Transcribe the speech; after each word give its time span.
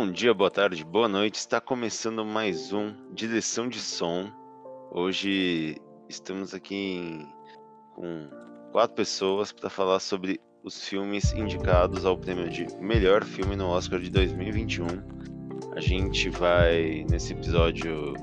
Bom 0.00 0.10
dia, 0.10 0.32
boa 0.32 0.50
tarde, 0.50 0.82
boa 0.82 1.06
noite. 1.06 1.34
Está 1.34 1.60
começando 1.60 2.24
mais 2.24 2.72
um 2.72 2.94
Direção 3.12 3.68
de 3.68 3.78
Som. 3.78 4.32
Hoje 4.90 5.76
estamos 6.08 6.54
aqui 6.54 6.74
em- 6.74 7.28
com 7.94 8.26
quatro 8.72 8.96
pessoas 8.96 9.52
para 9.52 9.68
falar 9.68 10.00
sobre 10.00 10.40
os 10.64 10.88
filmes 10.88 11.34
indicados 11.34 12.06
ao 12.06 12.16
prêmio 12.16 12.48
de 12.48 12.66
melhor 12.80 13.22
filme 13.24 13.54
no 13.54 13.66
Oscar 13.66 14.00
de 14.00 14.08
2021. 14.08 14.86
A 15.76 15.80
gente 15.80 16.30
vai, 16.30 17.04
nesse 17.10 17.34
episódio, 17.34 18.14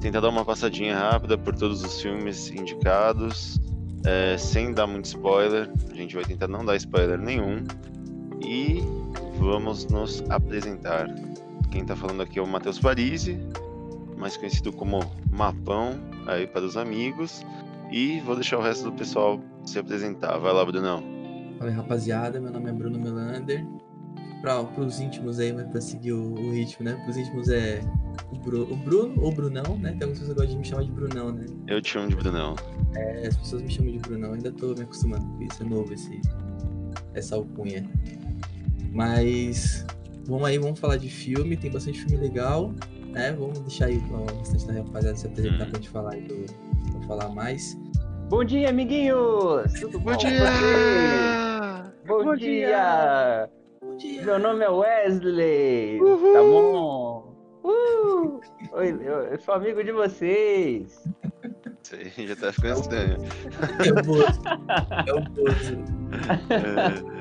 tentar 0.00 0.20
dar 0.20 0.28
uma 0.28 0.44
passadinha 0.44 0.96
rápida 0.96 1.36
por 1.36 1.56
todos 1.56 1.82
os 1.82 2.00
filmes 2.00 2.50
indicados, 2.50 3.58
é, 4.06 4.38
sem 4.38 4.72
dar 4.72 4.86
muito 4.86 5.06
spoiler. 5.06 5.72
A 5.90 5.94
gente 5.94 6.14
vai 6.14 6.24
tentar 6.24 6.46
não 6.46 6.64
dar 6.64 6.76
spoiler 6.76 7.18
nenhum. 7.18 7.64
E 8.40 8.99
vamos 9.40 9.86
nos 9.86 10.22
apresentar. 10.30 11.08
Quem 11.70 11.84
tá 11.84 11.96
falando 11.96 12.22
aqui 12.22 12.38
é 12.38 12.42
o 12.42 12.46
Matheus 12.46 12.78
Parisi, 12.78 13.38
mais 14.16 14.36
conhecido 14.36 14.72
como 14.72 15.00
Mapão, 15.30 15.98
aí 16.26 16.46
para 16.46 16.64
os 16.64 16.76
amigos. 16.76 17.44
E 17.90 18.20
vou 18.20 18.34
deixar 18.34 18.58
o 18.58 18.62
resto 18.62 18.84
do 18.84 18.92
pessoal 18.92 19.40
se 19.64 19.78
apresentar. 19.78 20.38
Vai 20.38 20.52
lá, 20.52 20.64
Brunão. 20.64 21.02
Fala 21.58 21.70
aí, 21.70 21.76
rapaziada, 21.76 22.40
meu 22.40 22.52
nome 22.52 22.70
é 22.70 22.72
Bruno 22.72 22.98
Melander. 22.98 23.66
Pra, 24.40 24.62
pros 24.64 25.00
íntimos 25.00 25.38
aí, 25.38 25.52
mas 25.52 25.66
pra 25.68 25.80
seguir 25.80 26.12
o, 26.12 26.32
o 26.32 26.52
ritmo, 26.52 26.86
né? 26.86 26.94
Pros 27.04 27.16
íntimos 27.16 27.48
é 27.50 27.80
o, 28.32 28.38
Bru, 28.38 28.62
o 28.72 28.76
Bruno 28.76 29.22
ou 29.22 29.32
Brunão, 29.32 29.76
né? 29.78 29.90
Tem 29.90 30.02
algumas 30.02 30.18
pessoas 30.18 30.28
que 30.28 30.34
gostam 30.34 30.52
de 30.52 30.58
me 30.58 30.64
chamar 30.64 30.84
de 30.84 30.92
Brunão, 30.92 31.32
né? 31.32 31.46
Eu 31.66 31.82
te 31.82 31.90
chamo 31.90 32.08
de 32.08 32.16
Brunão. 32.16 32.54
É, 32.94 33.26
as 33.26 33.36
pessoas 33.36 33.62
me 33.62 33.70
chamam 33.70 33.92
de 33.92 33.98
Brunão, 33.98 34.32
ainda 34.32 34.50
tô 34.52 34.74
me 34.74 34.82
acostumando 34.82 35.26
com 35.26 35.42
isso, 35.42 35.62
é 35.62 35.66
novo 35.66 35.92
esse, 35.92 36.20
essa 37.12 37.36
alcunha. 37.36 37.86
Mas 38.92 39.86
vamos 40.26 40.44
aí, 40.48 40.58
vamos 40.58 40.78
falar 40.80 40.96
de 40.96 41.08
filme, 41.08 41.56
tem 41.56 41.70
bastante 41.70 42.00
filme 42.04 42.16
legal, 42.18 42.72
né? 43.08 43.32
Vamos 43.32 43.58
deixar 43.60 43.86
aí 43.86 43.98
o 43.98 44.38
restante 44.38 44.66
da 44.66 44.72
rapaziada 44.74 45.16
se 45.16 45.26
apresentar 45.26 45.66
Hum. 45.66 45.70
pra 45.70 45.78
gente 45.78 45.88
falar 45.88 46.12
aí 46.14 46.22
do, 46.22 46.44
pra 46.92 47.02
falar 47.06 47.28
mais. 47.28 47.76
Bom 48.28 48.44
dia, 48.44 48.70
amiguinhos! 48.70 49.72
Tudo 49.80 49.98
bom? 49.98 50.12
com 50.12 50.20
vocês? 50.20 50.40
Bom, 52.06 52.24
Bom 52.24 52.36
dia! 52.36 53.48
Bom 53.82 53.96
dia! 53.96 54.22
Meu 54.24 54.38
nome 54.38 54.64
é 54.64 54.68
Wesley! 54.68 55.98
Tá 55.98 56.42
bom? 56.42 57.34
Uh! 57.64 58.40
Oi, 58.72 58.88
eu, 59.02 59.20
eu 59.24 59.38
sou 59.40 59.54
amigo 59.54 59.82
de 59.82 59.92
vocês! 59.92 61.02
Isso 61.82 61.94
aí 62.18 62.26
já 62.28 62.36
tá 62.36 62.52
ficando 62.52 62.80
estranho. 62.80 63.16
É 63.84 63.90
o 63.90 63.94
Bozo. 64.04 64.40
É 65.06 65.12
o 65.12 65.20
Bozo. 65.30 65.78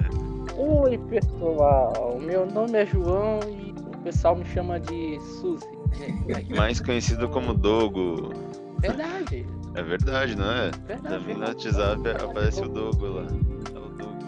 Oi, 0.61 0.97
pessoal. 1.09 2.19
Meu 2.21 2.45
nome 2.45 2.79
é 2.79 2.85
João 2.85 3.39
e 3.47 3.71
o 3.71 3.97
pessoal 4.03 4.35
me 4.35 4.43
chama 4.43 4.77
de 4.77 5.17
Suzy. 5.39 5.65
Mais 6.53 6.81
conhecido 6.81 7.29
como 7.29 7.53
Dogo. 7.53 8.33
Verdade, 8.79 9.45
É 9.75 9.81
verdade, 9.81 10.35
não 10.35 10.51
é? 10.51 10.71
verdade. 10.85 11.15
Também 11.15 11.37
no 11.37 11.45
WhatsApp 11.45 12.01
aparece 12.09 12.61
o 12.61 12.67
Dogo 12.67 13.05
lá. 13.07 13.23
É 13.23 13.79
o 13.79 13.89
Dogo. 13.89 14.19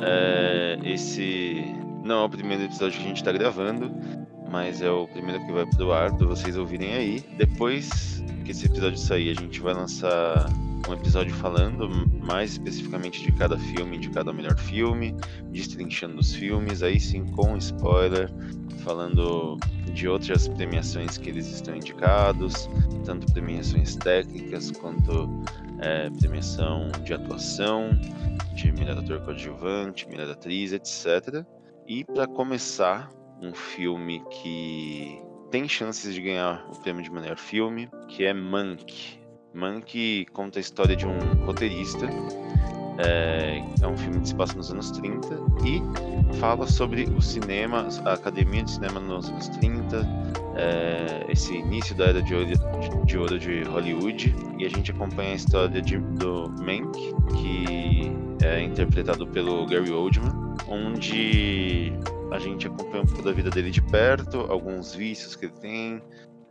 É, 0.00 0.78
esse 0.84 1.64
não 2.04 2.22
é 2.22 2.24
o 2.24 2.28
primeiro 2.28 2.64
episódio 2.64 2.98
que 2.98 3.04
a 3.04 3.08
gente 3.08 3.22
tá 3.24 3.32
gravando, 3.32 3.90
mas 4.52 4.82
é 4.82 4.90
o 4.90 5.08
primeiro 5.08 5.44
que 5.46 5.50
vai 5.50 5.64
pro 5.64 5.92
ar 5.92 6.14
pra 6.14 6.26
vocês 6.26 6.58
ouvirem 6.58 6.92
aí. 6.92 7.24
Depois 7.38 8.22
que 8.44 8.50
esse 8.50 8.66
episódio 8.66 8.98
sair, 8.98 9.30
a 9.30 9.40
gente 9.40 9.58
vai 9.60 9.72
lançar 9.72 10.46
um 10.86 10.92
episódio 10.92 11.32
falando 11.36 11.88
mais 12.22 12.52
especificamente 12.52 13.22
de 13.22 13.32
cada 13.32 13.56
filme, 13.56 13.96
de 13.96 14.10
cada 14.10 14.30
melhor 14.30 14.58
filme, 14.58 15.16
destrinchando 15.50 16.20
os 16.20 16.34
filmes, 16.34 16.82
aí 16.82 17.00
sim 17.00 17.24
com 17.28 17.56
spoiler, 17.56 18.30
falando 18.84 19.58
de 19.94 20.06
outras 20.06 20.48
premiações 20.48 21.16
que 21.16 21.30
eles 21.30 21.46
estão 21.46 21.74
indicados, 21.74 22.68
tanto 23.06 23.32
premiações 23.32 23.96
técnicas 23.96 24.70
quanto 24.72 25.30
é, 25.80 26.10
premiação 26.10 26.90
de 27.04 27.14
atuação, 27.14 27.88
de 28.54 28.70
melhor 28.72 28.98
ator 28.98 29.20
coadjuvante, 29.20 30.06
melhor 30.08 30.28
atriz, 30.28 30.72
etc. 30.72 31.42
E 31.86 32.04
para 32.04 32.26
começar, 32.26 33.08
um 33.42 33.52
filme 33.52 34.22
que 34.30 35.20
tem 35.50 35.68
chances 35.68 36.14
de 36.14 36.22
ganhar 36.22 36.64
o 36.70 36.80
prêmio 36.80 37.02
de 37.02 37.10
melhor 37.10 37.36
filme, 37.36 37.90
que 38.08 38.24
é 38.24 38.32
Mank. 38.32 39.20
Mank 39.52 40.26
conta 40.32 40.58
a 40.58 40.60
história 40.60 40.96
de 40.96 41.06
um 41.06 41.18
roteirista. 41.44 42.06
É, 42.98 43.62
é 43.80 43.86
um 43.86 43.96
filme 43.96 44.20
que 44.20 44.28
se 44.28 44.34
passa 44.34 44.54
nos 44.54 44.70
anos 44.70 44.90
30 44.90 45.28
e 45.64 45.82
fala 46.36 46.66
sobre 46.66 47.04
o 47.04 47.22
cinema, 47.22 47.88
a 48.04 48.12
academia 48.12 48.62
de 48.62 48.70
cinema 48.70 49.00
nos 49.00 49.30
anos 49.30 49.48
30, 49.48 50.06
é, 50.56 51.24
esse 51.28 51.54
início 51.54 51.94
da 51.94 52.06
era 52.06 52.22
de 52.22 52.34
ouro 52.34 52.46
de, 52.46 52.58
de 53.06 53.38
de 53.38 53.62
Hollywood. 53.64 54.34
E 54.58 54.66
a 54.66 54.68
gente 54.68 54.90
acompanha 54.90 55.32
a 55.32 55.34
história 55.34 55.80
de, 55.80 55.98
do 55.98 56.50
Mank, 56.60 56.92
que 57.40 58.12
é 58.44 58.60
interpretado 58.60 59.26
pelo 59.26 59.66
Gary 59.66 59.90
Oldman, 59.90 60.32
onde 60.68 61.92
a 62.30 62.38
gente 62.38 62.66
acompanha 62.66 63.02
um 63.02 63.06
pouco 63.06 63.22
da 63.22 63.32
vida 63.32 63.50
dele 63.50 63.70
de 63.70 63.82
perto, 63.82 64.40
alguns 64.50 64.94
vícios 64.94 65.34
que 65.34 65.46
ele 65.46 65.54
tem, 65.54 66.02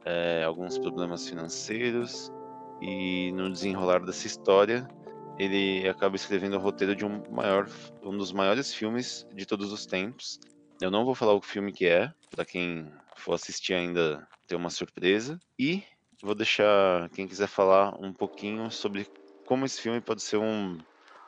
é, 0.06 0.44
alguns 0.44 0.78
problemas 0.78 1.28
financeiros, 1.28 2.32
e 2.82 3.32
no 3.34 3.52
desenrolar 3.52 4.00
dessa 4.00 4.26
história, 4.26 4.88
ele 5.42 5.88
acaba 5.90 6.16
escrevendo 6.16 6.56
o 6.56 6.60
roteiro 6.60 6.96
de 6.96 7.04
um, 7.06 7.22
maior, 7.32 7.68
um 8.04 8.16
dos 8.16 8.32
maiores 8.32 8.74
filmes 8.74 9.26
de 9.34 9.46
todos 9.46 9.72
os 9.72 9.86
tempos. 9.86 10.40
Eu 10.80 10.92
não 10.92 11.04
vou 11.06 11.16
falar 11.16 11.34
o 11.34 11.42
filme 11.42 11.72
que 11.72 11.86
é, 11.86 12.12
para 12.30 12.46
quem 12.46 12.86
for 13.16 13.34
assistir 13.34 13.74
ainda 13.74 14.28
ter 14.48 14.56
uma 14.56 14.70
surpresa, 14.70 15.40
e 15.58 15.84
vou 16.22 16.36
deixar 16.36 17.10
quem 17.10 17.28
quiser 17.28 17.48
falar 17.48 17.96
um 18.00 18.14
pouquinho 18.14 18.70
sobre 18.70 19.08
como 19.46 19.66
esse 19.66 19.82
filme 19.82 20.00
pode 20.00 20.22
ser 20.22 20.38
um, 20.38 20.78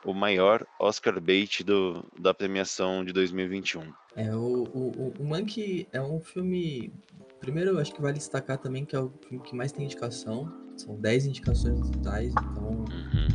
o 0.04 0.14
maior 0.14 0.64
Oscar 0.78 1.20
bait 1.20 1.64
do, 1.64 2.04
da 2.18 2.32
premiação 2.32 3.04
de 3.04 3.12
2021. 3.12 3.92
É, 4.16 4.32
o, 4.34 4.64
o, 4.72 5.14
o- 5.18 5.24
Mank 5.24 5.88
é 5.92 6.00
um 6.00 6.20
filme. 6.20 6.92
Primeiro, 7.40 7.70
eu 7.70 7.78
acho 7.80 7.92
que 7.92 8.00
vale 8.00 8.16
destacar 8.18 8.58
também 8.58 8.84
que 8.84 8.94
é 8.94 9.00
o 9.00 9.10
filme 9.28 9.42
que 9.44 9.56
mais 9.56 9.72
tem 9.72 9.84
indicação. 9.84 10.52
São 10.76 10.94
10 10.96 11.26
indicações 11.26 11.80
totais, 11.90 12.32
então 12.32 12.84
Uhum. 12.90 13.28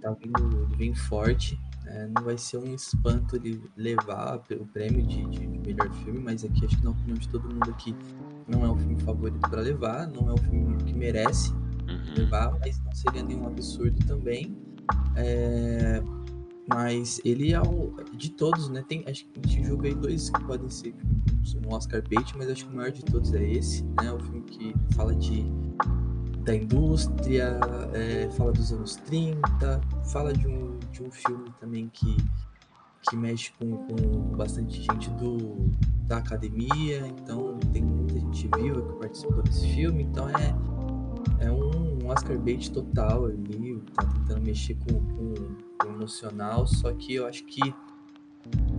Tá 0.00 0.10
vindo, 0.12 0.62
ele 0.68 0.76
vem 0.76 0.94
forte. 0.94 1.58
É, 1.86 2.06
não 2.06 2.22
vai 2.22 2.38
ser 2.38 2.58
um 2.58 2.72
espanto 2.74 3.34
ele 3.36 3.60
levar 3.76 4.36
o 4.36 4.66
prêmio 4.66 5.04
de, 5.04 5.24
de 5.26 5.46
melhor 5.46 5.90
filme, 6.04 6.20
mas 6.20 6.44
aqui 6.44 6.64
acho 6.64 6.76
que 6.78 6.84
na 6.84 6.90
opinião 6.90 7.16
de 7.18 7.28
todo 7.28 7.48
mundo 7.48 7.68
aqui 7.70 7.96
não 8.46 8.64
é 8.64 8.68
o 8.68 8.76
filme 8.76 9.00
favorito 9.00 9.40
para 9.48 9.60
levar, 9.60 10.06
não 10.08 10.30
é 10.30 10.34
o 10.34 10.38
filme 10.38 10.76
que 10.84 10.94
merece 10.94 11.52
Uhum. 11.88 12.14
levar, 12.16 12.56
mas 12.60 12.78
não 12.84 12.92
seria 12.92 13.22
nenhum 13.22 13.46
absurdo 13.48 13.98
também. 14.06 14.56
É, 15.16 16.00
mas 16.68 17.20
ele 17.24 17.52
é 17.52 17.60
o 17.60 17.92
de 18.14 18.30
todos, 18.30 18.68
né? 18.68 18.84
Tem, 18.86 19.02
acho 19.08 19.26
que 19.26 19.40
a 19.44 19.48
gente 19.48 19.66
julga 19.66 19.88
aí 19.88 19.94
dois 19.94 20.30
que 20.30 20.44
podem 20.44 20.70
ser 20.70 20.94
um 21.66 21.74
Oscar 21.74 22.00
bait, 22.08 22.32
mas 22.36 22.48
acho 22.48 22.66
que 22.66 22.72
o 22.72 22.76
maior 22.76 22.92
de 22.92 23.04
todos 23.04 23.32
é 23.34 23.42
esse, 23.42 23.82
né? 24.00 24.12
O 24.12 24.20
filme 24.20 24.42
que 24.42 24.74
fala 24.94 25.14
de 25.14 25.44
da 26.40 26.54
indústria, 26.54 27.58
é, 27.92 28.30
fala 28.30 28.52
dos 28.52 28.72
anos 28.72 28.96
30, 28.96 29.80
fala 30.10 30.32
de 30.32 30.46
um, 30.46 30.78
de 30.90 31.02
um 31.02 31.10
filme 31.10 31.50
também 31.60 31.88
que, 31.92 32.16
que 33.08 33.16
mexe 33.16 33.52
com, 33.58 33.76
com 33.76 34.36
bastante 34.36 34.82
gente 34.82 35.10
do, 35.10 35.70
da 36.06 36.18
academia, 36.18 37.06
então 37.06 37.58
tem 37.72 37.82
muita 37.82 38.18
gente 38.18 38.48
viva 38.56 38.80
que 38.80 38.98
participou 38.98 39.42
desse 39.42 39.66
filme, 39.68 40.02
então 40.04 40.28
é, 40.30 41.44
é 41.44 41.52
um 41.52 42.06
Oscar 42.08 42.38
bait 42.38 42.70
total 42.70 43.26
ali, 43.26 43.80
tá 43.94 44.04
tentando 44.04 44.40
mexer 44.40 44.76
com, 44.76 44.94
com, 44.94 45.34
com 45.78 45.88
o 45.88 45.92
emocional, 45.94 46.66
só 46.66 46.92
que 46.92 47.14
eu 47.14 47.26
acho 47.26 47.44
que 47.44 47.74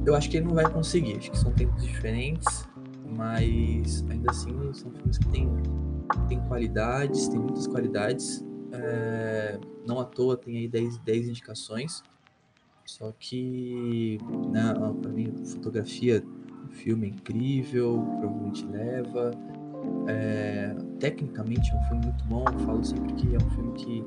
eu 0.04 0.16
acho 0.16 0.30
que 0.32 0.38
ele 0.38 0.48
não 0.48 0.56
vai 0.56 0.68
conseguir, 0.70 1.18
acho 1.18 1.30
que 1.30 1.38
são 1.38 1.52
tempos 1.52 1.84
diferentes, 1.84 2.68
mas 3.16 4.04
ainda 4.10 4.32
assim 4.32 4.52
são 4.74 4.92
filmes 4.92 5.20
que 5.20 5.28
têm 5.28 5.48
tem 6.28 6.40
qualidades, 6.48 7.28
tem 7.28 7.40
muitas 7.40 7.68
qualidades. 7.68 8.44
é, 8.74 9.60
não 9.86 10.00
à 10.00 10.06
toa 10.06 10.38
tem 10.38 10.58
aí 10.58 10.68
10, 10.68 10.98
10 11.00 11.30
indicações. 11.30 12.04
Só 12.86 13.14
que, 13.18 14.18
né, 14.52 14.74
para 15.02 15.12
mim, 15.12 15.34
fotografia 15.46 16.24
filme 16.72 17.08
é 17.08 17.10
incrível, 17.10 18.04
provavelmente 18.20 18.66
leva. 18.66 19.32
É, 20.08 20.76
tecnicamente 21.00 21.72
é 21.72 21.76
um 21.76 21.84
filme 21.84 22.06
muito 22.06 22.24
bom. 22.26 22.46
Eu 22.52 22.60
falo 22.60 22.84
sempre 22.84 23.14
que 23.14 23.36
é 23.36 23.38
um 23.38 23.50
filme 23.52 23.74
que, 23.74 24.04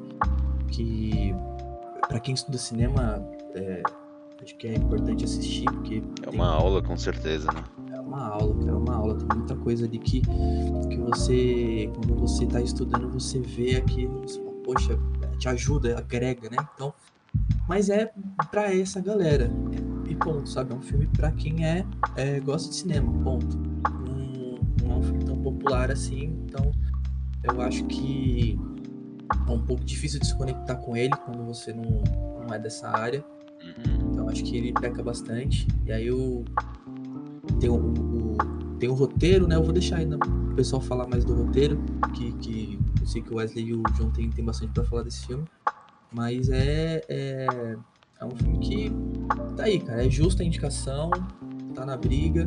que 0.68 1.34
para 2.08 2.20
quem 2.20 2.34
estuda 2.34 2.58
cinema, 2.58 3.22
é, 3.54 3.82
acho 4.42 4.56
que 4.56 4.68
é 4.68 4.74
importante 4.74 5.24
assistir, 5.24 5.64
porque 5.64 6.02
É 6.22 6.30
uma 6.30 6.48
aula, 6.48 6.82
com 6.82 6.96
certeza, 6.96 7.48
né? 7.52 7.93
Uma 8.06 8.28
aula, 8.28 8.54
cara, 8.64 8.78
uma 8.78 8.94
aula. 8.94 9.14
Tem 9.16 9.38
muita 9.38 9.56
coisa 9.56 9.86
ali 9.86 9.98
que, 9.98 10.20
que 10.20 10.96
você, 10.98 11.90
quando 11.94 12.14
você 12.14 12.46
tá 12.46 12.60
estudando, 12.60 13.10
você 13.10 13.40
vê 13.40 13.76
aquilo, 13.76 14.20
você 14.20 14.38
fala, 14.40 14.54
poxa, 14.64 14.98
te 15.38 15.48
ajuda, 15.48 15.98
agrega, 15.98 16.48
né? 16.50 16.56
Então, 16.74 16.92
mas 17.68 17.88
é 17.88 18.12
pra 18.50 18.74
essa 18.74 19.00
galera. 19.00 19.50
E 20.08 20.14
ponto, 20.14 20.48
sabe? 20.48 20.72
É 20.72 20.76
um 20.76 20.82
filme 20.82 21.06
pra 21.06 21.32
quem 21.32 21.66
é, 21.66 21.84
é 22.16 22.40
gosta 22.40 22.68
de 22.68 22.76
cinema, 22.76 23.12
ponto. 23.22 23.56
Não, 23.56 24.58
não 24.82 24.94
é 24.94 24.98
um 24.98 25.02
filme 25.02 25.24
tão 25.24 25.38
popular 25.38 25.90
assim, 25.90 26.24
então 26.44 26.70
eu 27.42 27.60
acho 27.60 27.84
que 27.84 28.58
é 29.46 29.50
um 29.50 29.60
pouco 29.60 29.84
difícil 29.84 30.20
de 30.20 30.26
se 30.26 30.36
conectar 30.36 30.76
com 30.76 30.96
ele 30.96 31.14
quando 31.24 31.44
você 31.44 31.72
não, 31.72 32.02
não 32.42 32.54
é 32.54 32.58
dessa 32.58 32.88
área. 32.88 33.24
Uhum. 33.62 34.10
Então 34.12 34.28
acho 34.28 34.44
que 34.44 34.56
ele 34.56 34.72
peca 34.72 35.02
bastante. 35.02 35.66
E 35.86 35.92
aí 35.92 36.10
o 36.10 36.44
tem 37.60 37.70
o, 37.70 37.74
o- 37.76 38.36
tem 38.78 38.88
o 38.88 38.94
roteiro, 38.94 39.46
né? 39.46 39.56
Eu 39.56 39.62
vou 39.62 39.72
deixar 39.72 39.96
ainda 39.98 40.16
o 40.16 40.54
pessoal 40.54 40.80
falar 40.82 41.06
mais 41.08 41.24
do 41.24 41.34
roteiro, 41.34 41.78
que, 42.14 42.32
que 42.34 42.78
eu 43.00 43.06
sei 43.06 43.22
que 43.22 43.32
o 43.32 43.36
Wesley 43.36 43.66
e 43.66 43.74
o 43.74 43.82
John 43.94 44.10
tem, 44.10 44.30
tem 44.30 44.44
bastante 44.44 44.72
pra 44.72 44.84
falar 44.84 45.02
desse 45.02 45.26
filme. 45.26 45.44
Mas 46.12 46.48
é, 46.48 47.02
é, 47.08 47.76
é 48.20 48.24
um 48.24 48.30
filme 48.36 48.58
que 48.58 48.92
tá 49.56 49.64
aí, 49.64 49.80
cara. 49.80 50.04
É 50.06 50.10
justa 50.10 50.42
a 50.42 50.46
indicação, 50.46 51.10
tá 51.74 51.84
na 51.86 51.96
briga, 51.96 52.46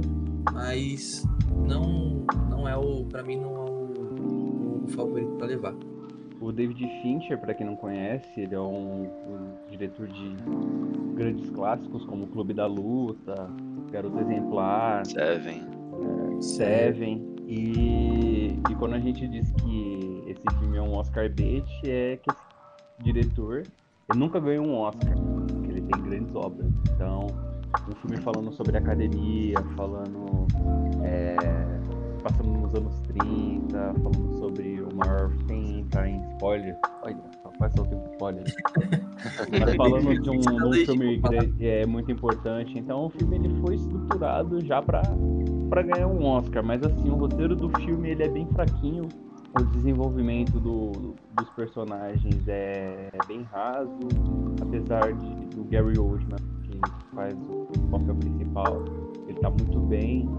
mas 0.53 1.25
não, 1.67 2.25
não 2.49 2.67
é 2.67 2.77
o. 2.77 3.03
Pra 3.05 3.23
mim, 3.23 3.37
não 3.37 3.55
é 3.55 3.69
o, 3.69 4.83
o 4.85 4.87
favorito 4.89 5.31
pra 5.37 5.47
levar. 5.47 5.75
O 6.39 6.51
David 6.51 6.79
Fincher, 7.01 7.37
para 7.39 7.53
quem 7.53 7.65
não 7.65 7.75
conhece, 7.75 8.39
ele 8.39 8.53
é 8.53 8.59
um, 8.59 9.03
um 9.05 9.49
diretor 9.71 10.07
de 10.07 10.35
grandes 11.15 11.49
clássicos 11.49 12.05
como 12.05 12.27
Clube 12.27 12.53
da 12.53 12.67
Luta, 12.67 13.49
Garoto 13.91 14.19
Exemplar, 14.19 15.05
Seven. 15.05 15.67
Seven. 16.41 17.35
E, 17.47 18.59
e 18.69 18.75
quando 18.77 18.95
a 18.95 18.99
gente 18.99 19.27
diz 19.27 19.49
que 19.61 20.23
esse 20.27 20.59
filme 20.59 20.77
é 20.77 20.81
um 20.81 20.93
Oscar 20.93 21.29
bait, 21.29 21.65
é 21.85 22.17
que 22.17 22.29
esse 22.29 23.03
diretor 23.03 23.63
ele 24.09 24.19
nunca 24.19 24.39
ganhou 24.39 24.65
um 24.65 24.75
Oscar, 24.75 25.13
porque 25.13 25.71
ele 25.71 25.81
tem 25.81 26.01
grandes 26.03 26.33
obras. 26.35 26.71
Então, 26.93 27.27
um 27.89 27.95
filme 27.95 28.17
falando 28.17 28.51
sobre 28.53 28.77
academia, 28.77 29.55
falando. 29.75 30.47
é, 31.03 31.35
passando 32.23 32.49
nos 32.49 32.73
anos 32.73 32.99
30, 33.01 33.93
falando 34.01 34.37
sobre 34.37 34.81
o 34.81 34.95
maior 34.95 35.31
sem 35.47 35.79
entrar 35.79 36.07
em 36.07 36.21
spoiler. 36.33 36.77
Olha, 37.03 37.17
rapaz, 37.59 37.73
só 37.75 37.83
tem 37.83 37.99
spoiler. 38.13 38.43
Mas 39.59 39.75
falando 39.75 40.21
de 40.21 40.29
um, 40.29 40.67
um 40.67 40.73
filme 40.73 41.17
gra- 41.17 41.49
é, 41.59 41.85
muito 41.85 42.11
importante. 42.11 42.77
Então 42.77 43.05
o 43.05 43.09
filme 43.09 43.35
ele 43.37 43.49
foi 43.61 43.75
estruturado 43.75 44.63
já 44.65 44.81
para 44.81 45.01
para 45.69 45.81
ganhar 45.81 46.07
um 46.07 46.23
Oscar, 46.25 46.63
mas 46.65 46.81
assim, 46.81 47.09
o 47.09 47.15
roteiro 47.15 47.53
do 47.53 47.67
filme 47.81 48.09
ele 48.11 48.23
é 48.23 48.29
bem 48.29 48.47
fraquinho. 48.53 49.03
O 49.59 49.63
desenvolvimento 49.65 50.59
do- 50.59 51.13
dos 51.33 51.49
personagens 51.49 52.47
é 52.47 53.09
bem 53.27 53.43
raso, 53.51 53.97
apesar 54.61 55.11
de, 55.13 55.29
do 55.55 55.63
Gary 55.65 55.97
Oldman, 55.99 56.37
que 56.63 56.79
faz 57.13 57.35
o 57.49 57.67
papel 57.91 58.15
principal, 58.15 58.85
ele 59.27 59.39
tá 59.39 59.49
muito 59.49 59.79
bem. 59.79 60.29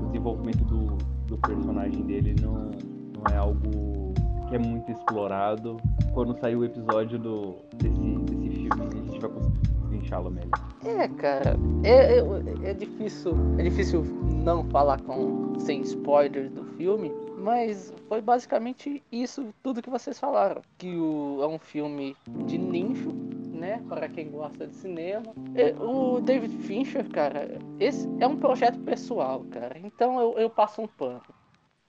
O 0.00 0.06
desenvolvimento 0.06 0.64
do, 0.64 0.86
do 1.26 1.38
personagem 1.38 2.02
dele 2.02 2.34
não, 2.40 2.54
não 2.54 3.24
é 3.32 3.36
algo 3.36 4.14
que 4.52 4.56
é 4.56 4.58
muito 4.58 4.92
explorado. 4.92 5.78
Quando 6.12 6.38
sair 6.38 6.56
o 6.56 6.64
episódio 6.64 7.18
do, 7.18 7.56
desse, 7.74 7.98
desse 7.98 8.68
filme, 8.68 8.86
a 8.86 9.10
gente 9.10 9.18
vai 9.18 9.30
conseguir 9.30 9.96
inchá-lo 9.96 10.30
melhor. 10.30 10.50
É, 10.84 11.08
cara, 11.08 11.56
é, 11.82 12.18
é, 12.18 12.70
é 12.70 12.74
difícil, 12.74 13.32
é 13.58 13.62
difícil 13.62 14.04
não 14.44 14.62
falar 14.64 15.00
com 15.00 15.58
sem 15.58 15.80
spoilers 15.80 16.50
do 16.50 16.64
filme, 16.76 17.10
mas 17.38 17.94
foi 18.08 18.20
basicamente 18.20 19.02
isso 19.10 19.54
tudo 19.62 19.80
que 19.80 19.88
vocês 19.88 20.20
falaram, 20.20 20.60
que 20.76 20.94
o, 20.96 21.42
é 21.42 21.46
um 21.46 21.58
filme 21.58 22.14
de 22.44 22.58
nicho, 22.58 23.10
né, 23.54 23.82
para 23.88 24.06
quem 24.06 24.30
gosta 24.30 24.66
de 24.66 24.74
cinema. 24.74 25.32
É, 25.54 25.72
o 25.82 26.20
David 26.20 26.54
Fincher, 26.58 27.08
cara, 27.08 27.58
esse 27.80 28.06
é 28.20 28.26
um 28.26 28.36
projeto 28.36 28.78
pessoal, 28.80 29.46
cara. 29.50 29.78
Então 29.78 30.20
eu, 30.20 30.38
eu 30.38 30.50
passo 30.50 30.82
um 30.82 30.86
pano. 30.86 31.22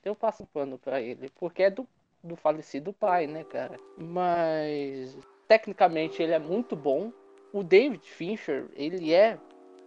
Eu 0.05 0.15
passo 0.15 0.43
um 0.43 0.45
pano 0.45 0.77
pra 0.77 1.01
ele, 1.01 1.29
porque 1.39 1.63
é 1.63 1.69
do, 1.69 1.87
do 2.23 2.35
falecido 2.35 2.93
pai, 2.93 3.27
né, 3.27 3.43
cara? 3.43 3.77
Mas 3.97 5.17
tecnicamente 5.47 6.21
ele 6.21 6.31
é 6.31 6.39
muito 6.39 6.75
bom. 6.75 7.11
O 7.51 7.63
David 7.63 8.09
Fincher, 8.09 8.65
ele 8.75 9.13
é 9.13 9.37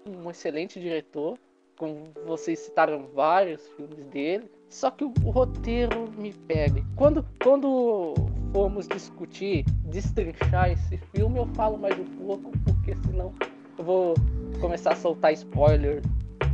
um 0.07 0.31
excelente 0.31 0.79
diretor, 0.79 1.39
como 1.77 2.13
vocês 2.27 2.59
citaram 2.61 3.09
vários 3.15 3.67
filmes 3.71 4.05
dele. 4.07 4.51
Só 4.69 4.91
que 4.91 5.05
o, 5.05 5.13
o 5.25 5.31
roteiro 5.31 6.11
me 6.17 6.33
pega. 6.33 6.85
Quando, 6.95 7.25
quando 7.43 8.15
formos 8.53 8.87
discutir, 8.87 9.65
destrinchar 9.85 10.71
esse 10.71 10.99
filme, 11.15 11.39
eu 11.39 11.47
falo 11.55 11.79
mais 11.79 11.99
um 11.99 12.05
pouco, 12.05 12.53
porque 12.65 12.95
senão 13.07 13.35
eu 13.79 13.85
vou 13.85 14.15
começar 14.61 14.93
a 14.93 14.97
soltar 14.97 15.33
spoiler 15.33 16.03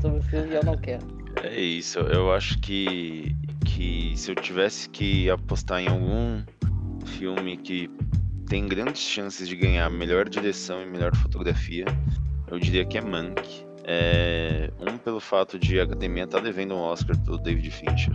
sobre 0.00 0.18
o 0.18 0.22
filme 0.22 0.50
e 0.50 0.54
eu 0.54 0.64
não 0.64 0.76
quero. 0.76 1.06
É 1.42 1.58
isso, 1.58 1.98
eu 1.98 2.32
acho 2.32 2.58
que, 2.60 3.34
que 3.76 4.12
se 4.16 4.30
eu 4.30 4.34
tivesse 4.34 4.88
que 4.88 5.30
apostar 5.30 5.80
em 5.80 5.88
algum 5.88 6.42
filme 7.06 7.56
que 7.56 7.90
tem 8.46 8.66
grandes 8.66 9.00
chances 9.00 9.48
de 9.48 9.56
ganhar 9.56 9.88
melhor 9.90 10.28
direção 10.28 10.82
e 10.82 10.86
melhor 10.86 11.14
fotografia, 11.16 11.86
eu 12.48 12.58
diria 12.58 12.84
que 12.84 12.98
é 12.98 13.00
Mank. 13.00 13.66
É, 13.84 14.70
um 14.78 14.98
pelo 14.98 15.20
fato 15.20 15.58
de 15.58 15.80
a 15.80 15.84
academia 15.84 16.24
estar 16.24 16.40
devendo 16.40 16.74
um 16.74 16.80
Oscar 16.80 17.18
pro 17.24 17.38
David 17.38 17.70
Fincher. 17.70 18.14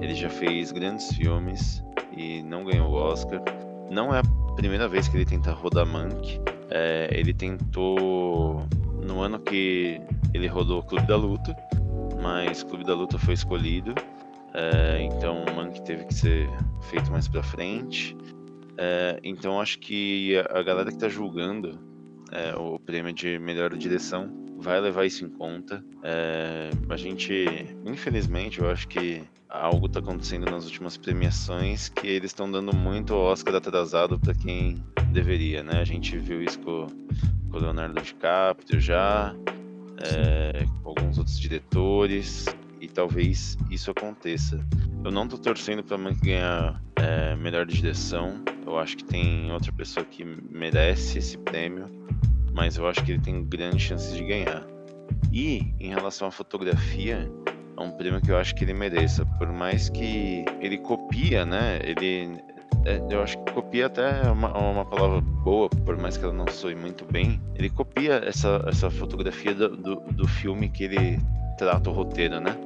Ele 0.00 0.14
já 0.14 0.28
fez 0.28 0.72
grandes 0.72 1.14
filmes 1.14 1.82
e 2.16 2.42
não 2.42 2.64
ganhou 2.64 2.90
o 2.90 2.94
Oscar. 2.94 3.40
Não 3.90 4.12
é 4.14 4.18
a 4.18 4.54
primeira 4.56 4.88
vez 4.88 5.06
que 5.06 5.16
ele 5.16 5.24
tenta 5.24 5.52
rodar 5.52 5.86
Mank. 5.86 6.40
É, 6.70 7.08
ele 7.12 7.32
tentou 7.32 8.66
no 9.00 9.20
ano 9.20 9.38
que 9.38 10.00
ele 10.34 10.48
rodou 10.48 10.82
Clube 10.82 11.06
da 11.06 11.16
Luta, 11.16 11.54
mas 12.20 12.64
Clube 12.64 12.84
da 12.84 12.94
Luta 12.94 13.18
foi 13.18 13.34
escolhido. 13.34 13.94
É, 14.54 15.02
então 15.02 15.44
o 15.44 15.56
Mank 15.56 15.82
teve 15.82 16.04
que 16.04 16.14
ser 16.14 16.48
feito 16.90 17.10
mais 17.10 17.28
pra 17.28 17.42
frente. 17.42 18.16
É, 18.76 19.18
então 19.22 19.60
acho 19.60 19.78
que 19.78 20.36
a, 20.36 20.58
a 20.58 20.62
galera 20.62 20.90
que 20.90 20.98
tá 20.98 21.08
julgando 21.08 21.78
é, 22.30 22.54
o 22.56 22.78
prêmio 22.78 23.12
de 23.12 23.38
melhor 23.38 23.74
direção 23.76 24.30
vai 24.58 24.80
levar 24.80 25.04
isso 25.04 25.24
em 25.24 25.28
conta. 25.28 25.84
A 26.88 26.96
gente, 26.96 27.44
infelizmente, 27.84 28.60
eu 28.60 28.70
acho 28.70 28.86
que 28.86 29.22
algo 29.48 29.88
tá 29.88 29.98
acontecendo 29.98 30.48
nas 30.48 30.64
últimas 30.64 30.96
premiações 30.96 31.88
que 31.88 32.06
eles 32.06 32.30
estão 32.30 32.50
dando 32.50 32.74
muito 32.74 33.12
Oscar 33.12 33.56
atrasado 33.56 34.18
para 34.20 34.32
quem 34.34 34.82
deveria, 35.12 35.64
né? 35.64 35.80
A 35.80 35.84
gente 35.84 36.16
viu 36.16 36.40
isso 36.40 36.60
com, 36.60 36.86
com 37.50 37.56
o 37.56 37.60
Leonardo 37.60 38.00
DiCaprio 38.00 38.80
já, 38.80 39.34
com 40.82 40.90
alguns 40.90 41.18
outros 41.18 41.38
diretores, 41.40 42.46
e 42.82 42.88
talvez 42.88 43.56
isso 43.70 43.92
aconteça. 43.92 44.58
Eu 45.04 45.12
não 45.12 45.28
tô 45.28 45.38
torcendo 45.38 45.84
pra 45.84 45.96
Mank 45.96 46.20
ganhar 46.20 46.82
é, 46.96 47.36
melhor 47.36 47.64
direção. 47.64 48.44
Eu 48.66 48.76
acho 48.76 48.96
que 48.96 49.04
tem 49.04 49.52
outra 49.52 49.72
pessoa 49.72 50.04
que 50.04 50.24
merece 50.24 51.18
esse 51.18 51.38
prêmio, 51.38 51.86
mas 52.52 52.76
eu 52.76 52.86
acho 52.88 53.04
que 53.04 53.12
ele 53.12 53.20
tem 53.20 53.44
grandes 53.44 53.82
chances 53.82 54.16
de 54.16 54.24
ganhar. 54.24 54.66
E 55.32 55.72
em 55.78 55.90
relação 55.90 56.26
à 56.26 56.30
fotografia, 56.32 57.30
é 57.76 57.80
um 57.80 57.92
prêmio 57.92 58.20
que 58.20 58.32
eu 58.32 58.36
acho 58.36 58.52
que 58.56 58.64
ele 58.64 58.74
mereça, 58.74 59.24
por 59.38 59.52
mais 59.52 59.88
que 59.88 60.44
ele 60.60 60.78
copia, 60.78 61.46
né? 61.46 61.78
Ele 61.84 62.36
é, 62.84 63.00
eu 63.10 63.22
acho 63.22 63.38
que 63.44 63.52
copia 63.52 63.86
até 63.86 64.22
é 64.26 64.30
uma, 64.30 64.52
uma 64.58 64.84
palavra 64.84 65.20
boa, 65.20 65.68
por 65.68 65.96
mais 65.96 66.16
que 66.16 66.24
ela 66.24 66.32
não 66.32 66.48
soe 66.48 66.74
muito 66.74 67.04
bem. 67.04 67.40
Ele 67.54 67.70
copia 67.70 68.22
essa, 68.24 68.64
essa 68.66 68.90
fotografia 68.90 69.54
do, 69.54 69.76
do, 69.76 69.96
do 70.00 70.26
filme 70.26 70.68
que 70.68 70.84
ele 70.84 71.20
trata 71.62 71.90
o 71.90 71.92
roteiro, 71.92 72.40
né? 72.40 72.56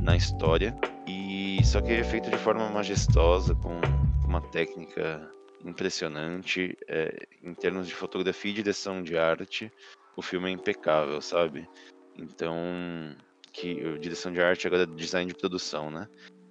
Na 0.00 0.16
história. 0.16 0.74
E 1.06 1.60
só 1.64 1.82
que 1.82 1.92
é 1.92 2.02
feito 2.02 2.30
de 2.30 2.38
forma 2.38 2.66
majestosa, 2.70 3.54
com 3.54 3.78
uma 4.26 4.40
técnica 4.40 5.30
impressionante. 5.62 6.74
É, 6.88 7.26
em 7.42 7.52
termos 7.52 7.86
de 7.86 7.94
fotografia 7.94 8.50
e 8.50 8.54
direção 8.54 9.02
de 9.02 9.18
arte, 9.18 9.70
o 10.16 10.22
filme 10.22 10.48
é 10.48 10.52
impecável, 10.52 11.20
sabe? 11.20 11.68
Então, 12.16 12.56
que 13.52 13.98
direção 13.98 14.32
de 14.32 14.40
arte 14.40 14.66
agora 14.66 14.84
é 14.84 14.86
design 14.86 15.30
de 15.30 15.38
produção, 15.38 15.90
né? 15.90 16.08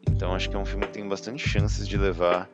Então 0.07 0.35
acho 0.35 0.51
que 0.51 0.55
é 0.55 0.59
um 0.59 0.65
filme 0.65 0.85
que 0.85 0.93
tem 0.93 1.07
bastante 1.07 1.49
chances 1.49 1.87
de 1.87 1.97
levar 1.97 2.47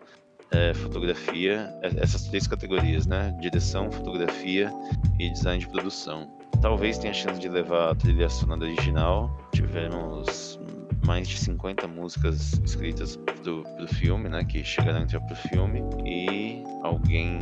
é, 0.52 0.74
fotografia, 0.74 1.70
é, 1.82 2.02
essas 2.02 2.30
três 2.30 2.48
categorias, 2.48 3.06
né? 3.06 3.38
Direção, 3.42 3.92
fotografia 3.92 4.72
e 5.20 5.30
design 5.30 5.60
de 5.60 5.68
produção. 5.68 6.43
Talvez 6.62 6.98
tenha 6.98 7.14
chance 7.14 7.40
de 7.40 7.50
levar 7.50 7.92
a 7.92 7.96
trilha 7.96 8.30
sonora 8.30 8.64
original. 8.64 9.36
Tivemos 9.54 10.60
mais 11.06 11.28
de 11.28 11.38
50 11.38 11.88
músicas 11.88 12.54
escritas 12.64 13.18
pro, 13.18 13.64
pro 13.64 13.88
filme, 13.96 14.30
né? 14.30 14.44
Que 14.44 14.64
chegaram 14.64 15.00
a 15.00 15.02
entrar 15.04 15.20
pro 15.22 15.36
filme. 15.36 15.82
E 16.06 16.64
alguém, 16.84 17.40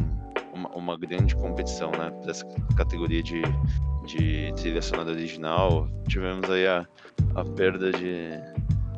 uma, 0.54 0.70
uma 0.70 0.98
grande 0.98 1.36
competição, 1.36 1.92
né? 1.92 2.12
Dessa 2.26 2.46
categoria 2.76 3.22
de, 3.22 3.42
de 4.06 4.52
trilha 4.56 4.82
sonora 4.82 5.12
original. 5.12 5.88
Tivemos 6.08 6.50
aí 6.50 6.68
a, 6.68 6.86
a 7.36 7.46
perda 7.46 7.92
de 7.92 8.32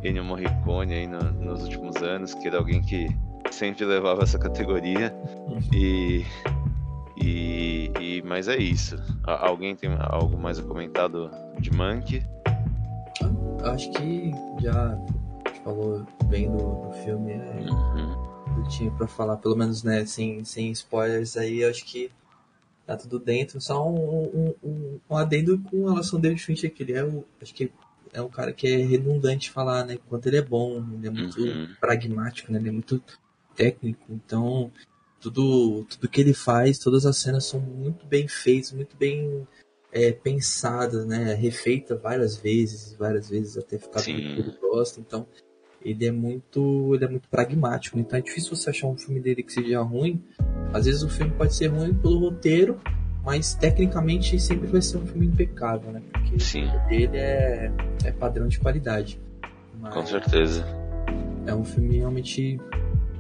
Ennio 0.04 0.24
Morricone 0.24 0.94
aí 0.94 1.08
no, 1.08 1.20
nos 1.20 1.64
últimos 1.64 1.98
anos, 1.98 2.34
que 2.34 2.48
era 2.48 2.58
alguém 2.58 2.82
que 2.82 3.08
sempre 3.52 3.86
levava 3.86 4.24
essa 4.24 4.40
categoria. 4.40 5.14
E, 5.74 6.26
e, 7.18 7.92
e 8.00 8.22
mas 8.24 8.48
é 8.48 8.58
isso. 8.58 8.96
Alguém 9.24 9.76
tem 9.76 9.90
algo 10.00 10.38
mais 10.38 10.60
a 10.60 10.64
comentar 10.64 11.10
do, 11.10 11.30
de 11.60 11.72
Monkey? 11.72 12.26
Acho 13.64 13.92
que 13.92 14.32
já 14.62 14.98
falou 15.64 16.06
bem 16.26 16.52
do, 16.52 16.58
do 16.58 16.92
filme. 17.04 17.32
É, 17.32 17.66
uhum. 17.70 18.34
Eu 18.58 18.68
tinha 18.68 18.92
pra 18.92 19.08
falar, 19.08 19.38
pelo 19.38 19.56
menos, 19.56 19.84
né, 19.84 20.06
sem, 20.06 20.44
sem 20.44 20.72
spoilers 20.72 21.38
aí, 21.38 21.64
acho 21.64 21.86
que 21.86 22.12
tá 22.86 22.98
tudo 22.98 23.20
dentro. 23.20 23.60
Só 23.62 23.88
um, 23.90 24.26
um, 24.26 24.56
um, 24.64 25.00
um 25.10 25.18
adendo 25.18 25.60
com 25.60 25.88
relação 25.90 26.18
ao 26.18 26.22
David 26.22 26.44
Fincher, 26.44 26.74
que 26.74 26.84
ele 26.84 26.94
é 26.94 27.04
o. 27.04 27.24
Acho 27.42 27.54
que 27.54 27.72
é 28.12 28.22
um 28.22 28.30
cara 28.30 28.54
que 28.54 28.68
é 28.68 28.78
redundante 28.78 29.50
falar, 29.50 29.86
né? 29.86 29.98
Quanto 30.08 30.28
ele 30.28 30.38
é 30.38 30.42
bom, 30.42 30.84
ele 30.94 31.08
é 31.08 31.10
muito 31.10 31.42
uhum. 31.42 31.70
pragmático, 31.80 32.52
né? 32.52 32.60
Ele 32.60 32.70
é 32.70 32.72
muito 32.72 33.02
técnico. 33.56 34.04
Então, 34.10 34.72
tudo, 35.24 35.86
tudo 35.86 36.10
que 36.10 36.20
ele 36.20 36.34
faz, 36.34 36.78
todas 36.78 37.06
as 37.06 37.18
cenas 37.18 37.46
são 37.46 37.60
muito 37.60 38.06
bem 38.06 38.28
feitas, 38.28 38.74
muito 38.74 38.96
bem 38.98 39.48
é, 39.92 40.12
pensadas, 40.12 41.06
né? 41.06 41.34
Refeita 41.34 41.96
várias 41.96 42.36
vezes, 42.36 42.94
várias 43.00 43.30
vezes 43.30 43.58
até 43.58 43.78
ficar 43.78 44.02
tudo 44.02 44.16
que 44.16 44.40
ele 44.40 44.58
gosta. 44.62 45.00
Então, 45.00 45.26
ele 45.84 46.06
é 46.06 46.12
muito 46.12 46.96
ele 46.96 47.04
é 47.04 47.08
muito 47.10 47.28
pragmático 47.28 48.00
então 48.00 48.18
é 48.18 48.22
difícil 48.22 48.56
você 48.56 48.70
achar 48.70 48.88
um 48.88 48.98
filme 48.98 49.20
dele 49.20 49.44
que 49.44 49.52
seja 49.52 49.82
ruim 49.82 50.24
às 50.72 50.86
vezes 50.86 51.04
o 51.04 51.10
filme 51.10 51.34
pode 51.34 51.54
ser 51.54 51.68
ruim 51.68 51.94
pelo 51.94 52.20
roteiro 52.20 52.80
mas 53.22 53.54
tecnicamente 53.54 54.40
sempre 54.40 54.68
vai 54.68 54.82
ser 54.82 54.96
um 54.96 55.06
filme 55.06 55.26
impecável 55.26 55.92
né 55.92 56.02
porque 56.10 56.40
Sim. 56.40 56.68
o 56.68 56.88
dele 56.88 57.18
é, 57.18 57.70
é 58.06 58.12
padrão 58.14 58.48
de 58.48 58.60
qualidade 58.60 59.20
mas 59.78 59.94
com 59.94 60.06
certeza 60.06 60.66
é 61.46 61.54
um 61.54 61.66
filme 61.66 61.98
realmente 61.98 62.58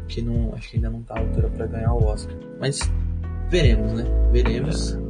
que 0.07 0.21
não 0.21 0.53
acho 0.53 0.69
que 0.69 0.77
ainda 0.77 0.89
não 0.89 1.01
está 1.01 1.15
à 1.15 1.19
altura 1.19 1.49
para 1.49 1.65
ganhar 1.67 1.93
o 1.93 2.03
Oscar 2.05 2.35
mas 2.59 2.79
veremos 3.49 3.93
né 3.93 4.05
veremos 4.31 4.93
é. 4.95 5.03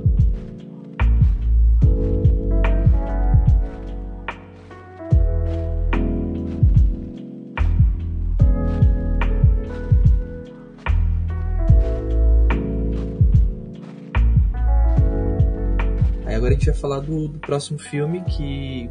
agora 16.43 16.55
a 16.55 16.57
gente 16.57 16.65
vai 16.65 16.75
falar 16.75 17.00
do, 17.00 17.27
do 17.29 17.39
próximo 17.39 17.79
filme 17.79 18.21
que 18.23 18.89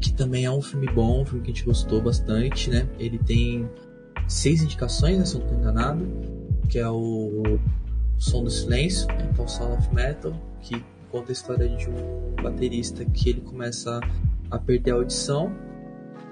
que 0.00 0.12
também 0.12 0.44
é 0.44 0.50
um 0.50 0.62
filme 0.62 0.86
bom, 0.86 1.22
um 1.22 1.24
filme 1.24 1.44
que 1.44 1.50
a 1.50 1.54
gente 1.54 1.64
gostou 1.64 2.00
bastante, 2.00 2.70
né? 2.70 2.88
Ele 2.98 3.18
tem 3.18 3.68
seis 4.28 4.62
indicações, 4.62 5.18
né, 5.18 5.24
se 5.24 5.34
eu 5.34 5.40
não 5.40 5.46
estou 5.46 5.60
enganado, 5.60 6.06
que 6.68 6.78
é 6.78 6.88
o 6.88 7.58
Som 8.18 8.44
do 8.44 8.50
Silêncio, 8.50 9.06
né, 9.08 9.30
que 9.34 9.40
é 9.40 9.44
o 9.44 9.48
Sound 9.48 9.78
of 9.78 9.94
Metal, 9.94 10.32
que 10.60 10.84
conta 11.10 11.30
a 11.30 11.32
história 11.32 11.68
de 11.68 11.88
um 11.88 12.34
baterista 12.42 13.04
que 13.04 13.30
ele 13.30 13.40
começa 13.40 14.00
a 14.50 14.58
perder 14.58 14.92
a 14.92 14.94
audição 14.94 15.52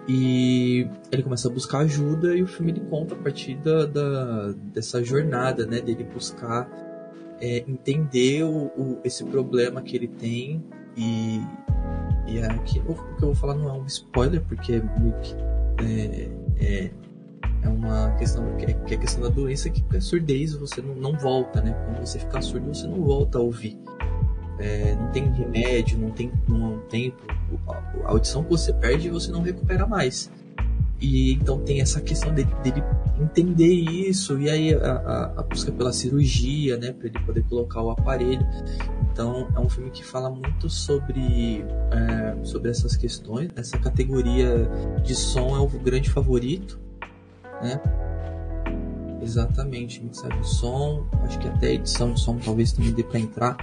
e 0.08 0.86
ele 1.10 1.22
começa 1.22 1.48
a 1.48 1.50
buscar 1.50 1.78
ajuda 1.78 2.36
e 2.36 2.42
o 2.42 2.46
filme 2.46 2.72
ele 2.72 2.80
conta 2.80 3.14
a 3.14 3.18
partir 3.18 3.56
da, 3.56 3.86
da 3.86 4.52
dessa 4.72 5.02
jornada, 5.02 5.66
né, 5.66 5.80
dele 5.80 6.04
buscar 6.04 6.68
é, 7.40 7.64
entender 7.66 8.44
o, 8.44 8.66
o, 8.76 9.00
esse 9.04 9.24
problema 9.24 9.82
que 9.82 9.96
ele 9.96 10.08
tem 10.08 10.64
e, 10.96 11.40
e 12.26 12.40
aqui, 12.40 12.80
o 12.80 12.94
que 12.94 13.22
eu 13.22 13.28
vou 13.28 13.34
falar 13.34 13.54
não 13.54 13.68
é 13.68 13.72
um 13.72 13.86
spoiler, 13.86 14.42
porque 14.42 14.82
é, 15.78 16.30
é, 16.58 16.90
é 17.66 17.68
uma 17.68 18.10
questão 18.12 18.56
que 18.56 18.64
é, 18.64 18.72
que 18.72 18.94
é 18.94 18.96
a 18.96 19.00
questão 19.00 19.22
da 19.22 19.28
doença 19.28 19.68
que 19.68 19.84
é 19.94 20.00
surdez 20.00 20.54
você 20.54 20.80
não, 20.80 20.94
não 20.94 21.12
volta, 21.18 21.60
né? 21.60 21.72
Quando 21.84 22.06
você 22.06 22.18
ficar 22.18 22.40
surdo, 22.40 22.72
você 22.72 22.86
não 22.86 23.02
volta 23.02 23.38
a 23.38 23.40
ouvir. 23.40 23.76
É, 24.58 24.94
não 24.94 25.10
tem 25.10 25.30
remédio, 25.32 25.98
não 25.98 26.10
tem, 26.10 26.32
não 26.48 26.78
tem 26.88 27.12
a 27.68 28.08
audição 28.08 28.42
que 28.42 28.50
você 28.50 28.72
perde 28.72 29.10
você 29.10 29.30
não 29.30 29.42
recupera 29.42 29.86
mais. 29.86 30.30
E 30.98 31.32
então 31.34 31.58
tem 31.58 31.82
essa 31.82 32.00
questão 32.00 32.32
dele, 32.32 32.48
dele 32.62 32.82
entender 33.20 33.72
isso, 33.72 34.40
e 34.40 34.48
aí 34.48 34.74
a, 34.74 34.92
a, 34.92 35.24
a, 35.40 35.42
busca 35.42 35.70
pela 35.70 35.92
cirurgia, 35.92 36.78
né, 36.78 36.92
para 36.92 37.08
ele 37.08 37.18
poder 37.20 37.42
colocar 37.44 37.82
o 37.82 37.90
aparelho. 37.90 38.46
Então 39.12 39.48
é 39.54 39.60
um 39.60 39.68
filme 39.68 39.90
que 39.90 40.04
fala 40.04 40.30
muito 40.30 40.70
sobre, 40.70 41.64
é, 41.90 42.44
sobre 42.44 42.70
essas 42.70 42.96
questões. 42.96 43.50
Essa 43.56 43.78
categoria 43.78 44.70
de 45.04 45.14
som 45.14 45.54
é 45.54 45.60
o 45.60 45.68
grande 45.68 46.08
favorito, 46.08 46.80
né? 47.62 47.80
Exatamente, 49.22 50.02
mixagem 50.02 50.40
de 50.40 50.48
som, 50.48 51.06
acho 51.24 51.38
que 51.38 51.48
até 51.48 51.72
edição 51.72 52.12
de 52.12 52.20
som 52.20 52.38
talvez 52.38 52.72
também 52.72 52.92
dê 52.92 53.02
para 53.02 53.18
entrar, 53.18 53.56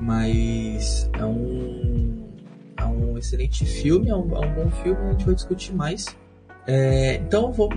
mas 0.00 1.08
é 1.14 1.24
um, 1.24 2.28
é 2.76 2.84
um 2.84 3.16
excelente 3.16 3.64
filme, 3.64 4.10
é 4.10 4.16
um, 4.16 4.36
é 4.36 4.46
um 4.46 4.54
bom 4.54 4.70
filme, 4.82 5.00
a 5.00 5.12
gente 5.12 5.24
vai 5.24 5.34
discutir 5.34 5.74
mais 5.74 6.06
é, 6.66 7.14
então 7.14 7.44
eu 7.44 7.52
vou, 7.52 7.70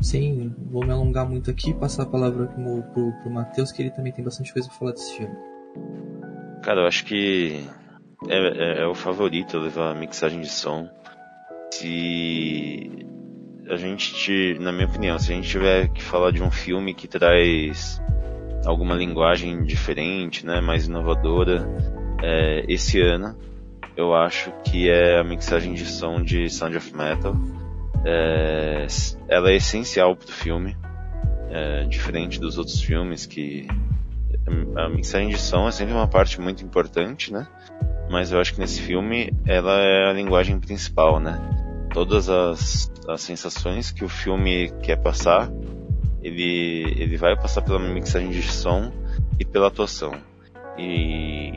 sem 0.00 0.54
vou 0.70 0.84
me 0.84 0.92
alongar 0.92 1.28
muito 1.28 1.50
aqui, 1.50 1.72
passar 1.72 2.02
a 2.02 2.06
palavra 2.06 2.46
pro, 2.46 2.82
pro, 2.82 3.12
pro 3.12 3.30
Matheus, 3.30 3.72
que 3.72 3.80
ele 3.80 3.90
também 3.90 4.12
tem 4.12 4.24
bastante 4.24 4.52
coisa 4.52 4.68
pra 4.68 4.78
falar 4.78 4.92
desse 4.92 5.16
filme. 5.16 5.34
Cara, 6.62 6.82
eu 6.82 6.86
acho 6.86 7.04
que 7.06 7.66
é, 8.28 8.36
é, 8.36 8.82
é 8.82 8.86
o 8.86 8.94
favorito 8.94 9.58
levar 9.58 9.92
a 9.92 9.98
mixagem 9.98 10.40
de 10.40 10.48
som. 10.48 10.88
Se 11.72 13.06
a 13.68 13.76
gente, 13.76 14.56
na 14.60 14.72
minha 14.72 14.86
opinião, 14.86 15.18
se 15.18 15.32
a 15.32 15.34
gente 15.34 15.48
tiver 15.48 15.88
que 15.88 16.02
falar 16.02 16.30
de 16.30 16.42
um 16.42 16.50
filme 16.50 16.94
que 16.94 17.06
traz 17.08 18.00
alguma 18.64 18.94
linguagem 18.94 19.64
diferente, 19.64 20.46
né, 20.46 20.60
mais 20.60 20.86
inovadora, 20.86 21.68
é, 22.22 22.64
esse 22.68 23.00
ano 23.00 23.36
eu 23.96 24.14
acho 24.14 24.52
que 24.64 24.88
é 24.88 25.18
a 25.18 25.24
mixagem 25.24 25.74
de 25.74 25.84
som 25.84 26.22
de 26.22 26.48
Sound 26.48 26.76
of 26.76 26.96
Metal 26.96 27.36
é, 28.04 28.86
ela 29.28 29.50
é 29.50 29.56
essencial 29.56 30.16
pro 30.16 30.32
filme, 30.32 30.76
é, 31.50 31.84
diferente 31.84 32.40
dos 32.40 32.58
outros 32.58 32.80
filmes 32.80 33.26
que 33.26 33.66
a 34.76 34.88
mixagem 34.88 35.28
de 35.28 35.38
som 35.38 35.68
é 35.68 35.70
sempre 35.70 35.94
uma 35.94 36.08
parte 36.08 36.40
muito 36.40 36.64
importante, 36.64 37.32
né? 37.32 37.46
Mas 38.10 38.32
eu 38.32 38.40
acho 38.40 38.54
que 38.54 38.60
nesse 38.60 38.80
filme 38.80 39.32
ela 39.46 39.80
é 39.80 40.10
a 40.10 40.12
linguagem 40.12 40.58
principal, 40.58 41.20
né? 41.20 41.38
Todas 41.92 42.28
as, 42.28 42.90
as 43.08 43.20
sensações 43.20 43.90
que 43.90 44.04
o 44.04 44.08
filme 44.08 44.70
quer 44.82 44.96
passar, 44.96 45.50
ele, 46.22 46.94
ele 46.96 47.16
vai 47.16 47.36
passar 47.36 47.62
pela 47.62 47.78
mixagem 47.78 48.30
de 48.30 48.42
som 48.42 48.92
e 49.38 49.44
pela 49.44 49.68
atuação. 49.68 50.12
E, 50.78 51.52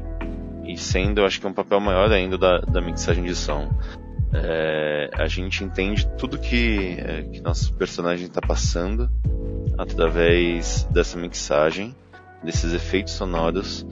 e 0.66 0.78
sendo, 0.78 1.24
acho 1.24 1.40
que 1.40 1.48
um 1.48 1.54
papel 1.54 1.80
maior 1.80 2.12
ainda 2.12 2.38
da, 2.38 2.60
da 2.60 2.82
mixagem 2.82 3.24
de 3.24 3.36
som 3.36 3.70
é, 4.34 5.10
a 5.14 5.28
gente 5.28 5.64
entende 5.64 6.08
tudo 6.18 6.38
que, 6.38 6.98
é, 7.00 7.24
que 7.24 7.42
nosso 7.42 7.74
personagem 7.74 8.28
está 8.28 8.42
passando 8.42 9.10
através 9.78 10.84
dessa 10.92 11.18
mixagem, 11.18 11.96
desses 12.44 12.74
efeitos 12.74 13.14
sonoros, 13.14 13.86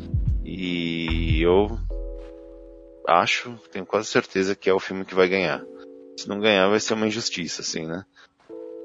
e 0.44 1.42
eu 1.42 1.78
acho, 3.08 3.58
tenho 3.72 3.86
quase 3.86 4.08
certeza 4.08 4.56
que 4.56 4.70
é 4.70 4.74
o 4.74 4.80
filme 4.80 5.06
que 5.06 5.16
vai 5.16 5.28
ganhar. 5.28 5.62
Se 6.18 6.28
não 6.28 6.40
ganhar, 6.40 6.70
vai 6.70 6.80
ser 6.80 6.94
uma 6.94 7.08
injustiça, 7.08 7.62
assim, 7.62 7.86
né? 7.86 8.04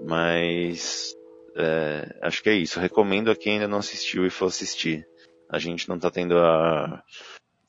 Mas 0.07 1.15
é, 1.57 2.17
acho 2.23 2.43
que 2.43 2.49
é 2.49 2.55
isso. 2.55 2.79
recomendo 2.79 3.31
a 3.31 3.37
quem 3.37 3.55
ainda 3.55 3.67
não 3.67 3.79
assistiu 3.79 4.25
e 4.25 4.31
for 4.31 4.47
assistir. 4.47 5.05
A 5.51 5.59
gente 5.59 5.89
não 5.89 5.97
está 5.97 6.11
tendo 6.11 6.39
a, 6.39 7.03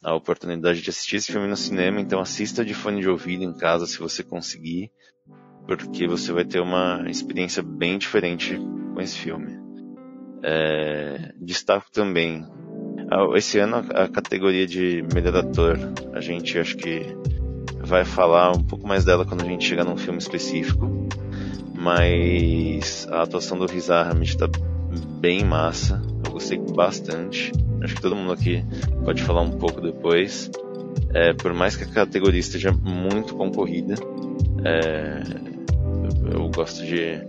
a 0.04 0.16
oportunidade 0.16 0.82
de 0.82 0.90
assistir 0.90 1.16
esse 1.16 1.32
filme 1.32 1.48
no 1.48 1.58
cinema, 1.58 2.00
então 2.00 2.20
assista 2.20 2.64
de 2.64 2.74
fone 2.74 3.02
de 3.02 3.10
ouvido 3.10 3.44
em 3.44 3.54
casa 3.54 3.88
se 3.88 3.98
você 3.98 4.24
conseguir, 4.24 4.92
porque 5.66 6.08
você 6.08 6.32
vai 6.32 6.46
ter 6.46 6.60
uma 6.60 7.04
experiência 7.10 7.64
bem 7.64 7.98
diferente 7.98 8.58
com 8.94 9.02
esse 9.02 9.18
filme. 9.18 9.58
É, 10.44 11.34
destaco 11.42 11.92
também, 11.92 12.46
esse 13.36 13.58
ano 13.60 13.78
a 13.78 14.08
categoria 14.08 14.68
de 14.68 15.04
melhor 15.14 15.38
ator, 15.38 15.78
a 16.14 16.22
gente 16.22 16.58
acho 16.60 16.78
que 16.78 17.02
vai 17.90 18.06
falar 18.06 18.52
um 18.56 18.64
pouco 18.64 18.88
mais 18.88 19.04
dela 19.04 19.26
quando 19.26 19.42
a 19.42 19.46
gente 19.46 19.66
chegar 19.66 19.84
num 19.84 19.98
filme 19.98 20.20
específico, 20.20 21.08
mas 21.76 23.08
a 23.10 23.24
atuação 23.24 23.58
do 23.58 23.66
Riz 23.66 23.90
Ahmed 23.90 24.30
está 24.30 24.48
bem 25.20 25.44
massa, 25.44 26.00
eu 26.24 26.32
gostei 26.32 26.60
bastante. 26.60 27.52
Acho 27.82 27.96
que 27.96 28.02
todo 28.02 28.16
mundo 28.16 28.32
aqui 28.32 28.64
pode 29.04 29.24
falar 29.24 29.42
um 29.42 29.52
pouco 29.52 29.82
depois. 29.82 30.52
É, 31.14 31.34
por 31.34 31.54
mais 31.54 31.76
que 31.76 31.84
a 31.84 31.88
categoria 31.88 32.40
esteja 32.40 32.72
muito 32.72 33.36
concorrida, 33.36 33.96
é, 34.64 35.24
eu, 36.26 36.42
eu, 36.42 36.50
gosto 36.50 36.86
de 36.86 37.22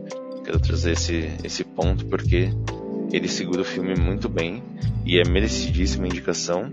quero 0.45 0.61
trazer 0.61 0.93
esse, 0.93 1.31
esse 1.43 1.64
ponto 1.64 2.05
porque 2.07 2.50
ele 3.12 3.29
segura 3.29 3.62
o 3.62 3.64
filme 3.64 3.95
muito 3.99 4.29
bem 4.29 4.62
e 5.07 5.19
é 5.19 5.25
merecidíssima 5.25 6.07
indicação. 6.07 6.71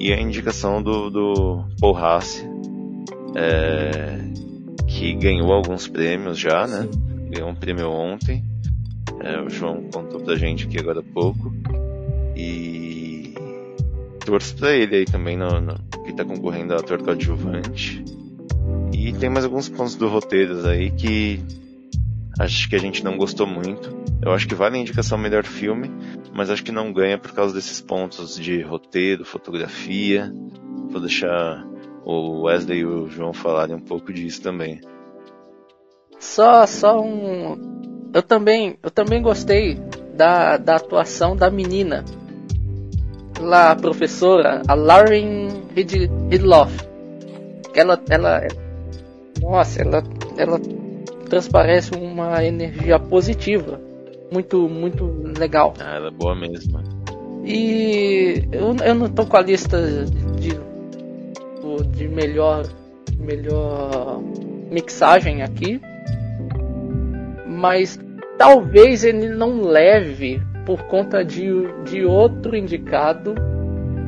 E 0.00 0.12
a 0.12 0.20
indicação 0.20 0.80
do, 0.80 1.10
do 1.10 1.64
Paul 1.80 1.96
Haas, 1.96 2.46
é, 3.34 4.18
que 4.86 5.14
ganhou 5.14 5.52
alguns 5.52 5.86
prêmios 5.88 6.38
já, 6.38 6.66
né? 6.66 6.88
Sim. 6.90 7.30
Ganhou 7.30 7.50
um 7.50 7.54
prêmio 7.54 7.90
ontem. 7.90 8.44
É, 9.20 9.40
o 9.40 9.50
João 9.50 9.88
contou 9.92 10.20
pra 10.20 10.36
gente 10.36 10.66
aqui 10.66 10.78
agora 10.78 11.00
há 11.00 11.02
pouco. 11.02 11.52
E 12.36 13.34
torço 14.24 14.54
pra 14.56 14.72
ele 14.74 14.96
aí 14.96 15.04
também, 15.04 15.36
no, 15.36 15.60
no, 15.60 15.74
que 16.04 16.12
tá 16.12 16.24
concorrendo 16.24 16.74
a 16.74 16.76
ator 16.76 17.02
coadjuvante. 17.02 18.04
E 18.92 19.12
tem 19.12 19.30
mais 19.30 19.44
alguns 19.44 19.68
pontos 19.68 19.94
do 19.94 20.08
roteiro 20.08 20.66
aí 20.66 20.90
que 20.90 21.40
acho 22.38 22.68
que 22.68 22.76
a 22.76 22.78
gente 22.78 23.02
não 23.02 23.16
gostou 23.16 23.46
muito. 23.46 23.96
Eu 24.22 24.32
acho 24.32 24.46
que 24.46 24.54
vale 24.54 24.76
a 24.76 24.80
indicação 24.80 25.16
melhor 25.16 25.44
filme, 25.44 25.90
mas 26.34 26.50
acho 26.50 26.62
que 26.62 26.72
não 26.72 26.92
ganha 26.92 27.18
por 27.18 27.32
causa 27.32 27.54
desses 27.54 27.80
pontos 27.80 28.38
de 28.38 28.60
roteiro, 28.62 29.24
fotografia. 29.24 30.32
Vou 30.90 31.00
deixar 31.00 31.64
o 32.08 32.42
Wesley 32.44 32.78
e 32.78 32.86
o 32.86 33.06
João 33.06 33.34
falarem 33.34 33.76
um 33.76 33.80
pouco 33.80 34.10
disso 34.12 34.40
também. 34.40 34.80
Só, 36.18 36.66
só 36.66 37.00
um. 37.00 38.10
Eu 38.14 38.22
também, 38.22 38.78
eu 38.82 38.90
também 38.90 39.20
gostei 39.20 39.74
da, 40.14 40.56
da 40.56 40.76
atuação 40.76 41.36
da 41.36 41.50
menina. 41.50 42.02
Lá, 43.38 43.72
a 43.72 43.76
professora, 43.76 44.62
a 44.66 44.74
Lauren 44.74 45.48
Hid- 45.76 46.10
Hidloff. 46.30 46.74
Ela, 47.74 48.00
ela, 48.08 48.48
nossa, 49.40 49.82
ela, 49.82 50.02
ela 50.36 50.58
transparece 51.28 51.94
uma 51.94 52.42
energia 52.42 52.98
positiva. 52.98 53.78
Muito, 54.32 54.66
muito 54.68 55.04
legal. 55.38 55.74
Ah, 55.78 55.96
ela 55.96 56.08
é 56.08 56.10
boa 56.10 56.34
mesmo. 56.34 56.80
E 57.44 58.48
eu, 58.50 58.74
eu 58.84 58.94
não 58.94 59.08
tô 59.08 59.24
com 59.24 59.36
a 59.36 59.40
lista 59.42 59.78
de, 61.82 61.88
de 61.98 62.08
melhor, 62.08 62.64
melhor 63.18 64.20
mixagem 64.70 65.42
aqui, 65.42 65.80
mas 67.46 67.98
talvez 68.36 69.04
ele 69.04 69.28
não 69.28 69.62
leve 69.62 70.40
por 70.64 70.82
conta 70.84 71.24
de, 71.24 71.46
de 71.84 72.04
outro 72.04 72.56
indicado 72.56 73.34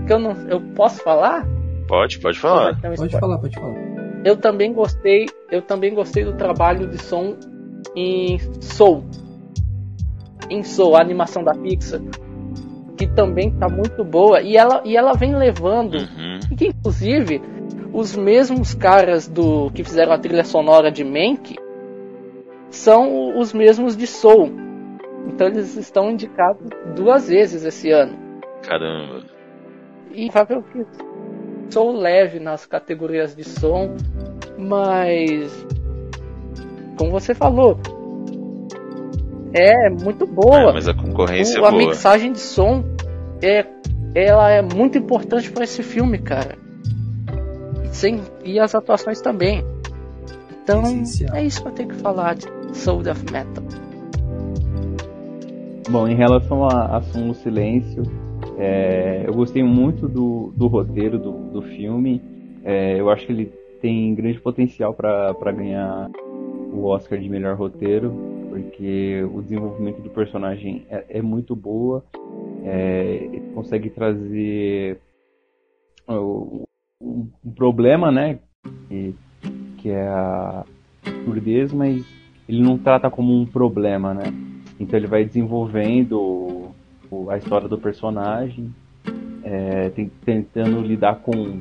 que 0.06 0.12
eu 0.12 0.18
não 0.18 0.32
eu 0.48 0.60
posso 0.74 1.02
falar? 1.02 1.46
Pode, 1.88 2.18
pode 2.20 2.38
falar. 2.38 2.80
Pode 2.80 2.94
spoiler? 2.94 3.20
falar, 3.20 3.38
pode 3.38 3.54
falar. 3.54 3.74
Eu 4.24 4.36
também 4.36 4.72
gostei, 4.72 5.26
eu 5.50 5.62
também 5.62 5.94
gostei 5.94 6.24
do 6.24 6.34
trabalho 6.34 6.86
de 6.86 7.02
som 7.02 7.36
em 7.96 8.38
Soul. 8.60 9.02
Em 10.48 10.62
Soul, 10.62 10.96
a 10.96 11.00
animação 11.00 11.42
da 11.42 11.52
Pixar, 11.54 12.00
que 12.96 13.06
também 13.06 13.50
tá 13.52 13.68
muito 13.68 14.04
boa 14.04 14.42
e 14.42 14.56
ela 14.56 14.82
e 14.84 14.96
ela 14.96 15.14
vem 15.14 15.34
levando 15.34 15.94
Uhum. 15.94 16.56
que 16.56 16.66
inclusive 16.66 17.40
os 17.92 18.14
mesmos 18.16 18.74
caras 18.74 19.26
do 19.28 19.70
que 19.72 19.82
fizeram 19.84 20.12
a 20.12 20.18
trilha 20.18 20.44
sonora 20.44 20.90
de 20.90 21.04
Mank 21.04 21.56
são 22.70 23.36
os 23.38 23.52
mesmos 23.52 23.96
de 23.96 24.06
Soul. 24.06 24.50
Então 25.26 25.48
eles 25.48 25.76
estão 25.76 26.10
indicados 26.10 26.66
duas 26.94 27.28
vezes 27.28 27.64
esse 27.64 27.90
ano. 27.90 28.16
Caramba. 28.62 29.22
E 30.12 30.28
vai 30.30 30.44
ver 30.46 30.58
o 30.58 30.62
que 30.62 30.84
sou 31.70 31.92
leve 31.92 32.40
nas 32.40 32.66
categorias 32.66 33.34
de 33.34 33.44
som, 33.44 33.94
mas 34.58 35.66
como 36.96 37.10
você 37.12 37.34
falou, 37.34 37.78
é 39.52 39.90
muito 39.90 40.26
boa. 40.26 40.70
É, 40.70 40.72
mas 40.72 40.88
a 40.88 40.94
concorrência 40.94 41.60
O- 41.60 41.64
é 41.64 41.68
a 41.68 41.70
boa. 41.70 41.82
mixagem 41.86 42.32
de 42.32 42.40
som 42.40 42.84
é 43.42 43.66
ela 44.14 44.50
é 44.50 44.60
muito 44.62 44.98
importante 44.98 45.50
para 45.52 45.62
esse 45.64 45.82
filme, 45.84 46.18
cara. 46.18 46.56
Sem, 47.90 48.20
e 48.44 48.58
as 48.58 48.74
atuações 48.74 49.20
também. 49.20 49.64
Então, 50.62 50.82
Essencial. 50.82 51.34
é 51.34 51.44
isso 51.44 51.62
que 51.62 51.68
eu 51.68 51.72
tenho 51.72 51.88
que 51.88 51.96
falar 51.96 52.34
de 52.34 52.46
Soul 52.72 53.00
of 53.00 53.24
Metal. 53.32 53.64
Bom, 55.90 56.06
em 56.06 56.14
relação 56.14 56.64
a, 56.64 56.96
a 56.96 57.02
Som 57.02 57.34
Silêncio, 57.34 58.02
é, 58.58 59.24
eu 59.26 59.34
gostei 59.34 59.62
muito 59.62 60.08
do, 60.08 60.52
do 60.56 60.66
roteiro 60.66 61.18
do, 61.18 61.32
do 61.50 61.62
filme. 61.62 62.22
É, 62.64 63.00
eu 63.00 63.10
acho 63.10 63.26
que 63.26 63.32
ele 63.32 63.46
tem 63.80 64.14
grande 64.14 64.38
potencial 64.40 64.94
para 64.94 65.52
ganhar 65.52 66.10
o 66.72 66.84
Oscar 66.84 67.18
de 67.18 67.28
melhor 67.28 67.56
roteiro, 67.56 68.12
porque 68.48 69.24
o 69.34 69.42
desenvolvimento 69.42 70.00
do 70.00 70.10
personagem 70.10 70.86
é, 70.88 71.04
é 71.08 71.22
muito 71.22 71.56
boa. 71.56 72.04
É, 72.62 73.28
ele 73.32 73.52
consegue 73.54 73.90
trazer 73.90 75.00
o, 76.06 76.68
o, 77.00 77.26
o 77.42 77.52
problema, 77.52 78.12
né? 78.12 78.38
Que, 78.88 79.14
que 79.78 79.88
é 79.88 80.06
a 80.06 80.64
surdez, 81.24 81.72
mas 81.72 82.04
ele 82.48 82.62
não 82.62 82.76
trata 82.76 83.10
como 83.10 83.40
um 83.40 83.46
problema, 83.46 84.12
né? 84.12 84.24
Então 84.78 84.98
ele 84.98 85.06
vai 85.06 85.24
desenvolvendo 85.24 86.70
a 87.28 87.36
história 87.36 87.68
do 87.68 87.78
personagem, 87.78 88.72
é, 89.42 89.90
tentando 90.24 90.80
lidar 90.80 91.16
com, 91.16 91.60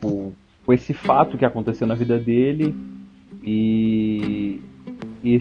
com, 0.00 0.32
com 0.66 0.72
esse 0.72 0.92
fato 0.92 1.38
que 1.38 1.44
aconteceu 1.44 1.86
na 1.86 1.94
vida 1.94 2.18
dele 2.18 2.74
e, 3.42 4.60
e 5.24 5.40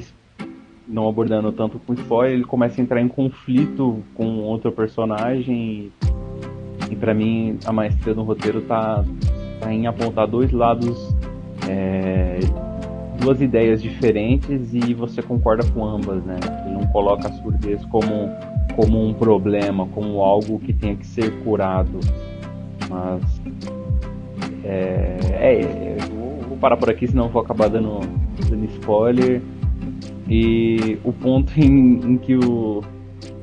não 0.88 1.08
abordando 1.08 1.52
tanto 1.52 1.80
com 1.80 1.94
spoiler, 1.94 2.34
ele 2.34 2.46
começa 2.46 2.80
a 2.80 2.84
entrar 2.84 3.02
em 3.02 3.08
conflito 3.08 4.02
com 4.16 4.40
outro 4.40 4.72
personagem 4.72 5.92
e 6.89 6.95
pra 6.95 7.13
mim 7.13 7.58
a 7.65 7.71
maestria 7.71 8.13
do 8.13 8.23
roteiro 8.23 8.62
tá, 8.62 9.04
tá 9.60 9.73
em 9.73 9.88
apontar 9.88 10.28
dois 10.28 10.52
lados 10.52 11.15
é, 11.67 12.39
duas 13.19 13.41
ideias 13.41 13.82
diferentes 13.82 14.73
e 14.73 14.93
você 14.93 15.21
concorda 15.21 15.65
com 15.71 15.86
ambas, 15.86 16.23
né? 16.23 16.38
Não 16.71 16.86
coloca 16.88 17.28
a 17.28 17.32
surdez 17.34 17.84
como, 17.86 18.30
como 18.76 19.04
um 19.06 19.13
problema, 19.13 19.88
como 19.88 20.21
algo 20.21 20.60
que 20.60 20.73
tenha 20.73 20.95
que 20.95 21.06
ser 21.06 21.32
curado. 21.43 22.00
Mas. 22.89 23.41
É. 24.63 25.17
é 25.32 25.97
eu 26.00 26.15
vou- 26.15 26.58
parar 26.58 26.76
por 26.76 26.89
aqui, 26.89 27.08
senão 27.08 27.30
vou 27.30 27.43
acabar 27.43 27.69
dando, 27.69 28.00
dando 28.50 28.65
spoiler. 28.65 29.41
E 30.28 30.97
o 31.04 31.13
ponto 31.13 31.54
em, 31.60 32.00
em 32.04 32.17
que 32.17 32.36
o- 32.36 32.82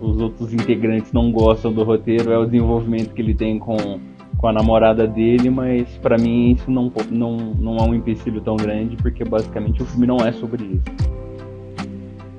os 0.04 0.20
outros 0.20 0.52
integrantes 0.52 1.12
não 1.12 1.30
gostam 1.32 1.72
do 1.72 1.82
roteiro 1.82 2.32
é 2.32 2.38
o 2.38 2.44
desenvolvimento 2.44 3.12
que 3.14 3.22
ele 3.22 3.34
tem 3.34 3.58
com, 3.58 3.76
com 4.36 4.48
a 4.48 4.52
namorada 4.52 5.06
dele, 5.06 5.50
mas 5.50 5.88
pra 5.98 6.16
mim 6.18 6.52
isso 6.52 6.70
não, 6.70 6.92
não, 7.10 7.36
não 7.36 7.76
é 7.76 7.82
um 7.82 7.94
empecilho 7.94 8.40
tão 8.40 8.56
grande, 8.56 8.96
porque 8.96 9.24
basicamente 9.24 9.82
o 9.82 9.86
filme 9.86 10.06
não 10.06 10.18
é 10.18 10.32
sobre 10.32 10.64
isso. 10.64 11.14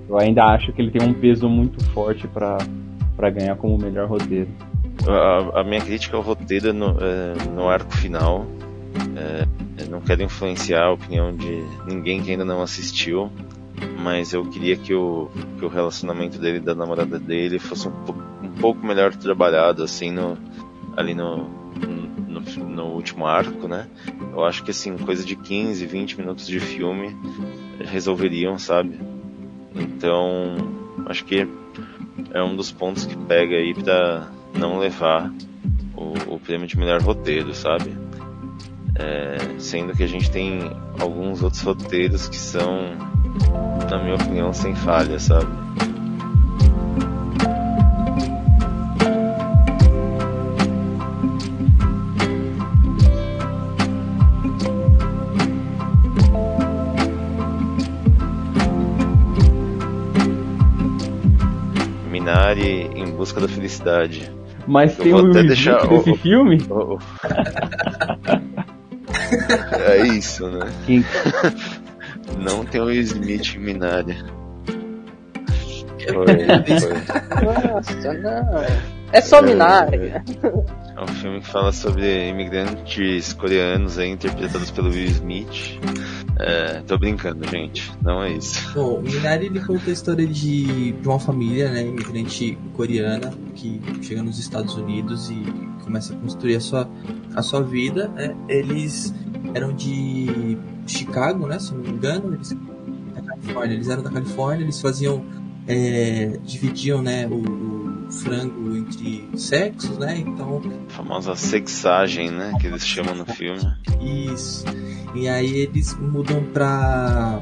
Eu 0.07 0.19
ainda 0.19 0.45
acho 0.45 0.71
que 0.71 0.81
ele 0.81 0.91
tem 0.91 1.07
um 1.07 1.13
peso 1.13 1.49
muito 1.49 1.83
forte 1.85 2.27
pra 2.27 3.29
ganhar 3.31 3.55
como 3.55 3.77
melhor 3.77 4.07
roteiro. 4.07 4.49
A, 5.07 5.61
a 5.61 5.63
minha 5.63 5.81
crítica 5.81 6.15
ao 6.15 6.23
roteiro 6.23 6.73
no, 6.73 6.95
é, 6.99 7.33
no 7.53 7.67
arco 7.67 7.95
final. 7.97 8.45
É, 9.17 9.45
não 9.89 10.01
quero 10.01 10.23
influenciar 10.23 10.85
a 10.85 10.91
opinião 10.91 11.35
de 11.35 11.63
ninguém 11.87 12.21
que 12.21 12.31
ainda 12.31 12.45
não 12.45 12.61
assistiu, 12.61 13.29
mas 14.01 14.33
eu 14.33 14.45
queria 14.45 14.75
que 14.77 14.93
o, 14.93 15.29
que 15.57 15.65
o 15.65 15.67
relacionamento 15.67 16.39
dele 16.39 16.59
da 16.59 16.75
namorada 16.75 17.19
dele 17.19 17.59
fosse 17.59 17.87
um, 17.87 17.93
um 18.43 18.51
pouco 18.59 18.85
melhor 18.85 19.15
trabalhado, 19.15 19.83
assim, 19.83 20.11
no, 20.11 20.37
ali 20.95 21.13
no, 21.13 21.49
no, 22.27 22.41
no 22.41 22.85
último 22.85 23.25
arco, 23.25 23.67
né? 23.67 23.87
Eu 24.31 24.43
acho 24.45 24.63
que, 24.63 24.71
assim, 24.71 24.97
coisa 24.97 25.25
de 25.25 25.35
15, 25.35 25.85
20 25.85 26.17
minutos 26.19 26.47
de 26.47 26.59
filme 26.59 27.15
resolveriam, 27.79 28.57
sabe? 28.57 28.99
Então, 29.73 30.55
acho 31.07 31.25
que 31.25 31.47
é 32.31 32.43
um 32.43 32.55
dos 32.55 32.71
pontos 32.71 33.05
que 33.05 33.15
pega 33.15 33.55
aí 33.55 33.73
pra 33.73 34.29
não 34.57 34.77
levar 34.77 35.31
o, 35.95 36.35
o 36.35 36.39
prêmio 36.39 36.67
de 36.67 36.77
melhor 36.77 37.01
roteiro, 37.01 37.53
sabe? 37.53 37.95
É, 38.97 39.59
sendo 39.59 39.93
que 39.93 40.03
a 40.03 40.07
gente 40.07 40.31
tem 40.31 40.59
alguns 40.99 41.43
outros 41.43 41.61
roteiros 41.61 42.29
que 42.29 42.37
são, 42.37 42.95
na 43.89 44.01
minha 44.03 44.15
opinião, 44.15 44.53
sem 44.53 44.73
falha, 44.75 45.19
sabe? 45.19 45.47
Minari 62.09 62.89
em 62.95 63.05
busca 63.11 63.39
da 63.41 63.47
felicidade. 63.47 64.31
Mas 64.67 64.97
Eu 64.97 65.03
tem 65.03 65.13
o 65.13 65.17
Will 65.23 65.31
deixar 65.31 65.87
desse 65.87 66.11
o- 66.11 66.15
filme? 66.17 66.57
Oh, 66.69 66.97
oh. 66.97 66.99
é 69.87 70.07
isso, 70.07 70.47
né? 70.49 70.71
Quem- 70.85 71.05
Não 72.45 72.63
tem 72.63 72.79
o 72.79 72.85
Will 72.85 73.01
Smith 73.01 73.55
em 73.55 73.59
Minari. 73.59 74.15
Foi, 76.13 76.79
foi. 76.79 77.73
Nossa, 77.73 78.13
não. 78.13 78.95
É 79.11 79.21
só 79.21 79.41
minário. 79.41 80.11
É 80.95 81.01
um 81.01 81.07
filme 81.07 81.41
que 81.41 81.47
fala 81.47 81.71
sobre 81.71 82.29
imigrantes 82.29 83.33
coreanos 83.33 83.97
aí, 83.97 84.09
interpretados 84.09 84.69
pelo 84.69 84.89
Will 84.89 85.05
Smith. 85.05 85.79
É, 86.39 86.81
tô 86.81 86.97
brincando, 86.97 87.47
gente. 87.47 87.91
Não 88.03 88.21
é 88.21 88.33
isso. 88.33 88.71
Bom, 88.73 88.99
o 88.99 89.01
Minari 89.01 89.47
ele 89.47 89.59
conta 89.61 89.89
a 89.89 89.93
história 89.93 90.27
de, 90.27 90.91
de 90.91 91.07
uma 91.07 91.19
família, 91.19 91.71
né, 91.71 91.81
imigrante 91.81 92.57
coreana 92.73 93.33
que 93.55 93.81
chega 94.03 94.21
nos 94.21 94.37
Estados 94.37 94.75
Unidos 94.75 95.31
e 95.31 95.43
começa 95.83 96.13
a 96.13 96.17
construir 96.17 96.57
a 96.57 96.59
sua, 96.59 96.89
a 97.33 97.41
sua 97.41 97.63
vida. 97.63 98.07
Né? 98.09 98.35
Eles 98.47 99.13
eram 99.53 99.73
de 99.73 100.57
Chicago, 100.87 101.47
né, 101.47 101.59
se 101.59 101.73
não 101.73 101.81
me 101.81 101.89
engano, 101.89 102.33
eles, 102.33 102.49
da 103.13 103.21
Califórnia. 103.21 103.73
Eles 103.73 103.89
eram 103.89 104.03
da 104.03 104.11
Califórnia, 104.11 104.63
eles 104.63 104.81
faziam, 104.81 105.23
é, 105.67 106.39
dividiam, 106.43 107.01
né, 107.01 107.27
o, 107.27 107.35
o 108.07 108.11
frango 108.11 108.75
entre 108.77 109.27
sexos, 109.35 109.97
né? 109.97 110.19
Então 110.19 110.61
A 110.87 110.91
famosa 110.91 111.35
sexagem, 111.35 112.31
né? 112.31 112.53
Que 112.59 112.67
eles 112.67 112.85
chamam 112.85 113.15
no 113.15 113.25
filme. 113.25 113.61
Isso. 114.01 114.65
E 115.13 115.27
aí 115.27 115.57
eles 115.57 115.95
mudam 115.95 116.43
pra, 116.53 117.41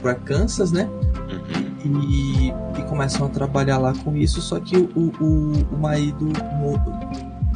pra 0.00 0.14
Kansas, 0.14 0.72
né? 0.72 0.88
Uhum. 1.30 2.08
E, 2.10 2.48
e 2.48 2.82
começam 2.88 3.26
a 3.26 3.28
trabalhar 3.28 3.78
lá 3.78 3.92
com 3.92 4.16
isso, 4.16 4.40
só 4.40 4.60
que 4.60 4.76
o, 4.76 5.12
o, 5.20 5.52
o 5.72 5.78
marido 5.78 6.32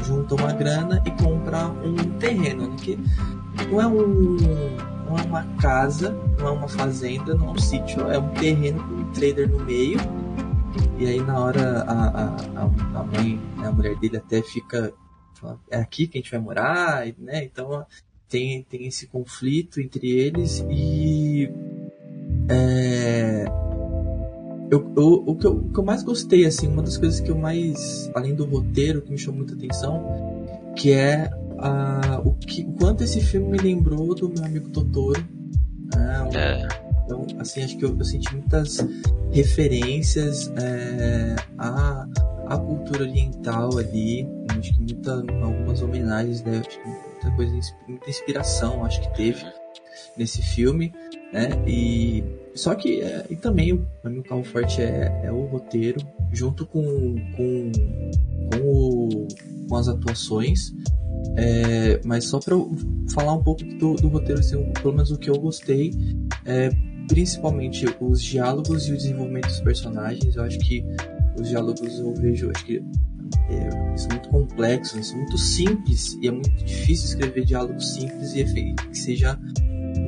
junta 0.06 0.34
uma 0.34 0.52
grana 0.52 1.02
e 1.04 1.10
compra 1.22 1.66
um 1.68 1.94
terreno, 2.18 2.68
né? 2.68 2.76
Que 2.80 2.98
não 3.70 3.80
é 3.80 3.86
um. 3.86 4.36
Não 5.08 5.16
é 5.18 5.22
uma 5.22 5.44
casa, 5.60 6.10
não 6.38 6.48
é 6.48 6.50
uma 6.50 6.68
fazenda, 6.68 7.34
não 7.34 7.48
é 7.48 7.50
um 7.52 7.58
sítio, 7.58 8.10
é 8.10 8.18
um 8.18 8.28
terreno 8.30 8.82
com 8.82 8.94
um 8.94 9.12
trailer 9.12 9.48
no 9.48 9.64
meio. 9.64 9.98
E 10.98 11.06
aí 11.06 11.20
na 11.22 11.38
hora 11.38 11.82
a, 11.82 12.06
a, 12.24 12.64
a- 13.00 13.04
mãe, 13.04 13.40
né, 13.56 13.68
a 13.68 13.72
mulher 13.72 13.96
dele 13.96 14.16
até 14.16 14.42
fica. 14.42 14.92
É 15.70 15.78
aqui 15.78 16.06
que 16.08 16.18
a 16.18 16.20
gente 16.20 16.30
vai 16.30 16.40
morar, 16.40 17.06
né? 17.18 17.44
Então 17.44 17.86
tem, 18.28 18.62
tem 18.64 18.86
esse 18.86 19.06
conflito 19.06 19.80
entre 19.80 20.10
eles 20.10 20.64
e 20.68 21.48
é, 22.48 23.44
eu, 24.70 24.92
eu- 24.96 25.24
o, 25.26 25.36
que 25.36 25.46
eu, 25.46 25.52
o 25.56 25.68
que 25.72 25.78
eu 25.78 25.84
mais 25.84 26.02
gostei, 26.02 26.44
assim, 26.46 26.66
uma 26.68 26.82
das 26.82 26.96
coisas 26.96 27.20
que 27.20 27.30
eu 27.30 27.36
mais, 27.38 28.10
além 28.14 28.34
do 28.34 28.44
roteiro, 28.44 29.02
que 29.02 29.10
me 29.10 29.18
chamou 29.18 29.38
muita 29.38 29.54
atenção, 29.54 30.04
que 30.76 30.92
é 30.92 31.30
a, 31.58 32.20
o, 32.24 32.32
que, 32.34 32.62
o 32.62 32.72
quanto 32.72 33.02
esse 33.04 33.20
filme 33.20 33.48
me 33.50 33.58
lembrou 33.58 34.14
do 34.14 34.28
meu 34.28 34.44
amigo 34.44 34.68
Totoro. 34.70 35.24
né? 35.94 36.22
Um- 36.22 36.36
É, 36.36 36.68
então, 37.04 37.26
assim, 37.38 37.62
acho 37.62 37.76
que 37.78 37.84
eu, 37.84 37.96
eu 37.96 38.04
senti 38.04 38.32
muitas 38.34 38.78
referências 39.30 40.52
é, 40.56 41.36
à, 41.58 42.06
à 42.48 42.58
cultura 42.58 43.02
oriental 43.02 43.78
ali. 43.78 44.26
Acho 44.58 44.72
que 44.74 44.80
muita, 44.80 45.14
algumas 45.42 45.82
homenagens, 45.82 46.42
né? 46.42 46.62
Acho 46.66 46.80
que 46.80 46.88
muita 46.88 47.36
coisa, 47.36 47.52
muita 47.88 48.10
inspiração, 48.10 48.84
acho 48.84 49.00
que 49.02 49.14
teve 49.16 49.44
nesse 50.16 50.42
filme, 50.42 50.92
né? 51.32 51.50
E 51.66 52.24
só 52.56 52.74
que 52.74 53.00
é, 53.02 53.24
e 53.30 53.36
também 53.36 53.72
o 53.72 54.22
carro 54.24 54.42
forte 54.44 54.80
é, 54.82 55.22
é 55.24 55.32
o 55.32 55.44
roteiro 55.46 56.00
junto 56.32 56.66
com 56.66 56.82
com, 57.36 57.72
com, 58.52 58.60
o- 58.62 59.28
com 59.68 59.76
as 59.76 59.88
atuações. 59.88 60.72
É, 61.36 62.00
mas 62.04 62.24
só 62.24 62.38
para 62.38 62.54
falar 63.12 63.34
um 63.34 63.42
pouco 63.42 63.62
do, 63.64 63.94
do 63.94 64.08
roteiro, 64.08 64.40
assim, 64.40 64.72
pelo 64.80 64.94
menos 64.94 65.10
o 65.10 65.18
que 65.18 65.28
eu 65.28 65.38
gostei, 65.38 65.92
é, 66.44 66.70
principalmente 67.08 67.84
os 68.00 68.22
diálogos 68.22 68.86
e 68.88 68.92
o 68.92 68.96
desenvolvimento 68.96 69.46
dos 69.46 69.60
personagens. 69.60 70.36
Eu 70.36 70.42
acho 70.44 70.58
que 70.60 70.84
os 71.38 71.48
diálogos 71.48 71.98
eu 71.98 72.14
vejo, 72.14 72.50
acho 72.54 72.64
que 72.64 72.82
é, 73.50 73.96
são 73.96 74.08
muito 74.10 74.28
complexos, 74.28 75.08
são 75.08 75.18
muito 75.18 75.36
simples 75.38 76.16
e 76.22 76.28
é 76.28 76.30
muito 76.30 76.50
difícil 76.64 77.06
escrever 77.06 77.44
diálogos 77.44 77.94
simples 77.94 78.34
e 78.34 78.44
que 78.44 78.96
seja 78.98 79.38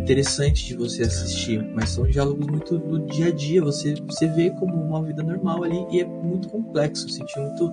interessante 0.03 0.67
de 0.67 0.75
você 0.75 1.03
assistir, 1.03 1.63
mas 1.75 1.91
são 1.91 2.05
diálogos 2.07 2.47
muito 2.47 2.79
do 2.79 3.01
dia 3.07 3.27
a 3.27 3.31
dia, 3.31 3.63
você, 3.63 3.95
você 4.07 4.27
vê 4.29 4.51
como 4.51 4.75
uma 4.75 5.03
vida 5.03 5.23
normal 5.23 5.65
ali 5.65 5.87
e 5.91 6.01
é 6.01 6.05
muito 6.05 6.49
complexo, 6.49 7.07
eu 7.07 7.11
senti 7.11 7.39
muito 7.39 7.73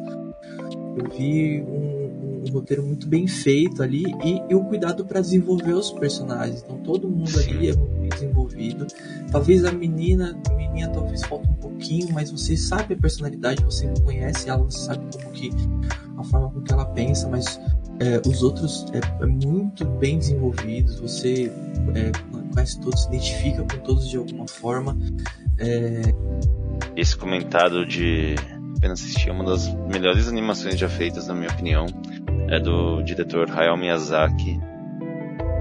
eu 0.98 1.10
vi 1.10 1.62
um, 1.62 2.44
um 2.48 2.54
roteiro 2.54 2.82
muito 2.84 3.08
bem 3.08 3.28
feito 3.28 3.84
ali 3.84 4.06
e, 4.24 4.42
e 4.50 4.56
o 4.56 4.64
cuidado 4.64 5.06
para 5.06 5.20
desenvolver 5.20 5.74
os 5.74 5.92
personagens. 5.92 6.64
Então 6.64 6.78
todo 6.78 7.10
mundo 7.10 7.38
ali 7.40 7.70
é 7.70 7.76
desenvolvido. 8.10 8.88
Talvez 9.32 9.66
a 9.66 9.72
menina, 9.72 10.40
a 10.50 10.54
menina 10.54 10.90
talvez 10.90 11.22
falta 11.24 11.50
um 11.50 11.56
pouquinho, 11.56 12.08
mas 12.14 12.32
você 12.32 12.56
sabe 12.56 12.94
a 12.94 12.98
personalidade, 12.98 13.64
você 13.64 13.92
conhece 14.04 14.50
ela, 14.50 14.64
você 14.64 14.80
sabe 14.80 15.06
como 15.12 15.32
que 15.32 15.50
a 16.18 16.24
forma 16.24 16.50
com 16.50 16.62
que 16.62 16.72
ela 16.72 16.86
pensa, 16.86 17.28
mas 17.28 17.60
é, 18.00 18.22
os 18.28 18.44
outros 18.44 18.86
é, 18.94 19.24
é 19.24 19.26
muito 19.26 19.86
bem 19.86 20.18
desenvolvidos. 20.18 21.00
Você 21.00 21.52
é, 21.94 22.12
conhece 22.54 22.80
todos, 22.82 23.04
se 23.04 23.08
identifica 23.10 23.62
com 23.64 23.84
todos 23.84 24.10
de 24.10 24.18
alguma 24.18 24.48
forma. 24.48 24.98
É, 25.58 26.02
esse 26.96 27.16
comentário 27.16 27.86
de 27.86 28.36
apenas 28.78 29.02
assistir 29.02 29.30
é 29.30 29.32
uma 29.32 29.46
das 29.46 29.74
melhores 29.88 30.28
animações 30.28 30.78
já 30.78 30.90
feitas, 30.90 31.28
na 31.28 31.34
minha 31.34 31.50
opinião. 31.50 31.86
É 32.50 32.60
do 32.60 33.02
diretor 33.02 33.50
Hayao 33.50 33.78
Miyazaki. 33.78 34.60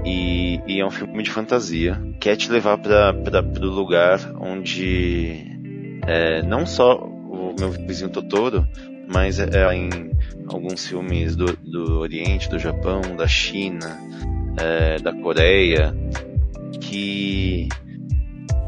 E, 0.05 0.61
e 0.67 0.79
é 0.79 0.85
um 0.85 0.91
filme 0.91 1.23
de 1.23 1.31
fantasia. 1.31 1.99
Quer 2.19 2.35
te 2.35 2.51
levar 2.51 2.77
para 2.77 3.13
o 3.61 3.65
lugar 3.65 4.19
onde 4.39 5.57
é, 6.05 6.43
não 6.43 6.65
só 6.65 6.97
o 6.97 7.55
meu 7.57 7.71
vizinho 7.71 8.09
Totoro, 8.09 8.67
mas 9.07 9.39
é, 9.39 9.49
é 9.53 9.75
em 9.75 10.14
alguns 10.47 10.87
filmes 10.87 11.35
do, 11.35 11.55
do 11.57 11.99
Oriente, 11.99 12.49
do 12.49 12.59
Japão, 12.59 13.01
da 13.15 13.27
China, 13.27 13.99
é, 14.57 14.97
da 14.99 15.13
Coreia, 15.13 15.95
que, 16.81 17.67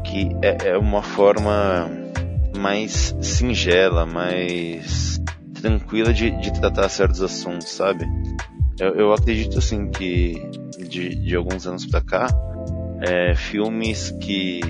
que 0.04 0.28
é, 0.42 0.70
é 0.70 0.78
uma 0.78 1.02
forma 1.02 1.90
mais 2.56 3.14
singela, 3.20 4.04
mais 4.04 5.20
tranquila 5.60 6.12
de, 6.12 6.30
de 6.30 6.52
tratar 6.60 6.88
certos 6.88 7.22
assuntos, 7.22 7.68
sabe? 7.68 8.06
Eu, 8.78 8.94
eu 8.94 9.12
acredito 9.12 9.58
assim 9.58 9.88
que 9.90 10.40
de, 10.88 11.14
de 11.14 11.36
alguns 11.36 11.66
anos 11.66 11.86
pra 11.86 12.00
cá, 12.00 12.28
é, 13.00 13.34
filmes 13.34 14.10
que, 14.20 14.60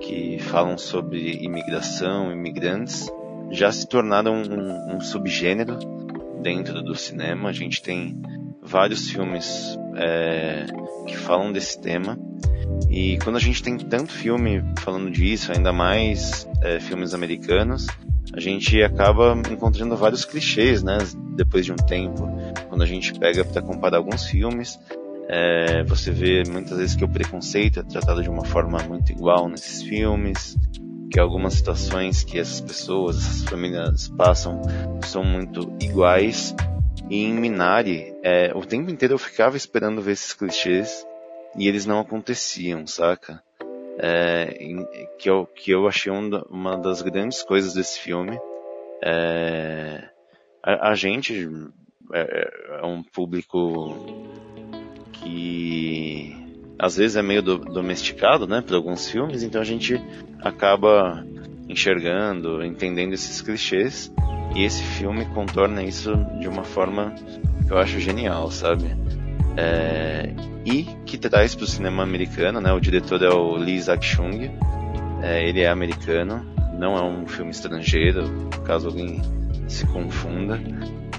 que 0.00 0.38
falam 0.38 0.78
sobre 0.78 1.44
imigração, 1.44 2.32
imigrantes, 2.32 3.10
já 3.50 3.70
se 3.70 3.88
tornaram 3.88 4.34
um, 4.34 4.96
um 4.96 5.00
subgênero 5.00 5.78
dentro 6.44 6.82
do 6.82 6.94
cinema. 6.94 7.48
A 7.48 7.52
gente 7.52 7.82
tem 7.82 8.20
vários 8.62 9.10
filmes 9.10 9.76
é, 9.96 10.66
que 11.06 11.16
falam 11.16 11.50
desse 11.50 11.80
tema. 11.80 12.18
E 12.90 13.18
quando 13.24 13.36
a 13.36 13.40
gente 13.40 13.62
tem 13.62 13.76
tanto 13.78 14.12
filme 14.12 14.62
falando 14.78 15.10
disso, 15.10 15.50
ainda 15.50 15.72
mais 15.72 16.46
é, 16.62 16.78
filmes 16.78 17.14
americanos, 17.14 17.86
a 18.34 18.40
gente 18.40 18.80
acaba 18.82 19.34
encontrando 19.50 19.96
vários 19.96 20.24
clichês, 20.24 20.82
né? 20.82 20.98
Depois 21.34 21.64
de 21.64 21.72
um 21.72 21.76
tempo, 21.76 22.28
quando 22.68 22.82
a 22.82 22.86
gente 22.86 23.18
pega 23.18 23.44
para 23.44 23.62
comparar 23.62 23.96
alguns 23.96 24.26
filmes, 24.26 24.78
é, 25.28 25.82
você 25.84 26.10
vê 26.10 26.42
muitas 26.48 26.76
vezes 26.76 26.94
que 26.94 27.04
o 27.04 27.08
preconceito 27.08 27.80
é 27.80 27.82
tratado 27.82 28.22
de 28.22 28.28
uma 28.28 28.44
forma 28.44 28.78
muito 28.82 29.10
igual 29.12 29.48
nesses 29.48 29.82
filmes, 29.82 30.56
que 31.14 31.20
algumas 31.20 31.54
situações 31.54 32.24
que 32.24 32.40
essas 32.40 32.60
pessoas, 32.60 33.18
essas 33.18 33.44
famílias 33.44 34.08
passam 34.08 34.60
são 35.04 35.22
muito 35.22 35.72
iguais. 35.80 36.52
E 37.08 37.22
em 37.22 37.32
Minari, 37.32 38.12
é, 38.20 38.50
o 38.52 38.66
tempo 38.66 38.90
inteiro 38.90 39.14
eu 39.14 39.18
ficava 39.18 39.56
esperando 39.56 40.02
ver 40.02 40.10
esses 40.10 40.32
clichês 40.32 41.06
e 41.56 41.68
eles 41.68 41.86
não 41.86 42.00
aconteciam, 42.00 42.84
saca? 42.84 43.40
É, 43.96 44.58
que, 45.16 45.30
eu, 45.30 45.46
que 45.46 45.70
eu 45.70 45.86
achei 45.86 46.10
um 46.10 46.30
uma 46.50 46.76
das 46.76 47.00
grandes 47.00 47.44
coisas 47.44 47.74
desse 47.74 48.00
filme. 48.00 48.36
É, 49.00 50.08
a, 50.60 50.90
a 50.90 50.94
gente 50.96 51.48
é, 52.12 52.80
é 52.82 52.84
um 52.84 53.04
público 53.04 53.94
que 55.12 56.43
às 56.78 56.96
vezes 56.96 57.16
é 57.16 57.22
meio 57.22 57.42
do- 57.42 57.58
domesticado, 57.58 58.46
né, 58.46 58.60
por 58.60 58.74
alguns 58.74 59.08
filmes, 59.08 59.42
então 59.42 59.60
a 59.60 59.64
gente 59.64 60.00
acaba 60.40 61.24
enxergando, 61.68 62.64
entendendo 62.64 63.12
esses 63.12 63.40
clichês, 63.40 64.12
e 64.54 64.64
esse 64.64 64.82
filme 64.82 65.24
contorna 65.26 65.82
isso 65.82 66.14
de 66.38 66.48
uma 66.48 66.62
forma 66.62 67.14
que 67.66 67.72
eu 67.72 67.78
acho 67.78 67.98
genial, 67.98 68.50
sabe? 68.50 68.84
É, 69.56 70.32
e 70.64 70.84
que 71.04 71.18
traz 71.18 71.54
para 71.54 71.64
o 71.64 71.66
cinema 71.66 72.02
americano, 72.02 72.60
né? 72.60 72.72
O 72.72 72.80
diretor 72.80 73.22
é 73.22 73.30
o 73.30 73.56
Lee 73.56 73.76
Isaac-chung, 73.76 74.50
é, 75.22 75.48
ele 75.48 75.60
é 75.60 75.68
americano, 75.68 76.44
não 76.78 76.96
é 76.96 77.02
um 77.02 77.26
filme 77.26 77.50
estrangeiro, 77.50 78.48
caso 78.64 78.88
alguém 78.88 79.20
se 79.66 79.86
confunda. 79.86 80.60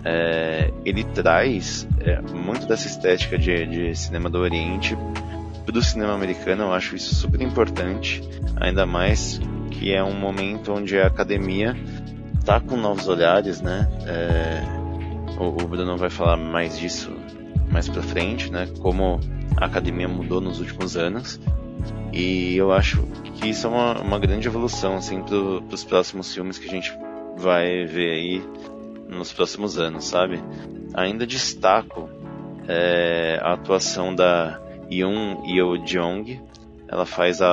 É, 0.04 0.72
ele 0.86 1.04
traz 1.04 1.88
é, 2.00 2.22
muito 2.22 2.68
dessa 2.68 2.88
estética 2.88 3.38
de, 3.38 3.66
de 3.66 3.96
cinema 3.96 4.30
do 4.30 4.38
Oriente 4.38 4.96
para 5.66 5.78
o 5.78 5.82
cinema 5.82 6.14
americano, 6.14 6.64
eu 6.64 6.74
acho 6.74 6.96
isso 6.96 7.16
super 7.16 7.42
importante, 7.42 8.22
ainda 8.58 8.86
mais 8.86 9.40
que 9.72 9.94
é 9.94 10.04
um 10.04 10.14
momento 10.14 10.74
onde 10.74 10.98
a 10.98 11.08
academia 11.08 11.76
tá 12.46 12.60
com 12.60 12.78
novos 12.78 13.08
olhares, 13.08 13.62
né? 13.62 13.90
É, 14.06 14.64
o, 15.40 15.48
o 15.48 15.68
Bruno 15.68 15.98
vai 15.98 16.10
falar 16.10 16.38
mais 16.38 16.78
disso 16.78 17.12
mais 17.70 17.90
pra 17.90 18.02
frente, 18.02 18.52
né? 18.52 18.68
Como 18.80 19.20
a 19.58 19.66
academia 19.66 20.08
mudou 20.08 20.40
nos 20.40 20.60
últimos 20.60 20.96
anos. 20.96 21.40
E 22.14 22.56
eu 22.56 22.72
acho 22.72 23.04
que 23.36 23.50
isso 23.50 23.68
é 23.68 23.70
uma, 23.70 24.00
uma 24.00 24.20
grande 24.20 24.48
evolução, 24.48 24.96
assim, 24.96 25.22
pro, 25.22 25.62
pros 25.64 25.84
próximos 25.84 26.34
filmes 26.34 26.58
que 26.58 26.68
a 26.68 26.72
gente 26.72 26.98
vai 27.38 27.86
ver 27.86 28.12
aí 28.12 28.44
nos 29.10 29.34
próximos 29.34 29.78
anos, 29.78 30.06
sabe? 30.06 30.42
Ainda 30.94 31.28
destaco 31.28 32.10
é, 32.68 33.40
a 33.42 33.54
atuação 33.54 34.16
da 34.16 34.62
Yoon 34.92 35.46
Yeo 35.46 35.78
Jong. 35.78 36.42
Ela 36.88 37.06
faz 37.06 37.42
a, 37.42 37.48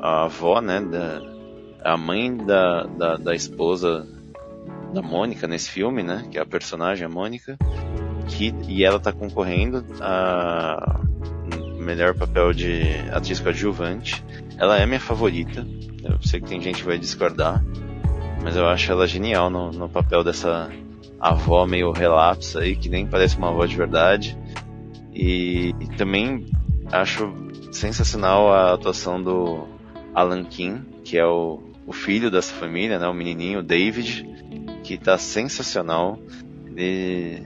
a 0.00 0.24
avó, 0.24 0.60
né? 0.60 0.80
Da, 0.80 1.20
a 1.84 1.96
mãe 1.96 2.36
da, 2.36 2.84
da, 2.84 3.16
da 3.16 3.34
esposa 3.34 4.06
da 4.92 5.02
Mônica 5.02 5.46
nesse 5.46 5.70
filme, 5.70 6.02
né? 6.02 6.26
Que 6.30 6.38
é 6.38 6.40
a 6.40 6.46
personagem, 6.46 7.04
a 7.04 7.08
Mônica. 7.08 7.56
Que, 8.28 8.54
e 8.68 8.84
ela 8.84 8.98
tá 8.98 9.12
concorrendo 9.12 9.84
a 10.00 11.00
melhor 11.78 12.14
papel 12.14 12.52
de 12.52 12.82
atriz 13.12 13.38
coadjuvante. 13.38 14.24
Ela 14.58 14.78
é 14.78 14.86
minha 14.86 15.00
favorita. 15.00 15.66
Eu 16.02 16.18
sei 16.22 16.40
que 16.40 16.48
tem 16.48 16.60
gente 16.60 16.82
que 16.82 16.88
vai 16.88 16.98
discordar. 16.98 17.64
Mas 18.42 18.56
eu 18.56 18.66
acho 18.68 18.90
ela 18.90 19.06
genial 19.06 19.50
no, 19.50 19.70
no 19.70 19.88
papel 19.88 20.22
dessa 20.24 20.70
avó 21.20 21.66
meio 21.66 21.92
relapsa 21.92 22.60
aí, 22.60 22.76
que 22.76 22.88
nem 22.88 23.06
parece 23.06 23.36
uma 23.36 23.48
avó 23.48 23.64
de 23.64 23.76
verdade. 23.76 24.36
E, 25.12 25.74
e 25.80 25.86
também 25.96 26.46
acho 26.92 27.32
sensacional 27.72 28.52
a 28.52 28.72
atuação 28.72 29.22
do 29.22 29.66
Alan 30.14 30.44
Kim, 30.44 30.84
que 31.04 31.18
é 31.18 31.26
o, 31.26 31.60
o 31.86 31.92
filho 31.92 32.30
dessa 32.30 32.54
família, 32.54 32.98
né, 32.98 33.06
o 33.06 33.14
menininho 33.14 33.62
David, 33.62 34.26
que 34.82 34.96
tá 34.96 35.18
sensacional. 35.18 36.18
Ele 36.66 37.42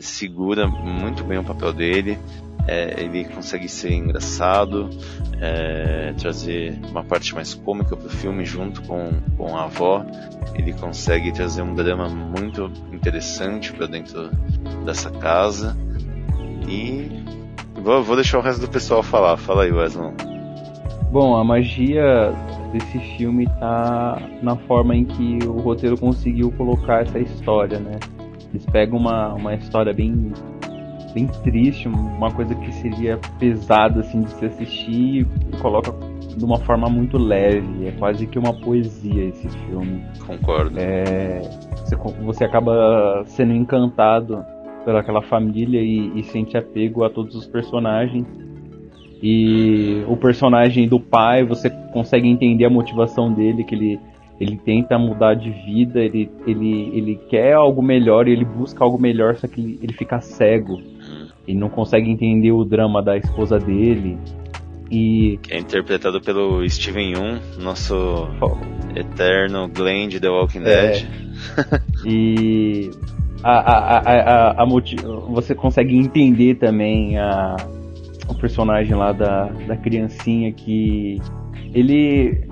segura 0.00 0.66
muito 0.66 1.24
bem 1.24 1.38
o 1.38 1.44
papel 1.44 1.72
dele. 1.72 2.18
É, 2.66 3.02
ele 3.02 3.24
consegue 3.24 3.66
ser 3.66 3.92
engraçado, 3.92 4.90
é, 5.40 6.12
trazer 6.18 6.78
uma 6.90 7.02
parte 7.02 7.34
mais 7.34 7.54
cômica 7.54 7.96
pro 7.96 8.10
filme 8.10 8.44
junto 8.44 8.82
com, 8.82 9.10
com 9.38 9.56
a 9.56 9.64
avó. 9.64 10.04
Ele 10.54 10.74
consegue 10.74 11.32
trazer 11.32 11.62
um 11.62 11.74
drama 11.74 12.08
muito 12.08 12.70
interessante 12.92 13.72
para 13.72 13.86
dentro 13.86 14.30
dessa 14.84 15.10
casa. 15.10 15.74
E 16.68 17.24
vou, 17.88 18.02
vou 18.02 18.16
deixar 18.16 18.38
o 18.38 18.42
resto 18.42 18.60
do 18.60 18.68
pessoal 18.68 19.02
falar. 19.02 19.36
Fala 19.38 19.64
aí, 19.64 19.72
Wesley. 19.72 20.12
Bom, 21.10 21.36
a 21.36 21.42
magia 21.42 22.34
desse 22.70 22.98
filme 23.16 23.46
tá 23.58 24.20
na 24.42 24.56
forma 24.56 24.94
em 24.94 25.06
que 25.06 25.38
o 25.46 25.52
roteiro 25.52 25.96
conseguiu 25.96 26.52
colocar 26.52 27.02
essa 27.02 27.18
história, 27.18 27.78
né? 27.78 27.98
Eles 28.50 28.66
pegam 28.66 28.98
uma, 28.98 29.32
uma 29.32 29.54
história 29.54 29.92
bem 29.92 30.32
bem 31.14 31.26
triste, 31.42 31.88
uma 31.88 32.30
coisa 32.30 32.54
que 32.54 32.70
seria 32.74 33.18
pesada 33.38 34.00
assim 34.00 34.20
de 34.20 34.30
se 34.32 34.44
assistir 34.44 35.26
e 35.50 35.56
coloca 35.56 35.90
de 36.36 36.44
uma 36.44 36.58
forma 36.58 36.90
muito 36.90 37.16
leve. 37.16 37.88
É 37.88 37.92
quase 37.92 38.26
que 38.26 38.38
uma 38.38 38.52
poesia 38.52 39.24
esse 39.24 39.48
filme. 39.48 40.04
Concordo. 40.26 40.78
É, 40.78 41.40
você, 41.76 41.96
você 42.22 42.44
acaba 42.44 43.24
sendo 43.24 43.54
encantado 43.54 44.44
pelaquela 44.88 45.20
família 45.20 45.82
e, 45.82 46.18
e 46.18 46.22
sente 46.24 46.56
apego 46.56 47.04
a 47.04 47.10
todos 47.10 47.34
os 47.34 47.46
personagens. 47.46 48.26
E 49.22 50.02
o 50.08 50.16
personagem 50.16 50.88
do 50.88 50.98
pai, 50.98 51.44
você 51.44 51.68
consegue 51.92 52.26
entender 52.26 52.64
a 52.64 52.70
motivação 52.70 53.30
dele, 53.30 53.64
que 53.64 53.74
ele, 53.74 54.00
ele 54.40 54.56
tenta 54.56 54.98
mudar 54.98 55.34
de 55.34 55.50
vida, 55.50 56.00
ele, 56.00 56.30
ele, 56.46 56.90
ele 56.96 57.20
quer 57.28 57.52
algo 57.52 57.82
melhor 57.82 58.26
e 58.26 58.32
ele 58.32 58.46
busca 58.46 58.82
algo 58.82 58.98
melhor, 58.98 59.36
só 59.36 59.46
que 59.46 59.60
ele, 59.60 59.78
ele 59.82 59.92
fica 59.92 60.22
cego. 60.22 60.80
Ele 61.46 61.58
não 61.58 61.68
consegue 61.68 62.10
entender 62.10 62.52
o 62.52 62.64
drama 62.64 63.02
da 63.02 63.14
esposa 63.14 63.58
dele. 63.58 64.16
E. 64.90 65.38
É 65.50 65.58
interpretado 65.58 66.18
pelo 66.18 66.66
Steven 66.66 67.10
Yeun, 67.10 67.40
nosso 67.58 68.26
eterno 68.96 69.68
Glenn 69.68 70.08
de 70.08 70.18
The 70.18 70.30
Walking 70.30 70.62
é. 70.64 70.92
Dead. 70.92 71.06
e. 72.06 72.90
A, 73.42 73.52
a, 73.52 74.62
a, 74.62 74.64
você 75.28 75.54
consegue 75.54 75.96
entender 75.96 76.56
também 76.56 77.16
a, 77.18 77.56
o 78.28 78.34
personagem 78.34 78.94
lá 78.94 79.12
da, 79.12 79.44
da 79.66 79.76
criancinha 79.76 80.52
que 80.52 81.20
ele 81.72 82.48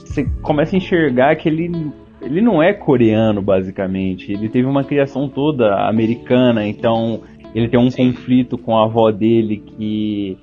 você 0.00 0.24
começa 0.42 0.74
a 0.74 0.78
enxergar 0.78 1.36
que 1.36 1.48
ele 1.48 1.92
ele 2.20 2.40
não 2.40 2.62
é 2.62 2.72
coreano 2.72 3.40
basicamente 3.40 4.32
ele 4.32 4.48
teve 4.48 4.66
uma 4.66 4.82
criação 4.82 5.28
toda 5.28 5.88
americana 5.88 6.66
então 6.66 7.20
ele 7.54 7.68
tem 7.68 7.78
um 7.78 7.90
Sim. 7.90 8.12
conflito 8.12 8.58
com 8.58 8.76
a 8.76 8.84
avó 8.84 9.10
dele 9.10 9.58
que 9.58 10.36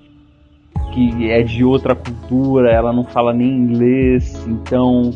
que 0.91 1.29
é 1.29 1.41
de 1.41 1.63
outra 1.63 1.95
cultura, 1.95 2.71
ela 2.71 2.91
não 2.91 3.03
fala 3.03 3.33
nem 3.33 3.47
inglês, 3.47 4.45
então 4.47 5.11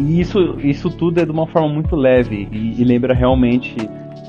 e 0.00 0.20
isso 0.20 0.58
isso 0.60 0.90
tudo 0.90 1.20
é 1.20 1.24
de 1.24 1.30
uma 1.30 1.46
forma 1.46 1.68
muito 1.68 1.94
leve 1.94 2.48
e, 2.50 2.80
e 2.80 2.84
lembra 2.84 3.14
realmente 3.14 3.76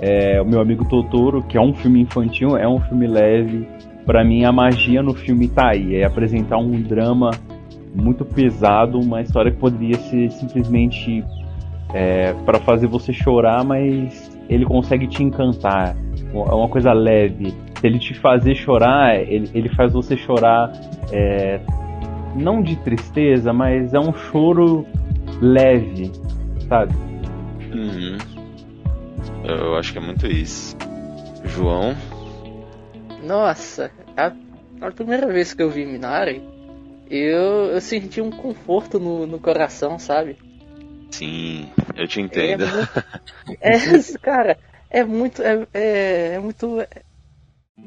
é, 0.01 0.41
o 0.41 0.45
meu 0.45 0.59
amigo 0.59 0.83
Totoro, 0.85 1.41
que 1.43 1.57
é 1.57 1.61
um 1.61 1.73
filme 1.73 2.01
infantil, 2.01 2.57
é 2.57 2.67
um 2.67 2.79
filme 2.79 3.07
leve. 3.07 3.67
Para 4.05 4.23
mim 4.23 4.43
a 4.43 4.51
magia 4.51 5.01
no 5.01 5.13
filme 5.13 5.47
tá 5.47 5.69
aí, 5.69 5.95
é 5.95 6.03
apresentar 6.03 6.57
um 6.57 6.81
drama 6.81 7.31
muito 7.93 8.25
pesado, 8.25 8.99
uma 8.99 9.21
história 9.21 9.51
que 9.51 9.57
poderia 9.57 9.97
ser 9.97 10.31
simplesmente 10.31 11.23
é, 11.93 12.33
para 12.45 12.59
fazer 12.59 12.87
você 12.87 13.13
chorar, 13.13 13.63
mas 13.63 14.31
ele 14.49 14.65
consegue 14.65 15.07
te 15.07 15.23
encantar 15.23 15.95
é 16.33 16.53
uma 16.53 16.69
coisa 16.69 16.93
leve. 16.93 17.53
Se 17.79 17.87
ele 17.87 17.99
te 17.99 18.13
fazer 18.13 18.55
chorar, 18.55 19.19
ele, 19.19 19.49
ele 19.53 19.69
faz 19.69 19.91
você 19.91 20.15
chorar 20.15 20.71
é, 21.11 21.59
não 22.35 22.61
de 22.61 22.75
tristeza, 22.77 23.51
mas 23.51 23.93
é 23.93 23.99
um 23.99 24.13
choro 24.13 24.85
leve, 25.39 26.11
sabe? 26.67 26.93
Uhum. 27.73 28.17
Eu 29.43 29.75
acho 29.75 29.93
que 29.93 29.99
é 29.99 30.01
muito 30.01 30.27
isso. 30.27 30.75
João? 31.45 31.95
Nossa, 33.23 33.91
a, 34.17 34.31
a 34.81 34.91
primeira 34.91 35.27
vez 35.27 35.53
que 35.53 35.61
eu 35.61 35.69
vi 35.69 35.85
Minari, 35.85 36.41
eu, 37.09 37.67
eu 37.67 37.81
senti 37.81 38.21
um 38.21 38.31
conforto 38.31 38.99
no, 38.99 39.27
no 39.27 39.39
coração, 39.39 39.99
sabe? 39.99 40.37
Sim, 41.11 41.69
eu 41.95 42.07
te 42.07 42.21
entendo. 42.21 42.63
É, 43.59 43.75
é 43.75 44.01
cara, 44.21 44.57
é 44.89 45.03
muito. 45.03 45.41
É, 45.41 45.67
é, 45.73 46.33
é 46.35 46.39
muito. 46.39 46.85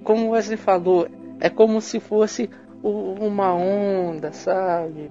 Como 0.02 0.26
o 0.26 0.30
Wesley 0.30 0.56
falou, 0.56 1.08
é 1.40 1.48
como 1.48 1.80
se 1.80 2.00
fosse 2.00 2.50
uma 2.82 3.54
onda, 3.54 4.32
sabe? 4.32 5.10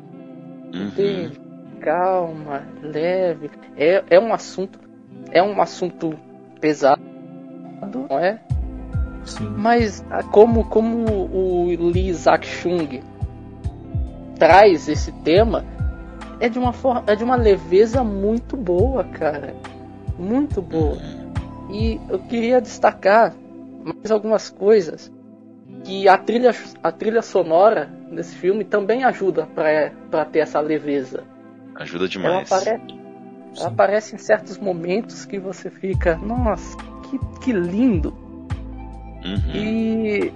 Uhum. 0.74 0.88
Entende? 0.88 1.43
Calma, 1.84 2.64
leve. 2.82 3.52
É, 3.76 4.04
é 4.10 4.20
um 4.20 4.34
assunto. 4.34 4.80
É 5.32 5.44
um 5.44 5.62
assunto 5.62 6.18
pesado, 6.62 7.02
não 7.82 8.18
é? 8.18 8.40
Sim. 9.26 9.50
Mas 9.58 10.04
como, 10.32 10.66
como 10.66 11.06
o 11.10 11.68
Lee 11.68 12.08
Isaac 12.08 12.48
Chung 12.48 13.02
traz 14.38 14.88
esse 14.88 15.12
tema, 15.24 15.66
é 16.40 16.48
de 16.48 16.58
uma 16.58 16.74
forma, 16.74 17.04
é 17.08 17.16
de 17.16 17.24
uma 17.24 17.36
leveza 17.36 18.04
muito 18.04 18.56
boa, 18.56 19.04
cara. 19.04 19.54
Muito 20.18 20.62
boa. 20.62 20.98
E 21.70 22.00
eu 22.10 22.20
queria 22.20 22.62
destacar 22.62 23.34
mais 23.84 24.12
algumas 24.12 24.50
coisas 24.50 25.12
que 25.84 26.08
a 26.08 26.18
trilha, 26.18 26.52
a 26.82 26.92
trilha 26.92 27.22
sonora 27.22 27.90
desse 28.12 28.36
filme 28.36 28.64
também 28.64 29.04
ajuda 29.04 29.48
para 29.54 30.26
ter 30.26 30.40
essa 30.40 30.60
leveza. 30.60 31.33
Ajuda 31.76 32.08
demais. 32.08 32.52
Ela 32.52 32.62
aparece, 32.62 33.00
ela 33.58 33.68
aparece 33.68 34.16
em 34.16 34.18
certos 34.18 34.58
momentos 34.58 35.26
que 35.26 35.40
você 35.40 35.70
fica, 35.70 36.16
nossa, 36.18 36.78
que, 37.10 37.20
que 37.42 37.52
lindo. 37.52 38.14
Uhum. 39.26 39.56
E 39.56 40.34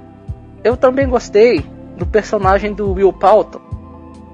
eu 0.63 0.76
também 0.78 1.08
gostei 1.08 1.63
do 1.97 2.06
personagem 2.06 2.73
do 2.73 2.93
Will 2.93 3.13
Palton. 3.13 3.62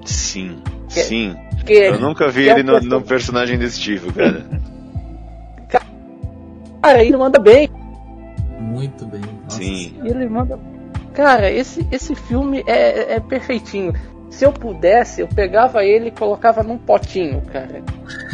Sim, 0.05 0.61
que, 0.89 0.99
é- 0.99 1.03
sim. 1.03 1.35
Que, 1.65 1.73
é 1.73 1.89
eu 1.89 1.99
nunca 1.99 2.27
vi 2.29 2.49
ele 2.49 2.59
é 2.59 2.63
no, 2.63 2.79
no 2.81 3.01
personagem 3.01 3.57
desse 3.57 3.79
tipo, 3.79 4.11
cara. 4.11 4.45
Cara, 6.81 7.01
ele 7.01 7.15
manda 7.15 7.39
bem. 7.39 7.69
Muito 8.59 9.05
bem. 9.05 9.21
Nossa. 9.21 9.57
Sim. 9.57 9.95
Ele 10.03 10.27
manda. 10.27 10.59
Cara, 11.13 11.49
esse, 11.49 11.87
esse 11.89 12.13
filme 12.13 12.61
é, 12.67 13.13
é 13.15 13.19
perfeitinho. 13.21 13.93
Se 14.33 14.45
eu 14.45 14.51
pudesse, 14.51 15.21
eu 15.21 15.27
pegava 15.27 15.85
ele 15.85 16.07
e 16.07 16.11
colocava 16.11 16.63
num 16.63 16.75
potinho, 16.77 17.39
cara. 17.41 17.83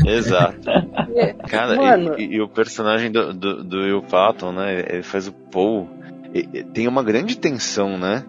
Exato. 0.06 0.70
É, 1.14 1.34
cara, 1.34 1.76
mano... 1.76 2.18
e, 2.18 2.36
e, 2.36 2.42
o 2.42 2.48
personagem 2.48 3.12
do, 3.12 3.34
do, 3.34 3.64
do 3.66 3.78
Will 3.80 4.02
Patton, 4.04 4.54
né? 4.54 4.86
Ele 4.88 5.04
faz 5.04 5.28
o 5.28 5.34
Paul. 5.34 5.90
tem 6.74 6.88
uma 6.88 7.04
grande 7.04 7.38
tensão, 7.38 7.98
né? 7.98 8.24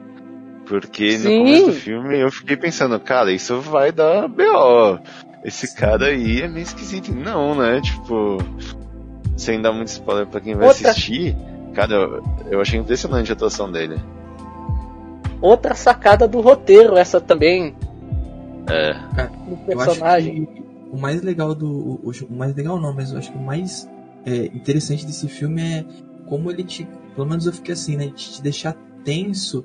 Porque 0.67 1.13
no 1.13 1.19
Sim. 1.19 1.39
começo 1.39 1.67
do 1.67 1.73
filme 1.73 2.19
eu 2.21 2.33
fiquei 2.33 2.57
pensando, 2.57 2.99
cara, 2.99 3.31
isso 3.31 3.61
vai 3.61 3.93
dar 3.93 4.27
B.O. 4.29 4.99
Esse 5.45 5.73
cara 5.77 6.07
aí 6.07 6.43
é 6.43 6.49
meio 6.49 6.65
esquisito. 6.65 7.15
Não, 7.15 7.55
né? 7.55 7.81
Tipo, 7.81 8.39
sem 9.37 9.63
dar 9.63 9.73
muito 9.73 9.89
spoiler 9.89 10.27
pra 10.27 10.41
quem 10.41 10.57
vai 10.57 10.67
Outra- 10.67 10.91
assistir, 10.91 11.37
cara, 11.73 11.95
eu, 11.95 12.25
eu 12.51 12.61
achei 12.61 12.81
impressionante 12.81 13.31
a 13.31 13.35
atuação 13.35 13.71
dele. 13.71 13.97
Outra 15.41 15.75
sacada 15.75 16.29
do 16.29 16.41
roteiro, 16.41 16.97
essa 16.97 17.21
também, 17.21 17.75
É, 18.69 18.93
do 18.93 19.59
Eu 19.73 19.81
acho 19.81 19.89
personagem. 19.91 20.45
que 20.47 20.63
o 20.93 20.99
mais 20.99 21.23
legal 21.23 21.55
do. 21.55 21.67
O, 21.69 22.01
o- 22.05 22.13
o 22.29 22.33
mais 22.37 22.55
legal 22.55 22.79
não, 22.81 22.93
mas 22.95 23.11
eu 23.13 23.19
acho 23.19 23.33
que 23.33 23.39
o 23.39 23.43
mais 23.43 23.89
é, 24.25 24.47
interessante 24.47 25.07
desse 25.07 25.27
filme 25.29 25.63
é 25.63 25.85
como 26.27 26.51
ele 26.51 26.63
te. 26.63 26.87
Pelo 27.15 27.27
menos 27.27 27.47
eu 27.47 27.53
fiquei 27.53 27.73
assim, 27.75 27.97
né? 27.97 28.07
De 28.07 28.13
te 28.15 28.43
deixar 28.43 28.75
tenso 29.05 29.65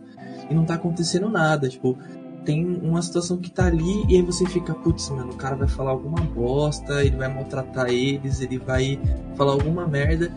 e 0.49 0.53
não 0.55 0.63
tá 0.65 0.75
acontecendo 0.75 1.29
nada. 1.29 1.67
Tipo, 1.69 1.97
tem 2.45 2.65
uma 2.81 3.01
situação 3.01 3.37
que 3.37 3.51
tá 3.51 3.65
ali 3.65 4.05
e 4.07 4.15
aí 4.15 4.21
você 4.21 4.45
fica, 4.45 4.73
putz, 4.73 5.09
mano, 5.09 5.31
o 5.33 5.35
cara 5.35 5.55
vai 5.55 5.67
falar 5.67 5.91
alguma 5.91 6.21
bosta, 6.21 7.03
ele 7.03 7.15
vai 7.17 7.27
maltratar 7.31 7.89
eles, 7.89 8.39
ele 8.39 8.57
vai 8.57 8.99
falar 9.35 9.51
alguma 9.53 9.85
merda 9.87 10.31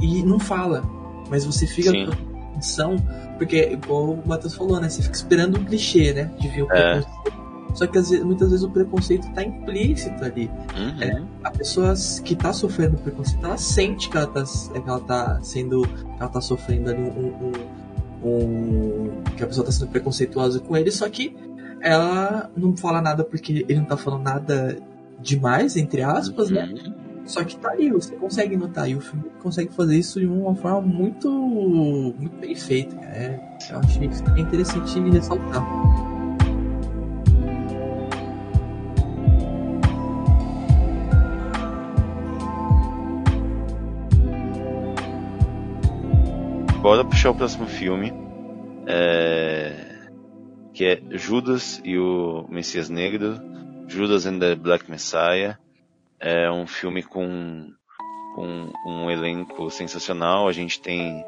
e 0.00 0.22
não 0.22 0.38
fala. 0.38 0.82
Mas 1.30 1.44
você 1.44 1.66
fica 1.66 1.90
Sim. 1.90 2.06
com 2.06 2.12
atenção, 2.50 2.96
porque, 3.38 3.70
igual 3.72 4.10
o 4.12 4.22
Matheus 4.26 4.54
falou, 4.54 4.80
né? 4.80 4.88
Você 4.88 5.02
fica 5.02 5.14
esperando 5.16 5.58
um 5.58 5.64
clichê, 5.64 6.12
né? 6.12 6.30
De 6.40 6.48
ver 6.48 6.62
o 6.62 6.72
É. 6.72 6.92
preconceito. 7.00 7.44
Só 7.74 7.86
que 7.88 7.92
vezes- 7.94 8.22
muitas 8.22 8.50
vezes 8.50 8.64
o 8.64 8.70
preconceito 8.70 9.28
tá 9.32 9.42
implícito 9.42 10.24
ali. 10.24 10.48
uhum, 10.76 11.26
A 11.42 11.50
pessoa 11.50 11.92
que 12.24 12.36
tá 12.36 12.52
sofrendo 12.52 12.96
preconceito, 12.98 13.44
ela 13.44 13.56
sente 13.58 14.08
que 14.08 14.16
ela 14.16 14.26
tá, 14.28 14.44
que 14.44 14.88
ela 14.88 15.00
tá 15.00 15.38
sendo. 15.42 15.82
que 15.82 16.20
ela 16.20 16.28
tá 16.30 16.40
sofrendo 16.40 16.90
ali 16.90 17.02
um. 17.02 17.50
um- 18.24 18.28
um- 18.28 19.22
que 19.36 19.42
a 19.42 19.46
pessoa 19.46 19.66
tá 19.66 19.72
sendo 19.72 19.88
preconceituosa 19.88 20.60
com 20.60 20.76
ele, 20.76 20.90
só 20.90 21.08
que 21.08 21.36
ela 21.80 22.48
não 22.56 22.76
fala 22.76 23.02
nada 23.02 23.24
porque 23.24 23.64
ele 23.68 23.80
não 23.80 23.84
tá 23.86 23.96
falando 23.96 24.22
nada 24.22 24.78
demais, 25.20 25.76
entre 25.76 26.02
aspas, 26.02 26.50
né? 26.50 26.72
Só 27.26 27.42
que 27.42 27.56
tá 27.56 27.70
ali, 27.70 27.90
você 27.90 28.14
consegue 28.16 28.56
notar. 28.56 28.88
E 28.88 28.94
o 28.94 29.00
filme 29.00 29.24
consegue 29.42 29.72
fazer 29.72 29.96
isso 29.96 30.20
de 30.20 30.26
uma 30.26 30.54
forma 30.54 30.82
muito. 30.82 31.30
muito 32.18 32.36
bem 32.38 32.54
feita. 32.54 32.94
É, 32.96 33.40
eu 33.70 33.78
achei 33.78 34.06
isso 34.06 34.22
também 34.22 34.42
interessante 34.42 35.00
de 35.00 35.10
ressaltar. 35.10 35.64
Bora 46.82 47.02
puxar 47.02 47.30
o 47.30 47.34
próximo 47.34 47.66
filme. 47.66 48.12
é, 48.86 49.72
Que 50.74 50.84
é 50.84 51.02
Judas 51.16 51.80
e 51.82 51.98
o 51.98 52.46
Messias 52.50 52.90
Negro. 52.90 53.40
Judas 53.88 54.26
and 54.26 54.38
the 54.38 54.54
Black 54.54 54.90
Messiah. 54.90 55.56
É 56.20 56.50
um 56.50 56.66
filme 56.66 57.02
com, 57.02 57.70
com 58.34 58.72
um 58.86 59.10
elenco 59.10 59.70
sensacional. 59.70 60.48
A 60.48 60.52
gente 60.52 60.80
tem 60.80 61.24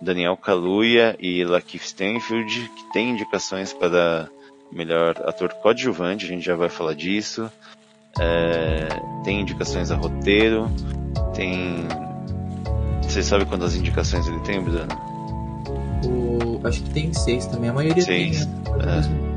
Daniel 0.00 0.36
Kaluuya 0.36 1.16
e 1.18 1.44
Lakeith 1.44 1.82
Stanfield, 1.84 2.70
que 2.74 2.92
tem 2.92 3.10
indicações 3.10 3.72
para 3.72 4.28
melhor 4.72 5.16
ator 5.26 5.52
coadjuvante. 5.54 6.24
A 6.24 6.28
gente 6.28 6.44
já 6.44 6.56
vai 6.56 6.68
falar 6.68 6.94
disso. 6.94 7.50
É, 8.18 8.88
tem 9.24 9.40
indicações 9.40 9.90
a 9.90 9.96
roteiro. 9.96 10.68
Tem 11.34 11.86
você 13.10 13.24
sabe 13.24 13.44
quantas 13.44 13.74
indicações 13.74 14.28
ele 14.28 14.38
tem, 14.40 14.62
Bruno? 14.62 14.86
O, 16.06 16.64
acho 16.64 16.80
que 16.80 16.90
tem 16.90 17.12
seis 17.12 17.44
também. 17.44 17.68
A 17.68 17.72
maioria 17.72 18.00
Seis, 18.04 18.46
tem. 18.46 18.76
né? 18.76 19.29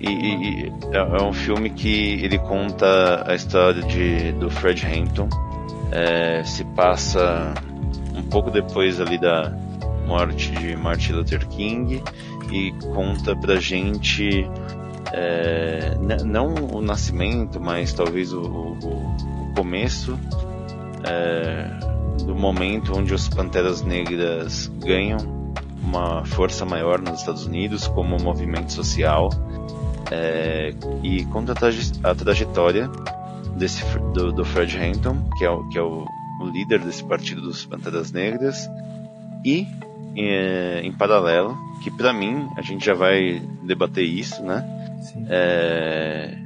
E, 0.00 0.08
e- 0.08 0.72
é, 0.92 0.96
é 0.98 1.22
um 1.22 1.32
filme 1.32 1.70
que 1.70 2.20
ele 2.22 2.38
conta 2.38 3.24
a 3.26 3.34
história 3.34 3.82
de, 3.82 4.32
do 4.32 4.50
Fred 4.50 4.84
Hampton. 4.86 5.28
É, 5.90 6.42
se 6.44 6.64
passa 6.64 7.54
um 8.14 8.22
pouco 8.22 8.50
depois 8.50 9.00
ali 9.00 9.18
da 9.18 9.52
morte 10.06 10.50
de 10.52 10.76
Martin 10.76 11.12
Luther 11.12 11.46
King 11.48 12.02
e 12.52 12.72
conta 12.94 13.34
pra 13.36 13.56
gente 13.56 14.48
é, 15.12 15.96
não 16.24 16.54
o 16.72 16.82
nascimento, 16.82 17.60
mas 17.60 17.92
talvez 17.92 18.32
o, 18.32 18.40
o- 18.42 18.78
o 19.50 19.52
começo 19.54 20.18
é, 21.04 21.68
do 22.24 22.34
momento 22.34 22.96
onde 22.96 23.14
os 23.14 23.28
Panteras 23.28 23.82
Negras 23.82 24.70
ganham 24.84 25.18
uma 25.82 26.24
força 26.24 26.64
maior 26.64 27.00
nos 27.00 27.20
Estados 27.20 27.46
Unidos 27.46 27.86
como 27.86 28.16
movimento 28.20 28.72
social 28.72 29.30
é, 30.10 30.74
e 31.02 31.24
conta 31.26 31.52
a, 31.52 31.54
traje- 31.54 31.92
a 32.02 32.14
trajetória 32.14 32.88
desse, 33.56 33.82
do, 34.14 34.32
do 34.32 34.44
Fred 34.44 34.76
Hampton, 34.78 35.28
que 35.38 35.44
é, 35.44 35.50
o, 35.50 35.68
que 35.68 35.78
é 35.78 35.82
o, 35.82 36.04
o 36.40 36.46
líder 36.46 36.80
desse 36.80 37.04
partido 37.04 37.40
dos 37.40 37.64
Panteras 37.64 38.12
Negras, 38.12 38.68
e 39.44 39.66
é, 40.16 40.80
em 40.82 40.92
paralelo, 40.92 41.56
que 41.82 41.90
pra 41.90 42.12
mim, 42.12 42.48
a 42.56 42.62
gente 42.62 42.84
já 42.84 42.94
vai 42.94 43.42
debater 43.62 44.04
isso, 44.04 44.42
né? 44.42 44.64
É, 45.28 46.36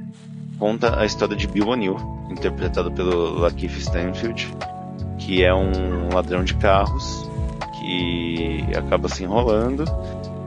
conta 0.59 0.99
a 0.99 1.05
história 1.05 1.35
de 1.35 1.47
Bill 1.47 1.67
O'Neill, 1.67 1.97
interpretado 2.29 2.91
pelo 2.91 3.39
Lakeith 3.39 3.77
Stanfield, 3.77 4.47
que 5.17 5.43
é 5.43 5.53
um 5.53 6.09
ladrão 6.13 6.43
de 6.43 6.53
carros 6.55 7.29
que 7.79 8.65
acaba 8.77 9.09
se 9.09 9.23
enrolando 9.23 9.85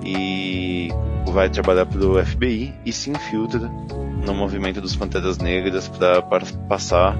e 0.04 0.88
vai 1.32 1.48
trabalhar 1.50 1.86
pelo 1.86 2.24
FBI 2.24 2.72
e 2.84 2.92
se 2.92 3.10
infiltra 3.10 3.70
no 4.24 4.34
movimento 4.34 4.80
dos 4.80 4.94
Panteras 4.94 5.38
Negras 5.38 5.88
para 5.88 6.22
passar 6.68 7.16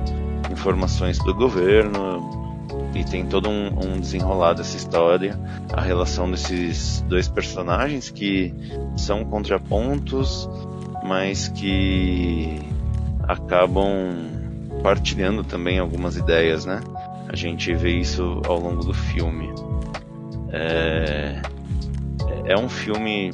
informações 0.51 1.19
para 1.19 1.33
o 1.33 1.35
governo 1.35 2.45
e 2.95 3.03
tem 3.03 3.27
todo 3.27 3.49
um, 3.49 3.67
um 3.67 4.01
desenrolar 4.01 4.55
dessa 4.55 4.77
história, 4.77 5.39
a 5.73 5.81
relação 5.81 6.31
desses 6.31 7.01
dois 7.09 7.27
personagens 7.27 8.09
que 8.09 8.55
são 8.97 9.25
contrapontos, 9.25 10.49
mas 11.03 11.49
que 11.49 12.61
acabam 13.25 14.35
partilhando 14.83 15.43
também 15.43 15.79
algumas 15.79 16.17
ideias, 16.17 16.65
né? 16.65 16.81
A 17.29 17.35
gente 17.35 17.75
vê 17.75 17.91
isso 17.97 18.41
ao 18.47 18.61
longo 18.61 18.85
do 18.85 18.95
filme. 18.95 19.53
É, 20.53 21.43
é 22.45 22.59
um 22.59 22.69
filme 22.69 23.33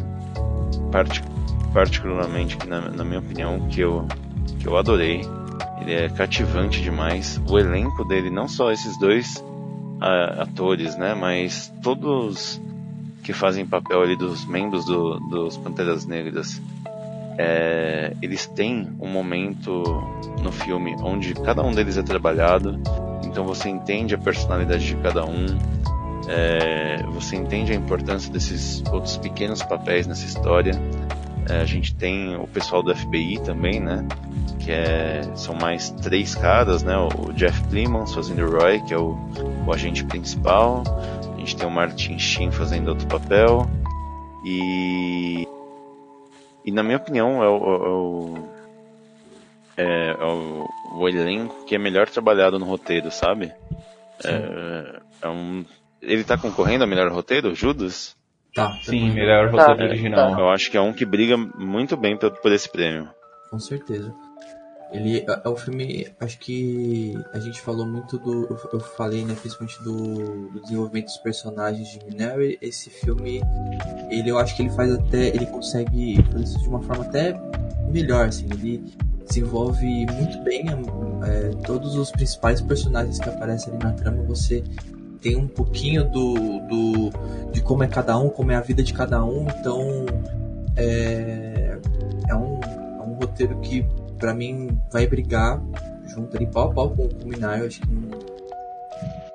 parti- 0.90 1.22
particularmente, 1.72 2.56
na, 2.66 2.80
na 2.90 3.04
minha 3.04 3.20
opinião, 3.20 3.68
que 3.68 3.80
eu, 3.80 4.06
que 4.58 4.66
eu 4.66 4.76
adorei. 4.76 5.22
Ele 5.80 5.94
é 5.94 6.08
cativante 6.08 6.82
demais. 6.82 7.40
O 7.48 7.58
elenco 7.58 8.04
dele, 8.04 8.30
não 8.30 8.46
só 8.46 8.70
esses 8.70 8.98
dois 8.98 9.42
ah, 10.00 10.42
atores, 10.42 10.96
né, 10.96 11.14
mas 11.14 11.72
todos 11.82 12.60
que 13.22 13.32
fazem 13.32 13.66
papel 13.66 14.02
ali 14.02 14.16
dos 14.16 14.44
membros 14.46 14.84
do, 14.84 15.18
dos 15.28 15.56
Panteras 15.56 16.06
Negras, 16.06 16.60
é, 17.38 18.14
eles 18.20 18.46
têm 18.46 18.88
um 19.00 19.08
momento 19.08 19.82
no 20.42 20.50
filme 20.50 20.94
onde 21.02 21.34
cada 21.34 21.62
um 21.62 21.72
deles 21.72 21.96
é 21.96 22.02
trabalhado, 22.02 22.80
então 23.24 23.44
você 23.44 23.68
entende 23.68 24.14
a 24.14 24.18
personalidade 24.18 24.86
de 24.86 24.96
cada 24.96 25.24
um, 25.24 25.46
é, 26.32 27.02
você 27.08 27.34
entende 27.34 27.72
a 27.72 27.74
importância 27.74 28.32
desses 28.32 28.82
outros 28.92 29.16
pequenos 29.16 29.62
papéis 29.62 30.06
nessa 30.06 30.24
história. 30.24 30.72
É, 31.48 31.60
a 31.60 31.64
gente 31.64 31.92
tem 31.94 32.36
o 32.36 32.46
pessoal 32.46 32.82
do 32.82 32.94
FBI 32.94 33.40
também, 33.40 33.80
né? 33.80 34.06
Que 34.60 34.70
é, 34.70 35.22
são 35.34 35.54
mais 35.56 35.90
três 35.90 36.36
caras, 36.36 36.84
né? 36.84 36.96
O 36.96 37.32
Jeff 37.32 37.60
Plemons 37.64 38.14
fazendo 38.14 38.44
o 38.44 38.50
Roy, 38.50 38.80
que 38.82 38.94
é 38.94 38.98
o, 38.98 39.18
o 39.66 39.72
agente 39.72 40.04
principal. 40.04 40.84
A 41.34 41.38
gente 41.40 41.56
tem 41.56 41.66
o 41.66 41.70
Martin 41.70 42.16
Sheen 42.16 42.52
fazendo 42.52 42.88
outro 42.88 43.08
papel. 43.08 43.68
E 44.46 45.48
e 46.64 46.70
na 46.70 46.82
minha 46.84 46.98
opinião 46.98 47.42
é 47.42 47.48
o, 47.48 47.56
é 47.56 47.88
o, 47.88 48.48
é, 49.76 50.10
é 50.10 50.24
o, 50.24 50.68
o 50.92 51.08
elenco 51.08 51.64
que 51.64 51.74
é 51.74 51.78
melhor 51.78 52.08
trabalhado 52.08 52.58
no 52.58 52.66
roteiro, 52.66 53.10
sabe? 53.10 53.52
É, 54.24 55.00
é 55.22 55.28
um, 55.28 55.64
ele 56.02 56.24
tá 56.24 56.36
concorrendo 56.36 56.84
a 56.84 56.86
melhor 56.86 57.10
roteiro, 57.10 57.54
Judas? 57.54 58.16
Tá. 58.54 58.78
Sim, 58.82 59.08
tá- 59.08 59.14
melhor 59.14 59.50
Tá, 59.52 59.68
roteiro 59.68 59.90
original. 59.92 60.38
Eu 60.38 60.50
acho 60.50 60.70
que 60.70 60.76
é 60.76 60.80
um 60.80 60.92
que 60.92 61.04
briga 61.04 61.36
muito 61.36 61.96
bem 61.96 62.16
por, 62.16 62.30
por 62.32 62.52
esse 62.52 62.68
prêmio. 62.68 63.08
Com 63.50 63.58
certeza. 63.58 64.12
Ele 64.92 65.18
é 65.18 65.40
é 65.44 65.48
um 65.48 65.54
filme, 65.54 66.08
acho 66.18 66.36
que 66.40 67.14
a 67.32 67.38
gente 67.38 67.60
falou 67.60 67.86
muito 67.86 68.18
do. 68.18 68.46
Eu, 68.46 68.58
eu 68.72 68.80
falei, 68.80 69.24
né, 69.24 69.36
principalmente 69.40 69.80
do, 69.84 70.48
do 70.50 70.60
desenvolvimento 70.62 71.04
dos 71.06 71.16
personagens 71.18 71.88
de 71.88 72.04
Minari. 72.04 72.58
Esse 72.60 72.90
filme, 72.90 73.40
ele 74.10 74.30
eu 74.30 74.38
acho 74.38 74.56
que 74.56 74.62
ele 74.62 74.70
faz 74.70 74.92
até. 74.92 75.28
Ele 75.28 75.46
consegue 75.46 76.20
fazer 76.32 76.42
isso 76.42 76.58
de 76.60 76.68
uma 76.68 76.82
forma 76.82 77.04
até 77.04 77.40
melhor, 77.88 78.26
assim. 78.26 78.46
Ele 78.50 78.82
desenvolve 79.28 79.86
muito 79.86 80.42
bem 80.42 80.64
é, 81.24 81.50
todos 81.64 81.94
os 81.94 82.10
principais 82.10 82.60
personagens 82.60 83.20
que 83.20 83.28
aparecem 83.28 83.72
ali 83.72 83.84
na 83.84 83.92
trama. 83.92 84.24
Você 84.24 84.64
tem 85.20 85.36
um 85.36 85.46
pouquinho 85.46 86.04
do, 86.10 86.34
do 86.66 87.10
de 87.52 87.60
como 87.62 87.82
é 87.82 87.86
cada 87.86 88.18
um, 88.18 88.28
como 88.28 88.52
é 88.52 88.56
a 88.56 88.60
vida 88.60 88.82
de 88.82 88.92
cada 88.92 89.24
um. 89.24 89.46
Então 89.48 90.06
é, 90.76 91.78
é, 92.28 92.34
um, 92.34 92.60
é 92.60 93.02
um 93.02 93.14
roteiro 93.14 93.58
que 93.60 93.84
para 94.18 94.34
mim 94.34 94.78
vai 94.90 95.06
brigar 95.06 95.60
junto 96.06 96.36
ali 96.36 96.46
pau 96.46 96.70
a 96.70 96.74
pau 96.74 96.90
com, 96.90 97.06
o 97.06 97.28
Minari. 97.28 97.66
Acho 97.66 97.80
que 97.80 97.88
não, 97.90 98.18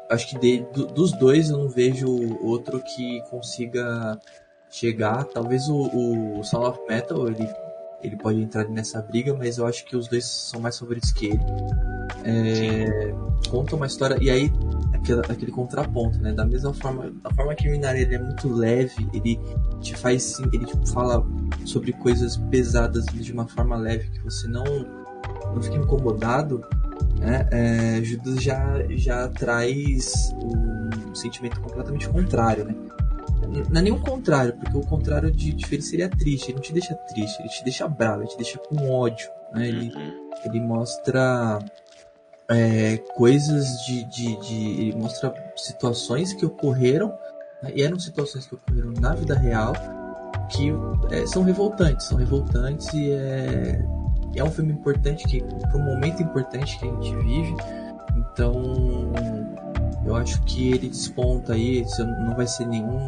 acho 0.10 0.30
que 0.30 0.40
de, 0.40 0.66
do, 0.74 0.86
dos 0.88 1.12
dois 1.14 1.50
eu 1.50 1.58
não 1.58 1.70
vejo 1.70 2.08
outro 2.42 2.82
que 2.82 3.22
consiga 3.30 4.20
chegar. 4.70 5.24
Talvez 5.26 5.68
o, 5.70 6.38
o 6.40 6.44
Sound 6.44 6.68
of 6.68 6.80
Metal 6.88 7.28
ele, 7.28 7.48
ele 8.02 8.16
pode 8.18 8.42
entrar 8.42 8.68
nessa 8.68 9.02
briga, 9.02 9.34
mas 9.34 9.58
eu 9.58 9.66
acho 9.66 9.86
que 9.86 9.96
os 9.96 10.08
dois 10.08 10.26
são 10.26 10.60
mais 10.60 10.78
favoritos 10.78 11.12
que 11.12 11.28
ele. 11.28 11.40
É, 12.24 13.14
conta 13.50 13.76
uma 13.76 13.86
história 13.86 14.18
e 14.20 14.30
aí 14.30 14.52
aquele, 15.14 15.22
aquele 15.32 15.52
contraponto, 15.52 16.20
né? 16.20 16.34
Da 16.34 16.46
mesma 16.46 16.74
forma, 16.74 17.12
da 17.24 17.30
forma 17.32 17.56
que 17.56 17.68
o 17.68 17.72
Minari 17.72 18.02
ele 18.02 18.16
é 18.16 18.20
muito 18.20 18.52
leve, 18.52 19.08
ele 19.14 19.40
te 19.82 19.96
faz 19.96 20.40
ele 20.52 20.66
tipo, 20.66 20.86
fala 20.88 21.26
sobre 21.66 21.94
coisas 21.94 22.38
pesadas 22.38 23.06
de 23.06 23.32
uma 23.32 23.48
forma 23.48 23.76
leve 23.76 24.10
que 24.10 24.20
você 24.20 24.48
não 24.48 24.64
não 25.54 25.62
fica 25.62 25.78
incomodado 25.78 26.62
né? 27.20 27.48
É, 27.52 28.04
Judas 28.04 28.42
já, 28.42 28.84
já 28.90 29.28
traz 29.30 30.34
um 30.44 31.16
sentimento 31.16 31.60
completamente 31.62 32.10
contrário, 32.10 32.66
né? 32.66 32.76
Não 33.70 33.80
é 33.80 33.84
nem 33.84 33.94
o 33.94 34.00
contrário, 34.00 34.54
porque 34.54 34.78
o 34.78 34.82
contrário 34.82 35.32
de, 35.32 35.54
de 35.54 35.66
feliz 35.66 35.88
seria 35.88 36.10
triste. 36.10 36.48
Ele 36.50 36.56
não 36.56 36.62
te 36.62 36.74
deixa 36.74 36.94
triste, 36.96 37.40
ele 37.40 37.50
te 37.50 37.64
deixa 37.64 37.88
bravo, 37.88 38.22
ele 38.22 38.30
te 38.30 38.38
deixa 38.38 38.58
com 38.60 38.90
ódio. 38.92 39.30
Né? 39.54 39.68
Ele, 39.70 39.92
Uhum. 39.96 40.30
ele 40.46 40.60
mostra 40.62 41.60
é, 42.50 42.98
coisas 43.16 43.86
de, 43.86 44.04
de, 44.06 44.40
de. 44.40 44.82
Ele 44.82 44.96
mostra 44.96 45.34
situações 45.56 46.34
que 46.34 46.46
ocorreram, 46.46 47.10
né? 47.62 47.72
e 47.76 47.82
eram 47.82 48.00
situações 48.00 48.46
que 48.46 48.56
ocorreram 48.56 48.92
na 49.00 49.14
vida 49.14 49.36
real, 49.36 49.74
que 50.50 50.72
é, 51.12 51.26
são 51.26 51.44
revoltantes. 51.44 52.08
São 52.08 52.18
revoltantes 52.18 52.94
e 52.94 53.12
é, 53.12 53.86
é 54.36 54.44
um 54.44 54.52
filme 54.52 54.74
importante, 54.74 55.26
que 55.28 55.44
para 55.44 55.78
um 55.78 55.86
momento 55.86 56.22
importante 56.22 56.78
que 56.78 56.88
a 56.88 56.92
gente 56.92 57.16
vive. 57.16 57.56
Então, 58.16 58.54
eu 60.06 60.16
acho 60.16 60.42
que 60.44 60.72
ele 60.72 60.90
desponta 60.90 61.54
aí, 61.54 61.86
não 62.26 62.36
vai 62.36 62.48
ser 62.48 62.66
nenhum, 62.68 63.08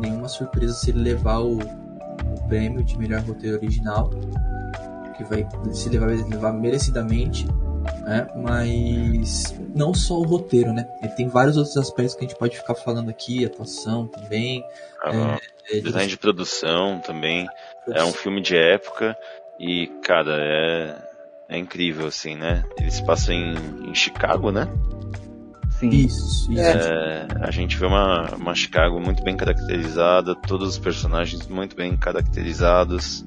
nenhuma 0.00 0.28
surpresa 0.28 0.72
se 0.74 0.90
ele 0.90 1.00
levar 1.00 1.40
o, 1.40 1.58
o 1.58 2.48
prêmio 2.48 2.82
de 2.82 2.96
melhor 2.98 3.20
roteiro 3.22 3.56
original, 3.56 4.08
que 5.16 5.24
vai 5.24 5.46
se 5.72 5.88
levar, 5.88 6.08
levar 6.08 6.52
merecidamente, 6.52 7.46
né? 8.02 8.28
Mas 8.36 9.54
não 9.74 9.94
só 9.94 10.14
o 10.14 10.24
roteiro, 10.24 10.72
né? 10.72 10.88
Ele 11.02 11.12
tem 11.12 11.28
vários 11.28 11.56
outros 11.56 11.76
aspectos 11.76 12.14
que 12.14 12.24
a 12.24 12.28
gente 12.28 12.38
pode 12.38 12.56
ficar 12.56 12.74
falando 12.74 13.10
aqui, 13.10 13.44
atuação 13.44 14.06
também, 14.06 14.64
Ah, 15.04 15.38
é, 15.70 15.80
design 15.80 16.08
de 16.08 16.16
produção 16.16 17.00
também. 17.00 17.46
É 17.88 18.04
um 18.04 18.12
filme 18.12 18.40
de 18.40 18.56
época 18.56 19.16
e, 19.58 19.88
cara, 20.04 20.36
é, 20.38 20.96
é 21.48 21.58
incrível, 21.58 22.06
assim, 22.06 22.36
né? 22.36 22.64
Eles 22.78 23.00
passam 23.00 23.34
em, 23.34 23.90
em 23.90 23.94
Chicago, 23.94 24.50
né? 24.50 24.68
Sim. 25.70 25.88
Isso, 25.88 26.52
isso. 26.52 26.60
É, 26.60 27.26
a 27.40 27.50
gente 27.50 27.76
vê 27.76 27.86
uma, 27.86 28.34
uma 28.36 28.54
Chicago 28.54 29.00
muito 29.00 29.22
bem 29.24 29.36
caracterizada, 29.36 30.34
todos 30.34 30.68
os 30.68 30.78
personagens 30.78 31.46
muito 31.48 31.74
bem 31.74 31.96
caracterizados 31.96 33.24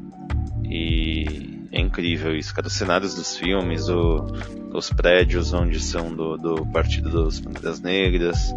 e 0.63 1.54
é 1.75 1.81
incrível 1.81 2.35
isso, 2.35 2.55
cara. 2.55 2.67
Os 2.67 2.73
cenários 2.73 3.15
dos 3.15 3.35
filmes, 3.37 3.89
o, 3.89 4.25
os 4.73 4.89
prédios 4.91 5.53
onde 5.53 5.79
são 5.79 6.15
do, 6.15 6.37
do 6.37 6.65
Partido 6.67 7.09
dos 7.09 7.39
Panteras 7.41 7.81
Negras, 7.81 8.55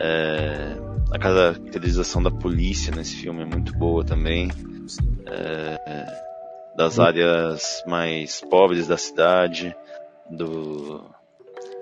é, 0.00 0.76
a 1.12 1.18
caracterização 1.18 2.22
da 2.22 2.30
polícia 2.30 2.92
nesse 2.94 3.16
filme 3.16 3.42
é 3.42 3.46
muito 3.46 3.72
boa 3.74 4.04
também, 4.04 4.50
sim. 4.88 5.16
das 6.76 6.98
áreas 6.98 7.82
mais 7.86 8.40
pobres 8.40 8.88
da 8.88 8.98
cidade, 8.98 9.74
do 10.28 11.04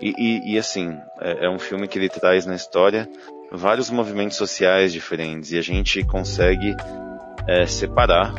e, 0.01 0.15
e, 0.17 0.55
e, 0.55 0.59
assim, 0.59 0.97
é, 1.21 1.47
é, 1.47 1.51
um 1.51 1.59
filme 1.59 1.87
que 1.87 1.99
ele 1.99 2.09
traz 2.09 2.47
na 2.47 2.55
história 2.55 3.09
vários 3.53 3.91
movimentos 3.91 4.37
sociais 4.37 4.93
diferentes 4.93 5.53
e 5.53 5.59
a 5.59 5.63
gente 5.63 6.03
consegue 6.05 6.75
é, 7.47 7.67
separar 7.67 8.33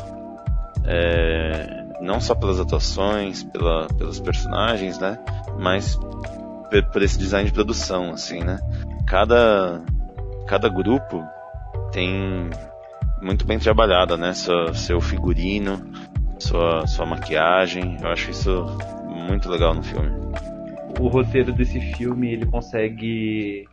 é, 0.84 1.81
não 2.02 2.20
só 2.20 2.36
pelas 2.36 2.60
atuações, 2.60 3.44
pela, 3.44 3.88
pelos 3.88 4.20
personagens, 4.20 5.00
né, 5.00 5.18
mas 5.60 5.98
por, 6.92 7.02
esse 7.02 7.18
design 7.18 7.48
de 7.48 7.54
produção, 7.54 8.12
assim, 8.12 8.44
né. 8.44 8.60
Cada 9.08 9.82
cada 10.48 10.68
grupo 10.68 11.24
tem 11.92 12.50
muito 13.22 13.46
bem 13.46 13.60
trabalhada, 13.60 14.18
né, 14.18 14.34
seu, 14.34 14.74
seu 14.74 15.00
figurino, 15.00 15.82
sua 16.40 16.88
sua 16.88 17.06
maquiagem, 17.06 17.98
eu 18.02 18.08
acho 18.10 18.32
isso 18.32 18.66
muito 19.08 19.50
legal 19.50 19.74
no 19.74 19.84
filme 19.84 20.32
o 21.02 21.08
roteiro 21.08 21.52
desse 21.52 21.80
filme 21.96 22.32
ele 22.32 22.46
consegue 22.46 23.68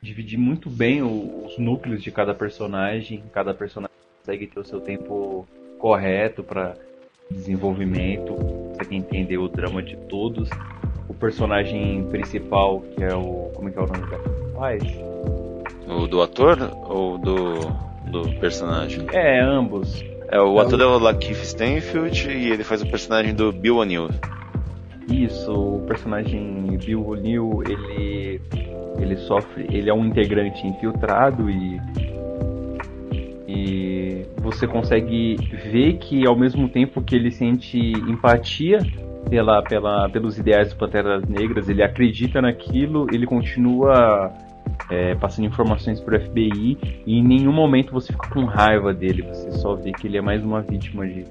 dividir 0.00 0.38
muito 0.38 0.70
bem 0.70 1.02
os 1.02 1.58
núcleos 1.58 2.02
de 2.04 2.12
cada 2.12 2.32
personagem. 2.32 3.24
Cada 3.32 3.52
personagem 3.52 3.96
consegue 4.20 4.46
ter 4.46 4.60
o 4.60 4.64
seu 4.64 4.80
tempo 4.80 5.44
correto 5.76 6.44
para 6.44 6.76
desenvolvimento, 7.30 8.34
consegue 8.34 8.96
entender 8.96 9.38
o 9.38 9.48
drama 9.48 9.82
de 9.82 9.96
todos. 9.96 10.48
O 11.08 11.14
personagem 11.14 12.04
principal, 12.10 12.80
que 12.80 13.04
é 13.04 13.14
o. 13.14 13.50
Como 13.54 13.68
é 13.68 13.72
que 13.72 13.78
é 13.78 13.82
o 13.82 13.86
nome 13.86 14.06
dele? 14.06 14.22
Rapaz? 14.54 14.82
O 15.86 16.06
do 16.06 16.22
ator 16.22 16.58
ou 16.88 17.18
do, 17.18 17.60
do 18.10 18.40
personagem? 18.40 19.06
É, 19.12 19.40
ambos. 19.40 20.02
É, 20.28 20.40
o 20.40 20.58
ator 20.58 20.80
é 20.80 20.86
o 20.86 20.98
Lakeith 20.98 21.42
Stanfield 21.42 22.30
e 22.30 22.50
ele 22.50 22.64
faz 22.64 22.82
o 22.82 22.86
personagem 22.86 23.34
do 23.34 23.52
Bill 23.52 23.76
O'Neill. 23.76 24.08
Isso, 25.08 25.52
o 25.52 25.84
personagem 25.86 26.78
Bill 26.78 27.06
O'Neill, 27.06 27.62
ele 27.66 28.40
ele 28.98 29.16
sofre, 29.16 29.66
ele 29.70 29.90
é 29.90 29.94
um 29.94 30.06
integrante 30.06 30.66
infiltrado 30.66 31.50
e 31.50 31.80
e 33.46 33.83
você 34.44 34.66
consegue 34.66 35.36
ver 35.70 35.94
que 35.94 36.26
ao 36.26 36.36
mesmo 36.36 36.68
tempo 36.68 37.00
que 37.00 37.16
ele 37.16 37.30
sente 37.30 37.78
empatia 37.78 38.78
pela, 39.30 39.62
pela 39.62 40.08
pelos 40.10 40.38
ideais 40.38 40.68
do 40.68 40.76
Panteras 40.76 41.26
Negras, 41.26 41.70
ele 41.70 41.82
acredita 41.82 42.42
naquilo, 42.42 43.06
ele 43.10 43.24
continua 43.24 44.30
é, 44.90 45.14
passando 45.14 45.46
informações 45.46 45.98
para 45.98 46.18
o 46.18 46.20
FBI 46.20 46.78
e 47.06 47.18
em 47.18 47.24
nenhum 47.24 47.52
momento 47.52 47.90
você 47.90 48.12
fica 48.12 48.28
com 48.28 48.44
raiva 48.44 48.92
dele, 48.92 49.22
você 49.22 49.50
só 49.52 49.74
vê 49.74 49.92
que 49.92 50.06
ele 50.06 50.18
é 50.18 50.20
mais 50.20 50.44
uma 50.44 50.60
vítima 50.60 51.06
de 51.06 51.24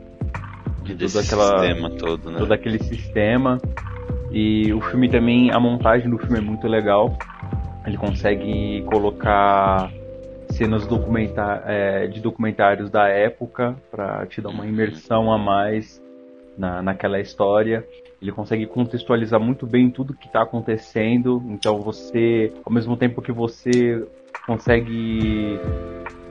de 0.84 0.96
todo 0.96 1.20
aquela 1.20 1.60
sistema 1.60 1.90
todo, 1.92 2.30
né? 2.30 2.40
todo 2.40 2.52
aquele 2.52 2.78
sistema 2.84 3.58
e 4.32 4.74
o 4.74 4.82
filme 4.82 5.08
também 5.08 5.50
a 5.50 5.58
montagem 5.58 6.10
do 6.10 6.18
filme 6.18 6.40
é 6.40 6.42
muito 6.42 6.68
legal 6.68 7.18
ele 7.86 7.96
consegue 7.96 8.84
colocar 8.88 9.90
cenas 10.54 10.88
documentar, 10.88 11.64
é, 11.66 12.08
de 12.08 12.22
documentários 12.22 12.90
da 12.90 13.08
época 13.08 13.76
para 13.92 14.26
te 14.26 14.42
dar 14.42 14.50
uma 14.50 14.66
imersão 14.66 15.32
a 15.32 15.38
mais 15.38 16.02
na, 16.58 16.82
naquela 16.82 17.20
história 17.20 17.86
ele 18.22 18.32
consegue 18.32 18.66
contextualizar 18.66 19.40
muito 19.40 19.66
bem 19.66 19.90
tudo 19.90 20.14
que 20.14 20.28
está 20.28 20.44
acontecendo 20.44 21.42
então 21.50 21.80
você 21.82 22.54
ao 22.64 22.72
mesmo 22.72 22.96
tempo 22.96 23.22
que 23.22 23.32
você 23.32 24.06
consegue 24.46 25.60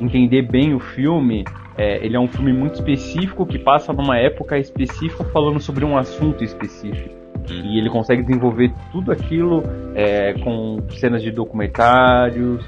entender 0.00 0.42
bem 0.42 0.74
o 0.74 0.80
filme, 0.80 1.44
é, 1.76 2.04
ele 2.04 2.16
é 2.16 2.20
um 2.20 2.28
filme 2.28 2.52
muito 2.52 2.74
específico 2.74 3.46
que 3.46 3.58
passa 3.58 3.92
numa 3.92 4.18
época 4.18 4.58
específica 4.58 5.24
falando 5.24 5.60
sobre 5.60 5.84
um 5.84 5.96
assunto 5.96 6.44
específico. 6.44 7.14
Uhum. 7.48 7.54
E 7.54 7.78
ele 7.78 7.88
consegue 7.88 8.22
desenvolver 8.22 8.72
tudo 8.90 9.12
aquilo 9.12 9.62
é, 9.94 10.34
com 10.34 10.78
cenas 10.90 11.22
de 11.22 11.30
documentários, 11.30 12.64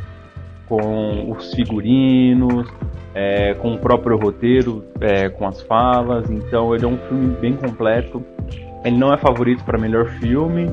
com 0.77 1.31
os 1.31 1.53
figurinos, 1.55 2.68
é, 3.14 3.55
com 3.55 3.75
o 3.75 3.79
próprio 3.79 4.16
roteiro, 4.18 4.85
é, 5.01 5.29
com 5.29 5.47
as 5.47 5.61
falas. 5.62 6.29
Então 6.31 6.75
ele 6.75 6.85
é 6.85 6.89
um 6.89 6.99
filme 6.99 7.37
bem 7.41 7.55
completo. 7.55 8.22
Ele 8.85 8.97
não 8.99 9.12
é 9.12 9.16
favorito 9.16 9.64
para 9.64 9.79
melhor 9.79 10.07
filme, 10.20 10.66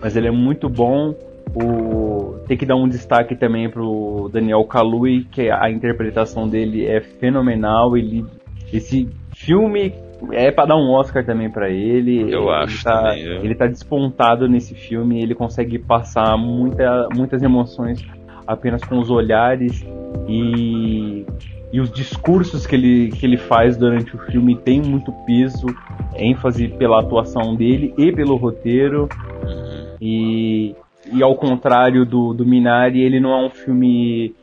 mas 0.00 0.16
ele 0.16 0.28
é 0.28 0.30
muito 0.30 0.68
bom 0.68 1.14
o 1.54 2.36
tem 2.46 2.56
que 2.56 2.66
dar 2.66 2.76
um 2.76 2.88
destaque 2.88 3.34
também 3.34 3.68
pro 3.68 4.28
Daniel 4.32 4.62
Kaluuya, 4.64 5.24
que 5.32 5.50
a 5.50 5.68
interpretação 5.70 6.46
dele 6.48 6.84
é 6.86 7.00
fenomenal. 7.00 7.96
Ele 7.96 8.24
esse 8.72 9.08
filme 9.34 9.92
é 10.32 10.50
para 10.50 10.66
dar 10.66 10.76
um 10.76 10.90
Oscar 10.92 11.24
também 11.24 11.50
para 11.50 11.68
ele. 11.70 12.20
Eu 12.22 12.42
ele 12.42 12.50
acho 12.50 12.84
tá, 12.84 13.02
também, 13.02 13.22
eu- 13.22 13.44
Ele 13.44 13.54
tá 13.54 13.66
despontado 13.66 14.48
nesse 14.48 14.74
filme, 14.74 15.20
ele 15.22 15.34
consegue 15.34 15.78
passar 15.78 16.36
muita, 16.36 17.08
muitas 17.14 17.42
emoções 17.42 18.04
apenas 18.46 18.82
com 18.84 18.98
os 18.98 19.10
olhares 19.10 19.84
e 20.28 21.24
e 21.72 21.80
os 21.80 21.90
discursos 21.90 22.64
que 22.64 22.76
ele, 22.76 23.10
que 23.10 23.26
ele 23.26 23.36
faz 23.36 23.76
durante 23.76 24.14
o 24.14 24.18
filme 24.18 24.56
tem 24.56 24.80
muito 24.80 25.12
peso, 25.26 25.66
ênfase 26.14 26.68
pela 26.68 27.00
atuação 27.00 27.56
dele 27.56 27.92
e 27.98 28.12
pelo 28.12 28.36
roteiro. 28.36 29.08
E 30.00 30.74
e 31.12 31.22
ao 31.22 31.34
contrário 31.36 32.04
do, 32.04 32.34
do 32.34 32.44
Minari, 32.44 33.00
ele 33.00 33.20
não 33.20 33.30
é 33.30 33.46
um 33.46 33.50
filme 33.50 34.34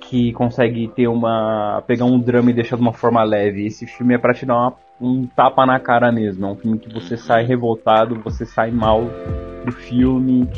que 0.00 0.32
consegue 0.32 0.88
ter 0.88 1.08
uma. 1.08 1.82
pegar 1.86 2.04
um 2.04 2.18
drama 2.18 2.50
e 2.50 2.54
deixar 2.54 2.76
de 2.76 2.82
uma 2.82 2.92
forma 2.92 3.22
leve. 3.22 3.66
Esse 3.66 3.86
filme 3.86 4.14
é 4.14 4.18
pra 4.18 4.34
te 4.34 4.44
dar 4.44 4.56
uma, 4.56 4.74
um 5.00 5.26
tapa 5.26 5.64
na 5.64 5.78
cara 5.78 6.10
mesmo. 6.12 6.46
É 6.46 6.48
um 6.50 6.56
filme 6.56 6.78
que 6.78 6.92
você 6.92 7.16
sai 7.16 7.44
revoltado, 7.44 8.20
você 8.22 8.44
sai 8.44 8.70
mal 8.70 9.04
do 9.64 9.72
filme. 9.72 10.48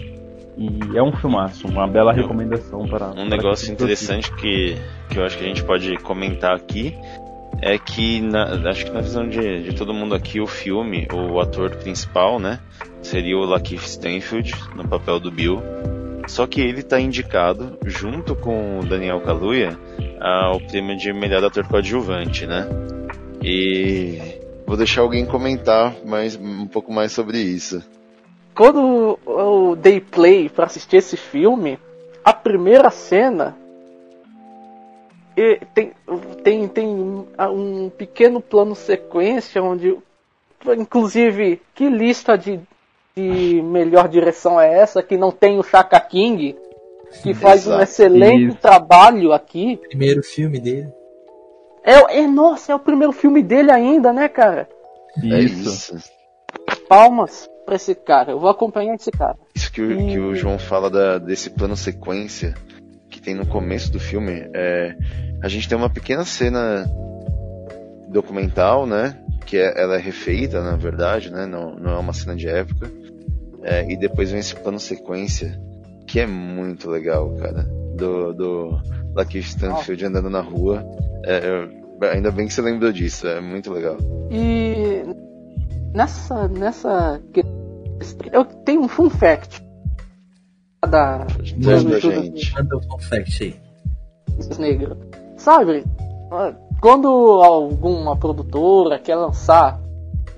E 0.57 0.97
é 0.97 1.03
um 1.03 1.13
filmaço, 1.13 1.67
uma 1.67 1.87
bela 1.87 2.13
recomendação 2.13 2.87
para. 2.87 3.11
Um 3.13 3.27
negócio 3.27 3.73
interessante 3.73 4.33
que, 4.35 4.77
que 5.09 5.19
eu 5.19 5.25
acho 5.25 5.39
que 5.39 5.45
a 5.45 5.47
gente 5.47 5.65
pode 5.65 5.97
comentar 5.99 6.55
aqui 6.55 6.95
é 7.61 7.79
que, 7.79 8.21
na, 8.21 8.71
acho 8.71 8.85
que 8.85 8.91
na 8.91 9.01
visão 9.01 9.27
de, 9.29 9.63
de 9.63 9.75
todo 9.75 9.95
mundo 9.95 10.15
aqui, 10.15 10.41
o 10.41 10.47
filme, 10.47 11.07
o 11.13 11.41
ator 11.41 11.71
principal, 11.77 12.39
né, 12.39 12.59
seria 13.01 13.37
o 13.37 13.45
Lakeith 13.45 13.85
Stanfield, 13.85 14.53
no 14.75 14.87
papel 14.87 15.21
do 15.21 15.31
Bill. 15.31 15.63
Só 16.27 16.47
que 16.47 16.61
ele 16.61 16.81
está 16.81 17.01
indicado, 17.01 17.79
junto 17.85 18.35
com 18.35 18.79
o 18.79 18.85
Daniel 18.85 19.21
Kaluuya, 19.21 19.79
ao 20.21 20.61
prêmio 20.61 20.97
de 20.97 21.13
melhor 21.13 21.45
ator 21.45 21.67
coadjuvante, 21.67 22.47
né? 22.47 22.69
E 23.43 24.39
vou 24.65 24.77
deixar 24.77 25.03
alguém 25.03 25.27
comentar 25.27 25.95
mais, 26.05 26.37
um 26.37 26.67
pouco 26.67 26.93
mais 26.93 27.13
sobre 27.13 27.39
isso. 27.39 27.83
Quando 28.55 29.19
eu 29.27 29.77
dei 29.77 30.01
play 30.01 30.49
para 30.49 30.67
assistir 30.67 30.97
esse 30.97 31.17
filme, 31.17 31.79
a 32.25 32.33
primeira 32.33 32.91
cena 32.91 33.57
tem, 35.75 35.93
tem, 36.43 36.69
tem 36.69 36.87
um 36.87 37.91
pequeno 37.91 38.41
plano 38.41 38.75
sequência 38.75 39.63
onde, 39.63 39.97
inclusive, 40.77 41.63
que 41.75 41.89
lista 41.89 42.37
de, 42.37 42.61
de 43.17 43.63
melhor 43.63 44.09
direção 44.09 44.61
é 44.61 44.73
essa 44.73 45.03
que 45.03 45.17
não 45.17 45.31
tem 45.31 45.59
o 45.59 45.63
Chaka 45.63 45.99
King, 46.01 46.55
que 47.23 47.33
faz 47.33 47.63
Exato. 47.63 47.79
um 47.79 47.83
excelente 47.83 48.49
Isso. 48.49 48.59
trabalho 48.59 49.33
aqui. 49.33 49.79
Primeiro 49.89 50.23
filme 50.23 50.61
dele. 50.61 50.93
É, 51.83 52.21
é, 52.21 52.27
nossa, 52.27 52.73
é 52.73 52.75
o 52.75 52.79
primeiro 52.79 53.13
filme 53.13 53.43
dele 53.43 53.71
ainda, 53.71 54.13
né, 54.13 54.29
cara? 54.29 54.69
Isso. 55.23 55.97
Palmas 56.89 57.49
pra 57.73 57.77
esse 57.77 57.95
cara. 57.95 58.33
Eu 58.33 58.39
vou 58.39 58.51
acompanhar 58.51 58.95
esse 58.95 59.11
cara. 59.11 59.37
Isso 59.55 59.73
que 59.73 59.81
o, 59.81 59.93
e... 59.93 60.13
que 60.13 60.19
o 60.19 60.35
João 60.35 60.59
fala 60.59 60.91
da, 60.91 61.19
desse 61.19 61.49
plano 61.51 61.77
sequência 61.77 62.55
que 63.09 63.21
tem 63.21 63.35
no 63.35 63.47
começo 63.47 63.91
do 63.93 64.01
filme, 64.01 64.49
é, 64.55 64.97
a 65.43 65.49
gente 65.49 65.69
tem 65.69 65.77
uma 65.77 65.91
pequena 65.91 66.25
cena 66.25 66.87
documental, 68.09 68.87
né? 68.87 69.19
Que 69.47 69.59
é, 69.59 69.81
ela 69.81 69.97
é 69.97 69.99
refeita, 69.99 70.63
na 70.63 70.77
verdade, 70.77 71.31
né? 71.31 71.47
Não, 71.47 71.75
não 71.75 71.93
é 71.93 71.99
uma 71.99 72.13
cena 72.13 72.37
de 72.37 72.49
época. 72.49 72.91
É, 73.63 73.91
e 73.91 73.97
depois 73.97 74.31
vem 74.31 74.41
esse 74.41 74.57
plano 74.57 74.79
sequência, 74.79 75.59
que 76.07 76.21
é 76.21 76.27
muito 76.27 76.91
legal, 76.91 77.35
cara. 77.37 77.63
Do, 77.97 78.33
do 78.33 78.81
Lakeith 79.15 79.47
Stanfield 79.47 80.07
andando 80.07 80.31
na 80.31 80.41
rua. 80.41 80.85
É, 81.25 81.69
ainda 82.13 82.31
bem 82.31 82.47
que 82.47 82.55
você 82.55 82.63
lembrou 82.63 82.93
disso, 82.93 83.27
é 83.27 83.41
muito 83.41 83.73
legal. 83.73 83.97
E 84.31 85.05
nessa. 85.95 86.49
nessa. 86.49 87.21
Eu 88.33 88.45
tenho 88.45 88.83
um 88.83 88.89
fun 88.89 89.09
fact 89.09 89.63
da. 90.89 91.27
Manda, 91.57 92.01
gente. 92.01 92.55
Manda 92.55 92.77
o 92.77 92.99
fact 92.99 93.45
aí. 93.45 93.61
Negro. 94.59 94.97
Sabe, 95.37 95.85
quando 96.81 97.09
alguma 97.09 98.17
produtora 98.17 98.99
quer 98.99 99.17
lançar 99.17 99.81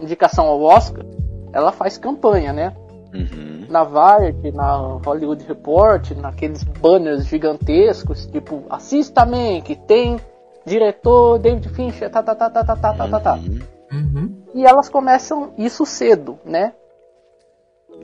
indicação 0.01 0.47
ao 0.47 0.61
Oscar, 0.61 1.05
ela 1.53 1.73
faz 1.73 1.97
campanha, 1.99 2.53
né? 2.53 2.75
Uhum. 3.15 3.67
Na 3.69 3.85
Variety, 3.85 4.51
na 4.51 4.99
Hollywood 5.05 5.45
Report, 5.47 6.11
naqueles 6.13 6.65
banners 6.65 7.27
gigantescos, 7.27 8.27
tipo, 8.27 8.65
assista 8.69 9.25
man, 9.25 9.61
que 9.63 9.77
tem 9.77 10.19
diretor 10.67 11.39
David 11.39 11.69
Fincher, 11.69 12.11
tá, 12.11 12.23
tá, 12.23 12.35
tá, 12.35 12.51
tá, 12.51 12.65
tá, 12.65 12.77
tá, 12.77 12.93
tá, 13.09 13.21
tá. 13.21 13.35
Uhum. 13.93 14.43
E 14.55 14.65
elas 14.65 14.89
começam 14.89 15.53
isso 15.57 15.87
cedo, 15.87 16.39
né? 16.45 16.73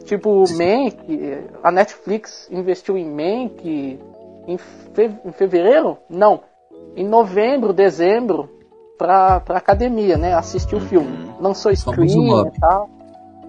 Tipo, 0.05 0.45
Mank, 0.57 1.49
a 1.63 1.71
Netflix 1.71 2.49
investiu 2.51 2.97
em 2.97 3.07
Mank 3.07 4.01
em, 4.47 4.59
fe 4.59 5.11
em 5.25 5.33
fevereiro? 5.33 5.99
Não. 6.09 6.41
Em 6.97 7.07
novembro, 7.07 7.73
dezembro, 7.73 8.49
pra, 8.99 9.41
pra 9.41 9.59
academia, 9.59 10.17
né? 10.17 10.35
Assistir 10.35 10.75
o 10.75 10.79
uhum. 10.79 10.85
filme. 10.85 11.31
Lançou 11.41 11.75
screen 11.75 12.47
e 12.47 12.61
tal. 12.61 12.91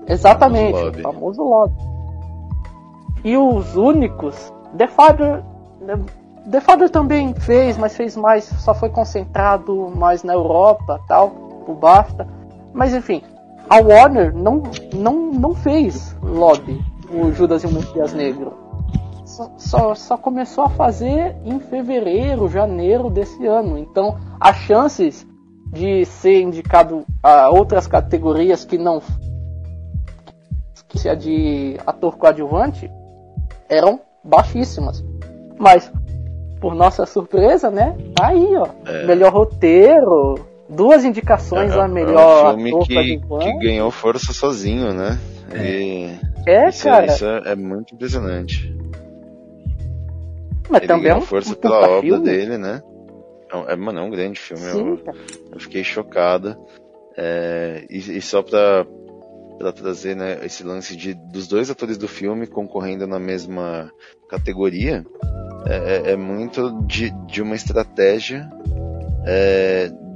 Exatamente, 0.07 0.71
famoso 0.71 0.85
lobby. 0.85 1.01
famoso 1.01 1.43
lobby. 1.43 1.91
E 3.23 3.37
os 3.37 3.75
únicos, 3.75 4.51
The 4.77 4.87
Father, 4.87 5.43
The 6.49 6.59
Father 6.59 6.89
também 6.89 7.33
fez, 7.33 7.77
mas 7.77 7.95
fez 7.95 8.15
mais, 8.15 8.45
só 8.45 8.73
foi 8.73 8.89
concentrado 8.89 9.91
mais 9.95 10.23
na 10.23 10.33
Europa, 10.33 10.99
tal, 11.07 11.31
o 11.67 11.73
BAFTA. 11.73 12.27
Mas 12.73 12.93
enfim, 12.93 13.21
a 13.71 13.79
Warner 13.79 14.35
não, 14.35 14.63
não, 14.93 15.31
não 15.31 15.55
fez 15.55 16.13
lobby 16.21 16.77
o 17.09 17.31
Judas 17.31 17.63
e 17.63 17.67
o 17.67 17.71
Messias 17.71 18.11
Negro. 18.11 18.53
Só, 19.25 19.49
só, 19.57 19.95
só, 19.95 20.17
começou 20.17 20.65
a 20.65 20.69
fazer 20.69 21.37
em 21.45 21.57
fevereiro, 21.57 22.49
janeiro 22.49 23.09
desse 23.09 23.45
ano. 23.45 23.77
Então, 23.77 24.17
as 24.37 24.57
chances 24.57 25.25
de 25.67 26.03
ser 26.03 26.41
indicado 26.41 27.05
a 27.23 27.49
outras 27.49 27.87
categorias 27.87 28.65
que 28.65 28.77
não 28.77 29.01
que 30.89 30.99
seja 30.99 31.15
de 31.15 31.77
ator 31.87 32.17
coadjuvante 32.17 32.91
eram 33.69 34.01
baixíssimas. 34.21 35.01
Mas, 35.57 35.89
por 36.59 36.75
nossa 36.75 37.05
surpresa, 37.05 37.71
né? 37.71 37.95
Tá 38.15 38.27
aí, 38.27 38.53
ó. 38.57 38.67
É. 38.85 39.05
Melhor 39.05 39.31
roteiro, 39.31 40.35
duas 40.71 41.03
indicações 41.03 41.71
é, 41.73 41.79
a 41.79 41.87
melhor 41.87 42.53
é 42.53 42.55
um 42.55 42.85
filme 42.85 43.19
que, 43.19 43.19
que, 43.19 43.59
ganhou 43.59 43.91
força 43.91 44.33
sozinho, 44.33 44.93
né? 44.93 45.19
É, 45.51 45.81
e 45.81 46.19
é 46.47 46.69
isso, 46.69 46.87
é, 46.87 46.91
cara. 46.91 47.05
Isso 47.07 47.25
é, 47.25 47.55
muito 47.55 47.93
impressionante. 47.93 48.73
Mas 50.69 50.79
Ele 50.79 50.87
também 50.87 51.11
é 51.11 51.15
um 51.15 51.21
força 51.21 51.55
pela 51.55 51.81
obra 51.81 52.01
filme. 52.01 52.23
dele, 52.23 52.57
né? 52.57 52.81
É, 53.67 53.75
mano, 53.75 53.99
é 53.99 54.01
um 54.01 54.09
grande 54.09 54.39
filme. 54.39 54.63
Sim, 54.63 54.79
eu, 54.79 55.15
eu, 55.51 55.59
fiquei 55.59 55.83
chocado. 55.83 56.55
É, 57.17 57.85
e, 57.89 57.97
e, 57.97 58.21
só 58.21 58.41
pra, 58.41 58.85
pra 59.59 59.73
trazer 59.73 60.15
né, 60.15 60.39
esse 60.45 60.63
lance 60.63 60.95
de, 60.95 61.13
dos 61.13 61.49
dois 61.49 61.69
atores 61.69 61.97
do 61.97 62.07
filme 62.07 62.47
concorrendo 62.47 63.05
na 63.05 63.19
mesma 63.19 63.91
categoria, 64.29 65.05
é, 65.67 66.11
é, 66.11 66.15
muito 66.15 66.81
de, 66.83 67.11
de 67.27 67.41
uma 67.41 67.55
estratégia 67.55 68.49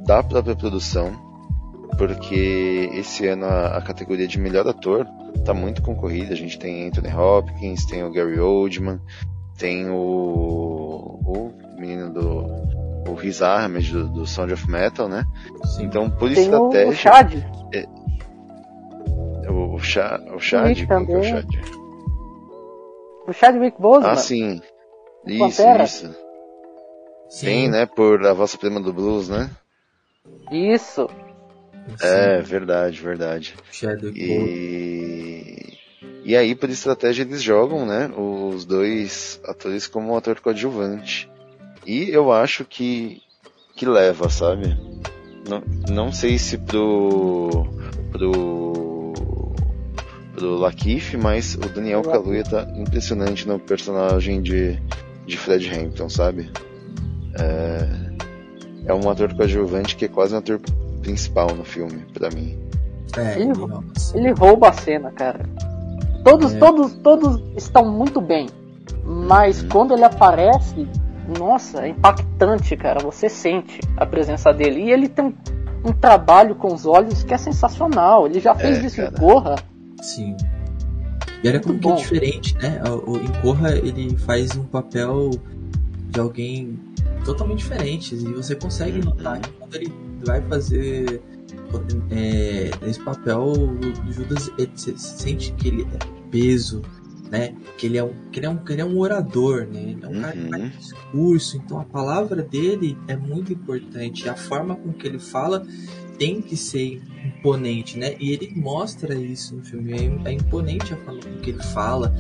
da 0.05 0.21
própria 0.21 0.55
produção, 0.55 1.11
porque 1.97 2.89
esse 2.93 3.27
ano 3.27 3.45
a, 3.45 3.77
a, 3.77 3.81
categoria 3.81 4.27
de 4.27 4.39
melhor 4.39 4.67
ator 4.67 5.07
tá 5.43 5.53
muito 5.53 5.81
concorrida. 5.81 6.33
A 6.33 6.37
gente 6.37 6.59
tem 6.59 6.87
Anthony 6.87 7.13
Hopkins, 7.13 7.85
tem 7.85 8.03
o 8.03 8.11
Gary 8.11 8.39
Oldman, 8.39 8.99
tem 9.57 9.89
o, 9.89 9.95
o 9.95 11.53
menino 11.77 12.11
do 12.13 12.75
o 13.09 13.13
Riz 13.13 13.41
Ahmed 13.41 13.91
do, 13.91 14.07
do, 14.09 14.27
Sound 14.27 14.51
of 14.53 14.69
Metal, 14.69 15.07
né? 15.07 15.25
Sim. 15.75 15.83
Então, 15.83 16.09
por 16.09 16.33
tem 16.33 16.43
estratégia. 16.43 16.89
O 16.89 16.95
Chad. 16.95 17.33
É, 17.73 17.87
o, 19.49 19.75
o, 19.75 19.79
Chad, 19.79 20.21
o 20.33 20.39
Chad, 20.39 20.77
Sim, 20.77 20.87
também. 20.87 21.15
É 21.15 21.19
o 21.19 21.23
Chad? 21.23 21.45
O 23.27 23.33
Chadwick 23.33 23.79
Boseman. 23.79 24.11
Ah, 24.11 24.15
sim. 24.15 24.61
Isso, 25.25 25.63
isso. 25.83 26.15
Sim. 27.29 27.45
Tem, 27.45 27.69
né? 27.69 27.85
Por 27.85 28.25
A 28.25 28.33
Vossa 28.33 28.57
Prima 28.57 28.79
do 28.79 28.93
Blues, 28.93 29.29
né? 29.29 29.49
Isso. 30.51 31.09
É, 32.01 32.41
verdade, 32.41 33.01
verdade. 33.01 33.53
E... 34.15 35.77
e 36.23 36.35
aí, 36.35 36.55
por 36.55 36.69
estratégia, 36.69 37.23
eles 37.23 37.41
jogam, 37.41 37.85
né, 37.85 38.09
os 38.15 38.65
dois 38.65 39.39
atores 39.45 39.87
como 39.87 40.13
um 40.13 40.17
ator 40.17 40.39
coadjuvante. 40.39 41.29
E 41.85 42.09
eu 42.09 42.31
acho 42.31 42.65
que, 42.65 43.21
que 43.75 43.85
leva, 43.85 44.29
sabe? 44.29 44.75
Não, 45.47 45.63
não 45.87 46.11
sei 46.11 46.39
se 46.39 46.57
pro, 46.57 47.67
pro, 48.11 49.13
pro 50.33 50.55
Lakif, 50.55 51.15
mas 51.15 51.53
o 51.53 51.69
Daniel 51.69 52.01
Kaluuya 52.01 52.43
tá 52.43 52.67
impressionante 52.75 53.47
no 53.47 53.59
personagem 53.59 54.41
de, 54.41 54.81
de 55.27 55.37
Fred 55.37 55.69
Hampton, 55.69 56.09
sabe? 56.09 56.49
É, 57.37 58.04
é 58.85 58.93
um 58.93 59.09
ator 59.09 59.33
coadjuvante 59.33 59.95
que 59.95 60.05
é 60.05 60.07
quase 60.07 60.33
um 60.33 60.37
ator 60.37 60.59
principal 61.01 61.53
no 61.55 61.63
filme, 61.63 62.05
para 62.13 62.29
mim. 62.29 62.57
É, 63.17 63.39
ele, 63.39 63.51
ele, 64.13 64.31
rouba 64.31 64.69
a 64.69 64.73
cena, 64.73 65.11
cara. 65.11 65.45
Todos, 66.23 66.53
é. 66.53 66.57
todos, 66.57 66.93
todos 66.95 67.41
estão 67.55 67.85
muito 67.89 68.19
bem, 68.19 68.47
mas 69.03 69.61
uhum. 69.61 69.69
quando 69.69 69.93
ele 69.93 70.03
aparece, 70.03 70.87
nossa, 71.39 71.85
é 71.85 71.89
impactante, 71.89 72.75
cara. 72.75 72.99
Você 72.99 73.29
sente 73.29 73.79
a 73.95 74.05
presença 74.05 74.51
dele 74.51 74.81
e 74.81 74.91
ele 74.91 75.07
tem 75.07 75.25
um, 75.25 75.33
um 75.89 75.93
trabalho 75.93 76.55
com 76.55 76.73
os 76.73 76.85
olhos 76.85 77.23
que 77.23 77.33
é 77.33 77.37
sensacional. 77.37 78.25
Ele 78.25 78.39
já 78.39 78.55
fez 78.55 78.79
é, 78.79 78.85
isso 78.85 78.97
cara. 78.97 79.09
em 79.09 79.13
Corra. 79.13 79.55
Sim. 80.01 80.35
E 81.43 81.47
olha 81.47 81.59
como 81.59 81.73
Muito 81.73 81.87
que 81.87 81.91
é 81.91 81.95
diferente, 81.95 82.57
né? 82.57 82.81
O, 82.87 83.11
o, 83.11 83.17
em 83.17 83.41
Corra 83.41 83.71
ele 83.71 84.17
faz 84.17 84.55
um 84.55 84.63
papel 84.63 85.29
de 86.09 86.19
alguém 86.19 86.79
totalmente 87.25 87.59
diferente. 87.59 88.15
E 88.15 88.33
você 88.33 88.55
consegue 88.55 88.99
Uhum. 88.99 89.05
notar 89.05 89.41
que 89.41 89.49
quando 89.53 89.75
ele 89.75 89.91
vai 90.25 90.41
fazer 90.41 91.21
é, 92.09 92.71
esse 92.87 92.99
papel, 93.01 93.43
o 93.51 94.11
Judas 94.11 94.49
ele, 94.57 94.71
sente 94.75 95.51
que 95.53 95.67
ele 95.67 95.81
é 95.83 96.29
peso, 96.31 96.81
né? 97.29 97.53
Que 97.77 97.87
ele 97.87 97.97
é 97.97 98.03
um, 98.03 98.13
que 98.31 98.39
ele 98.39 98.45
é 98.45 98.49
um, 98.49 98.57
que 98.57 98.71
ele 98.73 98.81
é 98.81 98.85
um 98.85 98.97
orador, 98.97 99.67
né? 99.67 99.81
Ele 99.81 99.99
é 100.03 100.07
um 100.07 100.21
cara 100.21 100.31
que 100.33 100.39
Uhum. 100.43 100.49
faz 100.49 100.77
discurso, 100.79 101.57
então 101.57 101.79
a 101.79 101.83
palavra 101.83 102.41
dele 102.41 102.97
é 103.07 103.15
muito 103.17 103.51
importante. 103.51 104.29
A 104.29 104.35
forma 104.35 104.75
com 104.75 104.93
que 104.93 105.07
ele 105.07 105.19
fala 105.19 105.65
tem 106.17 106.41
que 106.41 106.55
ser 106.55 107.01
imponente, 107.25 107.97
né? 107.99 108.15
E 108.19 108.31
ele 108.31 108.53
mostra 108.55 109.13
isso 109.15 109.55
no 109.55 109.63
filme. 109.65 109.93
É, 109.93 110.29
é 110.29 110.31
imponente 110.31 110.93
a 110.93 110.97
forma 110.97 111.19
com 111.21 111.37
que 111.41 111.49
ele 111.49 111.63
fala. 111.63 112.15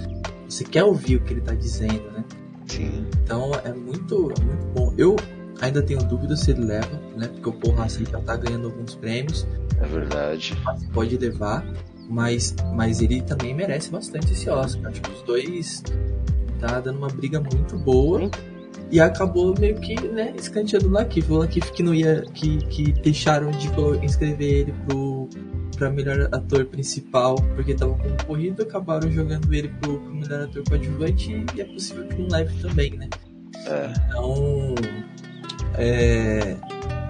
Você 0.49 0.63
quer 0.65 0.83
ouvir 0.83 1.15
o 1.17 1.21
que 1.21 1.33
ele 1.33 1.41
tá 1.41 1.53
dizendo, 1.55 2.11
né? 2.11 2.23
Sim. 2.67 3.05
Então 3.23 3.51
é 3.63 3.71
muito, 3.73 4.31
é 4.37 4.43
muito 4.43 4.65
bom. 4.73 4.93
Eu 4.97 5.15
ainda 5.61 5.81
tenho 5.81 6.03
dúvida 6.03 6.35
se 6.35 6.51
ele 6.51 6.65
leva, 6.65 6.99
né? 7.15 7.27
Porque 7.27 7.49
o 7.49 7.53
Paul 7.53 7.81
Hassan 7.81 8.05
já 8.05 8.19
tá 8.19 8.35
ganhando 8.35 8.67
alguns 8.67 8.95
prêmios, 8.95 9.47
É 9.81 9.85
verdade. 9.85 10.53
pode 10.93 11.17
levar, 11.17 11.65
mas, 12.09 12.55
mas 12.73 13.01
ele 13.01 13.21
também 13.21 13.53
merece 13.53 13.89
bastante 13.89 14.33
esse 14.33 14.49
Oscar. 14.49 14.91
Acho 14.91 15.01
que 15.01 15.11
os 15.11 15.21
dois 15.23 15.83
tá 16.59 16.79
dando 16.79 16.97
uma 16.97 17.07
briga 17.07 17.39
muito 17.39 17.77
boa. 17.77 18.19
Sim. 18.21 18.31
E 18.91 18.99
acabou 18.99 19.55
meio 19.59 19.75
que, 19.79 19.99
né, 20.09 20.33
escanteando 20.37 20.87
o 20.87 20.91
Lakif. 20.91 21.31
O 21.31 21.37
Lakif 21.37 21.71
que 21.71 21.81
não 21.81 21.93
ia. 21.93 22.21
que, 22.33 22.57
que 22.67 22.91
deixaram 22.91 23.49
de 23.51 23.67
inscrever 24.03 24.53
ele 24.53 24.75
pro. 24.87 25.27
Pra 25.77 25.89
melhor 25.89 26.29
ator 26.31 26.65
principal, 26.65 27.35
porque 27.55 27.73
tava 27.73 27.95
concorrido, 27.95 28.63
acabaram 28.63 29.11
jogando 29.11 29.53
ele 29.53 29.67
pro, 29.67 29.99
pro 29.99 30.15
melhor 30.15 30.43
ator 30.43 30.63
coadjuvante 30.67 31.45
e 31.53 31.61
é 31.61 31.65
possível 31.65 32.07
que 32.07 32.21
não 32.21 32.29
leve 32.29 32.61
também, 32.61 32.91
né? 32.91 33.09
É. 33.65 33.93
Então, 34.07 34.75
é, 35.77 36.57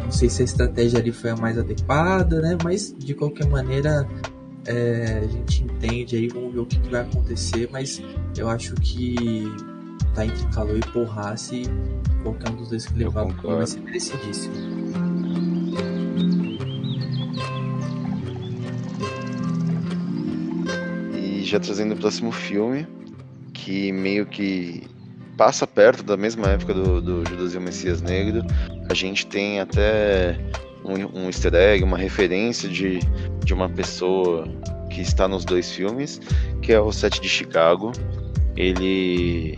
não 0.04 0.12
sei 0.12 0.30
se 0.30 0.42
a 0.42 0.46
estratégia 0.46 1.00
ali 1.00 1.12
foi 1.12 1.32
a 1.32 1.36
mais 1.36 1.58
adequada, 1.58 2.42
né? 2.42 2.58
Mas 2.64 2.96
de 2.98 3.14
qualquer 3.14 3.48
maneira, 3.48 4.08
é, 4.66 5.22
a 5.24 5.28
gente 5.28 5.64
entende 5.64 6.16
aí, 6.16 6.28
vamos 6.28 6.54
ver 6.54 6.60
o 6.60 6.66
que, 6.66 6.80
que 6.80 6.90
vai 6.90 7.02
acontecer. 7.02 7.70
Mas 7.72 8.02
eu 8.38 8.50
acho 8.50 8.74
que 8.76 9.44
tá 10.14 10.26
entre 10.26 10.46
Calor 10.48 10.78
e 10.78 10.92
Porrace, 10.92 11.64
qualquer 12.24 12.50
um 12.50 12.56
dos 12.56 12.70
dois 12.70 12.86
que 12.86 12.98
levar 12.98 13.26
vai 13.26 13.68
ser 13.68 13.82
merecidíssimo. 13.82 15.05
Já 21.56 21.60
trazendo 21.60 21.94
o 21.94 21.98
próximo 21.98 22.34
filme, 22.34 22.86
que 23.54 23.92
meio 23.92 24.26
que 24.26 24.84
passa 25.38 25.66
perto 25.66 26.04
da 26.04 26.18
mesma 26.18 26.48
época 26.50 26.74
do, 26.74 27.02
do 27.02 27.30
Judas 27.30 27.54
e 27.54 27.58
o 27.58 27.62
Messias 27.62 28.02
Negro, 28.02 28.42
a 28.90 28.94
gente 28.94 29.26
tem 29.26 29.62
até 29.62 30.38
um, 30.84 31.22
um 31.22 31.26
easter 31.28 31.54
egg, 31.54 31.84
uma 31.84 31.98
referência 31.98 32.68
de, 32.68 33.00
de 33.44 33.54
uma 33.54 33.70
pessoa 33.70 34.46
que 34.90 35.00
está 35.00 35.30
nos 35.30 35.46
dois 35.46 35.72
filmes, 35.72 36.20
que 36.62 36.74
é 36.74 36.80
o 36.80 36.92
Sete 36.92 37.22
de 37.22 37.30
Chicago. 37.30 37.94
Ele, 38.58 39.58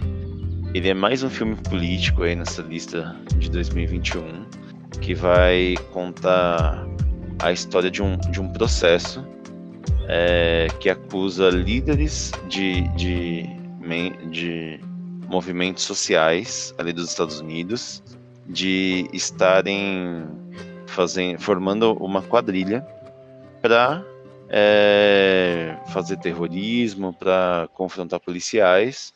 ele 0.76 0.90
é 0.90 0.94
mais 0.94 1.24
um 1.24 1.30
filme 1.32 1.56
político 1.56 2.24
aí 2.24 2.36
nessa 2.36 2.62
lista 2.62 3.16
de 3.38 3.50
2021, 3.50 4.46
que 5.02 5.16
vai 5.16 5.76
contar 5.92 6.88
a 7.40 7.52
história 7.52 7.90
de 7.90 8.04
um, 8.04 8.18
de 8.18 8.40
um 8.40 8.50
processo 8.50 9.26
é, 10.08 10.68
que 10.80 10.90
acusa 10.90 11.50
líderes 11.50 12.32
de, 12.48 12.88
de, 12.96 13.44
de 14.30 14.80
movimentos 15.28 15.84
sociais 15.84 16.74
ali 16.78 16.94
dos 16.94 17.10
Estados 17.10 17.40
Unidos 17.40 18.04
de 18.48 19.10
estarem 19.12 20.26
fazendo, 20.88 21.40
formando 21.40 21.94
uma 21.94 22.22
quadrilha 22.22 22.86
para 23.62 24.04
fazer 25.88 26.18
terrorismo, 26.18 27.14
para 27.14 27.68
confrontar 27.74 28.20
policiais, 28.20 29.14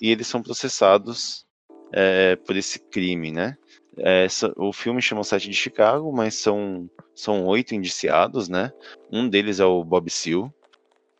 e 0.00 0.10
eles 0.10 0.26
são 0.26 0.42
processados 0.42 1.46
é, 1.92 2.36
por 2.36 2.56
esse 2.56 2.78
crime, 2.78 3.32
né? 3.32 3.56
É, 3.96 4.26
o 4.56 4.72
filme 4.72 5.00
chama 5.00 5.20
o 5.20 5.24
Sete 5.24 5.48
de 5.48 5.54
Chicago, 5.56 6.12
mas 6.12 6.34
são, 6.34 6.90
são 7.14 7.44
oito 7.46 7.74
indiciados, 7.74 8.48
né? 8.48 8.72
Um 9.12 9.28
deles 9.28 9.60
é 9.60 9.64
o 9.64 9.84
Bob 9.84 10.10
Seale, 10.10 10.50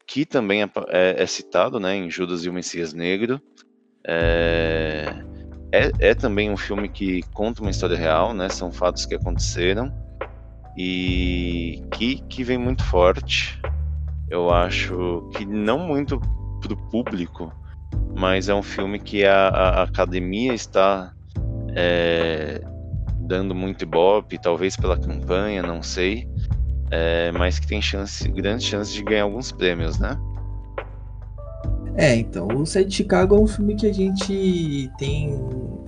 que 0.06 0.24
também 0.26 0.62
é, 0.62 0.70
é- 0.88 1.22
é 1.22 1.26
citado 1.26 1.78
né, 1.80 1.94
em 1.96 2.10
Judas 2.10 2.44
e 2.44 2.48
o 2.48 2.52
Messias 2.52 2.92
Negro. 2.92 3.40
É, 4.06 5.06
é, 5.72 5.90
é 6.10 6.14
também 6.14 6.50
um 6.50 6.56
filme 6.56 6.88
que 6.88 7.22
conta 7.32 7.62
uma 7.62 7.70
história 7.70 7.96
real, 7.96 8.34
né? 8.34 8.48
São 8.48 8.70
fatos 8.70 9.06
que 9.06 9.14
aconteceram 9.14 9.92
e 10.76 11.82
que, 11.92 12.22
que 12.28 12.44
vem 12.44 12.58
muito 12.58 12.82
forte. 12.84 13.60
Eu 14.28 14.50
acho 14.50 15.28
que 15.36 15.44
não 15.44 15.78
muito 15.78 16.20
pro 16.60 16.76
público, 16.90 17.52
mas 18.16 18.48
é 18.48 18.54
um 18.54 18.62
filme 18.62 18.98
que 18.98 19.24
a, 19.24 19.48
a 19.48 19.82
academia 19.82 20.54
está 20.54 21.12
é, 21.76 22.60
dando 23.24 23.54
muito 23.54 23.82
ibope, 23.82 24.38
talvez 24.38 24.76
pela 24.76 24.98
campanha, 24.98 25.62
não 25.62 25.82
sei 25.82 26.28
é, 26.90 27.32
mas 27.32 27.58
que 27.58 27.66
tem 27.66 27.82
chance, 27.82 28.28
grande 28.28 28.62
chance 28.64 28.92
de 28.92 29.02
ganhar 29.02 29.24
alguns 29.24 29.50
prêmios, 29.50 29.98
né? 29.98 30.16
É, 31.96 32.14
então, 32.14 32.46
o 32.48 32.64
Sete 32.64 32.88
de 32.88 32.94
Chicago 32.96 33.36
é 33.36 33.40
um 33.40 33.46
filme 33.46 33.74
que 33.74 33.86
a 33.86 33.92
gente 33.92 34.90
tem 34.98 35.34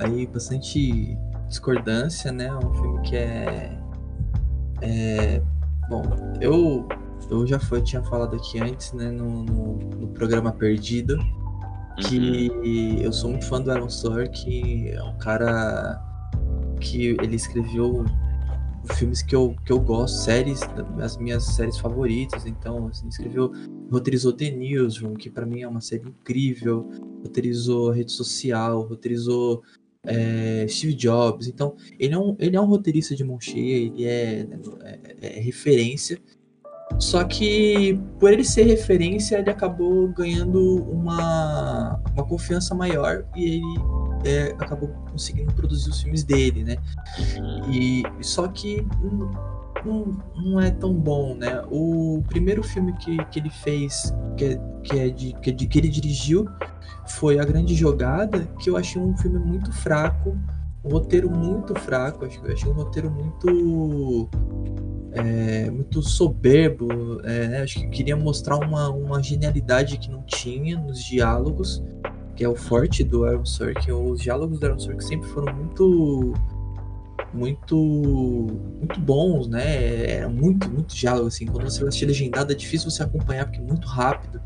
aí 0.01 0.27
bastante 0.27 1.17
discordância, 1.49 2.33
né? 2.33 2.47
É 2.47 2.55
um 2.55 2.75
filme 2.75 3.03
que 3.03 3.17
é. 3.17 3.79
é 4.83 5.43
bom, 5.89 6.03
eu, 6.41 6.89
eu 7.31 7.47
já 7.47 7.59
foi, 7.61 7.83
tinha 7.83 8.03
falado 8.03 8.35
aqui 8.35 8.61
antes, 8.61 8.93
né, 8.93 9.11
no, 9.11 9.45
no, 9.45 9.75
no 9.77 10.09
programa 10.09 10.53
Perdido, 10.53 11.19
que 11.99 12.51
eu 13.01 13.13
sou 13.13 13.31
muito 13.31 13.47
fã 13.47 13.61
do 13.61 13.71
Aaron 13.71 13.89
Sorkin, 13.89 14.89
é 14.89 15.03
um 15.03 15.17
cara 15.19 16.03
que 16.77 17.17
ele 17.21 17.37
escreveu 17.37 18.05
filmes 18.95 19.23
que 19.23 19.35
eu, 19.35 19.55
que 19.65 19.73
eu 19.73 19.81
gosto, 19.81 20.17
séries, 20.17 20.61
as 21.01 21.17
minhas 21.17 21.45
séries 21.45 21.79
favoritas, 21.79 22.47
então, 22.47 22.87
assim, 22.87 23.09
escreveu 23.09 23.51
roteirizou 23.91 24.33
The 24.33 24.51
Newsroom, 24.51 25.15
que 25.15 25.31
pra 25.31 25.47
mim 25.47 25.63
é 25.63 25.69
uma 25.69 25.81
série 25.81 26.09
incrível, 26.09 26.89
roteirizou 27.23 27.91
Rede 27.91 28.13
Social, 28.13 28.83
roteirizou 28.83 29.63
é, 30.05 30.67
Steve 30.69 30.95
Jobs, 30.95 31.49
então 31.49 31.75
ele 31.99 32.15
é, 32.15 32.19
um, 32.19 32.37
ele 32.39 32.57
é 32.57 32.61
um 32.61 32.67
roteirista 32.67 33.15
de 33.15 33.25
mão 33.25 33.41
cheia, 33.41 33.77
ele 33.77 34.05
é, 34.05 34.47
é, 34.83 35.39
é 35.39 35.41
referência, 35.41 36.21
só 36.99 37.25
que 37.25 38.01
por 38.19 38.33
ele 38.33 38.45
ser 38.45 38.65
referência, 38.65 39.39
ele 39.39 39.51
acabou 39.51 40.09
ganhando 40.09 40.83
uma, 40.85 42.01
uma 42.15 42.25
confiança 42.25 42.75
maior 42.75 43.25
e 43.37 43.45
ele 43.45 43.63
é, 44.25 44.55
acabou 44.59 44.89
conseguindo 45.11 45.53
produzir 45.53 45.91
os 45.91 46.01
filmes 46.01 46.25
dele, 46.25 46.65
né? 46.65 46.77
E 47.71 48.03
só 48.23 48.49
que 48.49 48.87
não, 49.85 50.17
não 50.37 50.61
é 50.61 50.71
tão 50.71 50.95
bom, 50.95 51.35
né? 51.35 51.63
O 51.71 52.23
primeiro 52.29 52.63
filme 52.63 52.93
que, 52.95 53.23
que 53.27 53.41
ele 53.41 53.51
fez, 53.51 54.15
que 54.37 54.45
é, 54.45 54.61
que, 54.83 54.99
é 54.99 55.09
de, 55.09 55.33
que, 55.35 55.51
é 55.51 55.53
de, 55.53 55.67
que 55.67 55.79
ele 55.79 55.89
dirigiu, 55.89 56.49
foi 57.07 57.39
A 57.39 57.45
Grande 57.45 57.75
Jogada, 57.75 58.49
que 58.59 58.71
eu 58.71 58.77
achei 58.77 59.01
um 59.01 59.17
filme 59.17 59.39
muito 59.39 59.71
fraco, 59.71 60.37
um 60.83 60.89
roteiro 60.89 61.31
muito 61.31 61.75
fraco, 61.75 62.25
acho 62.25 62.41
que 62.41 62.49
eu 62.49 62.53
achei 62.53 62.71
um 62.71 62.75
roteiro 62.75 63.11
muito 63.11 64.29
é, 65.17 65.71
muito 65.71 66.03
soberbo, 66.03 67.21
é, 67.25 67.49
né? 67.49 67.63
acho 67.63 67.81
que 67.81 67.89
queria 67.89 68.17
mostrar 68.17 68.57
uma, 68.57 68.91
uma 68.91 69.23
genialidade 69.23 69.97
que 69.97 70.11
não 70.11 70.23
tinha 70.23 70.79
nos 70.79 71.03
diálogos, 71.03 71.83
que 72.35 72.45
é 72.45 72.49
o 72.49 72.55
forte 72.55 73.03
do 73.03 73.25
Aaron 73.25 73.45
Sorkin. 73.45 73.93
Os 73.93 74.21
diálogos 74.21 74.61
do 74.61 74.67
Aaron 74.67 74.79
Sorkin 74.79 75.01
sempre 75.01 75.29
foram 75.29 75.55
muito 75.55 76.35
muito 77.33 77.77
muito 78.79 79.01
bons, 79.01 79.49
né? 79.49 80.11
Era 80.11 80.29
muito, 80.29 80.71
muito 80.71 80.95
diálogo, 80.95 81.29
assim. 81.29 81.47
Quando 81.47 81.65
você 81.65 81.81
vai 81.81 81.89
assistir 81.89 82.07
legendado 82.07 82.53
é 82.53 82.55
difícil 82.55 82.91
você 82.91 83.03
acompanhar, 83.03 83.47
porque 83.47 83.61
é 83.61 83.65
muito 83.65 83.87
rápido 83.87 84.41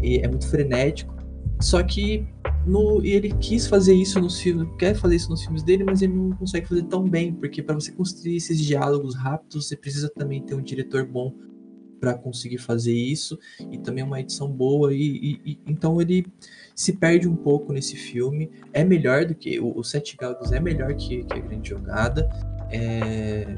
e 0.00 0.18
é 0.18 0.28
muito 0.28 0.48
frenético. 0.48 1.14
Só 1.60 1.82
que 1.82 2.26
no, 2.66 3.02
e 3.04 3.10
ele 3.10 3.32
quis 3.34 3.66
fazer 3.66 3.94
isso 3.94 4.20
nos 4.20 4.40
filmes, 4.40 4.68
quer 4.78 4.94
fazer 4.94 5.16
isso 5.16 5.30
nos 5.30 5.42
filmes 5.42 5.62
dele, 5.62 5.84
mas 5.84 6.02
ele 6.02 6.12
não 6.12 6.30
consegue 6.30 6.66
fazer 6.66 6.82
tão 6.84 7.08
bem, 7.08 7.32
porque 7.32 7.62
para 7.62 7.76
você 7.76 7.92
construir 7.92 8.36
esses 8.36 8.58
diálogos 8.58 9.14
rápidos, 9.14 9.68
você 9.68 9.76
precisa 9.76 10.10
também 10.10 10.42
ter 10.42 10.54
um 10.54 10.62
diretor 10.62 11.06
bom 11.06 11.32
para 12.00 12.14
conseguir 12.14 12.58
fazer 12.58 12.92
isso 12.92 13.38
e 13.70 13.78
também 13.78 14.04
uma 14.04 14.20
edição 14.20 14.50
boa 14.50 14.92
e, 14.92 15.00
e, 15.00 15.40
e, 15.52 15.58
então 15.66 16.00
ele 16.00 16.26
se 16.74 16.92
perde 16.92 17.26
um 17.26 17.36
pouco 17.36 17.72
nesse 17.72 17.96
filme. 17.96 18.50
É 18.72 18.84
melhor 18.84 19.24
do 19.24 19.34
que 19.34 19.58
o, 19.58 19.78
o 19.78 19.82
Sete 19.82 20.16
Galgos 20.16 20.52
é 20.52 20.60
melhor 20.60 20.94
que, 20.94 21.24
que 21.24 21.34
a 21.34 21.38
Grande 21.38 21.70
Jogada 21.70 22.28
é, 22.70 23.56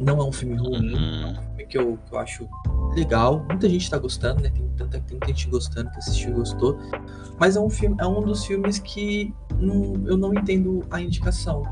Não 0.00 0.18
é 0.18 0.24
um 0.24 0.32
filme 0.32 0.56
ruim, 0.56 0.94
Uhum. 0.94 1.22
é 1.22 1.26
um 1.26 1.34
filme 1.42 1.66
que 1.66 1.78
eu, 1.78 1.98
que 2.06 2.14
eu 2.14 2.18
acho 2.18 2.48
legal. 2.94 3.44
Muita 3.48 3.68
gente 3.68 3.88
tá 3.90 3.98
gostando, 3.98 4.42
né? 4.42 4.48
Tem 4.50 4.66
tanta 4.76 4.98
tem 5.00 5.10
muita 5.10 5.26
gente 5.28 5.48
gostando 5.48 5.90
que 5.90 5.98
assistiu 5.98 6.30
e 6.30 6.32
gostou. 6.34 6.78
Mas 7.38 7.54
é 7.56 7.60
um 7.60 7.68
filme, 7.70 7.96
é 8.00 8.06
um 8.06 8.22
dos 8.22 8.44
filmes 8.46 8.78
que 8.78 9.34
não- 9.58 9.94
eu 10.06 10.16
não 10.16 10.32
entendo 10.32 10.82
a 10.90 11.00
indicação. 11.00 11.62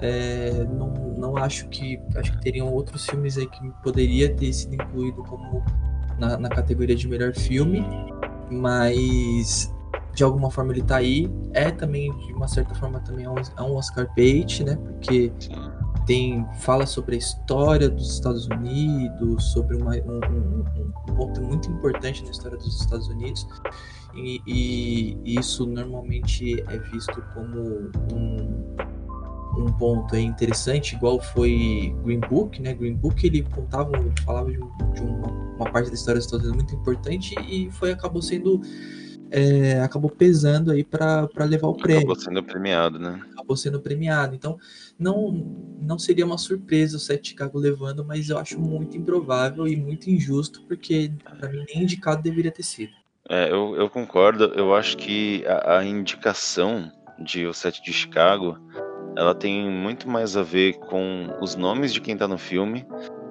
É, 0.00 0.64
não, 0.70 0.88
não 1.18 1.36
acho 1.36 1.66
que. 1.68 2.00
Acho 2.16 2.30
que 2.32 2.40
teriam 2.40 2.72
outros 2.72 3.04
filmes 3.06 3.36
aí 3.36 3.46
que 3.48 3.68
poderia 3.82 4.32
ter 4.32 4.52
sido 4.52 4.74
incluído 4.74 5.24
como 5.24 5.60
na, 6.18 6.36
na 6.36 6.48
categoria 6.48 6.94
de 6.94 7.08
melhor 7.08 7.34
filme, 7.34 7.84
mas 8.50 9.72
de 10.14 10.22
alguma 10.24 10.50
forma 10.50 10.72
ele 10.72 10.82
tá 10.82 10.96
aí. 10.96 11.28
É 11.52 11.70
também, 11.70 12.12
de 12.26 12.32
uma 12.32 12.46
certa 12.48 12.74
forma, 12.76 13.00
também 13.00 13.24
é 13.24 13.30
um, 13.30 13.34
é 13.36 13.62
um 13.62 13.74
Oscar 13.74 14.08
bait, 14.14 14.62
né? 14.64 14.76
Porque. 14.76 15.32
Tem 16.08 16.42
fala 16.60 16.86
sobre 16.86 17.16
a 17.16 17.18
história 17.18 17.88
dos 17.90 18.14
Estados 18.14 18.46
Unidos, 18.46 19.52
sobre 19.52 19.76
uma- 19.76 19.94
um, 19.94 20.20
um- 20.24 20.64
um- 21.10 21.14
ponto 21.14 21.42
muito 21.42 21.70
importante 21.70 22.24
na 22.24 22.30
história 22.30 22.56
dos 22.56 22.80
Estados 22.80 23.08
Unidos. 23.08 23.46
E, 24.14 24.40
e- 24.46 25.38
isso 25.38 25.66
normalmente 25.66 26.64
é 26.66 26.78
visto 26.78 27.22
como 27.34 27.90
um, 28.14 28.76
um 29.58 29.72
ponto 29.78 30.16
interessante, 30.16 30.94
igual 30.96 31.20
foi 31.20 31.94
Green 32.04 32.20
Book, 32.20 32.60
né? 32.62 32.72
Green 32.72 32.94
Book 32.94 33.26
ele 33.26 33.42
contava, 33.42 33.90
falava 34.24 34.50
de, 34.50 34.56
de 34.56 35.02
uma, 35.02 35.26
uma 35.56 35.70
parte 35.70 35.88
da 35.88 35.94
história 35.94 36.18
dos 36.18 36.24
Estados 36.26 36.46
Unidos 36.46 36.64
muito 36.64 36.74
importante 36.80 37.34
e 37.46 37.70
foi 37.72 37.92
acabou 37.92 38.22
sendo 38.22 38.62
é, 39.30 39.80
acabou 39.80 40.10
pesando 40.10 40.70
aí 40.70 40.82
para 40.82 41.28
levar 41.40 41.68
o 41.68 41.74
prêmio 41.74 42.00
Acabou 42.00 42.16
sendo 42.16 42.42
premiado, 42.42 42.98
né? 42.98 43.20
acabou 43.32 43.56
sendo 43.56 43.80
premiado. 43.80 44.34
Então, 44.34 44.58
não, 44.98 45.32
não 45.80 45.98
seria 45.98 46.26
uma 46.26 46.38
surpresa 46.38 46.96
o 46.96 47.00
Sete 47.00 47.30
Chicago 47.30 47.58
levando, 47.58 48.04
mas 48.04 48.28
eu 48.28 48.38
acho 48.38 48.60
muito 48.60 48.96
improvável 48.96 49.66
e 49.66 49.76
muito 49.76 50.10
injusto, 50.10 50.62
porque 50.68 51.10
para 51.38 51.48
mim 51.48 51.64
nem 51.68 51.82
indicado 51.82 52.22
deveria 52.22 52.50
ter 52.50 52.62
sido. 52.62 52.92
É, 53.28 53.50
eu, 53.50 53.74
eu 53.76 53.88
concordo. 53.88 54.44
Eu 54.54 54.74
acho 54.74 54.96
que 54.96 55.44
a, 55.46 55.78
a 55.78 55.84
indicação 55.84 56.90
de 57.18 57.46
O 57.46 57.54
Sete 57.54 57.82
de 57.82 57.92
Chicago, 57.92 58.58
ela 59.16 59.34
tem 59.34 59.70
muito 59.70 60.08
mais 60.08 60.36
a 60.36 60.42
ver 60.42 60.74
com 60.78 61.34
os 61.40 61.56
nomes 61.56 61.92
de 61.92 62.00
quem 62.00 62.16
tá 62.16 62.28
no 62.28 62.38
filme 62.38 62.86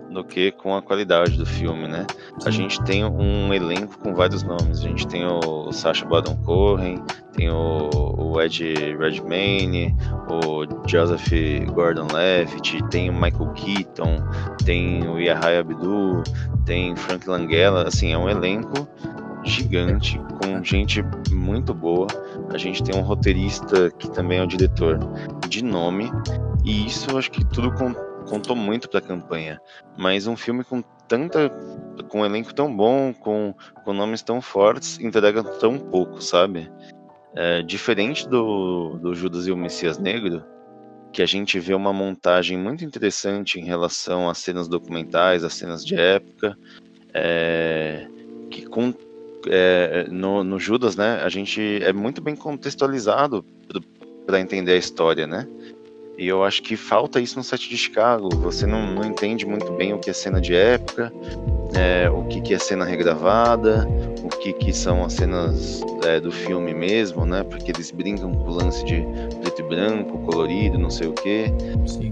do 0.10 0.24
que 0.24 0.52
com 0.52 0.76
a 0.76 0.82
qualidade 0.82 1.38
do 1.38 1.46
filme, 1.46 1.88
né? 1.88 2.06
A 2.46 2.50
gente 2.50 2.82
tem 2.84 3.04
um 3.06 3.54
elenco 3.54 3.98
com 4.00 4.14
vários 4.14 4.44
nomes. 4.44 4.80
A 4.80 4.88
gente 4.88 5.08
tem 5.08 5.26
o 5.26 5.72
Sacha 5.72 6.06
Baron 6.06 6.36
Cohen, 6.44 7.04
tem 7.34 7.50
o, 7.50 7.90
o 8.18 8.42
Ed 8.42 8.74
Redmayne, 8.98 9.96
o 10.30 10.88
Joseph 10.88 11.32
Gordon-Levitt, 11.74 12.84
tem 12.90 13.10
o 13.10 13.14
Michael 13.14 13.52
Keaton, 13.54 14.18
tem 14.64 15.08
o 15.08 15.20
Yahya 15.20 15.60
Abdul, 15.60 16.24
tem 16.66 16.96
Frank 16.96 17.28
Langella. 17.30 17.88
Assim, 17.88 18.14
é 18.14 18.18
um 18.18 18.30
elenco 18.30 18.88
gigante 19.44 20.20
com 20.42 20.64
gente 20.64 21.04
muito 21.32 21.74
boa. 21.74 22.08
A 22.54 22.58
gente 22.58 22.84
tem 22.84 23.00
um 23.00 23.04
roteirista 23.04 23.92
que 23.92 24.10
também 24.12 24.40
é 24.40 24.44
o 24.44 24.48
diretor 24.48 25.00
de 25.48 25.64
nome 25.64 26.12
e 26.64 26.86
isso 26.86 27.18
acho 27.18 27.32
que 27.32 27.46
tudo 27.46 27.72
contou 28.28 28.56
muito 28.56 28.90
para 28.90 29.00
a 29.00 29.02
campanha. 29.02 29.60
Mas 29.98 30.28
um 30.28 30.36
filme 30.36 30.64
com 30.64 30.82
tanta 31.08 31.50
com 32.10 32.22
um 32.22 32.26
elenco 32.26 32.54
tão 32.54 32.74
bom, 32.74 33.14
com, 33.14 33.54
com 33.84 33.94
nomes 33.94 34.22
tão 34.22 34.42
fortes, 34.42 35.00
entrega 35.00 35.44
tão 35.44 35.78
pouco, 35.78 36.22
sabe? 36.22 36.72
É, 37.36 37.62
diferente 37.62 38.28
do, 38.28 38.98
do 39.02 39.14
Judas 39.14 39.48
e 39.48 39.52
o 39.52 39.58
Messias 39.58 39.98
Negro, 39.98 40.44
que 41.12 41.22
a 41.22 41.26
gente 41.26 41.60
vê 41.60 41.74
uma 41.74 41.92
montagem 41.92 42.58
muito 42.58 42.84
interessante 42.86 43.60
em 43.60 43.66
relação 43.66 44.30
às 44.30 44.38
cenas 44.38 44.68
documentais, 44.68 45.44
às 45.44 45.54
cenas 45.54 45.86
de 45.86 45.96
época, 45.96 46.58
é, 47.14 48.08
que 48.50 48.66
com, 48.66 48.94
é, 49.48 50.08
no, 50.10 50.44
no 50.44 50.60
Judas, 50.60 50.96
né, 50.96 51.22
a 51.24 51.30
gente 51.30 51.80
é 51.84 51.92
muito 51.92 52.22
bem 52.22 52.36
contextualizado 52.36 53.46
para 54.26 54.40
entender 54.40 54.74
a 54.74 54.78
história, 54.78 55.26
né? 55.26 55.48
E 56.18 56.28
eu 56.28 56.44
acho 56.44 56.64
que 56.64 56.76
falta 56.76 57.20
isso 57.20 57.38
no 57.38 57.44
set 57.44 57.70
de 57.70 57.78
Chicago. 57.78 58.30
Você 58.38 58.66
não, 58.66 58.92
não 58.92 59.06
entende 59.06 59.46
muito 59.46 59.72
bem 59.74 59.94
o 59.94 60.00
que 60.00 60.10
é 60.10 60.14
cena 60.14 60.42
de 60.42 60.56
época, 60.56 61.14
é, 61.76 62.10
o 62.10 62.24
que, 62.24 62.42
que 62.42 62.56
é 62.56 62.60
cena 62.60 62.84
regravada, 62.84 63.88
o 64.24 64.30
que, 64.30 64.52
que 64.52 64.74
são 64.74 65.06
as 65.06 65.14
cenas 65.14 65.82
é, 66.06 66.20
do 66.20 66.32
filme 66.32 66.74
mesmo, 66.74 67.24
né? 67.24 67.44
Porque 67.44 67.72
eles 67.72 67.92
brincam 67.92 68.34
com 68.34 68.50
o 68.50 68.52
lance 68.52 68.84
de 68.84 69.06
preto 69.42 69.62
e 69.62 69.64
branco, 69.64 70.18
colorido, 70.20 70.80
não 70.80 70.90
sei 70.90 71.08
o 71.08 71.14
quê. 71.14 71.54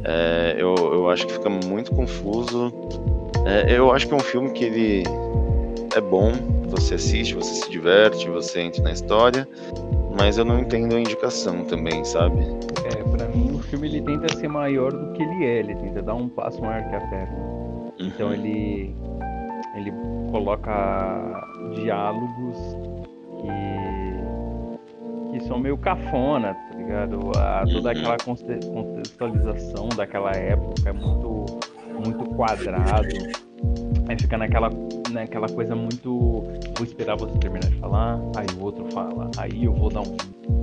É, 0.03 0.55
eu, 0.55 0.75
eu 0.75 1.09
acho 1.09 1.25
que 1.25 1.33
fica 1.33 1.49
muito 1.49 1.91
confuso. 1.91 2.71
É, 3.43 3.75
eu 3.75 3.91
acho 3.91 4.07
que 4.07 4.13
é 4.13 4.17
um 4.17 4.19
filme 4.19 4.51
que 4.51 4.65
ele 4.65 5.03
é 5.95 6.01
bom, 6.01 6.31
você 6.69 6.95
assiste, 6.95 7.33
você 7.35 7.53
se 7.53 7.69
diverte, 7.69 8.29
você 8.29 8.61
entra 8.61 8.83
na 8.83 8.91
história, 8.91 9.47
mas 10.17 10.37
eu 10.37 10.45
não 10.45 10.59
entendo 10.59 10.95
a 10.95 10.99
indicação 10.99 11.63
também, 11.65 12.03
sabe? 12.03 12.39
É, 12.83 13.03
pra 13.17 13.27
mim 13.29 13.51
o 13.55 13.59
filme 13.59 13.87
ele 13.87 14.01
tenta 14.01 14.35
ser 14.35 14.47
maior 14.47 14.91
do 14.91 15.13
que 15.13 15.23
ele 15.23 15.45
é, 15.45 15.59
ele 15.59 15.75
tenta 15.75 16.01
dar 16.01 16.15
um 16.15 16.27
passo 16.29 16.61
maior 16.61 16.87
que 16.89 16.95
a 16.95 16.99
perna. 17.01 17.37
Então 17.99 18.27
Uhum. 18.27 18.33
ele 18.33 18.95
ele 19.75 19.91
coloca 20.31 21.43
diálogos 21.75 22.57
que 23.41 25.37
que 25.37 25.43
são 25.47 25.59
meio 25.59 25.77
cafona, 25.77 26.53
tá 26.53 26.77
ligado? 26.77 27.19
A, 27.37 27.65
toda 27.69 27.89
Uhum. 27.91 27.97
aquela 27.97 28.17
conte- 28.17 28.59
contextualização 28.73 29.89
daquela 29.89 30.31
época 30.31 30.89
é 30.89 30.93
muito 30.93 31.45
muito 31.99 32.25
quadrado. 32.35 33.07
Aí 34.07 34.17
fica 34.17 34.37
naquela, 34.37 34.69
naquela 35.15 35.47
coisa 35.47 35.75
muito. 35.75 36.43
Vou 36.75 36.83
esperar 36.83 37.17
você 37.17 37.37
terminar 37.39 37.69
de 37.69 37.77
falar, 37.77 38.19
aí 38.35 38.45
o 38.59 38.63
outro 38.63 38.85
fala, 38.91 39.31
aí 39.37 39.65
eu 39.65 39.73
vou 39.73 39.89
dar 39.89 40.01
um, 40.01 40.15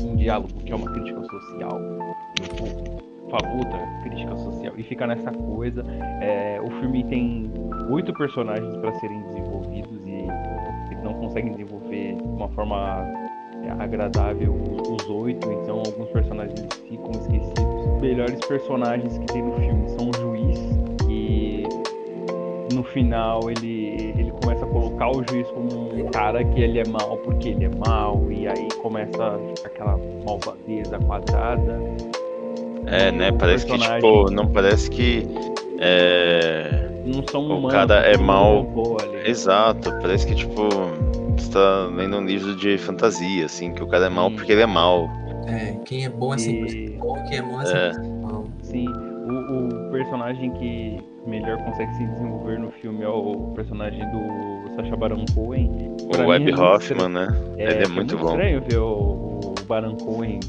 um 0.05 0.15
diálogo 0.15 0.53
que 0.65 0.73
é 0.73 0.77
uma 0.77 0.91
crítica 0.93 1.21
social, 1.25 1.81
eu 1.81 2.57
vou 2.59 3.01
falar 3.31 3.57
outra 3.57 3.79
crítica 4.03 4.37
social, 4.37 4.75
e 4.77 4.83
fica 4.83 5.07
nessa 5.07 5.33
coisa. 5.33 5.85
É, 6.21 6.61
o 6.63 6.71
filme 6.81 7.03
tem 7.05 7.51
oito 7.91 8.13
personagens 8.13 8.77
para 8.77 8.93
serem 8.95 9.23
desenvolvidos 9.23 10.07
e 10.07 10.27
eles 10.91 11.03
não 11.03 11.15
conseguem 11.15 11.53
desenvolver 11.53 12.17
de 12.17 12.23
uma 12.23 12.49
forma 12.51 13.05
é, 13.65 13.71
agradável 13.83 14.55
os 14.89 15.09
oito, 15.09 15.51
então 15.51 15.79
alguns 15.79 16.09
personagens 16.11 16.61
ficam 16.89 17.11
esquecidos. 17.13 17.87
Os 17.95 18.01
melhores 18.03 18.41
personagens 18.47 19.19
que 19.19 19.27
tem 19.27 19.43
no 19.43 19.53
filme 19.55 19.89
são 19.89 20.11
o 20.11 20.17
juiz, 20.17 20.32
que 20.32 20.32
no 22.73 22.83
final 22.85 23.41
ele, 23.51 24.12
ele 24.18 24.33
começa 24.43 24.64
a 24.64 24.68
colocar 24.68 25.11
o 25.11 25.23
juiz 25.31 25.47
como 25.51 25.95
um 25.95 26.11
cara 26.11 26.45
que 26.45 26.61
ele 26.61 26.79
é 26.81 26.87
mal 26.89 27.16
porque 27.18 27.51
ele 27.51 27.64
é 27.66 27.70
mal, 27.87 28.20
e 28.31 28.47
aí 28.49 28.68
começa 28.81 29.39
aquela 29.64 29.99
malvadeza 30.27 30.99
quadrada. 31.01 31.81
É, 32.87 33.11
né? 33.12 33.31
O 33.31 33.35
Parece 33.37 33.64
que, 33.66 33.79
tipo, 33.79 34.31
não 34.31 34.47
parece 34.49 34.91
que. 34.91 35.27
É... 35.79 36.89
Não 37.05 37.23
são 37.29 37.43
O 37.43 37.57
humanos. 37.59 37.73
cara 37.73 37.95
é 38.07 38.16
mal- 38.16 38.62
boa 38.64 39.03
ali. 39.03 39.29
Exato, 39.29 39.91
parece 40.01 40.27
que, 40.27 40.35
tipo, 40.35 40.68
você 41.37 41.51
tá 41.53 41.87
lendo 41.95 42.16
um 42.18 42.25
livro 42.25 42.55
de 42.57 42.79
fantasia, 42.79 43.47
assim, 43.47 43.73
que 43.73 43.83
o 43.83 43.87
cara 43.89 44.07
é 44.07 44.09
mal 44.09 44.31
Sim. 44.31 44.37
porque 44.37 44.53
ele 44.53 44.62
é 44.62 44.66
mal. 44.66 45.09
É, 45.47 45.77
quem 45.85 46.05
é 46.05 46.09
bom 46.09 46.35
é 46.35 46.39
sempre 46.39 46.85
E- 46.87 46.91
bom, 46.99 47.14
quem 47.29 47.39
é 47.39 47.43
bom 47.43 47.61
é 47.61 47.64
É. 47.64 47.93
sempre 47.93 48.09
mal. 48.23 48.45
Sim, 48.62 48.89
o, 48.89 49.89
o 49.89 49.91
personagem 49.91 50.51
que 50.53 50.99
melhor 51.27 51.59
consegue 51.64 51.93
se 51.95 52.07
desenvolver 52.07 52.59
no 52.59 52.70
filme 52.70 53.03
é 53.03 53.09
o 53.09 53.53
personagem 53.55 54.01
do 54.11 54.75
Sacha 54.75 54.97
Baron 54.97 55.25
Cohen. 55.35 55.95
Pra 56.11 56.25
O 56.25 56.29
Webb 56.29 56.51
é 56.51 56.55
muito 56.55 56.62
Hoffman, 56.62 57.09
né? 57.09 57.29
É, 57.57 57.62
Ele 57.64 57.75
é 57.75 57.83
que 57.83 57.89
muito 57.93 58.16
bom. 58.18 58.31
estranho 58.31 58.62
ver 58.62 58.79
o, 58.79 59.41
o 59.41 59.55
Baron 59.66 59.97
Cohen, 59.97 60.41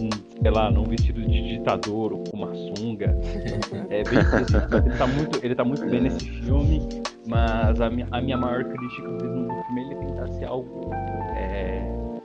hum, 0.00 0.08
sei 0.40 0.50
lá, 0.50 0.70
num 0.70 0.84
vestido 0.84 1.20
de 1.22 1.48
ditador 1.56 2.12
ou 2.12 2.24
com 2.24 2.36
uma 2.36 2.54
sunga. 2.54 3.16
É 3.88 4.02
bem 4.02 4.18
ele, 4.18 4.96
tá 4.98 5.06
muito, 5.06 5.44
ele 5.44 5.54
tá 5.54 5.64
muito 5.64 5.86
bem 5.88 6.00
nesse 6.00 6.28
filme, 6.28 6.80
mas 7.26 7.80
a 7.80 7.88
minha, 7.88 8.06
a 8.10 8.20
minha 8.20 8.36
maior 8.36 8.64
crítica 8.64 9.08
mesmo 9.08 9.46
do 9.46 9.62
filme 9.64 9.80
é 9.80 9.84
ele 9.84 9.94
tentar 9.94 10.26
ser 10.32 10.44
algo 10.44 10.90
é, 11.36 11.82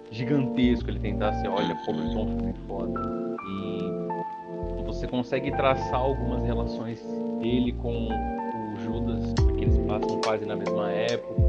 gigantesco, 0.10 0.90
ele 0.90 1.00
tentar 1.00 1.34
ser, 1.34 1.48
olha, 1.48 1.76
pô, 1.86 1.92
eu 1.92 2.08
sou 2.12 2.24
um 2.26 2.38
filme 2.38 2.54
foda. 2.68 3.00
E 3.48 4.84
você 4.84 5.08
consegue 5.08 5.52
traçar 5.52 6.00
algumas 6.00 6.44
relações 6.44 7.00
dele 7.42 7.72
com 7.74 8.08
o 8.08 8.80
Judas, 8.80 9.34
porque 9.36 9.64
eles 9.66 9.78
passam 9.80 10.20
quase 10.24 10.46
na 10.46 10.56
mesma 10.56 10.92
época, 10.92 11.42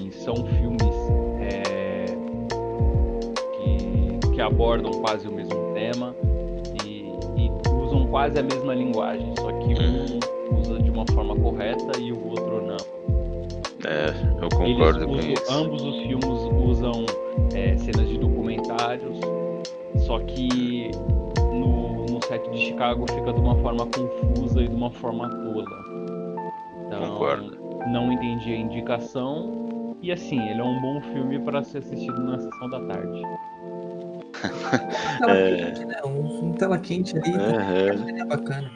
e 0.00 0.12
são 0.12 0.34
filmes 0.34 0.94
é, 1.40 2.04
que, 3.58 4.28
que 4.34 4.40
abordam 4.40 4.90
quase 5.00 5.26
o 5.28 5.32
mesmo 5.32 5.72
tema 5.74 6.14
e, 6.84 7.12
e 7.36 7.50
usam 7.84 8.06
quase 8.06 8.38
a 8.38 8.42
mesma 8.42 8.74
linguagem, 8.74 9.32
só 9.38 9.50
que 9.52 9.74
um 9.74 10.58
usa 10.58 10.78
de 10.82 10.90
uma 10.90 11.04
forma 11.12 11.34
correta 11.36 11.98
e 12.00 12.12
o 12.12 12.28
outro 12.28 12.62
não. 12.66 12.76
É, 13.86 14.08
eu 14.42 14.48
concordo 14.50 14.98
Eles 14.98 15.04
com 15.04 15.12
usam- 15.12 15.30
isso. 15.32 15.52
Ambos 15.52 15.82
os 15.82 15.96
filmes 16.02 16.68
usam 16.68 17.06
é, 17.54 17.76
cenas 17.78 18.08
de 18.08 18.18
documentários, 18.18 19.18
só 20.06 20.18
que 20.20 20.90
set 22.30 22.48
de 22.50 22.58
Chicago 22.58 23.04
fica 23.12 23.32
de 23.32 23.40
uma 23.40 23.56
forma 23.56 23.86
confusa 23.86 24.62
e 24.62 24.68
de 24.68 24.74
uma 24.74 24.90
forma 24.92 25.28
tola. 25.28 25.64
Concordo. 27.08 27.58
não 27.92 28.12
entendi 28.12 28.52
a 28.52 28.56
indicação. 28.56 29.96
E 30.00 30.10
assim, 30.12 30.40
ele 30.48 30.60
é 30.60 30.64
um 30.64 30.80
bom 30.80 31.00
filme 31.12 31.38
para 31.40 31.62
ser 31.64 31.78
assistido 31.78 32.22
na 32.22 32.38
sessão 32.38 32.70
da 32.70 32.80
tarde. 32.80 33.22
Tela 35.18 35.32
É. 35.36 35.56
quente, 35.56 35.84
né? 35.84 35.96
Um, 36.06 36.44
um 36.46 36.52
tela 36.52 36.78
quente 36.78 37.18
ali. 37.18 37.34
Aham. 37.34 38.08
É 38.18 38.24
bacana. 38.24 38.70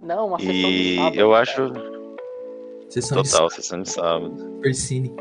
Não, 0.00 0.28
uma 0.28 0.38
sessão 0.38 0.52
de 0.70 0.92
E 0.92 0.96
sábado. 0.96 1.16
eu 1.16 1.34
acho. 1.34 1.72
Sessão 2.88 3.22
Total, 3.22 3.50
sessão 3.50 3.82
de 3.82 3.90
sábado. 3.90 4.30
de 4.34 4.40
Super 4.42 4.74
Cine. 4.74 5.12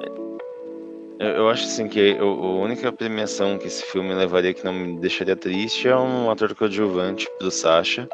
Eu, 1.20 1.28
eu 1.30 1.50
acho 1.50 1.64
assim 1.66 1.88
que 1.88 2.14
o- 2.20 2.24
a 2.44 2.56
única 2.64 2.92
premiação 2.92 3.58
que 3.58 3.68
esse 3.68 3.84
filme 3.84 4.14
levaria 4.14 4.54
que 4.54 4.64
não 4.66 4.74
me 4.74 5.00
deixaria 5.00 5.36
triste 5.36 5.88
é 5.88 5.96
um 5.96 6.30
ator 6.30 6.54
coadjuvante 6.56 7.28
pro 7.40 7.50
Sasha. 7.52 8.08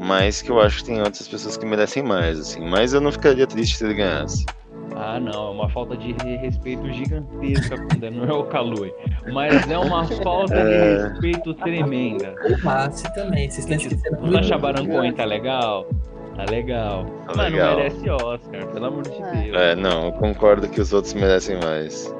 Mas 0.00 0.40
que 0.40 0.50
eu 0.50 0.60
acho 0.60 0.78
que 0.78 0.84
tem 0.84 0.98
outras 1.00 1.26
pessoas 1.26 1.56
que 1.56 1.66
merecem 1.66 2.04
mais, 2.04 2.38
assim. 2.38 2.60
Mas 2.64 2.92
eu 2.94 3.00
não 3.00 3.10
ficaria 3.10 3.46
triste 3.48 3.76
se 3.78 3.84
ele 3.84 3.94
ganhasse. 3.94 4.46
Ah, 4.94 5.18
não, 5.18 5.48
é 5.48 5.50
uma 5.50 5.68
falta 5.70 5.96
de 5.96 6.12
re- 6.22 6.36
respeito 6.36 6.88
gigantesca 6.92 7.76
com 7.76 7.94
o 7.96 7.98
Daniel 7.98 8.44
Kaluuya. 8.44 8.92
Mas 9.32 9.68
é 9.68 9.76
uma 9.76 10.04
falta 10.22 10.54
de 10.54 10.60
É. 10.72 11.08
respeito 11.08 11.52
tremenda. 11.54 12.32
O 12.48 12.64
Massi 12.64 13.12
também. 13.14 13.50
Vocês 13.50 13.68
estão 13.68 13.76
esquecendo 13.76 14.24
O 14.24 14.32
Sacha 14.32 14.56
Baron 14.56 14.86
Cohen 14.86 15.12
tá 15.12 15.24
legal? 15.24 15.88
Tá 16.36 16.44
legal. 16.48 17.04
Tá 17.26 17.32
Mas 17.36 17.52
legal. 17.52 17.70
não 17.70 17.76
merece 17.76 18.10
Oscar, 18.10 18.66
pelo 18.68 18.86
amor 18.86 19.02
de 19.02 19.10
É. 19.22 19.30
Deus. 19.42 19.56
É, 19.56 19.74
não, 19.74 20.06
eu 20.06 20.12
concordo 20.12 20.68
que 20.68 20.80
os 20.80 20.92
outros 20.92 21.12
merecem 21.14 21.58
mais. 21.60 22.14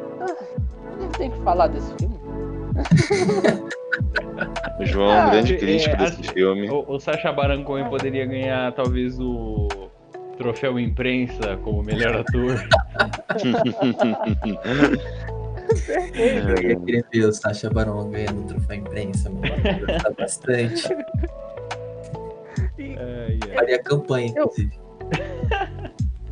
Tem 1.19 1.31
que 1.31 1.39
falar 1.41 1.67
desse 1.67 1.93
filme. 1.97 2.19
O 4.81 4.85
João 4.87 5.11
é 5.11 5.15
um 5.17 5.21
Ah, 5.27 5.31
grande 5.31 5.55
é, 5.55 5.59
crítico 5.59 5.95
é, 5.95 5.99
desse 5.99 6.21
assim, 6.21 6.33
filme. 6.33 6.71
O, 6.71 6.85
o 6.89 6.99
Sacha 7.01 7.33
Baron 7.33 7.65
Cohen 7.65 7.89
poderia 7.91 8.25
ganhar 8.25 8.73
talvez 8.73 9.19
o 9.21 9.69
troféu 10.37 10.79
imprensa 10.79 11.57
como 11.65 11.83
melhor 11.83 12.15
ator. 12.21 12.57
Eu 16.63 16.81
queria 16.81 17.05
ver 17.13 17.25
o 17.27 17.33
Sacha 17.33 17.69
Baron 17.69 18.09
ganhando 18.11 18.41
o 18.43 18.45
troféu 18.45 18.77
imprensa, 18.77 19.29
mano. 19.29 19.47
Gostar 19.87 20.11
bastante. 20.17 20.89
Ai, 22.81 23.39
ai. 23.49 23.55
Faria 23.55 23.83
campanha, 23.83 24.33
Eu- 24.35 24.45
inclusive. 24.45 24.79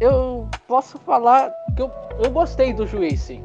Eu 0.01 0.49
posso 0.67 0.99
falar 0.99 1.51
que 1.77 1.83
eu, 1.83 1.91
eu 2.23 2.31
gostei 2.31 2.73
do 2.73 2.87
juiz, 2.87 3.21
sim. 3.21 3.45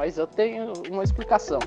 Mas 0.00 0.16
eu 0.16 0.26
tenho 0.26 0.72
uma 0.90 1.04
explicação. 1.04 1.58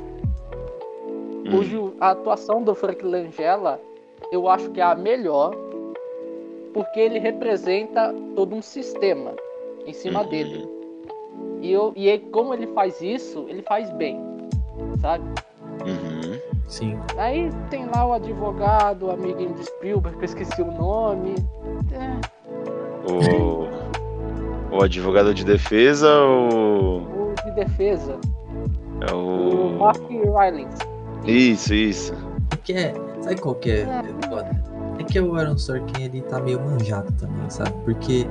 Hum, 1.46 1.92
a 2.00 2.10
atuação 2.10 2.64
do 2.64 2.74
Frank 2.74 3.06
Langella, 3.06 3.80
eu 4.32 4.50
acho 4.50 4.72
que 4.72 4.82
é 4.82 4.84
a 4.84 4.96
melhor, 4.96 5.54
porque 6.74 7.00
ele 7.00 7.20
representa 7.20 8.12
todo 8.36 8.56
um 8.56 8.62
sistema 8.64 9.36
em 9.86 9.94
cima 9.94 10.22
Uhum. 10.24 10.28
dele. 10.30 10.68
E, 11.62 11.72
eu, 11.72 11.94
e 11.96 12.08
ele- 12.10 12.26
como 12.32 12.56
ele 12.56 12.66
faz 12.74 13.00
isso, 13.04 13.46
ele 13.48 13.62
faz 13.62 13.92
bem, 13.92 14.20
sabe? 15.00 15.24
uhum. 15.86 16.40
Sim. 16.68 16.98
Aí 17.20 17.52
tem 17.70 17.86
lá 17.86 18.04
o 18.08 18.14
advogado, 18.14 19.06
o 19.06 19.12
amiguinho 19.12 19.54
de 19.54 19.64
Spielberg, 19.66 20.18
que 20.18 20.24
eu 20.24 20.26
esqueci 20.26 20.60
o 20.60 20.72
nome. 20.72 21.36
É, 21.92 22.34
O, 24.72 24.76
o 24.76 24.82
advogado 24.82 25.36
de 25.36 25.46
defesa 25.46 26.10
ou. 26.20 27.13
Defesa, 27.54 28.18
É 29.08 29.14
o 29.14 29.76
o. 29.76 29.80
Mark 29.80 30.02
Rylance. 30.10 30.78
Isso, 31.26 31.74
isso. 31.74 32.14
É 32.52 32.56
que 32.58 32.74
é. 32.74 32.94
Sabe 33.22 33.40
qual 33.40 33.56
que 33.56 33.72
é? 33.72 33.86
foda? 34.28 34.52
É 35.00 35.04
que 35.04 35.20
o 35.20 35.36
Aaron 35.36 35.58
Sorkin 35.58 36.04
ele 36.04 36.22
tá 36.22 36.40
meio 36.40 36.60
manjado 36.60 37.12
também, 37.14 37.50
sabe? 37.50 37.72
Porque 37.84 38.28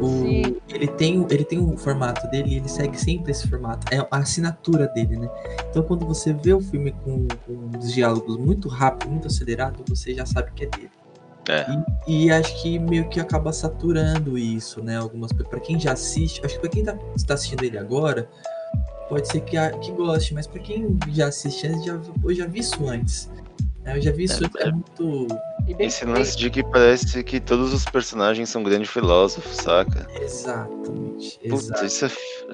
o, 0.00 0.06
Sim. 0.06 0.56
ele 0.68 0.86
tem 0.86 1.26
ele 1.28 1.44
tem 1.44 1.58
o 1.58 1.76
formato 1.76 2.26
dele 2.30 2.54
e 2.54 2.56
ele 2.56 2.68
segue 2.68 2.98
sempre 2.98 3.32
esse 3.32 3.48
formato. 3.48 3.86
É 3.92 3.98
a 3.98 4.16
assinatura 4.16 4.86
dele, 4.88 5.16
né? 5.16 5.28
Então 5.68 5.82
quando 5.82 6.06
você 6.06 6.32
vê 6.32 6.54
o 6.54 6.60
filme 6.60 6.92
com, 7.04 7.26
com 7.46 7.78
os 7.78 7.92
diálogos 7.92 8.36
muito 8.36 8.68
rápido, 8.68 9.10
muito 9.10 9.26
acelerado, 9.26 9.82
você 9.88 10.14
já 10.14 10.24
sabe 10.24 10.52
que 10.52 10.64
é 10.64 10.68
dele. 10.68 10.90
É. 11.48 11.66
E, 12.06 12.26
e 12.26 12.30
acho 12.30 12.62
que 12.62 12.78
meio 12.78 13.08
que 13.08 13.18
acaba 13.20 13.52
saturando 13.52 14.36
isso, 14.38 14.82
né? 14.82 14.96
Algumas 14.98 15.32
para 15.32 15.58
quem 15.60 15.78
já 15.80 15.92
assiste, 15.92 16.40
acho 16.44 16.54
que 16.54 16.60
para 16.60 16.70
quem 16.70 16.84
tá, 16.84 16.96
está 17.16 17.34
assistindo 17.34 17.62
ele 17.62 17.78
agora, 17.78 18.28
pode 19.08 19.28
ser 19.28 19.40
que, 19.40 19.56
a- 19.56 19.70
que 19.70 19.90
goste, 19.92 20.34
mas 20.34 20.46
para 20.46 20.60
quem 20.60 20.96
já 21.08 21.26
assiste 21.28 21.66
antes, 21.66 21.84
já, 21.84 21.98
eu 22.24 22.34
já 22.34 22.46
vi 22.46 22.60
isso 22.60 22.86
antes. 22.88 23.28
né? 23.84 23.96
Eu 23.96 24.00
já 24.02 24.12
vi 24.12 24.24
isso 24.24 24.44
É, 24.44 24.46
antes, 24.46 24.60
é 24.60 24.70
muito 24.72 25.26
Esse 25.78 26.04
lance 26.04 26.36
de 26.36 26.50
que 26.50 26.62
parece 26.62 27.24
que 27.24 27.40
todos 27.40 27.72
os 27.72 27.84
personagens 27.86 28.48
são 28.48 28.62
grandes 28.62 28.90
filósofos, 28.90 29.56
saca? 29.56 30.06
Exatamente. 30.20 31.40
Putz, 31.48 31.82
isso 31.82 32.04
é, 32.06 32.10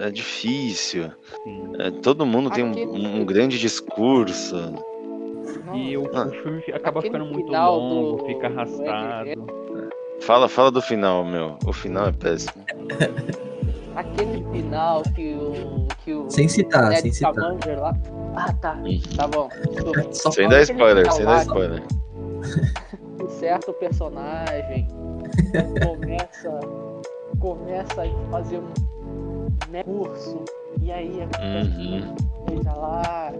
é 0.06 0.10
difícil. 0.10 1.10
É, 1.78 1.90
todo 1.90 2.24
mundo 2.24 2.50
tem 2.50 2.64
um, 2.64 3.20
um 3.20 3.24
grande 3.24 3.58
discurso. 3.58 4.56
E 5.76 5.96
o, 5.96 6.10
Ah. 6.14 6.26
o 6.26 6.30
filme 6.30 6.60
fi- 6.62 6.72
acaba 6.72 7.00
Aquele 7.00 7.14
ficando 7.14 7.32
muito 7.32 7.52
longo, 7.52 8.16
do- 8.16 8.26
fica 8.26 8.48
do 8.48 8.54
arrastado. 8.58 9.46
Fala, 10.20 10.48
fala 10.48 10.70
do 10.70 10.80
final, 10.82 11.24
meu. 11.24 11.58
O 11.66 11.72
final 11.72 12.06
é 12.08 12.12
péssimo. 12.12 12.64
Aquele 13.96 14.44
final 14.52 15.02
que 15.14 15.34
o. 15.34 15.86
Que 16.04 16.12
o 16.14 16.30
Sem 16.30 16.48
citar, 16.48 16.90
Ned 16.90 17.00
sem 17.02 17.12
citar. 17.12 17.32
Lá. 17.78 17.94
Ah, 18.34 18.52
tá. 18.54 18.76
Tá 19.16 19.26
bom. 19.26 19.48
Só 20.12 20.30
Sem 20.30 20.48
dar 20.48 20.60
spoiler, 20.62 21.04
final 21.04 21.16
sem 21.16 21.24
dar 21.24 21.42
spoiler. 21.42 21.82
Um 23.22 23.28
certo 23.28 23.72
personagem 23.74 24.86
começa. 25.82 26.60
Começa 27.40 28.02
a 28.02 28.30
fazer 28.30 28.58
um 28.58 29.46
né, 29.70 29.82
curso. 29.84 30.42
E 30.82 30.90
aí 30.92 31.20
a 31.22 31.44
Uhum. 31.44 32.14
coisa 32.46 32.72
lá. 32.74 33.32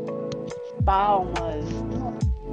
Palmas. 0.87 1.65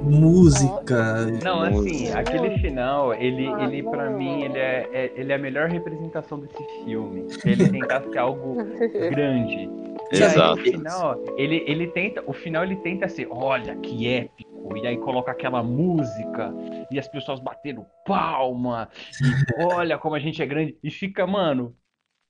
música. 0.02 1.24
Não, 1.42 1.62
assim, 1.62 1.76
Música. 1.76 2.18
aquele 2.18 2.58
final, 2.58 3.14
ele, 3.14 3.46
Ah, 3.46 3.64
ele 3.64 3.82
para 3.84 4.10
mim, 4.10 4.42
ele 4.42 4.58
é, 4.58 4.88
é- 4.92 5.12
ele 5.16 5.32
é 5.32 5.36
a 5.36 5.38
melhor 5.38 5.70
representação 5.70 6.38
desse 6.40 6.62
filme. 6.84 7.26
Ele 7.44 7.70
tentasse 7.70 8.10
ser 8.10 8.18
algo 8.18 8.56
grande. 9.10 9.70
E 10.12 10.16
aí, 10.16 10.22
Exato. 10.24 10.60
o 10.60 10.64
final, 10.64 11.24
ele, 11.38 11.64
ele 11.66 11.86
tenta, 11.86 12.22
o 12.26 12.32
final 12.32 12.64
ele 12.64 12.76
tenta 12.76 13.08
ser, 13.08 13.26
olha 13.30 13.76
que 13.76 14.06
épico, 14.06 14.76
e 14.76 14.86
aí 14.86 14.98
coloca 14.98 15.30
aquela 15.32 15.62
música, 15.62 16.52
e 16.90 16.98
as 16.98 17.08
pessoas 17.08 17.40
bateram 17.40 17.86
palma, 18.04 18.88
e 19.22 19.62
olha 19.62 19.96
como 19.96 20.14
a 20.16 20.18
gente 20.18 20.42
é 20.42 20.46
grande, 20.46 20.76
e 20.82 20.90
fica, 20.90 21.26
mano, 21.26 21.74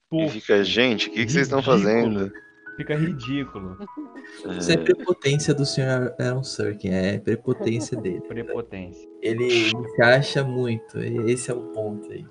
pô, 0.09 0.21
E 0.23 0.29
fica, 0.29 0.63
gente, 0.63 1.09
o 1.09 1.13
que, 1.13 1.25
que 1.27 1.33
vocês 1.33 1.47
estão 1.47 1.63
fazendo? 1.63 2.31
Fica 2.77 2.97
ridículo. 2.97 3.77
Isso 4.59 4.73
é 4.73 4.77
prepotência 4.77 5.55
do 5.55 5.65
senhor 5.65 6.13
Aaron 6.19 6.43
Sorkin, 6.43 6.89
é 6.89 7.19
prepotência 7.19 7.97
dele. 8.01 8.21
Prepotência. 8.23 9.09
Ele 9.23 9.71
se 9.71 10.03
acha 10.03 10.43
muito, 10.43 10.99
esse 10.99 11.51
é 11.51 11.55
o 11.55 11.61
ponto 11.73 12.11
aí. 12.11 12.25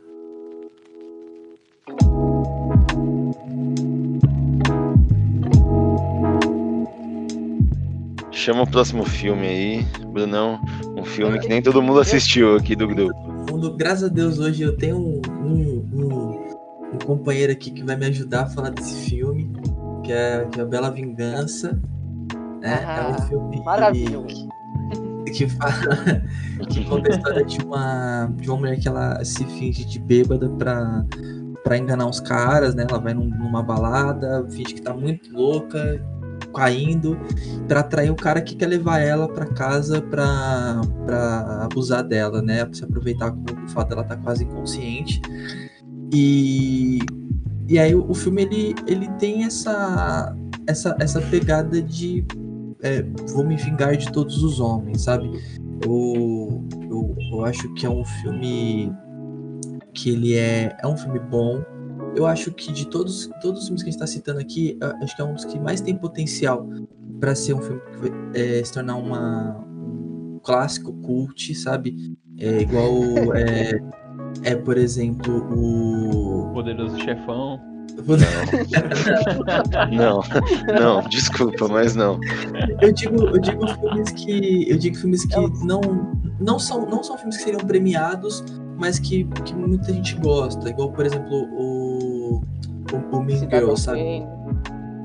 Chama 8.32 8.64
o 8.64 8.68
próximo 8.70 9.06
filme 9.06 9.48
aí, 9.48 9.86
Brunão. 10.12 10.60
Um 10.98 11.06
filme 11.06 11.39
que 11.39 11.48
nem 11.48 11.62
todo 11.62 11.82
mundo 11.82 12.00
assistiu 12.00 12.56
aqui 12.58 12.76
do 12.76 12.88
grupo. 12.88 13.14
Graças 13.78 14.04
a 14.06 14.08
Deus, 14.08 14.39
hoje 14.39 14.64
eu 14.64 14.76
tenho 14.76 14.98
um, 14.98 15.22
um, 15.41 15.89
um- 15.94 16.54
um 16.94 16.98
companheiro 17.06 17.52
aqui 17.52 17.72
que 17.72 17.84
vai 17.84 17.96
me 17.96 18.06
ajudar 18.08 18.44
a 18.44 18.46
falar 18.48 18.70
desse 18.70 19.10
filme, 19.10 19.52
que 20.04 20.12
é, 20.12 20.45
que 20.51 20.60
é 20.60 20.64
a 20.64 20.66
Bela 20.66 20.89
Vingança. 20.91 21.80
Né? 22.62 22.80
é 22.84 23.01
um 23.08 23.12
Ah, 23.14 23.22
filme 23.28 23.62
Maravilhoso. 23.64 24.47
que, 25.26 25.32
que 25.32 25.49
fala 25.49 25.74
que 26.70 26.86
conta 26.86 27.12
a 27.12 27.16
história 27.16 27.43
de 27.45 27.58
uma, 27.64 28.28
de 28.38 28.49
uma 28.49 28.58
mulher 28.58 28.80
que 28.80 28.88
ela 28.88 29.24
se 29.26 29.43
finge 29.45 29.84
de 29.86 29.99
bêbada 29.99 30.47
pra, 30.49 31.06
pra 31.64 31.78
enganar 31.78 32.08
os 32.08 32.20
caras, 32.22 32.74
né? 32.76 32.86
Ela 32.89 32.99
vai 32.99 33.14
num- 33.14 33.30
numa 33.30 33.62
balada, 33.64 34.45
finge 34.49 34.74
que 34.76 34.82
tá 34.82 34.93
muito 34.93 35.30
louca, 35.34 36.01
caindo, 36.56 37.18
pra 37.68 37.80
atrair 37.82 38.12
o 38.12 38.16
cara 38.16 38.39
que 38.41 38.56
quer 38.56 38.68
levar 38.68 38.99
ela 38.99 39.28
pra 39.28 39.45
casa 39.47 40.01
pra, 40.01 40.82
pra 41.06 41.64
abusar 41.66 42.04
dela, 42.04 42.41
né? 42.41 42.64
Pra 42.64 42.74
se 42.76 42.84
aproveitar 42.86 43.32
com 43.32 43.43
o 43.66 43.68
fato 43.70 43.89
dela 43.89 44.04
tá 44.04 44.16
quase 44.16 44.43
inconsciente. 44.45 45.20
E, 46.14 46.99
e 47.68 47.80
aí 47.80 47.95
o, 47.95 48.09
o 48.09 48.14
filme 48.14 48.43
ele, 48.43 48.76
ele 48.88 49.09
tem 49.20 49.45
essa, 49.45 50.36
essa, 50.68 50.95
essa 50.99 51.22
pegada 51.22 51.82
de 51.82 52.26
é, 52.82 53.01
vou 53.34 53.45
me 53.45 53.55
vingar 53.55 53.95
de 53.95 54.11
todos 54.11 54.43
os 54.43 54.59
homens, 54.59 55.03
sabe? 55.03 55.32
Eu, 55.82 56.64
eu, 56.89 57.16
eu 57.32 57.45
acho 57.45 57.74
que 57.74 57.86
é 57.86 57.89
um 57.89 58.03
filme 58.03 58.91
que 59.93 60.09
ele 60.09 60.36
é, 60.36 60.76
é 60.80 60.88
um 60.88 60.97
filme 60.97 61.20
bom. 61.20 61.64
Eu 62.16 62.28
acho 62.28 62.51
que 62.51 62.72
de 62.72 62.88
todos, 62.88 63.30
todos 63.41 63.61
os 63.61 63.66
filmes 63.68 63.82
que 63.82 63.89
a 63.89 63.91
gente 63.91 64.01
está 64.01 64.07
citando 64.07 64.39
aqui, 64.39 64.78
acho 65.01 65.16
que 65.16 65.22
é 65.22 65.26
um 65.26 65.34
dos 65.34 65.45
que 65.45 65.57
mais 65.59 65.82
tem 65.82 65.95
potencial 65.95 66.68
para 67.20 67.34
ser 67.34 67.53
um 67.53 67.61
filme 67.61 67.82
que 67.82 68.39
é, 68.39 68.64
se 68.64 68.74
tornar 68.74 68.97
uma, 68.97 69.57
um 69.66 70.39
clássico 70.43 70.93
cult, 70.93 71.55
sabe? 71.55 72.18
É 72.38 72.61
igual 72.61 73.34
é, 73.34 73.80
é, 74.44 74.56
por 74.56 74.78
exemplo, 74.78 75.48
o. 75.56 76.52
Poderoso 76.54 76.98
chefão. 77.00 77.60
Não, 79.92 80.22
não, 80.80 81.08
desculpa, 81.10 81.68
mas 81.68 81.96
não. 81.96 82.20
Eu 82.82 82.92
digo, 82.92 83.28
eu 83.28 83.40
digo 83.40 83.68
filmes 83.68 84.12
que. 84.12 84.70
Eu 84.70 84.78
digo 84.80 84.98
filmes 84.98 85.26
que 85.26 85.36
não, 85.64 85.80
não, 86.40 86.58
são, 86.58 86.90
não 86.90 87.04
são 87.04 87.18
filmes 87.18 87.38
que 87.38 87.44
seriam 87.44 87.62
premiados, 87.62 88.44
mas 88.78 88.98
que, 88.98 89.26
que 89.46 89.54
muita 89.54 89.94
gente 89.94 90.16
gosta. 90.16 90.70
Igual, 90.70 90.92
por 90.92 91.06
exemplo, 91.06 91.36
o. 91.36 92.42
O, 92.92 93.18
o 93.18 93.24
Mean 93.24 93.48
Girl, 93.50 93.76
sabe? 93.76 94.26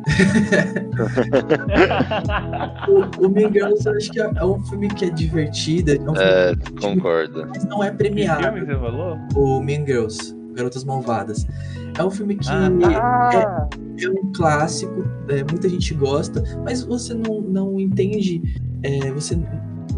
o, 2.88 3.26
o 3.26 3.30
Mean 3.30 3.52
Girls 3.52 3.86
eu 3.86 3.96
acho 3.96 4.10
que 4.10 4.20
é, 4.20 4.30
é 4.36 4.44
um 4.44 4.60
filme 4.66 4.88
que 4.88 5.04
é 5.06 5.10
divertido. 5.10 5.92
É, 5.92 5.98
um 6.00 6.14
é 6.16 6.54
concordo. 6.80 7.46
Mas 7.48 7.64
não 7.64 7.82
é 7.82 7.90
premiado. 7.90 8.42
Que 8.42 8.52
filme 8.52 8.66
você 8.66 8.78
falou? 8.78 9.18
O 9.34 9.60
Mean 9.60 9.84
Girls, 9.86 10.34
Garotas 10.54 10.84
Malvadas. 10.84 11.46
É 11.98 12.04
um 12.04 12.10
filme 12.10 12.36
que 12.36 12.48
Ah, 12.48 12.68
Ah, 12.84 13.68
é, 13.98 14.04
é 14.04 14.10
um 14.10 14.32
clássico, 14.32 15.04
é, 15.28 15.38
muita 15.50 15.68
gente 15.68 15.92
gosta, 15.94 16.42
mas 16.64 16.84
você 16.84 17.14
não, 17.14 17.40
não 17.40 17.80
entende. 17.80 18.40
é, 18.82 19.10
você, 19.12 19.36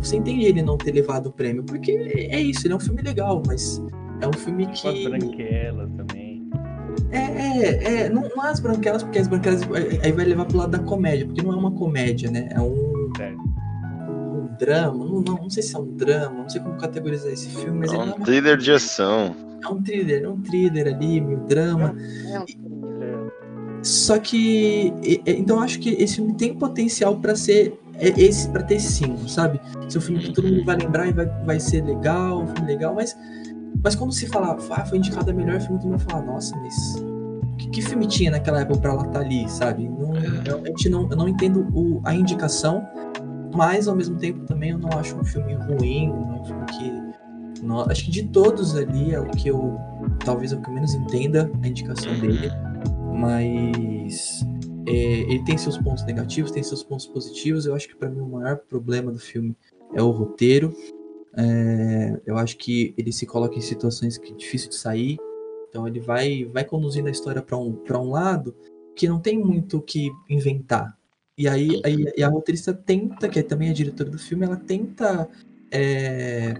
você 0.01 0.17
entende 0.17 0.45
ele 0.47 0.63
não 0.63 0.77
ter 0.79 0.93
levado 0.93 1.27
o 1.27 1.33
prêmio, 1.33 1.63
porque 1.63 1.93
é 2.31 2.41
isso, 2.41 2.67
ele 2.67 2.73
é 2.75 2.77
um 2.77 2.81
filme 2.81 3.03
legal, 3.03 3.43
mas 3.47 3.83
é 4.23 4.29
um 4.29 4.33
filme 4.33 4.65
Com 4.67 4.73
as 4.73 4.81
que. 4.81 5.09
branquelas 5.09 5.91
também. 5.93 6.20
É, 7.11 7.19
é, 7.19 8.03
é 8.05 8.09
não, 8.09 8.29
não 8.35 8.45
é 8.45 8.51
as 8.51 8.61
branquelas, 8.61 9.03
porque 9.03 9.19
as 9.19 9.27
branquelas 9.29 9.63
é, 9.63 10.07
aí 10.07 10.13
vai 10.13 10.25
levar 10.25 10.45
pro 10.45 10.59
lado 10.59 10.71
da 10.71 10.79
comédia, 10.79 11.27
porque 11.27 11.43
não 11.43 11.53
é 11.53 11.57
uma 11.57 11.73
comédia, 11.73 12.31
né? 12.31 12.49
É 12.53 12.61
um, 12.61 13.11
um 13.99 14.49
drama, 14.59 15.05
não, 15.05 15.21
não, 15.21 15.35
não 15.43 15.51
sei 15.51 15.63
se 15.63 15.75
é 15.75 15.79
um 15.79 15.87
drama, 15.97 16.43
não 16.43 16.49
sei 16.49 16.61
como 16.61 16.77
categorizar 16.77 17.33
esse 17.33 17.49
filme, 17.49 17.81
mas 17.81 17.91
É 17.93 17.95
não 17.95 18.03
é, 18.03 18.05
um 18.07 18.15
uma- 18.15 18.25
thriller 18.25 18.57
de 18.57 18.71
ação. 18.73 19.35
é 19.63 19.69
um 19.69 19.83
thriller, 19.83 20.23
é 20.25 20.29
um 20.29 20.41
thriller 20.41 20.87
ali, 20.95 21.21
meio 21.21 21.41
drama. 21.41 21.95
é 22.33 22.39
um 22.41 22.45
thriller. 22.45 22.71
Só 23.83 24.19
que. 24.19 24.93
Então 25.27 25.57
eu 25.57 25.63
acho 25.63 25.79
que 25.81 25.89
esse 25.91 26.17
filme 26.17 26.35
tem 26.35 26.55
potencial 26.55 27.17
pra 27.17 27.35
ser. 27.35 27.81
é, 27.99 28.09
Esse, 28.21 28.47
pra 28.51 28.63
ter 28.63 28.79
sim, 28.79 29.17
sabe? 29.27 29.59
Ser 29.89 29.97
um 29.99 30.01
filme 30.03 30.21
que 30.23 30.33
todo 30.35 30.47
mundo 30.47 30.65
vai 30.67 30.77
lembrar 30.77 31.07
e 31.09 31.13
vai, 31.13 31.25
vai 31.47 31.59
ser 31.59 31.83
legal, 31.85 32.43
um 32.43 32.47
filme 32.47 32.67
legal, 32.71 32.95
mas. 32.95 33.17
Mas 33.83 33.95
quando 33.95 34.13
se 34.13 34.27
fala, 34.27 34.57
ah, 34.71 34.85
foi 34.85 34.99
indicado 34.99 35.31
a 35.31 35.35
melhor 35.35 35.61
filme, 35.61 35.79
todo 35.79 35.91
mundo 35.91 36.01
fala, 36.01 36.23
nossa, 36.25 36.57
mas. 36.57 37.03
Que, 37.59 37.69
que 37.69 37.83
filme 37.83 38.07
tinha 38.07 38.31
naquela 38.31 38.61
época 38.61 38.81
pra 38.81 38.93
ela 38.93 39.07
estar 39.07 39.21
ali, 39.21 39.49
sabe? 39.49 39.89
Não, 39.89 40.15
eu, 40.47 40.63
a 40.63 40.67
gente 40.67 40.89
não, 40.89 41.09
eu 41.11 41.17
não 41.17 41.29
entendo 41.29 41.67
o, 41.75 42.01
a 42.05 42.15
indicação, 42.15 42.87
mas 43.55 43.87
ao 43.87 43.95
mesmo 43.95 44.17
tempo 44.17 44.45
também 44.47 44.71
eu 44.71 44.79
não 44.79 44.91
acho 44.99 45.17
um 45.17 45.25
filme 45.25 45.55
ruim, 45.55 46.09
não 46.09 46.37
é 46.37 46.41
um 46.41 46.45
filme 46.45 46.65
que. 46.67 47.63
não- 47.63 47.81
acho 47.83 48.05
que 48.05 48.11
de 48.11 48.25
todos 48.29 48.77
ali 48.77 49.15
é 49.15 49.21
o 49.21 49.31
que 49.31 49.49
eu. 49.49 49.79
Talvez 50.25 50.53
é 50.53 50.57
o 50.57 50.61
que 50.63 50.69
eu 50.69 50.75
menos 50.75 50.95
entenda 50.95 51.51
a 51.63 51.69
indicação 51.69 52.19
dele 52.19 52.51
mas 53.21 54.47
é, 54.87 54.93
ele 54.93 55.45
tem 55.45 55.59
seus 55.59 55.77
pontos 55.77 56.05
negativos, 56.05 56.51
tem 56.51 56.63
seus 56.63 56.83
pontos 56.83 57.07
positivos. 57.07 57.67
Eu 57.67 57.75
acho 57.75 57.87
que 57.87 57.95
para 57.95 58.09
mim 58.09 58.21
o 58.21 58.27
maior 58.27 58.57
problema 58.57 59.13
do 59.13 59.19
filme 59.19 59.55
é 59.95 60.03
o 60.03 60.11
roteiro. 60.11 60.75
É, 61.37 62.21
eu 62.27 62.37
acho 62.37 62.57
que 62.57 62.95
ele 62.97 63.13
se 63.13 63.27
coloca 63.27 63.57
em 63.57 63.61
situações 63.61 64.19
que 64.19 64.33
é 64.33 64.37
difícil 64.37 64.71
de 64.71 64.77
sair. 64.77 65.17
Então 65.69 65.87
ele 65.87 66.01
vai, 66.01 66.45
vai 66.45 66.65
conduzindo 66.65 67.09
a 67.09 67.13
história 67.13 67.43
para 67.43 67.57
um, 67.57 67.79
um 67.89 68.11
lado 68.11 68.55
que 68.97 69.09
não 69.09 69.21
tem 69.21 69.39
muito 69.39 69.79
o 69.79 69.83
que 69.83 70.11
inventar. 70.29 70.97
E 71.39 71.49
aí, 71.49 71.81
aí 71.85 72.05
e 72.17 72.23
a 72.23 72.29
roteirista 72.29 72.75
tenta, 72.75 73.29
que 73.29 73.39
é 73.39 73.43
também 73.43 73.71
a 73.71 73.73
diretora 73.73 74.11
do 74.11 74.19
filme, 74.19 74.45
ela 74.45 74.57
tenta 74.57 75.29
é, 75.71 76.55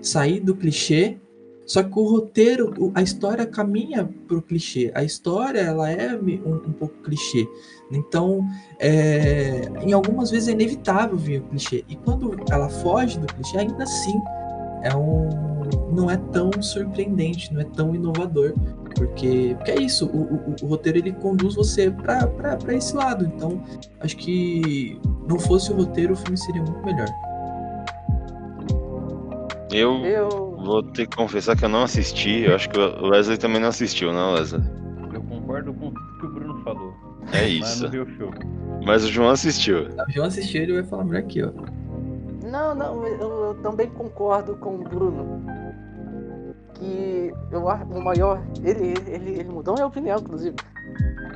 sair 0.00 0.40
do 0.40 0.56
clichê 0.56 1.18
só 1.66 1.82
que 1.82 1.98
o 1.98 2.02
roteiro, 2.08 2.92
a 2.94 3.02
história 3.02 3.46
caminha 3.46 4.08
pro 4.28 4.42
clichê. 4.42 4.90
A 4.94 5.02
história, 5.02 5.60
ela 5.60 5.90
é 5.90 6.14
um, 6.14 6.54
um 6.54 6.72
pouco 6.72 6.94
clichê. 7.02 7.46
Então, 7.90 8.46
é, 8.78 9.62
em 9.82 9.92
algumas 9.92 10.30
vezes 10.30 10.48
é 10.48 10.52
inevitável 10.52 11.16
vir 11.16 11.40
o 11.40 11.44
clichê. 11.44 11.84
E 11.88 11.96
quando 11.96 12.36
ela 12.50 12.68
foge 12.68 13.18
do 13.18 13.26
clichê, 13.26 13.58
ainda 13.58 13.82
assim, 13.84 14.20
é 14.82 14.94
um, 14.94 15.28
não 15.94 16.10
é 16.10 16.16
tão 16.32 16.50
surpreendente, 16.60 17.52
não 17.52 17.60
é 17.60 17.64
tão 17.64 17.94
inovador. 17.94 18.52
Porque, 18.94 19.54
porque 19.56 19.70
é 19.72 19.80
isso, 19.80 20.06
o, 20.06 20.22
o- 20.22 20.56
o 20.62 20.66
roteiro 20.66 20.98
ele 20.98 21.12
conduz 21.14 21.54
você 21.56 21.90
pra 21.90 22.26
pra- 22.28 22.56
pra 22.56 22.74
esse 22.74 22.94
lado. 22.94 23.24
Então, 23.24 23.60
acho 24.00 24.16
que 24.16 25.00
não 25.28 25.38
fosse 25.38 25.72
o 25.72 25.76
roteiro, 25.76 26.12
o 26.12 26.16
filme 26.16 26.36
seria 26.36 26.62
muito 26.62 26.84
melhor. 26.84 27.08
Eu 29.72 30.04
Eu. 30.04 30.53
Vou 30.64 30.82
ter 30.82 31.06
que 31.06 31.16
confessar 31.16 31.56
que 31.56 31.64
eu 31.64 31.68
não 31.68 31.82
assisti. 31.82 32.42
Eu 32.42 32.54
acho 32.54 32.68
que 32.70 32.78
o 32.78 33.08
Wesley 33.10 33.38
também 33.38 33.60
não 33.60 33.68
assistiu, 33.68 34.12
não, 34.12 34.34
Wesley? 34.34 34.62
Eu 35.12 35.22
concordo 35.22 35.72
com 35.74 35.90
tudo 35.90 36.18
que 36.18 36.26
o 36.26 36.30
Bruno 36.30 36.60
falou. 36.62 36.94
É 37.32 37.42
Mas 37.42 37.52
isso. 37.52 37.82
não 37.84 37.90
vi 37.90 38.00
o 38.00 38.06
filme. 38.06 38.34
Mas 38.84 39.04
o 39.04 39.08
João 39.08 39.30
assistiu. 39.30 39.88
O 40.08 40.12
João 40.12 40.26
assistiu, 40.26 40.62
ele 40.62 40.74
vai 40.74 40.82
falar 40.84 41.04
melhor 41.04 41.22
que 41.22 41.38
eu. 41.38 41.54
Não, 42.50 42.74
não, 42.74 43.06
eu, 43.06 43.44
eu 43.46 43.54
também 43.62 43.88
concordo 43.90 44.56
com 44.56 44.74
o 44.76 44.78
Bruno. 44.78 45.42
Que 46.74 47.32
eu 47.50 47.68
acho 47.68 47.84
o 47.84 48.02
maior. 48.02 48.42
Ele, 48.62 48.94
ele, 49.06 49.30
ele 49.40 49.48
mudou 49.48 49.74
minha 49.74 49.86
opinião, 49.86 50.18
inclusive. 50.18 50.56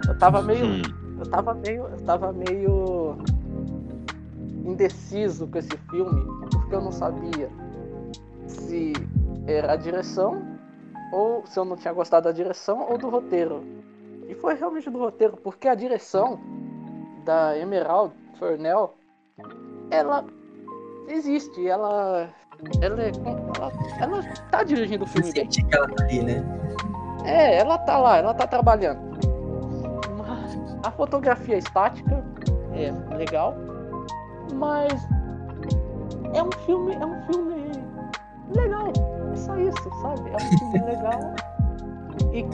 Eu 0.07 0.19
tava 0.19 0.43
meio. 0.43 0.65
Hum, 0.67 0.83
Eu 1.19 1.27
tava 1.31 1.55
meio. 1.55 1.83
Eu 1.85 1.97
tava 2.05 2.33
meio 2.33 3.17
indeciso 4.65 5.47
com 5.47 5.59
esse 5.59 5.77
filme, 5.91 6.25
porque 6.51 6.75
eu 6.75 6.81
não 6.83 6.93
sabia 6.93 7.49
se 8.49 8.93
era 9.47 9.73
a 9.73 9.77
direção, 9.77 10.43
ou 11.13 11.47
se 11.47 11.59
eu 11.59 11.65
não 11.65 11.77
tinha 11.77 11.93
gostado 11.93 12.25
da 12.25 12.33
direção 12.33 12.87
ou 12.89 12.99
do 12.99 13.09
roteiro. 13.09 13.63
E 14.29 14.35
foi 14.35 14.55
realmente 14.55 14.91
do 14.91 14.99
roteiro, 14.99 15.37
porque 15.37 15.69
a 15.69 15.75
direção 15.75 16.39
da 17.25 17.57
Emerald 17.57 18.13
Fernell, 18.39 18.95
ela 19.91 20.25
existe, 21.09 21.67
ela. 21.67 22.29
Ela, 22.81 23.03
é, 23.03 23.13
ela, 23.25 23.73
ela 24.01 24.23
tá 24.51 24.65
dirigindo 24.65 25.05
o 25.05 25.07
Você 25.07 25.23
filme 25.23 25.33
bem. 25.33 25.45
sente 25.45 25.65
que 25.65 25.77
ela 25.77 25.89
tá 25.89 26.05
ali, 26.05 26.23
né? 26.23 26.45
É, 27.25 27.59
ela 27.59 27.79
tá 27.79 27.99
lá, 27.99 28.17
ela 28.17 28.35
tá 28.35 28.47
trabalhando. 28.47 29.01
Mas 30.19 30.77
a 30.85 30.91
fotografia 30.91 31.57
estática 31.57 32.25
é 32.75 33.15
legal, 33.15 33.55
mas 34.55 34.93
é 36.35 36.43
um 36.43 36.51
filme, 36.65 36.95
é 36.95 37.07
um 37.07 37.23
filme 37.27 37.68
legal. 38.55 38.93
É 39.33 39.37
só 39.37 39.57
isso, 39.57 39.91
sabe? 40.03 40.31
É 40.31 40.37
um 40.37 40.59
filme 40.59 40.87
legal. 40.87 41.35
E 42.33 42.45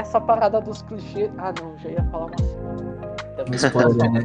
essa 0.00 0.20
parada 0.20 0.60
dos 0.60 0.82
clichês. 0.82 1.30
Ah 1.38 1.52
não, 1.60 1.76
já 1.78 1.90
ia 1.90 2.04
falar 2.04 2.26
uma. 2.26 2.36
Um 3.48 3.54
spoiler, 3.54 4.12
né? 4.12 4.20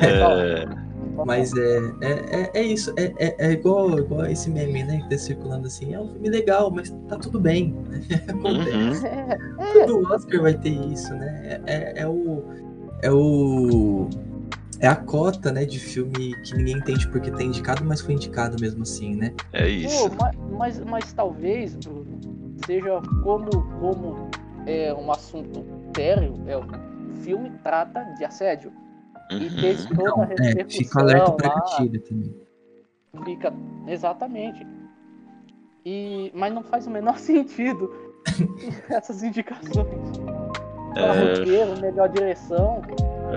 é, 0.00 1.24
Mas 1.26 1.52
é, 1.56 1.78
é, 2.00 2.10
é, 2.10 2.50
é 2.54 2.62
isso, 2.62 2.92
é, 2.96 3.12
é, 3.18 3.36
é 3.38 3.52
igual, 3.52 3.98
igual 3.98 4.26
esse 4.26 4.50
meme, 4.50 4.82
né? 4.84 5.00
Que 5.02 5.10
tá 5.10 5.18
circulando 5.18 5.66
assim. 5.66 5.94
É 5.94 6.00
um 6.00 6.08
filme 6.08 6.28
legal, 6.28 6.70
mas 6.70 6.90
tá 7.08 7.16
tudo 7.16 7.38
bem. 7.38 7.74
né? 7.88 8.00
Acontece. 8.28 9.06
uhum. 9.06 9.86
Todo 9.86 10.12
Oscar 10.12 10.42
vai 10.42 10.54
ter 10.54 10.70
isso, 10.70 11.12
né? 11.14 11.60
É, 11.66 11.72
é, 11.74 12.02
é 12.02 12.08
o. 12.08 12.42
É 13.02 13.10
o. 13.10 14.08
É 14.80 14.88
a 14.88 14.96
cota, 14.96 15.52
né, 15.52 15.64
de 15.64 15.78
filme 15.78 16.34
que 16.42 16.54
ninguém 16.56 16.76
entende 16.78 17.08
porque 17.08 17.30
tá 17.30 17.42
indicado, 17.42 17.84
mas 17.84 18.00
foi 18.00 18.14
indicado 18.14 18.56
mesmo 18.60 18.82
assim, 18.82 19.14
né? 19.14 19.32
é 19.52 19.68
isso. 19.68 20.08
Pô, 20.10 20.16
mas, 20.20 20.36
mas, 20.50 20.80
mas 20.84 21.12
talvez, 21.12 21.74
Bruno, 21.76 22.06
seja 22.66 23.00
como, 23.22 23.50
como 23.80 24.28
é 24.66 24.92
um 24.94 25.10
assunto 25.10 25.64
sério, 25.96 26.34
é, 26.46 26.56
o 26.56 26.64
filme 27.22 27.50
trata 27.62 28.02
de 28.16 28.24
assédio. 28.24 28.72
E 29.30 29.44
Uhum. 29.44 29.50
fez 29.60 29.86
toda 29.86 30.22
a 30.22 30.24
Então, 30.24 30.44
é, 30.44 30.48
repercussão 30.48 30.78
fica 30.84 31.00
alerta 31.00 31.32
pra 31.32 31.48
gatilho 31.54 32.00
também. 32.02 32.34
fica 33.24 33.52
exatamente. 33.88 34.66
E, 35.84 36.30
mas 36.34 36.52
não 36.52 36.62
faz 36.62 36.86
o 36.86 36.90
menor 36.90 37.16
sentido 37.18 37.90
essas 38.90 39.22
indicações. 39.22 39.86
É. 40.96 41.36
Roteiro, 41.40 41.80
melhor 41.80 42.08
direção. 42.10 42.82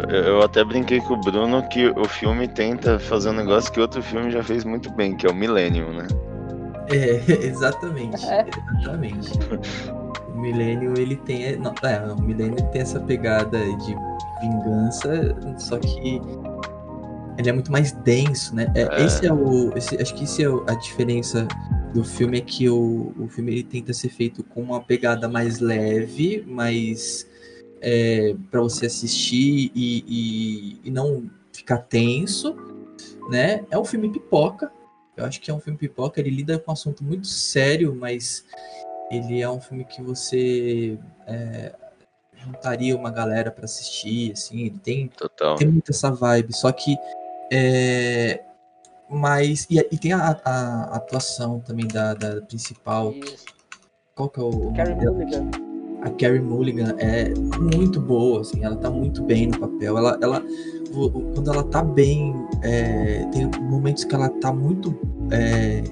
Eu, 0.09 0.41
até 0.41 0.63
brinquei 0.63 0.99
com 1.01 1.13
o 1.15 1.21
Bruno 1.21 1.67
que 1.69 1.87
o 1.89 2.05
filme 2.05 2.47
tenta 2.47 2.99
fazer 2.99 3.29
um 3.29 3.33
negócio 3.33 3.71
que 3.71 3.79
outro 3.79 4.01
filme 4.01 4.29
já 4.31 4.43
fez 4.43 4.63
muito 4.63 4.91
bem, 4.91 5.15
que 5.15 5.25
é 5.27 5.29
o 5.29 5.35
Millennium, 5.35 5.91
né? 5.93 6.07
É, 6.89 7.21
exatamente. 7.45 8.25
É. 8.25 8.45
Exatamente. 8.79 9.29
O 10.33 10.39
Milênio, 10.39 10.93
ele 10.97 11.15
tem. 11.15 11.57
Não, 11.57 11.73
é, 11.83 11.99
o 12.11 12.21
Milênio 12.21 12.61
tem 12.71 12.81
essa 12.81 12.99
pegada 12.99 13.57
de 13.59 13.95
vingança, 14.41 15.35
só 15.57 15.77
que 15.79 16.21
ele 17.37 17.49
é 17.49 17.53
muito 17.53 17.71
mais 17.71 17.91
denso, 17.91 18.55
né? 18.55 18.71
É, 18.75 18.81
É. 18.83 19.05
Esse 19.05 19.25
é 19.27 19.33
o. 19.33 19.71
esse- 19.75 19.95
acho 20.01 20.13
que 20.15 20.23
isso 20.23 20.41
é 20.41 20.47
o- 20.49 20.63
a 20.67 20.73
diferença 20.75 21.47
do 21.93 22.03
filme, 22.03 22.37
é 22.37 22.41
que 22.41 22.69
o, 22.69 23.13
o 23.19 23.27
filme 23.27 23.51
ele 23.51 23.63
tenta 23.63 23.93
ser 23.93 24.09
feito 24.09 24.43
com 24.43 24.61
uma 24.61 24.79
pegada 24.81 25.27
mais 25.27 25.59
leve, 25.59 26.43
mais. 26.47 27.26
É, 27.81 28.35
para 28.49 28.61
você 28.61 28.87
assistir 28.87 29.71
e, 29.75 30.03
e, 30.07 30.81
e 30.85 30.91
não 30.91 31.29
ficar 31.53 31.77
tenso, 31.77 32.55
né? 33.29 33.65
É 33.69 33.77
um 33.77 33.85
filme 33.85 34.09
pipoca, 34.11 34.71
eu 35.15 35.25
acho 35.25 35.41
que 35.41 35.49
é 35.49 35.53
um 35.53 35.59
filme 35.59 35.77
pipoca, 35.77 36.19
ele 36.19 36.29
lida 36.29 36.59
com 36.59 36.71
um 36.71 36.73
assunto 36.73 37.03
muito 37.03 37.27
sério, 37.27 37.95
mas 37.95 38.45
ele 39.11 39.41
é 39.41 39.49
um 39.49 39.59
filme 39.59 39.83
que 39.83 40.01
você 40.01 40.97
é, 41.25 41.73
juntaria 42.35 42.95
uma 42.95 43.09
galera 43.09 43.51
pra 43.51 43.65
assistir, 43.65 44.31
assim, 44.31 44.61
ele 44.61 44.79
tem, 44.79 45.07
Total. 45.09 45.55
tem 45.55 45.67
muito 45.67 45.91
essa 45.91 46.11
vibe, 46.11 46.55
só 46.55 46.71
que 46.71 46.95
é, 47.51 48.43
mas 49.09 49.65
e, 49.69 49.79
e 49.79 49.97
tem 49.97 50.13
a, 50.13 50.39
a 50.43 50.95
atuação 50.95 51.59
também 51.61 51.87
da, 51.87 52.13
da 52.13 52.41
principal, 52.41 53.11
Isso. 53.13 53.45
qual 54.13 54.29
que 54.29 54.39
é 54.39 54.43
o 54.43 54.73
Carrie? 54.73 54.95
Mulligan. 54.95 55.66
A 56.01 56.09
Carrie 56.11 56.39
Mulligan 56.39 56.95
é 56.99 57.33
muito 57.59 57.99
boa, 57.99 58.41
assim, 58.41 58.63
ela 58.63 58.75
tá 58.75 58.89
muito 58.89 59.23
bem 59.23 59.47
no 59.47 59.59
papel. 59.59 59.97
Ela, 59.97 60.17
ela 60.21 60.43
quando 61.33 61.51
ela 61.51 61.63
tá 61.63 61.83
bem, 61.83 62.33
é, 62.63 63.25
tem 63.31 63.49
momentos 63.61 64.03
que 64.03 64.15
ela 64.15 64.29
tá 64.29 64.51
muito, 64.51 64.97
é, 65.31 65.83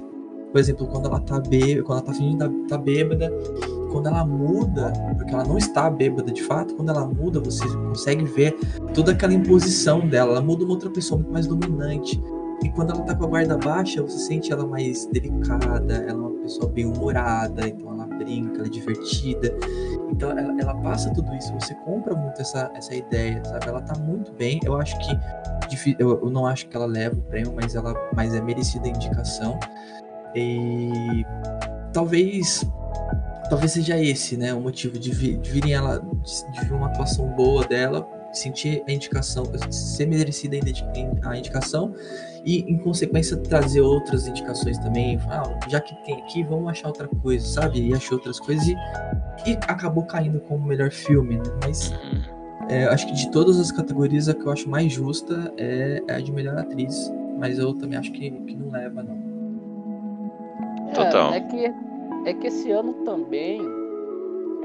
por 0.50 0.58
exemplo, 0.58 0.86
quando 0.86 1.06
ela 1.06 1.20
tá 1.20 1.40
bêbada, 1.40 1.82
quando 1.82 1.98
ela 1.98 2.06
tá 2.06 2.14
fingindo 2.14 2.38
tá, 2.38 2.76
tá 2.76 2.78
bêbada, 2.78 3.32
quando 3.92 4.08
ela 4.08 4.24
muda, 4.26 4.92
porque 5.16 5.32
ela 5.32 5.44
não 5.44 5.58
está 5.58 5.88
bêbada 5.88 6.32
de 6.32 6.42
fato, 6.42 6.74
quando 6.74 6.90
ela 6.90 7.06
muda, 7.06 7.40
você 7.40 7.66
consegue 7.66 8.24
ver 8.24 8.56
toda 8.94 9.12
aquela 9.12 9.32
imposição 9.32 10.06
dela. 10.06 10.32
Ela 10.32 10.42
muda 10.42 10.64
uma 10.64 10.74
outra 10.74 10.90
pessoa 10.90 11.18
muito 11.18 11.32
mais 11.32 11.46
dominante. 11.46 12.20
E 12.62 12.68
quando 12.70 12.92
ela 12.92 13.02
tá 13.02 13.14
com 13.14 13.24
a 13.24 13.28
guarda 13.28 13.56
baixa, 13.58 14.02
você 14.02 14.18
sente 14.18 14.52
ela 14.52 14.66
mais 14.66 15.06
delicada, 15.06 15.94
ela 15.94 16.10
é 16.10 16.14
uma 16.14 16.30
pessoa 16.42 16.68
bem 16.70 16.86
humorada, 16.86 17.68
então 17.68 17.92
ela 17.92 18.06
brinca, 18.06 18.56
ela 18.58 18.66
é 18.66 18.70
divertida. 18.70 19.54
Então 20.10 20.30
ela, 20.30 20.54
ela 20.60 20.74
passa 20.76 21.12
tudo 21.12 21.34
isso, 21.34 21.52
você 21.54 21.74
compra 21.76 22.14
muito 22.14 22.40
essa, 22.40 22.70
essa 22.74 22.94
ideia, 22.94 23.42
sabe? 23.44 23.68
Ela 23.68 23.82
tá 23.82 23.98
muito 24.00 24.32
bem. 24.32 24.58
Eu 24.64 24.80
acho 24.80 24.96
que 24.98 25.96
eu, 25.98 26.20
eu 26.22 26.30
não 26.30 26.46
acho 26.46 26.68
que 26.68 26.76
ela 26.76 26.86
leva 26.86 27.14
o 27.16 27.22
prêmio, 27.22 27.52
mas 27.54 27.74
ela 27.74 27.94
mas 28.14 28.34
é 28.34 28.40
merecida 28.40 28.86
a 28.86 28.90
indicação. 28.90 29.58
E 30.34 31.24
talvez 31.92 32.64
talvez 33.48 33.72
seja 33.72 34.00
esse, 34.02 34.36
né, 34.36 34.52
o 34.52 34.60
motivo 34.60 34.98
de, 34.98 35.10
vi- 35.12 35.36
de 35.36 35.50
virem 35.50 35.72
ela 35.72 35.98
de, 35.98 36.52
de 36.52 36.66
ver 36.66 36.74
uma 36.74 36.88
atuação 36.88 37.28
boa 37.28 37.64
dela, 37.64 38.04
sentir 38.32 38.82
a 38.88 38.92
indicação, 38.92 39.44
ser 39.70 40.06
merecida 40.06 40.56
a 41.22 41.38
indicação 41.38 41.94
e 42.46 42.60
em 42.72 42.78
consequência 42.78 43.36
trazer 43.36 43.80
outras 43.80 44.26
indicações 44.28 44.78
também. 44.78 45.18
Ah, 45.28 45.42
já 45.68 45.80
que 45.80 45.94
tem 46.04 46.14
aqui, 46.22 46.44
vamos 46.44 46.68
achar 46.70 46.86
outra 46.88 47.08
coisa, 47.08 47.44
sabe? 47.46 47.80
E 47.88 47.92
achou 47.92 48.16
outras 48.18 48.38
coisas 48.40 48.66
e 48.66 48.74
e 49.46 49.52
acabou 49.68 50.04
caindo 50.04 50.40
como 50.40 50.64
melhor 50.66 50.90
filme, 50.90 51.36
né? 51.36 51.42
Mas 51.62 51.90
Uhum. 51.90 52.68
é, 52.70 52.84
acho 52.86 53.06
que 53.06 53.12
de 53.12 53.30
todas 53.30 53.60
as 53.60 53.70
categorias 53.70 54.28
a 54.28 54.34
que 54.34 54.46
eu 54.46 54.50
acho 54.52 54.68
mais 54.68 54.92
justa 54.92 55.52
é, 55.58 56.02
é 56.08 56.14
a 56.14 56.20
de 56.20 56.32
melhor 56.32 56.56
atriz. 56.58 57.12
Mas 57.38 57.58
eu 57.58 57.74
também 57.74 57.98
acho 57.98 58.10
que, 58.12 58.30
que 58.30 58.56
não 58.56 58.70
leva, 58.70 59.02
não. 59.02 59.16
Total. 60.94 61.34
É, 61.34 61.36
é 61.36 61.40
que, 61.40 61.72
é 62.26 62.34
que 62.34 62.46
esse 62.46 62.70
ano 62.70 62.92
também, 63.04 63.60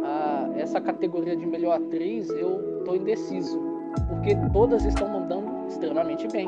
a- 0.04 0.50
essa 0.56 0.80
categoria 0.80 1.36
de 1.36 1.46
melhor 1.46 1.78
atriz, 1.78 2.30
eu 2.30 2.82
tô 2.86 2.96
indeciso. 2.96 3.60
Porque 4.08 4.36
todas 4.54 4.86
estão 4.86 5.10
mandando 5.10 5.68
extremamente 5.68 6.28
bem. 6.32 6.48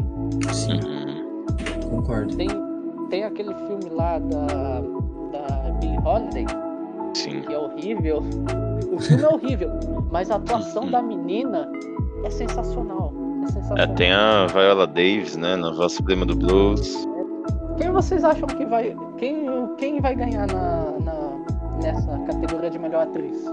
Sim, 0.54 0.80
Uhum. 0.80 1.23
Concordo. 1.96 2.36
Tem, 2.36 2.48
tem 3.10 3.24
aquele 3.24 3.54
filme 3.54 3.90
lá 3.92 4.20
da, 4.20 4.82
da 5.32 5.72
Billie 5.80 5.98
Holiday, 6.06 6.46
Sim. 7.16 7.42
que 7.42 7.54
é 7.54 7.58
horrível. 7.58 8.22
O 8.92 9.00
filme 9.00 9.24
é 9.24 9.28
horrível, 9.28 9.70
mas 10.12 10.30
a 10.32 10.36
atuação 10.36 10.90
da 10.90 11.02
menina 11.02 11.70
é 12.24 12.30
sensacional. 12.30 13.14
É 13.16 13.44
É, 13.44 13.48
sensacional. 13.48 13.96
tem 13.96 14.12
a 14.12 14.46
Viola 14.48 14.88
Davis, 14.88 15.36
né? 15.36 15.56
Na 15.56 15.72
voz 15.72 15.94
suprema 15.94 16.26
do 16.26 16.36
blues. 16.36 17.08
Quem 17.78 17.92
vocês 17.92 18.24
acham 18.24 18.48
que 18.48 18.66
vai. 18.66 18.96
Quem, 19.18 19.46
quem 19.78 20.00
vai 20.00 20.16
ganhar 20.16 20.46
na, 20.48 20.92
na- 21.04 21.82
nessa 21.82 22.18
categoria 22.20 22.70
de 22.70 22.78
melhor 22.80 23.04
atriz? 23.04 23.44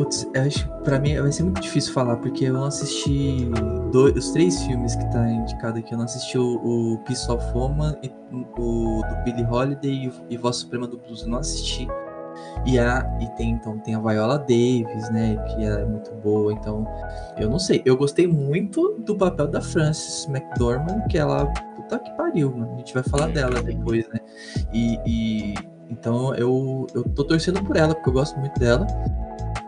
Putz, 0.00 0.26
eu 0.32 0.42
acho 0.44 0.66
pra 0.82 0.98
mim 0.98 1.14
vai 1.20 1.30
ser 1.30 1.42
muito 1.42 1.60
difícil 1.60 1.92
falar, 1.92 2.16
porque 2.16 2.46
eu 2.46 2.54
não 2.54 2.64
assisti 2.64 3.50
dois, 3.92 4.16
os 4.16 4.30
três 4.30 4.62
filmes 4.62 4.96
que 4.96 5.04
tá 5.12 5.30
indicado 5.30 5.78
aqui. 5.78 5.92
Eu 5.92 5.98
não 5.98 6.06
assisti 6.06 6.38
o, 6.38 6.54
o 6.94 6.98
Piece 7.04 7.30
of 7.30 7.44
Woman, 7.54 7.94
e, 8.02 8.10
o 8.58 9.02
do 9.02 9.24
Billie 9.24 9.44
Holiday 9.44 10.06
e, 10.06 10.12
e 10.30 10.36
Voz 10.38 10.56
Suprema 10.56 10.86
do 10.86 10.96
Blues. 10.96 11.20
Eu 11.20 11.28
não 11.28 11.38
assisti. 11.38 11.86
E, 12.64 12.78
a, 12.78 13.06
e 13.20 13.28
tem, 13.36 13.50
então, 13.50 13.78
tem 13.80 13.94
a 13.94 14.00
Viola 14.00 14.38
Davis, 14.38 15.10
né? 15.10 15.36
Que 15.48 15.64
é 15.66 15.84
muito 15.84 16.10
boa. 16.22 16.50
Então, 16.50 16.86
eu 17.36 17.50
não 17.50 17.58
sei. 17.58 17.82
Eu 17.84 17.94
gostei 17.94 18.26
muito 18.26 18.96
do 19.00 19.14
papel 19.14 19.48
da 19.48 19.60
Frances 19.60 20.26
McDormand, 20.30 21.08
que 21.10 21.18
ela. 21.18 21.44
Puta 21.76 21.98
que 21.98 22.10
pariu, 22.12 22.50
mano. 22.56 22.72
A 22.72 22.78
gente 22.78 22.94
vai 22.94 23.02
falar 23.02 23.26
dela 23.26 23.60
depois, 23.62 24.08
né? 24.08 24.20
E. 24.72 24.98
e- 25.06 25.54
então 25.90 26.32
eu, 26.36 26.86
eu 26.94 27.02
tô 27.02 27.24
torcendo 27.24 27.64
por 27.64 27.76
ela, 27.76 27.92
porque 27.92 28.10
eu 28.10 28.14
gosto 28.14 28.38
muito 28.38 28.58
dela. 28.60 28.86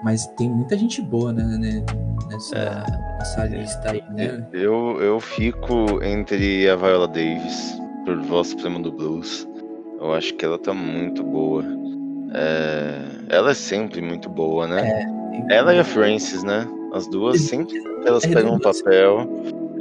Mas 0.03 0.27
tem 0.37 0.51
muita 0.51 0.77
gente 0.77 1.01
boa, 1.01 1.33
né, 1.33 1.43
né, 1.45 1.85
nessa, 2.29 2.85
nessa 3.19 3.45
lista 3.47 3.91
aí, 3.93 4.03
né? 4.11 4.45
Eu, 4.53 4.99
eu 5.01 5.21
fico 5.21 6.03
entre 6.03 6.69
a 6.69 6.75
Viola 6.77 7.07
Davis, 7.07 7.79
por 8.05 8.17
voz 8.23 8.49
suprema 8.49 8.81
do 8.81 8.91
blues. 8.91 9.49
Eu 10.01 10.13
acho 10.13 10.35
que 10.35 10.45
ela 10.45 10.59
tá 10.59 10.75
muito 10.75 11.23
boa. 11.23 11.65
É, 12.35 12.99
Ela 13.29 13.51
é 13.53 13.55
sempre 13.55 14.01
muito 14.01 14.29
boa, 14.29 14.67
né? 14.67 15.05
Ela 15.49 15.75
e 15.75 15.79
a 15.79 15.85
Frances, 15.85 16.43
né? 16.43 16.67
As 16.93 17.07
duas 17.09 17.41
sempre 17.41 17.81
elas 18.05 18.25
É 18.25 18.29
pegam 18.33 18.55
um 18.55 18.59
papel. 18.59 19.29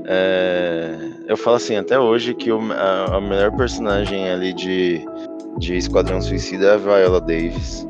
é, 0.05 0.95
Eu 1.27 1.35
falo 1.37 1.55
assim, 1.57 1.75
até 1.75 1.97
hoje 1.99 2.33
que 2.35 2.51
o- 2.51 2.71
a, 2.73 3.17
a 3.17 3.21
melhor 3.21 3.51
personagem 3.55 4.29
ali 4.29 4.53
de, 4.53 5.03
de 5.57 5.75
Esquadrão 5.77 6.21
Suicida 6.21 6.65
é 6.67 6.73
a 6.73 6.77
Viola 6.77 7.19
Davis. 7.21 7.87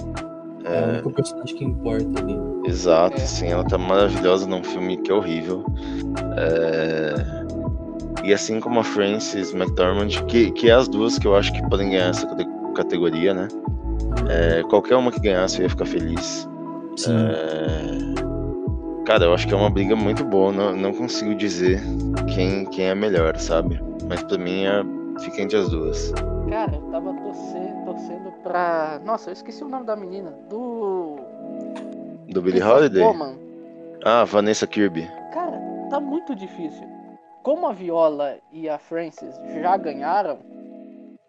É 0.74 0.86
o 0.86 0.90
único 0.90 1.12
personagem 1.14 1.56
que 1.56 1.64
importa 1.66 2.20
ali. 2.22 2.38
Exato, 2.66 3.20
É. 3.20 3.24
assim, 3.24 3.48
ela 3.48 3.64
tá 3.64 3.78
maravilhosa 3.78 4.46
num 4.48 4.64
filme 4.64 4.98
que 4.98 5.12
é 5.12 5.14
horrível. 5.14 5.64
É, 6.38 7.16
E 8.24 8.34
assim 8.34 8.60
como 8.60 8.80
a 8.80 8.84
Frances 8.84 9.52
McDormand, 9.54 10.10
que, 10.28 10.52
que 10.52 10.70
é 10.70 10.74
as 10.74 10.88
duas 10.88 11.18
que 11.18 11.26
eu 11.28 11.36
acho 11.36 11.52
que 11.54 11.68
podem 11.70 11.90
ganhar 11.90 12.10
essa 12.10 12.28
cate- 12.28 12.48
categoria, 12.76 13.34
né? 13.34 13.48
É, 14.30 14.62
qualquer 14.64 14.96
uma 14.96 15.12
que 15.12 15.20
ganhasse 15.20 15.58
eu 15.60 15.64
ia 15.64 15.70
ficar 15.70 15.86
feliz. 15.86 16.48
Sim. 16.98 17.16
É, 17.16 18.12
Cara, 19.06 19.26
eu 19.26 19.34
acho 19.34 19.48
que 19.48 19.54
é 19.54 19.58
uma 19.58 19.70
briga 19.72 19.96
muito 19.96 20.24
boa, 20.24 20.52
não, 20.54 20.76
não 20.76 20.94
consigo 20.94 21.34
dizer 21.34 21.82
quem, 22.34 22.66
quem 22.66 22.86
é 22.86 22.96
melhor, 22.96 23.36
sabe? 23.38 23.82
Mas 24.08 24.22
pra 24.24 24.38
mim 24.38 24.66
é... 24.66 24.84
fica 25.22 25.42
entre 25.42 25.58
as 25.58 25.70
duas. 25.70 26.14
Cara, 26.48 26.76
eu 26.76 26.82
tava 26.92 27.14
torcendo, 27.16 27.86
torcendo 27.86 28.31
pra. 28.44 29.00
Nossa, 29.06 29.30
eu 29.30 29.34
esqueci 29.34 29.64
o 29.64 29.68
nome 29.70 29.86
da 29.86 29.96
menina. 29.96 30.32
Do. 30.50 31.18
Do 32.30 32.40
of 32.40 32.62
Holiday? 32.64 33.04
Woman. 33.04 33.36
Ah, 34.04 34.24
Vanessa 34.24 34.66
Kirby. 34.66 35.08
Cara, 35.34 35.60
tá 35.90 36.00
muito 36.00 36.36
difícil. 36.36 36.88
Como 37.44 37.68
a 37.68 37.74
Viola 37.74 38.38
e 38.52 38.70
a 38.70 38.78
Frances 38.78 39.36
já 39.62 39.76
ganharam, 39.78 40.40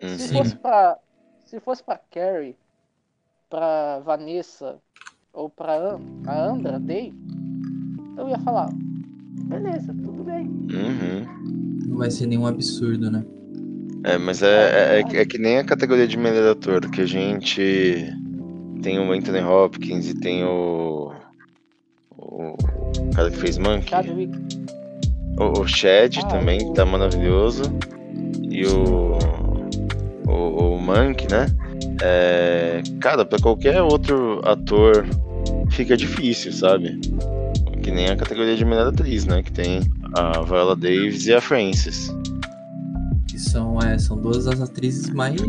Uhum. 0.02 0.18
se 0.18 0.32
fosse 0.32 0.56
pra. 0.56 0.98
Se 1.44 1.60
fosse 1.60 1.82
pra 1.82 2.00
Carrie, 2.10 2.56
pra 3.50 3.98
Vanessa 4.00 4.78
ou 5.34 5.50
pra 5.50 5.74
An 5.76 6.00
a 6.26 6.44
Andra 6.44 6.78
Day, 6.78 7.12
eu 8.16 8.28
ia 8.28 8.38
falar, 8.38 8.70
beleza, 9.48 9.88
tudo 9.92 10.24
bem. 10.24 10.46
Uhum. 10.46 11.88
Não 11.88 11.98
vai 11.98 12.10
ser 12.10 12.26
nenhum 12.26 12.46
absurdo, 12.46 13.10
né? 13.10 13.24
É, 14.04 14.18
mas 14.18 14.42
é, 14.42 14.96
é, 14.96 15.00
é 15.00 15.04
que- 15.04 15.16
é 15.16 15.24
que 15.24 15.38
nem 15.38 15.58
a 15.58 15.64
categoria 15.64 16.06
de 16.08 16.16
melhor 16.16 16.50
ator, 16.52 16.90
que 16.90 17.00
a 17.02 17.06
gente 17.06 18.04
tem 18.82 18.98
o 18.98 19.12
Anthony 19.12 19.40
Hopkins 19.40 20.08
e 20.08 20.14
tem 20.14 20.44
o. 20.44 21.12
O 22.18 22.56
cara 23.14 23.30
que 23.30 23.36
fez 23.36 23.58
Monkey. 23.58 23.94
O, 25.38 25.60
o 25.60 25.66
Chad 25.68 26.18
Ah, 26.18 26.26
também, 26.26 26.58
que 26.58 26.74
tá 26.74 26.84
maravilhoso. 26.84 27.62
E 28.50 28.66
o. 28.66 29.18
O, 30.26 30.74
o 30.74 30.80
Monk, 30.80 31.28
né? 31.30 31.46
É, 32.02 32.82
cara, 33.00 33.24
pra 33.24 33.38
qualquer 33.38 33.82
outro 33.82 34.40
ator 34.44 35.06
fica 35.70 35.96
difícil, 35.96 36.52
sabe? 36.52 36.98
Que 37.82 37.90
nem 37.90 38.08
a 38.08 38.16
categoria 38.16 38.56
de 38.56 38.64
melhor 38.64 38.88
atriz, 38.88 39.24
né? 39.26 39.42
Que 39.42 39.52
tem 39.52 39.80
a 40.14 40.40
Viola 40.42 40.74
Davis 40.76 41.26
e 41.26 41.34
a 41.34 41.40
Frances. 41.40 42.12
São, 43.50 43.78
é, 43.80 43.98
são 43.98 44.16
duas 44.20 44.44
das 44.44 44.60
atrizes 44.60 45.10
mais, 45.10 45.40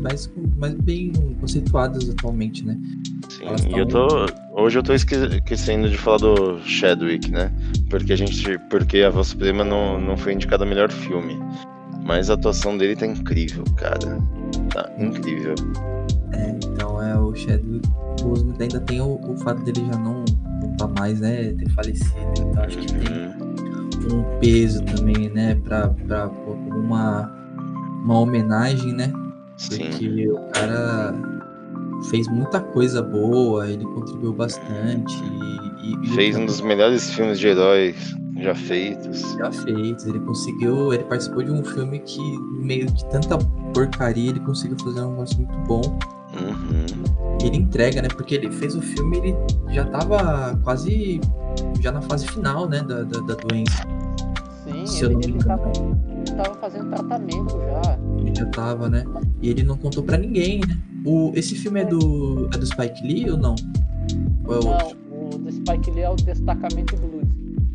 mais, 0.00 0.30
mais 0.56 0.74
bem 0.74 1.12
conceituadas 1.40 2.08
atualmente, 2.10 2.64
né? 2.64 2.78
Sim, 3.28 3.44
Elas 3.46 3.64
e 3.64 3.72
eu 3.78 3.86
tô. 3.86 4.06
Hoje 4.52 4.78
eu 4.78 4.82
tô 4.82 4.92
esque- 4.92 5.14
esquecendo 5.14 5.88
de 5.88 5.96
falar 5.96 6.18
do 6.18 6.58
Chadwick, 6.60 7.30
né? 7.30 7.50
Porque 7.88 8.12
a 8.12 8.16
gente. 8.16 8.58
Porque 8.70 8.98
a 9.00 9.10
Voz 9.10 9.28
Suprema 9.28 9.64
não, 9.64 9.98
não 10.00 10.16
foi 10.16 10.34
indicada 10.34 10.64
a 10.64 10.66
melhor 10.66 10.90
filme. 10.90 11.38
Mas 12.04 12.28
a 12.30 12.34
atuação 12.34 12.76
dele 12.76 12.96
tá 12.96 13.06
incrível, 13.06 13.64
cara. 13.76 14.18
Tá 14.72 14.90
incrível. 14.98 15.54
É, 16.32 16.50
então 16.64 17.02
é 17.02 17.16
o 17.18 17.34
Chadwick 17.34 17.88
Boseman 18.22 18.54
ainda 18.60 18.80
tem 18.80 19.00
o, 19.00 19.20
o 19.30 19.36
fato 19.38 19.62
dele 19.62 19.86
já 19.92 19.98
não, 19.98 20.24
não 20.60 20.76
tá 20.76 20.88
mais, 20.88 21.20
né? 21.20 21.52
Ter 21.52 21.70
falecido. 21.70 22.10
Então 22.38 22.62
acho 22.64 22.78
que 22.78 22.86
tem 22.86 23.11
peso 24.42 24.84
também, 24.84 25.30
né? 25.30 25.54
Pra, 25.64 25.88
pra 25.88 26.28
uma, 26.28 27.32
uma 28.04 28.18
homenagem, 28.18 28.92
né? 28.92 29.12
Sim. 29.56 29.88
Porque 29.90 30.28
o 30.28 30.40
cara 30.52 31.14
fez 32.10 32.26
muita 32.28 32.60
coisa 32.60 33.00
boa, 33.00 33.70
ele 33.70 33.84
contribuiu 33.84 34.32
bastante. 34.32 35.14
E, 35.82 36.04
e 36.04 36.08
Fez 36.08 36.36
um 36.36 36.44
dos 36.44 36.60
melhores 36.60 37.14
filmes 37.14 37.38
de 37.38 37.46
heróis 37.46 37.96
já 38.40 38.54
feitos. 38.54 39.20
já 39.38 39.52
feitos. 39.52 40.04
Ele 40.06 40.18
conseguiu. 40.20 40.92
Ele 40.92 41.04
participou 41.04 41.44
de 41.44 41.52
um 41.52 41.64
filme 41.64 42.00
que, 42.00 42.20
no 42.20 42.64
meio 42.64 42.86
de 42.86 43.04
tanta 43.06 43.38
porcaria, 43.72 44.30
ele 44.30 44.40
conseguiu 44.40 44.76
fazer 44.82 45.02
um 45.02 45.10
negócio 45.10 45.36
muito 45.38 45.56
bom. 45.68 45.98
Uhum. 46.40 46.86
E 47.40 47.46
ele 47.46 47.58
entrega, 47.58 48.02
né? 48.02 48.08
Porque 48.08 48.34
ele 48.34 48.50
fez 48.50 48.74
o 48.74 48.80
filme, 48.80 49.18
ele 49.18 49.36
já 49.70 49.84
tava 49.84 50.58
quase. 50.64 51.20
Já 51.80 51.92
na 51.92 52.00
fase 52.02 52.26
final, 52.26 52.68
né? 52.68 52.82
Da, 52.82 53.02
da, 53.02 53.20
da 53.20 53.34
doença. 53.34 53.82
Sim, 54.86 54.98
Se 54.98 55.04
ele, 55.04 55.16
ele, 55.24 55.38
tava, 55.38 55.70
tava 56.36 56.54
fazendo 56.60 56.90
tratamento 56.90 57.58
já. 57.58 57.98
Ele 58.18 58.34
já 58.34 58.46
tava, 58.46 58.88
né? 58.88 59.04
E 59.40 59.48
ele 59.50 59.62
não 59.62 59.76
contou 59.76 60.02
pra 60.02 60.16
ninguém, 60.16 60.60
né? 60.60 60.78
O, 61.04 61.32
esse 61.34 61.54
filme 61.54 61.80
é 61.80 61.84
do. 61.84 62.48
É 62.52 62.58
do 62.58 62.66
Spike 62.66 63.06
Lee 63.06 63.30
ou 63.30 63.36
não? 63.36 63.54
Ou 64.46 64.54
é 64.54 64.56
outro? 64.56 64.96
Não, 65.10 65.26
o 65.26 65.38
do 65.38 65.52
Spike 65.52 65.90
Lee 65.90 66.02
é 66.02 66.10
o 66.10 66.16
Destacamento 66.16 66.96
Blues. 66.96 67.26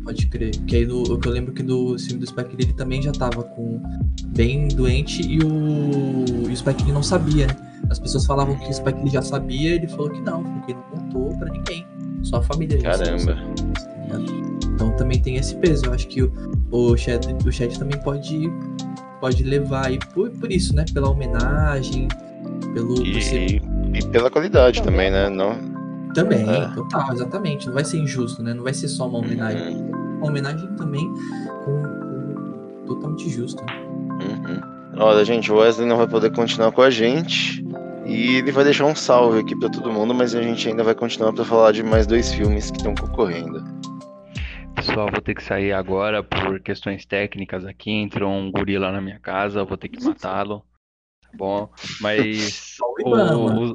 Pode 0.04 0.26
crer. 0.28 0.56
Porque 0.56 0.76
aí 0.76 0.86
no, 0.86 1.02
o 1.02 1.18
que 1.18 1.28
eu 1.28 1.32
lembro 1.32 1.52
que 1.52 1.62
no 1.62 1.98
filme 1.98 2.20
do 2.20 2.26
Spike 2.26 2.56
Lee 2.56 2.66
ele 2.66 2.72
também 2.72 3.02
já 3.02 3.12
tava 3.12 3.42
com 3.42 3.82
bem 4.28 4.68
doente 4.68 5.20
e 5.22 5.38
o, 5.40 6.48
e 6.48 6.52
o 6.52 6.56
Spike 6.56 6.82
Lee 6.84 6.92
não 6.92 7.02
sabia, 7.02 7.46
né? 7.46 7.56
As 7.90 7.98
pessoas 7.98 8.24
falavam 8.24 8.56
que 8.56 8.70
o 8.70 8.72
Spike 8.72 9.00
Lee 9.02 9.10
já 9.10 9.22
sabia, 9.22 9.74
ele 9.74 9.86
falou 9.88 10.10
que 10.10 10.20
não, 10.22 10.42
porque 10.42 10.72
ele 10.72 10.80
não 10.94 11.00
contou 11.00 11.38
pra 11.38 11.50
ninguém. 11.50 11.86
Só 12.22 12.36
a 12.36 12.42
família 12.42 12.80
já 12.80 12.92
Caramba. 12.92 13.18
sabia, 13.18 13.44
tá 14.08 14.16
ligado? 14.16 14.57
Então 14.78 14.92
também 14.92 15.20
tem 15.20 15.34
esse 15.36 15.56
peso. 15.56 15.86
Eu 15.86 15.92
acho 15.92 16.06
que 16.06 16.22
o, 16.22 16.30
o 16.70 16.96
Chad, 16.96 17.26
o 17.44 17.50
Chad 17.50 17.76
também 17.76 18.00
pode, 18.00 18.48
pode 19.20 19.42
levar 19.42 19.86
aí 19.88 19.98
por, 20.14 20.30
por 20.30 20.52
isso, 20.52 20.72
né? 20.72 20.84
Pela 20.94 21.10
homenagem, 21.10 22.06
pelo. 22.72 22.94
por 22.94 23.20
ser- 23.22 23.50
E, 23.50 23.62
e 23.98 24.06
pela 24.06 24.30
qualidade 24.30 24.80
também, 24.82 25.10
né? 25.10 25.28
Não, 25.28 25.56
Também, 26.14 26.48
É. 26.48 26.68
total, 26.74 27.12
exatamente. 27.12 27.66
Não 27.66 27.74
vai 27.74 27.84
ser 27.84 27.98
injusto, 27.98 28.40
né? 28.40 28.54
Não 28.54 28.62
vai 28.62 28.72
ser 28.72 28.86
só 28.86 29.08
uma 29.08 29.18
homenagem. 29.18 29.76
Uhum. 29.76 29.90
Uma 30.18 30.26
homenagem 30.28 30.68
também 30.76 31.04
com, 31.64 31.82
com- 31.82 32.84
totalmente 32.86 33.28
justa. 33.30 33.64
Uhum. 34.20 34.60
Olha, 35.00 35.24
gente, 35.24 35.50
o 35.50 35.56
Wesley 35.56 35.88
não 35.88 35.96
vai 35.96 36.06
poder 36.06 36.30
continuar 36.32 36.70
com 36.70 36.82
a 36.82 36.90
gente. 36.90 37.64
E 38.06 38.36
ele 38.36 38.52
vai 38.52 38.62
deixar 38.64 38.86
um 38.86 38.94
salve 38.94 39.40
aqui 39.40 39.54
pra 39.58 39.68
todo 39.68 39.92
mundo, 39.92 40.14
mas 40.14 40.34
a 40.34 40.40
gente 40.40 40.66
ainda 40.68 40.82
vai 40.84 40.94
continuar 40.94 41.32
pra 41.32 41.44
falar 41.44 41.72
de 41.72 41.82
mais 41.82 42.06
dois 42.06 42.32
filmes 42.32 42.70
que 42.70 42.78
estão 42.78 42.94
concorrendo. 42.94 43.62
Pessoal, 44.78 45.08
vou 45.10 45.20
ter 45.20 45.34
que 45.34 45.42
sair 45.42 45.72
agora 45.72 46.22
por 46.22 46.60
questões 46.60 47.04
técnicas 47.04 47.64
aqui. 47.66 47.90
Entrou 47.90 48.30
um 48.32 48.48
gorila 48.50 48.92
na 48.92 49.00
minha 49.00 49.18
casa, 49.18 49.64
vou 49.64 49.76
ter 49.76 49.88
que 49.88 50.00
matá-lo. 50.04 50.64
Tá 51.20 51.30
bom? 51.34 51.68
Mas 52.00 52.76
o 53.04 53.10
o, 53.10 53.74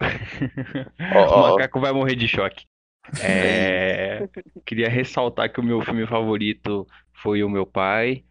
o- 0.00 1.38
macaco 1.38 1.80
vai 1.80 1.92
morrer 1.92 2.16
de 2.16 2.26
choque. 2.26 2.64
É, 3.20 4.26
Queria 4.64 4.88
ressaltar 4.88 5.52
que 5.52 5.60
o 5.60 5.62
meu 5.62 5.82
filme 5.82 6.06
favorito 6.06 6.86
foi 7.12 7.44
O 7.44 7.50
Meu 7.50 7.66
Pai. 7.66 8.24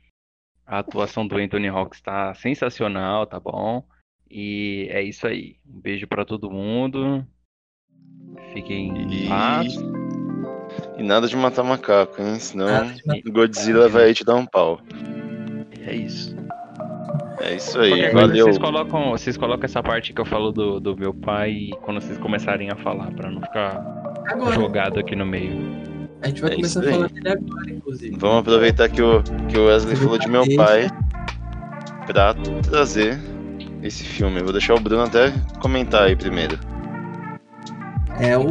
A 0.65 0.80
atuação 0.80 1.28
do 1.28 1.38
Anthony 1.38 1.68
Hawks 1.68 1.99
está 1.99 2.34
sensacional, 2.34 3.28
tá 3.28 3.40
bom? 3.40 3.86
E 4.30 4.88
é 4.90 5.03
isso 5.03 5.28
aí. 5.28 5.57
Um 5.68 5.80
beijo 5.80 6.07
pra 6.07 6.26
todo 6.26 6.49
mundo. 6.49 7.23
Fiquem 8.53 8.88
em 8.90 9.26
E... 9.26 9.30
paz. 9.30 9.76
E 10.98 11.03
nada 11.03 11.27
de 11.27 11.35
matar 11.35 11.64
macaco, 11.64 12.22
hein? 12.22 12.39
Senão 12.39 12.91
Godzilla 13.31 13.88
vai 13.89 14.14
te 14.14 14.23
dar 14.23 14.35
um 14.35 14.45
pau. 14.45 14.80
É 15.85 15.93
isso. 15.95 16.35
É 17.39 17.56
isso 17.56 17.80
aí, 17.80 17.89
Qualquer 17.89 18.14
valeu. 18.14 18.45
vocês 18.45 18.57
colocam, 18.60 19.10
vocês 19.11 19.35
colocam 19.38 19.65
essa 19.65 19.81
parte 19.81 20.14
que 20.14 20.22
eu 20.22 20.26
falo 20.26 20.52
do, 20.52 20.80
do 20.80 20.95
meu 20.95 21.11
pai 21.14 21.69
quando 21.81 21.99
vocês 21.99 22.18
começarem 22.19 22.69
a 22.72 22.76
falar, 22.76 23.11
pra 23.14 23.31
não 23.31 23.41
ficar 23.41 23.84
Agora, 24.27 24.53
jogado 24.53 24.99
aqui 24.99 25.15
no 25.15 25.26
meio. 25.26 25.57
a 26.22 26.27
gente 26.27 26.39
vai 26.41 26.52
É 26.52 26.56
começar 26.56 26.81
a 26.81 26.91
falar 26.91 27.07
dele 27.10 27.30
agora, 27.30 27.72
inclusive. 27.72 28.15
Vamos 28.19 28.38
aproveitar 28.39 28.89
que 28.89 29.02
o, 29.02 29.23
que 29.49 29.57
o 29.57 29.65
Wesley 29.65 29.95
falou 29.95 30.19
de 30.19 30.27
meu 30.30 30.43
pai 30.56 30.88
pra 32.06 32.35
trazer 32.69 33.19
esse 33.81 34.03
filme. 34.03 34.38
Eu 34.39 34.43
vou 34.43 34.53
deixar 34.53 34.76
o 34.76 34.80
Bruno 34.80 35.02
até 35.03 35.34
comentar 35.60 36.03
aí 36.03 36.15
primeiro. 36.15 36.60
É 38.19 38.38
o 38.38 38.43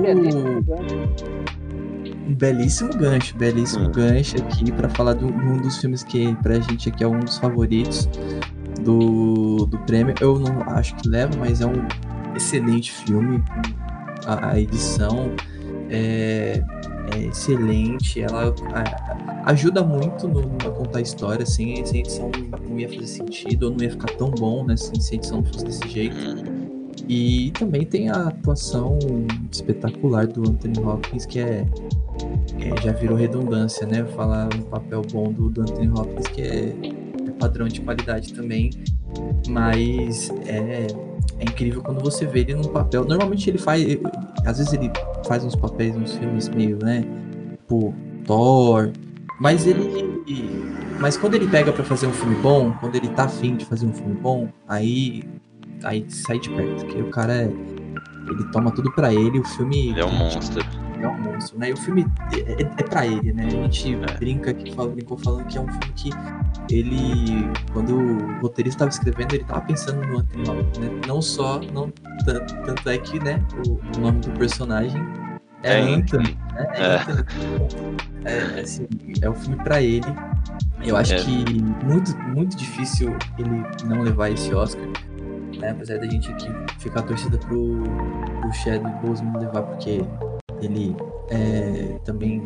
um 2.29 2.35
belíssimo 2.35 2.91
gancho, 2.97 3.37
belíssimo 3.37 3.87
Hum. 3.89 3.93
gancho 3.93 4.37
aqui 4.39 4.71
pra 4.73 4.89
falar 4.89 5.15
de 5.15 5.25
um, 5.25 5.57
dos 5.59 5.79
filmes 5.79 6.03
que 6.03 6.35
pra 6.37 6.59
gente 6.61 6.89
aqui 6.89 7.03
é 7.05 7.09
um 7.09 7.21
dos 7.21 7.39
favoritos 7.39 8.09
do, 8.83 9.67
do 9.67 9.79
prêmio. 9.81 10.15
Eu 10.21 10.39
não 10.39 10.63
acho 10.69 10.95
que 10.97 11.09
leva, 11.09 11.33
mas 11.39 11.61
é 11.61 11.67
um 11.67 11.87
excelente 12.37 12.93
filme. 12.93 13.43
A, 14.27 14.51
a 14.51 14.61
edição 14.61 15.31
é, 15.89 16.63
é 17.15 17.19
excelente, 17.27 18.21
ela 18.21 18.55
a- 18.75 19.51
ajuda 19.51 19.83
muito 19.83 20.29
no, 20.29 20.41
a 20.67 20.71
contar 20.71 20.99
a 20.99 21.03
história. 21.03 21.45
Sem, 21.47 21.85
sem 21.87 22.01
edição 22.01 22.31
não 22.69 22.79
ia 22.79 22.89
fazer 22.89 23.07
sentido, 23.07 23.65
ou 23.65 23.71
não 23.73 23.83
ia 23.83 23.91
ficar 23.91 24.13
tão 24.17 24.31
bom, 24.31 24.65
né? 24.65 24.77
Se, 24.77 24.93
a 25.13 25.17
edição 25.17 25.43
fosse 25.45 25.65
desse 25.65 25.89
jeito. 25.89 26.17
E 27.13 27.51
também 27.59 27.85
tem 27.85 28.09
a 28.09 28.29
atuação 28.29 28.97
espetacular 29.51 30.29
do 30.29 30.49
Anthony 30.49 30.79
Hopkins, 30.79 31.27
que 31.27 31.41
é, 31.41 31.67
é, 32.61 32.81
já 32.81 32.93
virou 32.93 33.17
redundância, 33.17 33.85
né? 33.85 34.05
Falar 34.15 34.49
um 34.55 34.63
papel 34.63 35.03
bom 35.13 35.33
do, 35.33 35.51
do 35.51 35.63
Anthony 35.63 35.89
Hopkins, 35.89 36.29
que 36.29 36.41
é, 36.41 36.67
é 37.27 37.31
padrão 37.33 37.67
de 37.67 37.81
qualidade 37.81 38.33
também. 38.33 38.71
Mas 39.49 40.31
é, 40.47 40.87
é 41.41 41.43
incrível 41.43 41.83
quando 41.83 42.01
você 42.01 42.25
vê 42.27 42.43
ele 42.43 42.55
num 42.55 42.69
papel. 42.69 43.05
Normalmente 43.05 43.51
ele 43.51 43.59
faz. 43.59 43.85
Às 44.47 44.59
vezes 44.59 44.73
ele 44.73 44.89
faz 45.27 45.43
uns 45.43 45.57
papéis, 45.57 45.97
uns 45.97 46.15
filmes 46.15 46.49
meio, 46.49 46.79
né? 46.81 47.05
Tipo, 47.57 47.93
Thor. 48.25 48.93
Mas 49.41 49.67
ele. 49.67 49.91
Mas 51.01 51.17
quando 51.17 51.35
ele 51.35 51.49
pega 51.49 51.73
pra 51.73 51.83
fazer 51.83 52.07
um 52.07 52.13
filme 52.13 52.37
bom, 52.37 52.71
quando 52.79 52.95
ele 52.95 53.09
tá 53.09 53.25
afim 53.25 53.57
de 53.57 53.65
fazer 53.65 53.87
um 53.87 53.93
filme 53.93 54.15
bom, 54.15 54.49
aí 54.69 55.25
aí 55.85 56.05
sai 56.09 56.39
de 56.39 56.51
perto, 56.51 56.87
que 56.87 57.01
o 57.03 57.11
cara 57.11 57.33
é, 57.35 57.45
ele 57.47 58.45
toma 58.53 58.71
tudo 58.71 58.91
pra 58.93 59.13
ele, 59.13 59.39
o 59.39 59.45
filme 59.45 59.91
Ele 59.91 60.01
é 60.01 60.05
um 60.05 60.13
monstro. 60.13 60.63
é 61.01 61.09
um 61.09 61.21
monstro, 61.21 61.59
né? 61.59 61.71
E 61.71 61.73
o 61.73 61.77
filme 61.77 62.07
é, 62.33 62.63
é, 62.63 62.63
é 62.63 62.83
pra 62.85 63.07
ele, 63.07 63.33
né? 63.33 63.47
A 63.47 63.51
gente 63.51 63.95
É. 63.95 64.17
brinca 64.19 64.53
que 64.55 64.73
fala, 64.75 64.91
brincou 64.91 65.17
falando 65.19 65.47
que 65.47 65.57
é 65.59 65.61
um 65.61 65.67
filme 65.69 65.93
que 65.97 66.11
ele, 66.71 67.49
quando 67.73 67.97
o 67.97 68.41
roteirista 68.41 68.85
estava 68.85 68.91
escrevendo, 68.91 69.35
ele 69.35 69.45
tava 69.45 69.61
pensando 69.63 70.07
no 70.07 70.19
Hopkins, 70.19 70.79
né? 70.79 70.91
Não 71.07 71.21
só, 71.23 71.61
não 71.73 71.91
tanto, 72.25 72.55
tanto 72.65 72.89
é 72.89 72.99
que, 72.99 73.19
né? 73.23 73.43
O, 73.67 73.73
o 73.97 74.01
nome 74.01 74.21
do 74.21 74.31
personagem 74.33 75.03
é, 75.63 75.79
É 75.81 75.95
Anthony, 75.95 76.39
né? 76.55 76.67
É, 76.75 76.83
É. 76.83 76.97
Anthony. 76.97 77.25
É, 78.25 78.61
assim, 78.61 78.87
é 79.23 79.31
um 79.31 79.35
filme 79.35 79.57
pra 79.65 79.81
ele. 79.83 80.07
Eu 80.85 80.97
acho 80.97 81.15
É. 81.15 81.17
que 81.19 81.63
muito, 81.85 82.17
muito 82.35 82.57
difícil 82.57 83.15
ele 83.39 83.63
não 83.87 84.03
levar 84.03 84.31
esse 84.31 84.55
Oscar. 84.55 84.87
Né? 85.61 85.71
Apesar 85.71 85.99
da 85.99 86.07
gente 86.07 86.31
aqui 86.31 86.49
ficar 86.79 87.03
torcida 87.03 87.37
pro, 87.39 87.83
pro 88.41 88.53
Chadwick 88.55 89.07
Boseman 89.07 89.39
levar, 89.39 89.63
porque 89.63 90.01
ele 90.63 90.97
é, 91.29 91.99
também 92.05 92.43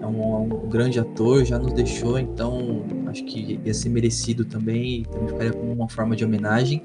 é 0.00 0.06
um, 0.06 0.22
é 0.22 0.38
um 0.38 0.68
grande 0.68 0.98
ator, 0.98 1.44
já 1.44 1.58
nos 1.58 1.72
deixou, 1.72 2.18
então 2.18 2.82
acho 3.08 3.24
que 3.24 3.60
ia 3.64 3.74
ser 3.74 3.88
merecido 3.90 4.44
também, 4.44 5.00
e 5.00 5.04
também 5.04 5.28
ficaria 5.28 5.52
como 5.52 5.72
uma 5.72 5.88
forma 5.88 6.16
de 6.16 6.24
homenagem. 6.24 6.82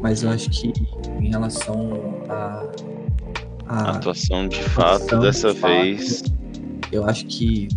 Mas 0.00 0.22
eu 0.22 0.30
acho 0.30 0.48
que 0.50 0.72
em 1.20 1.28
relação 1.30 1.90
a. 2.28 2.66
A 3.66 3.90
atuação 3.92 4.48
de 4.48 4.60
fato, 4.62 4.96
atuação, 5.04 5.20
dessa 5.20 5.54
de 5.54 5.60
fato, 5.60 5.72
vez. 5.72 6.24
eu 6.90 7.04
acho 7.04 7.24
que 7.26 7.68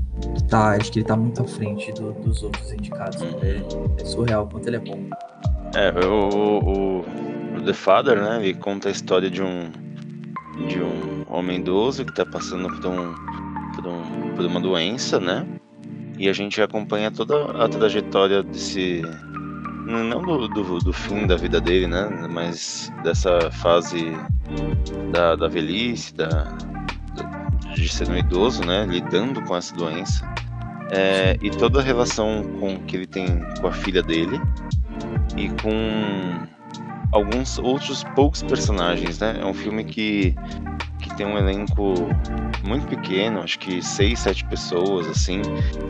tá, 0.49 0.71
acho 0.75 0.91
que 0.91 0.99
ele 0.99 1.05
tá 1.05 1.15
muito 1.15 1.41
à 1.43 1.45
frente 1.45 1.91
do- 1.91 2.13
dos 2.13 2.41
outros 2.41 2.71
indicados. 2.73 3.21
É, 3.43 3.61
é 4.01 4.05
surreal 4.05 4.45
o 4.45 4.47
quanto 4.49 4.67
ele 4.67 4.77
é 4.77 4.79
bom. 4.79 4.97
É, 5.75 6.05
o, 6.05 6.59
o, 6.59 6.99
o 7.57 7.61
The 7.65 7.73
Father, 7.73 8.21
né? 8.21 8.37
Ele 8.41 8.53
conta 8.53 8.89
a 8.89 8.91
história 8.91 9.29
de 9.29 9.41
um 9.41 9.71
de 10.67 10.79
um 10.79 11.25
homem 11.27 11.59
idoso 11.59 12.05
que 12.05 12.13
tá 12.13 12.23
passando 12.23 12.69
por 12.69 12.85
um, 12.85 13.13
por 13.75 13.87
um 13.87 14.35
por 14.35 14.45
uma 14.45 14.59
doença, 14.59 15.19
né? 15.19 15.45
E 16.17 16.29
a 16.29 16.33
gente 16.33 16.61
acompanha 16.61 17.09
toda 17.09 17.45
a 17.63 17.67
trajetória 17.67 18.43
desse 18.43 19.01
não 19.87 20.21
do, 20.21 20.47
do, 20.47 20.79
do 20.79 20.93
fim 20.93 21.25
da 21.25 21.35
vida 21.35 21.59
dele, 21.59 21.87
né? 21.87 22.27
Mas 22.29 22.91
dessa 23.03 23.49
fase 23.51 24.11
da, 25.11 25.35
da 25.35 25.47
velhice, 25.47 26.13
da, 26.13 26.27
da- 26.27 27.73
de 27.73 27.89
ser 27.89 28.07
um 28.09 28.15
idoso, 28.15 28.63
né? 28.63 28.85
Lidando 28.85 29.41
com 29.41 29.55
essa 29.55 29.75
doença. 29.75 30.23
É, 30.91 31.35
e 31.41 31.49
toda 31.49 31.79
a 31.79 31.83
relação 31.83 32.43
com 32.59 32.77
que 32.85 32.95
ele 32.95 33.07
tem 33.07 33.25
com 33.59 33.67
a 33.67 33.71
filha 33.71 34.03
dele 34.03 34.39
e 35.37 35.49
com 35.61 36.47
alguns 37.11 37.59
outros 37.59 38.03
poucos 38.15 38.41
personagens, 38.43 39.19
né? 39.19 39.37
É 39.39 39.45
um 39.45 39.53
filme 39.53 39.83
que, 39.83 40.35
que 40.99 41.13
tem 41.15 41.25
um 41.25 41.37
elenco 41.37 41.93
muito 42.63 42.87
pequeno, 42.87 43.39
acho 43.41 43.59
que 43.59 43.81
seis, 43.81 44.19
sete 44.19 44.43
pessoas, 44.45 45.07
assim, 45.07 45.41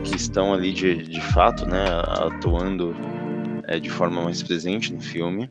que 0.04 0.16
estão 0.16 0.52
ali 0.52 0.72
de, 0.72 1.02
de 1.04 1.20
fato, 1.20 1.66
né? 1.66 1.84
Atuando 2.06 2.94
é, 3.66 3.78
de 3.78 3.90
forma 3.90 4.22
mais 4.22 4.42
presente 4.42 4.92
no 4.92 5.00
filme. 5.00 5.50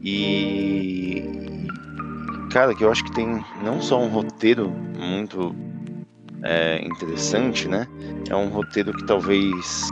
E, 0.00 1.24
cara, 2.50 2.74
que 2.74 2.84
eu 2.84 2.90
acho 2.90 3.04
que 3.04 3.12
tem 3.12 3.44
não 3.62 3.80
só 3.80 4.00
um 4.00 4.08
roteiro 4.08 4.70
muito 4.98 5.54
é, 6.42 6.84
interessante, 6.84 7.68
né? 7.68 7.86
É 8.28 8.34
um 8.34 8.48
roteiro 8.48 8.92
que 8.92 9.04
talvez 9.04 9.88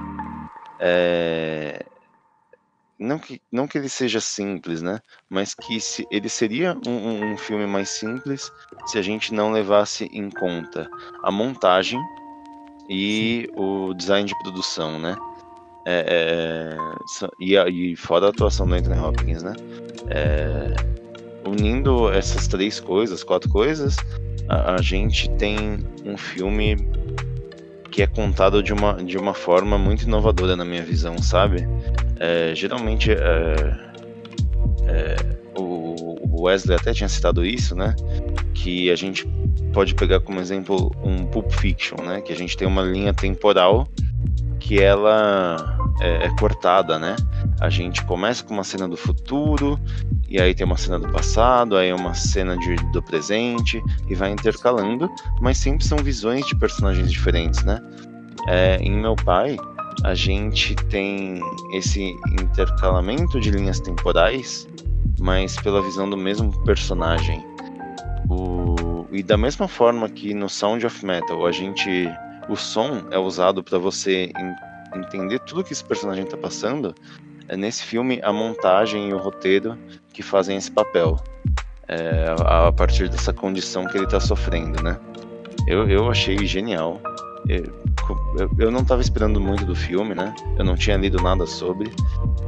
é, 0.78 1.86
não 2.98 3.18
que, 3.18 3.40
não 3.52 3.66
que 3.68 3.76
ele 3.78 3.88
seja 3.88 4.20
simples, 4.20 4.80
né? 4.80 5.00
Mas 5.28 5.54
que 5.54 5.80
se, 5.80 6.06
ele 6.10 6.28
seria 6.28 6.76
um, 6.86 7.32
um, 7.32 7.36
filme 7.36 7.66
mais 7.66 7.90
simples 7.90 8.50
se 8.86 8.98
a 8.98 9.02
gente 9.02 9.34
não 9.34 9.52
levasse 9.52 10.08
em 10.12 10.30
conta 10.30 10.88
a 11.22 11.30
montagem 11.30 12.00
e 12.88 13.46
Sim. 13.46 13.60
o 13.60 13.94
design 13.94 14.26
de 14.26 14.38
produção, 14.38 14.98
né? 14.98 15.16
É, 15.88 16.76
é, 17.22 17.28
e, 17.38 17.54
e 17.92 17.96
fora 17.96 18.26
a 18.26 18.30
atuação 18.30 18.66
do 18.66 18.74
Anthony 18.74 18.98
Hopkins, 18.98 19.42
né? 19.42 19.54
É, 20.08 20.74
unindo 21.46 22.10
essas 22.12 22.48
três 22.48 22.80
coisas, 22.80 23.22
quatro 23.22 23.48
coisas, 23.50 23.96
a, 24.48 24.74
a 24.74 24.82
gente 24.82 25.28
tem 25.36 25.78
um 26.04 26.16
filme 26.16 26.76
que 27.96 28.02
é 28.02 28.06
contado 28.06 28.62
de 28.62 28.74
uma, 28.74 29.02
de 29.02 29.16
uma 29.16 29.32
forma 29.32 29.78
muito 29.78 30.02
inovadora 30.02 30.54
na 30.54 30.66
minha 30.66 30.82
visão, 30.82 31.16
sabe? 31.16 31.66
É, 32.20 32.54
geralmente 32.54 33.10
é, 33.10 33.16
é, 34.86 35.16
o 35.58 36.42
Wesley 36.42 36.76
até 36.76 36.92
tinha 36.92 37.08
citado 37.08 37.42
isso, 37.42 37.74
né? 37.74 37.96
Que 38.52 38.90
a 38.90 38.96
gente 38.96 39.26
pode 39.72 39.94
pegar 39.94 40.20
como 40.20 40.38
exemplo 40.40 40.94
um 41.02 41.24
Pulp 41.24 41.50
Fiction, 41.50 41.96
né? 42.04 42.20
Que 42.20 42.34
a 42.34 42.36
gente 42.36 42.54
tem 42.54 42.68
uma 42.68 42.82
linha 42.82 43.14
temporal 43.14 43.88
que 44.60 44.80
ela 44.82 45.78
é, 46.00 46.26
é 46.26 46.30
cortada, 46.38 46.98
né? 46.98 47.16
A 47.60 47.70
gente 47.70 48.04
começa 48.04 48.44
com 48.44 48.54
uma 48.54 48.64
cena 48.64 48.88
do 48.88 48.96
futuro, 48.96 49.78
e 50.28 50.40
aí 50.40 50.54
tem 50.54 50.66
uma 50.66 50.76
cena 50.76 50.98
do 50.98 51.08
passado, 51.08 51.76
aí 51.76 51.92
uma 51.92 52.14
cena 52.14 52.56
de, 52.56 52.76
do 52.92 53.02
presente, 53.02 53.82
e 54.08 54.14
vai 54.14 54.30
intercalando, 54.30 55.10
mas 55.40 55.58
sempre 55.58 55.84
são 55.84 55.98
visões 55.98 56.46
de 56.46 56.54
personagens 56.56 57.10
diferentes, 57.10 57.62
né? 57.64 57.80
É, 58.48 58.76
em 58.76 58.92
Meu 58.92 59.16
Pai, 59.16 59.56
a 60.04 60.14
gente 60.14 60.74
tem 60.74 61.40
esse 61.72 62.14
intercalamento 62.40 63.40
de 63.40 63.50
linhas 63.50 63.80
temporais, 63.80 64.68
mas 65.18 65.56
pela 65.56 65.82
visão 65.82 66.08
do 66.08 66.16
mesmo 66.16 66.52
personagem. 66.64 67.44
O... 68.28 69.06
E 69.10 69.22
da 69.22 69.36
mesma 69.36 69.66
forma 69.66 70.08
que 70.08 70.34
no 70.34 70.48
Sound 70.48 70.84
of 70.84 71.04
Metal, 71.04 71.46
a 71.46 71.52
gente. 71.52 72.08
O 72.48 72.56
som 72.56 73.02
é 73.10 73.18
usado 73.18 73.62
para 73.62 73.78
você 73.78 74.32
entender 74.94 75.40
tudo 75.40 75.64
que 75.64 75.72
esse 75.72 75.84
personagem 75.84 76.24
está 76.24 76.36
passando, 76.36 76.94
é 77.48 77.56
nesse 77.56 77.82
filme 77.82 78.20
a 78.22 78.32
montagem 78.32 79.10
e 79.10 79.14
o 79.14 79.18
roteiro 79.18 79.76
que 80.12 80.22
fazem 80.22 80.56
esse 80.56 80.70
papel. 80.70 81.16
É, 81.88 82.34
a, 82.44 82.72
partir 82.72 83.08
dessa 83.08 83.32
condição 83.32 83.84
que 83.86 83.96
ele 83.96 84.06
está 84.06 84.18
sofrendo, 84.18 84.82
né? 84.82 84.98
Eu, 85.68 85.88
eu 85.88 86.10
achei 86.10 86.36
genial. 86.44 87.00
Eu, 87.48 87.64
eu, 88.38 88.50
eu 88.58 88.70
não 88.72 88.80
estava 88.80 89.00
esperando 89.00 89.40
muito 89.40 89.64
do 89.64 89.74
filme, 89.74 90.12
né? 90.12 90.34
Eu 90.58 90.64
não 90.64 90.74
tinha 90.74 90.96
lido 90.96 91.22
nada 91.22 91.46
sobre. 91.46 91.92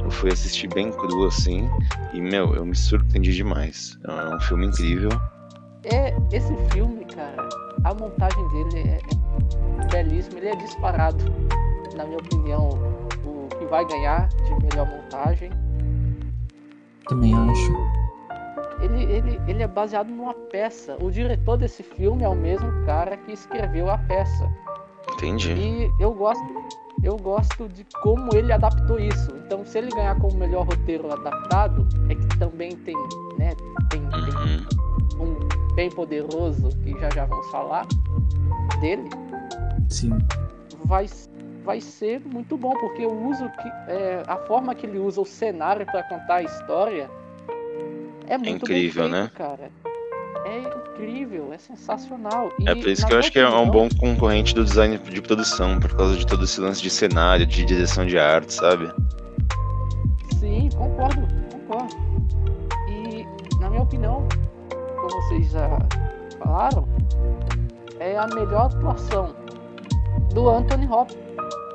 Eu 0.03 0.11
fui 0.11 0.31
assistir 0.31 0.67
bem 0.67 0.91
cru 0.91 1.25
assim. 1.25 1.69
E, 2.13 2.19
meu, 2.19 2.53
eu 2.53 2.65
me 2.65 2.75
surpreendi 2.75 3.33
demais. 3.33 3.97
É 4.05 4.35
um 4.35 4.39
filme 4.41 4.65
incrível. 4.67 5.09
É, 5.85 6.13
esse 6.33 6.53
filme, 6.73 7.05
cara, 7.05 7.47
a 7.85 7.93
montagem 7.93 8.47
dele 8.49 8.89
é, 8.89 8.99
belíssima. 9.91 10.39
Ele 10.39 10.49
é 10.49 10.55
disparado, 10.55 11.23
na 11.95 12.05
minha 12.05 12.17
opinião, 12.17 12.69
o 13.25 13.47
que 13.57 13.65
vai 13.65 13.85
ganhar 13.85 14.27
de 14.27 14.53
melhor 14.65 14.87
montagem. 14.87 15.51
Também 17.07 17.33
acho. 17.33 17.99
Ele, 18.81 19.03
ele, 19.03 19.41
ele 19.47 19.63
é 19.63 19.67
baseado 19.67 20.09
numa 20.09 20.33
peça. 20.33 20.97
O 21.01 21.11
diretor 21.11 21.57
desse 21.57 21.83
filme 21.83 22.23
é 22.23 22.29
o 22.29 22.35
mesmo 22.35 22.71
cara 22.85 23.17
que 23.17 23.33
escreveu 23.33 23.89
a 23.89 23.97
peça. 23.97 24.49
Entendi. 25.13 25.51
E 25.51 25.91
eu 25.99 26.13
gosto, 26.13 26.43
eu 27.03 27.17
gosto 27.17 27.67
de 27.67 27.85
como 28.03 28.29
ele 28.33 28.53
adaptou 28.53 28.99
isso. 28.99 29.31
Então, 29.45 29.65
se 29.65 29.79
ele 29.79 29.89
ganhar 29.89 30.17
como 30.19 30.37
melhor 30.37 30.65
roteiro 30.65 31.11
adaptado, 31.11 31.87
é 32.09 32.15
que 32.15 32.37
também 32.37 32.71
tem, 32.71 32.95
né, 33.37 33.55
tem, 33.89 34.01
uhum. 34.01 34.09
tem 34.09 35.19
um 35.19 35.75
bem 35.75 35.89
poderoso 35.89 36.69
que 36.83 36.97
já 36.99 37.09
já 37.09 37.25
vamos 37.25 37.49
falar 37.51 37.85
dele. 38.79 39.09
Sim. 39.89 40.17
Vai 40.85 41.07
vai 41.63 41.81
ser 41.81 42.21
muito 42.21 42.57
bom, 42.57 42.71
porque 42.79 43.05
o 43.05 43.29
uso 43.29 43.47
que 43.49 43.67
é, 43.91 44.23
a 44.27 44.37
forma 44.37 44.73
que 44.73 44.87
ele 44.87 44.97
usa 44.97 45.21
o 45.21 45.25
cenário 45.25 45.85
para 45.85 46.01
contar 46.03 46.35
a 46.35 46.43
história 46.43 47.09
é, 48.27 48.37
muito 48.37 48.49
é 48.49 48.51
incrível, 48.55 49.03
feito, 49.03 49.15
né? 49.15 49.31
Cara. 49.35 49.71
É 50.45 50.59
incrível, 50.59 51.51
é 51.53 51.57
sensacional. 51.57 52.51
E, 52.59 52.69
é 52.69 52.73
por 52.73 52.87
isso 52.87 53.05
que 53.05 53.13
eu 53.13 53.19
acho 53.19 53.31
que 53.31 53.39
é 53.39 53.47
um 53.47 53.69
bom 53.69 53.87
concorrente 53.99 54.55
do 54.55 54.63
design 54.63 54.97
de 54.97 55.21
produção, 55.21 55.79
por 55.79 55.95
causa 55.95 56.15
de 56.15 56.25
todo 56.25 56.43
esse 56.43 56.59
lance 56.59 56.81
de 56.81 56.89
cenário, 56.89 57.45
de 57.45 57.63
direção 57.65 58.05
de 58.05 58.17
arte, 58.17 58.53
sabe? 58.53 58.91
Sim, 60.39 60.69
concordo, 60.75 61.27
concordo. 61.51 61.95
E 62.87 63.25
na 63.59 63.69
minha 63.69 63.83
opinião, 63.83 64.27
como 64.95 65.09
vocês 65.09 65.51
já 65.51 65.69
falaram, 66.39 66.87
é 67.99 68.17
a 68.17 68.27
melhor 68.27 68.67
atuação 68.67 69.35
do 70.33 70.49
Anthony 70.49 70.87
Hopkins 70.87 71.19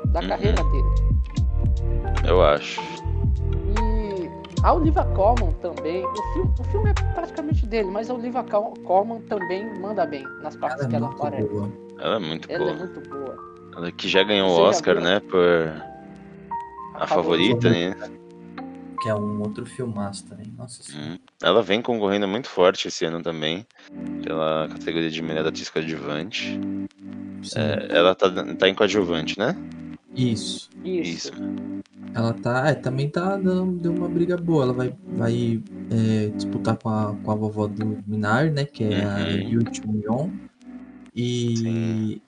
da 0.07 0.21
uhum. 0.21 0.27
carreira 0.27 0.63
dele. 0.63 1.05
Eu 2.27 2.41
acho. 2.41 2.81
E 2.81 4.29
a 4.63 4.73
Olivia 4.73 5.03
Colman 5.03 5.51
também. 5.61 6.05
O 6.05 6.33
filme, 6.33 6.53
o 6.59 6.63
filme 6.65 6.89
é 6.89 7.13
praticamente 7.13 7.65
dele, 7.65 7.89
mas 7.89 8.09
a 8.09 8.13
Olivia 8.13 8.43
Colman 8.43 9.21
também 9.21 9.79
manda 9.79 10.05
bem 10.05 10.23
nas 10.41 10.55
partes 10.55 10.79
ela 10.79 10.87
é 10.87 10.89
que 10.89 10.95
ela 10.95 11.09
aparece. 11.09 11.49
Boa. 11.49 11.71
Ela 11.99 12.15
é 12.15 12.19
muito 12.19 12.51
ela 12.51 12.59
boa. 12.59 12.71
Ela 12.71 12.79
é 12.79 12.85
muito 12.85 13.09
boa. 13.09 13.37
Ela 13.75 13.91
que 13.91 14.07
já 14.07 14.23
ganhou 14.23 14.49
o 14.49 14.61
Oscar, 14.61 15.01
né? 15.01 15.19
Por 15.19 15.41
a, 16.95 17.03
a 17.03 17.07
favorita, 17.07 17.69
né? 17.69 17.93
Que 19.01 19.09
é 19.09 19.15
um 19.15 19.41
outro 19.41 19.65
filmaço 19.65 20.25
também. 20.27 20.53
Nossa 20.57 20.81
hum. 20.97 21.17
Ela 21.43 21.61
vem 21.61 21.81
concorrendo 21.81 22.27
muito 22.27 22.49
forte 22.49 22.87
esse 22.87 23.05
ano 23.05 23.21
também. 23.21 23.67
Pela 24.23 24.67
categoria 24.69 25.09
de 25.09 25.21
melhor 25.21 25.45
atriz 25.47 25.69
coadjuvante. 25.69 26.59
É, 27.55 27.97
ela 27.97 28.15
tá, 28.15 28.29
tá 28.55 28.69
em 28.69 28.73
coadjuvante, 28.73 29.37
né? 29.37 29.55
Isso. 30.15 30.69
Isso. 30.83 31.31
Ela 32.13 32.33
tá. 32.33 32.69
É, 32.69 32.73
também 32.73 33.09
tá 33.09 33.35
dando 33.35 33.77
deu 33.77 33.91
uma 33.91 34.07
briga 34.07 34.37
boa. 34.37 34.63
Ela 34.63 34.73
vai, 34.73 34.93
vai 35.05 35.61
é, 35.91 36.29
disputar 36.29 36.77
com 36.77 36.89
a, 36.89 37.15
com 37.21 37.31
a 37.31 37.35
vovó 37.35 37.67
do 37.67 38.01
Minar, 38.07 38.51
né? 38.51 38.65
Que 38.65 38.85
é 38.85 39.05
uhum. 39.05 39.15
a 39.15 39.19
Yu 39.29 39.61
Chung 39.73 40.01
Yong. 40.05 40.33
E. 41.13 41.57
Sim. 41.57 42.21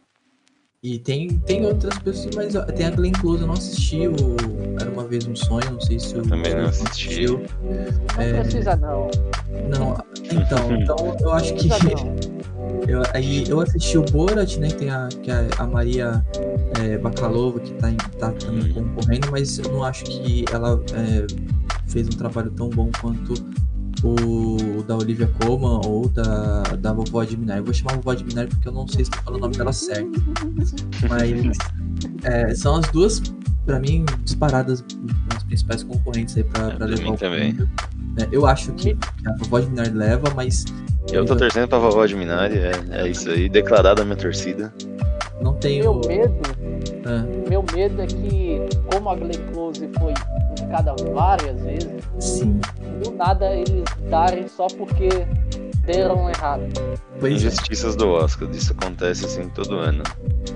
E 0.87 0.97
tem, 0.99 1.27
tem 1.39 1.65
outras 1.65 1.99
pessoas, 1.99 2.33
mas 2.33 2.53
tem 2.73 2.85
a 2.85 2.91
Glenn 2.91 3.11
Close, 3.11 3.41
eu 3.41 3.47
não 3.47 3.55
assisti 3.55 4.07
o 4.07 4.37
Era 4.79 4.89
Uma 4.89 5.05
Vez 5.05 5.27
Um 5.27 5.35
Sonho, 5.35 5.71
não 5.71 5.81
sei 5.81 5.99
se 5.99 6.15
eu... 6.15 6.23
também 6.23 6.55
não 6.55 6.63
assisti. 6.63 7.27
Não 7.27 7.41
é... 8.17 8.39
precisa 8.39 8.73
não. 8.77 9.11
Não, 9.69 9.97
então, 10.31 10.71
então 10.79 11.17
eu 11.19 11.33
acho 11.33 11.53
que... 11.55 11.67
Eu, 12.87 13.01
aí 13.13 13.43
eu 13.49 13.59
assisti 13.59 13.97
o 13.97 14.03
Borat, 14.03 14.57
né? 14.57 14.67
Que 14.69 14.75
tem 14.75 14.89
a, 14.89 15.09
que 15.21 15.31
a, 15.31 15.45
a 15.57 15.67
Maria 15.67 16.23
é, 16.79 16.97
Bakalova, 16.97 17.59
que 17.59 17.73
tá, 17.73 17.89
em, 17.89 17.97
tá 17.97 18.31
também 18.31 18.71
concorrendo, 18.71 19.29
mas 19.31 19.59
eu 19.59 19.71
não 19.71 19.83
acho 19.83 20.05
que 20.05 20.45
ela 20.53 20.79
é, 20.93 21.27
fez 21.87 22.07
um 22.07 22.11
trabalho 22.11 22.51
tão 22.51 22.69
bom 22.69 22.89
quanto 23.01 23.33
o 24.03 24.83
da 24.83 24.95
Olivia 24.95 25.29
Colman 25.39 25.81
ou 25.85 26.07
da, 26.09 26.63
da 26.79 26.93
vovó 26.93 27.23
de 27.23 27.37
Minar. 27.37 27.57
Eu 27.57 27.63
vou 27.63 27.73
chamar 27.73 27.93
a 27.93 27.95
vovó 27.95 28.13
de 28.13 28.23
Minar 28.23 28.47
porque 28.47 28.67
eu 28.67 28.71
não 28.71 28.87
sei 28.87 29.05
se 29.05 29.11
estou 29.11 29.23
falando 29.23 29.39
o 29.39 29.43
nome 29.43 29.57
dela 29.57 29.73
certo. 29.73 30.23
Mas 31.09 31.57
é, 32.23 32.55
são 32.55 32.75
as 32.75 32.87
duas, 32.91 33.21
para 33.65 33.79
mim, 33.79 34.05
disparadas 34.23 34.83
as 35.35 35.43
principais 35.43 35.83
concorrentes 35.83 36.37
aí 36.37 36.43
pra, 36.43 36.71
pra 36.71 36.85
levar 36.85 37.11
o 37.11 37.17
também. 37.17 37.57
É, 38.19 38.27
eu 38.31 38.45
acho 38.45 38.71
que 38.73 38.97
a 39.25 39.35
vovó 39.37 39.59
de 39.59 39.69
Minar 39.69 39.93
leva, 39.93 40.33
mas. 40.35 40.65
Eu 41.11 41.25
tô 41.25 41.35
torcendo 41.35 41.67
pra 41.67 41.77
vovó 41.77 42.05
de 42.05 42.15
Minari, 42.15 42.57
é, 42.57 42.71
é 42.91 43.07
isso 43.07 43.29
aí, 43.29 43.47
declarada 43.47 44.01
a 44.01 44.05
minha 44.05 44.17
torcida. 44.17 44.73
Não 45.41 45.53
tenho. 45.53 45.83
Meu 45.83 46.01
medo. 46.07 46.35
É. 47.05 47.49
Meu 47.49 47.63
medo 47.73 48.01
é 48.01 48.07
que, 48.07 48.59
como 48.91 49.09
a 49.09 49.15
Glenn 49.15 49.39
Close 49.53 49.89
foi 49.97 50.13
indicada 50.51 50.93
várias 51.13 51.61
vezes, 51.61 51.89
Sim. 52.19 52.59
Do 52.97 53.11
nada 53.11 53.53
eles 53.53 53.85
darem 54.09 54.47
só 54.47 54.67
porque 54.67 55.09
deram 55.85 56.29
errado. 56.29 56.63
Pois 57.19 57.33
é. 57.33 57.47
Injustiças 57.47 57.95
é. 57.95 57.97
do 57.97 58.09
Oscar, 58.09 58.49
isso 58.51 58.73
acontece 58.77 59.25
assim 59.25 59.49
todo 59.49 59.75
ano. 59.75 60.03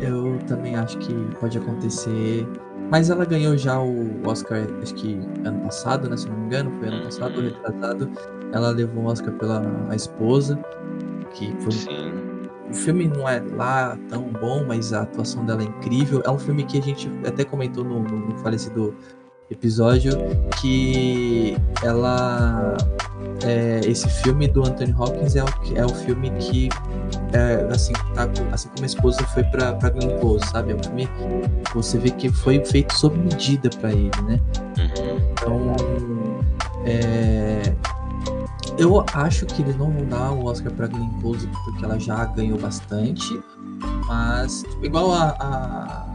Eu 0.02 0.38
também 0.48 0.76
acho 0.76 0.98
que 0.98 1.14
pode 1.40 1.58
acontecer. 1.58 2.46
Mas 2.90 3.10
ela 3.10 3.24
ganhou 3.24 3.58
já 3.58 3.80
o 3.80 4.22
Oscar, 4.26 4.68
acho 4.82 4.94
que 4.96 5.14
ano 5.46 5.62
passado, 5.62 6.10
né? 6.10 6.18
Se 6.18 6.28
não 6.28 6.36
me 6.36 6.46
engano, 6.48 6.72
foi 6.72 6.90
ano 6.90 6.98
uhum. 6.98 7.04
passado, 7.04 7.42
retrasado. 7.42 8.12
Ela 8.52 8.72
levou 8.72 9.04
o 9.04 9.08
Oscar 9.08 9.34
pela 9.36 9.62
a 9.90 9.96
esposa, 9.96 10.60
que 11.34 11.56
foi 11.62 11.72
Sim 11.72 12.32
o 12.72 12.74
filme 12.74 13.08
não 13.08 13.28
é 13.28 13.42
lá 13.52 13.98
tão 14.10 14.24
bom, 14.24 14.64
mas 14.66 14.94
a 14.94 15.02
atuação 15.02 15.46
dela 15.46 15.62
é 15.62 15.66
incrível. 15.66 16.22
É 16.26 16.32
um 16.32 16.40
filme 16.40 16.64
que 16.64 16.78
a 16.78 16.82
gente 16.82 17.10
até 17.28 17.44
comentou 17.44 17.84
no, 17.84 18.02
no, 18.02 18.30
no 18.30 18.38
falecido 18.38 18.96
episódio 19.52 20.14
que 20.60 21.57
ela 21.84 22.76
é, 23.44 23.82
esse 23.86 24.07
filme 24.23 24.48
do 24.48 24.65
Anthony 24.65 24.94
Hopkins 24.98 25.36
é 25.36 25.44
o, 25.44 25.48
é 25.76 25.86
o 25.86 25.90
filme 25.90 26.32
que 26.32 26.69
é, 27.34 27.68
assim, 27.72 27.94
tá, 28.14 28.30
assim 28.52 28.69
como 28.69 28.84
a 28.84 28.86
esposa 28.86 29.23
foi 29.28 29.44
pra, 29.45 29.73
pra 29.73 29.90
Glenn 29.90 30.19
Close, 30.19 30.45
sabe? 30.48 30.72
É 30.72 30.76
um 30.76 30.84
filme 30.84 31.07
que 31.65 31.73
você 31.73 31.98
vê 31.98 32.11
que 32.11 32.30
foi 32.30 32.64
feito 32.64 32.94
sob 32.94 33.18
medida 33.18 33.69
para 33.69 33.91
ele, 33.91 34.11
né? 34.28 34.40
Então, 35.32 35.76
é, 36.86 37.73
eu 38.78 39.03
acho 39.14 39.45
que 39.45 39.61
eles 39.61 39.76
não 39.78 39.91
vão 39.91 40.06
dar 40.06 40.32
o 40.32 40.45
Oscar 40.45 40.72
pra 40.73 40.88
Glenn 40.88 41.10
Close 41.19 41.48
porque 41.65 41.86
ela 41.86 41.99
já 41.99 42.26
ganhou 42.26 42.60
bastante, 42.60 43.41
mas 44.07 44.64
igual 44.82 45.14
a, 45.14 45.36
a 45.40 46.11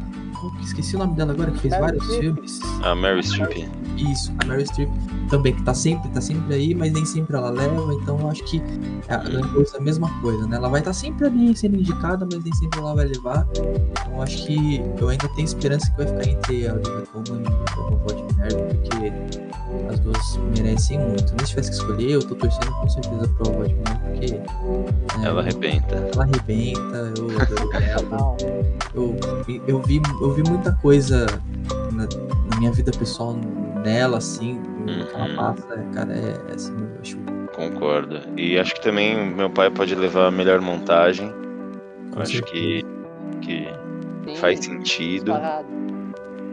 esqueci 0.62 0.96
o 0.96 0.98
nome 0.98 1.14
dela 1.14 1.32
agora, 1.32 1.50
que 1.50 1.58
fez 1.58 1.72
Mary 1.72 1.84
vários 1.84 2.04
Streep. 2.04 2.20
filmes. 2.22 2.60
A 2.82 2.94
Mary 2.94 3.22
Streep. 3.22 3.68
Isso, 3.96 4.32
a 4.38 4.46
Mary 4.46 4.64
Streep 4.64 4.90
também, 5.30 5.54
que 5.54 5.62
tá 5.62 5.74
sempre, 5.74 6.08
tá 6.10 6.20
sempre 6.20 6.54
aí, 6.54 6.74
mas 6.74 6.92
nem 6.92 7.04
sempre 7.04 7.36
ela 7.36 7.50
leva, 7.50 7.94
então 7.94 8.18
eu 8.20 8.30
acho 8.30 8.44
que 8.44 8.62
a 9.08 9.16
Glenn 9.16 9.42
Close 9.48 9.74
é 9.74 9.78
a 9.78 9.82
mesma 9.82 10.20
coisa, 10.20 10.46
né? 10.46 10.56
Ela 10.56 10.68
vai 10.68 10.80
estar 10.80 10.90
tá 10.90 10.94
sempre 10.94 11.26
ali 11.26 11.56
sendo 11.56 11.76
indicada, 11.76 12.26
mas 12.30 12.42
nem 12.44 12.52
sempre 12.54 12.80
ela 12.80 12.94
vai 12.94 13.06
levar. 13.06 13.46
Então 13.90 14.12
eu 14.14 14.22
acho 14.22 14.46
que 14.46 14.82
eu 15.00 15.08
ainda 15.08 15.28
tenho 15.30 15.46
esperança 15.46 15.90
que 15.90 16.04
vai 16.04 16.06
ficar 16.06 16.28
entre 16.28 16.68
a 16.68 16.74
Olivia 16.74 17.02
Colman 17.12 17.42
e 17.42 17.46
a 17.46 17.82
vovó 17.82 18.06
de 18.12 18.22
Minerva, 18.22 18.74
porque 18.74 19.12
as 19.92 20.00
duas 20.00 20.40
merecem 20.56 20.98
muito. 20.98 21.28
Se 21.28 21.46
tivesse 21.46 21.70
que 21.70 21.76
escolher, 21.76 22.10
eu 22.10 22.22
tô 22.22 22.34
torcendo 22.34 22.72
com 22.72 22.88
certeza 22.88 23.28
pro 23.28 23.66
de 23.66 23.74
Minerva, 23.74 24.00
porque. 24.04 24.34
É, 24.34 25.24
ela 25.24 25.40
arrebenta. 25.40 25.94
Ela 25.94 26.22
arrebenta, 26.22 27.12
eu 27.18 27.40
adoro 27.40 27.72
ela. 27.74 28.36
Eu, 28.94 29.16
eu, 29.66 29.82
vi, 29.82 30.02
eu 30.20 30.26
vi 30.32 30.43
muita 30.43 30.73
coisa 30.73 31.27
na, 31.93 32.05
na 32.51 32.59
minha 32.59 32.73
vida 32.73 32.90
pessoal 32.93 33.36
nela, 33.85 34.19
assim, 34.19 34.61
ela 35.15 35.28
uhum. 35.28 35.36
passa, 35.36 35.85
cara, 35.94 36.12
é, 36.12 36.36
é 36.51 36.55
assim, 36.55 36.74
eu 36.77 37.01
acho. 37.01 37.19
Concordo. 37.55 38.20
E 38.36 38.59
acho 38.59 38.74
que 38.74 38.82
também 38.82 39.35
meu 39.35 39.48
pai 39.48 39.70
pode 39.70 39.94
levar 39.94 40.27
a 40.27 40.31
melhor 40.31 40.61
montagem. 40.61 41.32
Eu 42.15 42.23
acho 42.23 42.43
que, 42.43 42.85
que 43.40 43.69
Sim, 44.27 44.36
faz 44.36 44.61
sentido. 44.61 45.32
Disparado. 45.32 45.66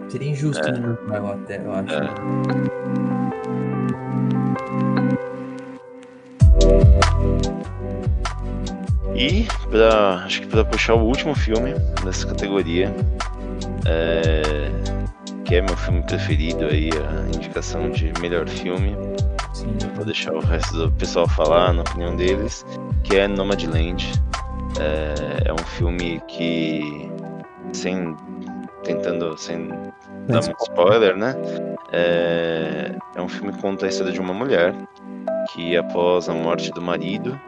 Seria 0.09 0.29
injusto, 0.29 0.67
é. 0.67 0.71
né, 0.71 0.79
meu 0.79 0.95
pai, 0.95 1.17
até, 1.17 1.57
eu 1.65 1.73
acho. 1.73 1.93
É. 1.93 3.13
E 9.15 9.47
pra, 9.69 10.23
acho 10.25 10.41
que 10.41 10.47
para 10.47 10.65
puxar 10.65 10.95
o 10.95 11.03
último 11.03 11.35
filme 11.35 11.73
dessa 12.03 12.27
categoria, 12.27 12.93
é, 13.85 14.69
que 15.45 15.55
é 15.55 15.61
meu 15.61 15.75
filme 15.77 16.01
preferido 16.03 16.65
aí, 16.65 16.89
a 16.91 17.27
indicação 17.35 17.89
de 17.89 18.11
melhor 18.19 18.47
filme. 18.47 18.95
Sim. 19.53 19.75
Vou 19.95 20.05
deixar 20.05 20.33
o 20.33 20.39
resto 20.39 20.75
do 20.77 20.91
pessoal 20.93 21.27
falar 21.27 21.73
na 21.73 21.81
opinião 21.81 22.15
deles, 22.15 22.65
que 23.03 23.17
é 23.17 23.27
Nomadland. 23.27 24.11
É, 24.79 25.49
é 25.49 25.53
um 25.53 25.65
filme 25.77 26.21
que, 26.27 27.11
sem 27.71 28.15
tentando, 28.83 29.37
sem 29.37 29.69
dar 30.27 30.41
muito 30.41 30.61
spoiler, 30.61 31.15
né? 31.15 31.35
É, 31.91 32.95
é 33.15 33.21
um 33.21 33.29
filme 33.29 33.53
que 33.53 33.61
conta 33.61 33.85
a 33.85 33.89
história 33.89 34.11
de 34.11 34.19
uma 34.19 34.33
mulher 34.33 34.73
que 35.51 35.77
após 35.77 36.29
a 36.29 36.33
morte 36.33 36.71
do 36.71 36.81
marido 36.81 37.39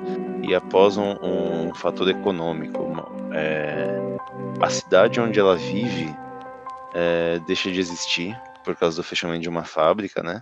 e 0.43 0.53
após 0.53 0.97
um, 0.97 1.15
um 1.21 1.73
fator 1.73 2.07
econômico, 2.09 2.85
é, 3.33 3.99
a 4.61 4.69
cidade 4.69 5.19
onde 5.19 5.39
ela 5.39 5.55
vive 5.55 6.13
é, 6.95 7.39
deixa 7.45 7.69
de 7.69 7.79
existir 7.79 8.39
por 8.63 8.75
causa 8.75 8.95
do 8.95 9.03
fechamento 9.03 9.41
de 9.41 9.49
uma 9.49 9.65
fábrica, 9.65 10.23
né? 10.23 10.41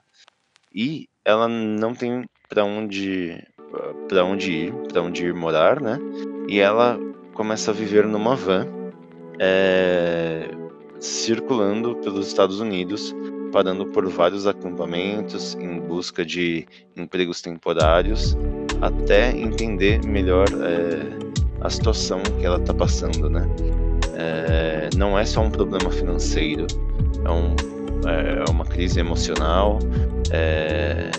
E 0.74 1.10
ela 1.26 1.48
não 1.48 1.94
tem 1.94 2.26
para 2.48 2.64
onde 2.64 3.44
para 4.08 4.24
onde 4.24 4.52
ir, 4.52 4.74
para 4.92 5.02
onde 5.02 5.26
ir 5.26 5.34
morar, 5.34 5.82
né? 5.82 5.98
E 6.48 6.60
ela 6.60 7.00
começa 7.34 7.72
a 7.72 7.74
viver 7.74 8.06
numa 8.06 8.36
van, 8.36 8.68
é, 9.40 10.48
circulando 11.00 11.96
pelos 11.96 12.28
Estados 12.28 12.60
Unidos, 12.60 13.16
parando 13.52 13.86
por 13.88 14.08
vários 14.08 14.46
acampamentos 14.46 15.56
em 15.56 15.80
busca 15.80 16.24
de 16.24 16.68
empregos 16.96 17.42
temporários, 17.42 18.38
até 18.82 19.32
entender 19.32 20.06
melhor 20.06 20.48
é, 20.50 21.18
a 21.62 21.70
situação 21.70 22.22
que 22.40 22.46
ela 22.46 22.58
está 22.58 22.74
passando, 22.74 23.30
né? 23.30 23.48
É, 24.16 24.90
não 24.96 25.18
é 25.18 25.26
só 25.26 25.42
um 25.42 25.50
problema 25.50 25.90
financeiro, 25.92 26.68
é, 27.26 27.30
um, 27.30 27.56
é 28.08 28.50
uma 28.50 28.66
crise 28.66 29.00
emocional 29.00 29.80
é, 30.32 31.10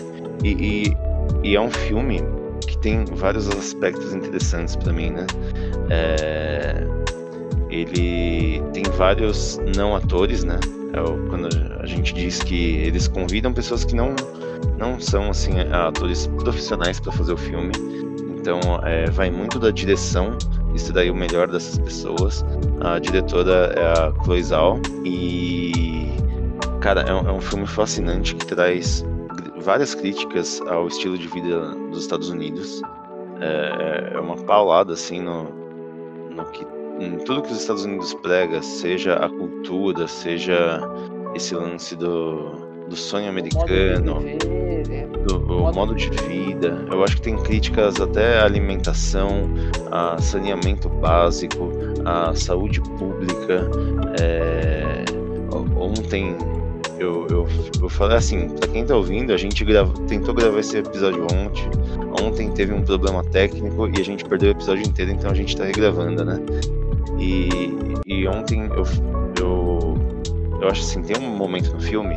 e, 0.43 0.49
e, 0.51 0.97
e, 1.43 1.55
é 1.55 1.61
um 1.61 1.71
filme 1.71 2.21
que 2.67 2.77
tem 2.77 3.05
vários 3.05 3.49
aspectos 3.49 4.13
interessantes 4.13 4.75
para 4.75 4.93
mim, 4.93 5.11
né? 5.11 5.25
É, 5.89 6.87
ele 7.69 8.61
tem 8.73 8.83
vários 8.97 9.59
não 9.75 9.95
atores, 9.95 10.43
né? 10.43 10.59
É 10.93 11.29
quando 11.29 11.49
a 11.79 11.85
gente 11.85 12.13
diz 12.13 12.39
que 12.39 12.77
eles 12.77 13.07
convidam 13.07 13.51
pessoas 13.53 13.83
que 13.83 13.95
não 13.95 14.15
não 14.77 14.99
são 14.99 15.29
assim 15.29 15.59
atores 15.71 16.27
profissionais 16.27 16.99
para 16.99 17.11
fazer 17.11 17.33
o 17.33 17.37
filme. 17.37 17.71
Então 18.37 18.59
é, 18.83 19.09
vai 19.09 19.29
muito 19.29 19.59
da 19.59 19.71
direção 19.71 20.37
extrair 20.75 21.09
o 21.09 21.15
melhor 21.15 21.47
dessas 21.47 21.77
pessoas. 21.79 22.45
A 22.81 22.99
diretora 22.99 23.73
é 23.75 23.85
a 23.85 24.23
Chloe 24.23 24.43
Zhao 24.43 24.79
e, 25.03 26.11
cara, 26.81 27.01
é 27.01 27.13
um, 27.13 27.29
é 27.29 27.31
um 27.31 27.41
filme 27.41 27.65
fascinante 27.65 28.35
que 28.35 28.45
traz 28.45 29.03
várias 29.61 29.95
críticas 29.95 30.61
ao 30.67 30.87
estilo 30.87 31.17
de 31.17 31.27
vida 31.27 31.71
dos 31.91 32.01
Estados 32.01 32.29
Unidos. 32.29 32.81
É, 33.41 34.11
é 34.13 34.19
uma 34.19 34.35
paulada, 34.35 34.93
assim, 34.93 35.21
no, 35.21 35.49
no 36.29 36.45
que, 36.45 36.65
em 36.99 37.17
tudo 37.19 37.41
que 37.41 37.51
os 37.51 37.59
Estados 37.59 37.83
Unidos 37.83 38.13
prega, 38.15 38.61
seja 38.61 39.15
a 39.15 39.29
cultura, 39.29 40.07
seja 40.07 40.79
esse 41.33 41.55
lance 41.55 41.95
do, 41.95 42.51
do 42.87 42.95
sonho 42.95 43.27
americano, 43.27 44.21
do 45.27 45.45
o 45.63 45.73
modo 45.73 45.95
de 45.95 46.09
vida. 46.27 46.85
Eu 46.91 47.03
acho 47.03 47.15
que 47.17 47.21
tem 47.23 47.37
críticas 47.37 47.99
até 47.99 48.39
à 48.39 48.45
alimentação, 48.45 49.49
a 49.91 50.17
saneamento 50.19 50.89
básico, 50.89 51.71
a 52.05 52.33
saúde 52.35 52.81
pública. 52.81 53.69
É... 54.19 55.05
Ontem 55.77 56.35
eu, 56.99 57.27
eu, 57.29 57.47
eu 57.81 57.89
falei 57.89 58.17
assim, 58.17 58.49
pra 58.49 58.67
quem 58.67 58.85
tá 58.85 58.95
ouvindo, 58.95 59.33
a 59.33 59.37
gente 59.37 59.63
grava, 59.63 59.93
tentou 60.07 60.33
gravar 60.33 60.59
esse 60.59 60.77
episódio 60.77 61.23
ontem. 61.23 61.69
Ontem 62.21 62.51
teve 62.51 62.73
um 62.73 62.81
problema 62.81 63.23
técnico 63.23 63.87
e 63.87 63.99
a 63.99 64.03
gente 64.03 64.23
perdeu 64.25 64.49
o 64.49 64.51
episódio 64.51 64.85
inteiro, 64.85 65.11
então 65.11 65.29
a 65.29 65.33
gente 65.33 65.55
tá 65.55 65.65
regravando, 65.65 66.23
né? 66.23 66.39
E, 67.19 67.49
e 68.05 68.27
ontem 68.27 68.69
eu, 68.75 68.83
eu 70.61 70.69
acho 70.69 70.81
assim, 70.81 71.01
tem 71.01 71.17
um 71.17 71.35
momento 71.35 71.73
no 71.73 71.79
filme 71.79 72.15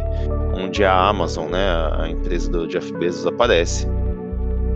onde 0.55 0.85
a 0.85 1.09
Amazon, 1.09 1.48
né, 1.51 1.69
a 1.93 2.09
empresa 2.09 2.51
do 2.51 2.66
Jeff 2.66 2.93
Bezos, 2.94 3.27
aparece. 3.27 3.86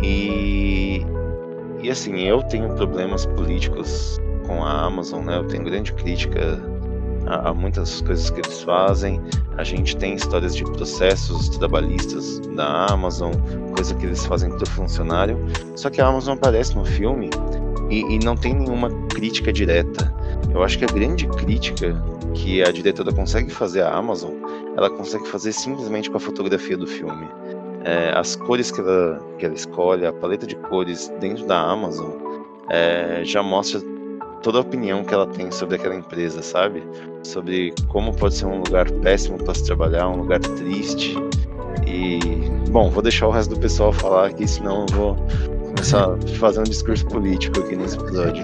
E, 0.03 1.07
e 1.83 1.91
assim, 1.91 2.21
eu 2.21 2.43
tenho 2.43 2.75
problemas 2.75 3.27
políticos 3.27 4.21
com 4.47 4.65
a 4.65 4.87
Amazon, 4.87 5.25
né? 5.25 5.37
Eu 5.37 5.47
tenho 5.47 5.65
grande 5.65 5.93
crítica 5.93 6.61
a, 7.27 7.51
a, 7.51 7.55
muitas 7.55 8.01
coisas 8.01 8.31
que 8.31 8.41
eles 8.41 8.63
fazem. 8.63 9.21
A 9.57 9.65
gente 9.65 9.97
tem 9.97 10.15
histórias 10.15 10.57
de 10.57 10.65
processos 10.65 11.49
trabalhistas 11.51 12.41
da 12.57 12.87
Amazon, 12.87 13.33
coisa 13.75 13.95
que 13.95 14.07
eles 14.07 14.25
fazem 14.27 14.51
para 14.51 14.65
o 14.65 14.67
funcionário. 14.67 15.39
Só 15.77 15.89
que 15.89 16.01
a 16.01 16.07
Amazon 16.07 16.35
aparece 16.35 16.75
no 16.75 16.85
filme 16.85 17.31
e, 17.91 18.01
e 18.15 18.19
não 18.19 18.37
tem 18.37 18.55
nenhuma 18.55 18.91
crítica 19.09 19.53
direta. 19.53 20.13
Eu 20.53 20.63
acho 20.63 20.79
que 20.79 20.85
a 20.85 20.89
grande 20.89 21.27
crítica 21.29 22.03
que 22.35 22.63
a 22.63 22.71
diretora 22.71 23.13
consegue 23.13 23.51
fazer 23.51 23.83
à 23.83 23.95
Amazon 23.95 24.33
ela 24.77 24.89
consegue 24.91 25.27
fazer 25.29 25.53
simplesmente 25.53 26.11
com 26.11 26.17
a 26.17 26.21
fotografia 26.21 26.77
do 26.77 26.87
filme. 26.87 27.29
É, 27.85 28.13
as 28.17 28.37
cores 28.37 28.71
que 28.71 28.81
ela, 28.81 29.21
que 29.39 29.45
ela 29.45 29.55
escolhe, 29.55 30.07
a 30.07 30.13
paleta 30.13 30.47
de 30.47 30.57
cores 30.57 31.13
dentro 31.21 31.47
da 31.47 31.59
Amazon, 31.61 32.13
é, 32.71 33.23
já 33.25 33.43
mostra 33.43 33.81
toda 34.43 34.59
a 34.59 34.61
opinião 34.61 35.05
que 35.05 35.13
ela 35.13 35.27
tem 35.27 35.51
sobre 35.51 35.77
aquela 35.77 35.95
empresa, 35.95 36.43
sabe? 36.43 36.83
Sobre 37.23 37.75
como 37.89 38.15
pode 38.15 38.35
ser 38.35 38.47
um 38.47 38.59
lugar 38.59 38.91
péssimo 38.91 39.37
para 39.39 39.55
se 39.55 39.65
trabalhar, 39.65 40.09
um 40.09 40.17
lugar 40.17 40.41
triste. 40.41 41.17
E, 41.87 42.19
bom, 42.71 42.89
vou 42.89 43.03
deixar 43.03 43.27
o 43.27 43.31
resto 43.31 43.55
do 43.55 43.61
pessoal 43.61 43.93
falar 43.93 44.29
aqui, 44.29 44.47
senão 44.47 44.87
eu 44.89 44.97
vou 44.97 45.17
começar 45.83 46.15
a 46.15 46.39
fazer 46.39 46.61
um 46.61 46.65
discurso 46.65 47.05
político 47.07 47.59
aqui 47.59 47.75
nesse 47.75 47.97
episódio. 47.97 48.43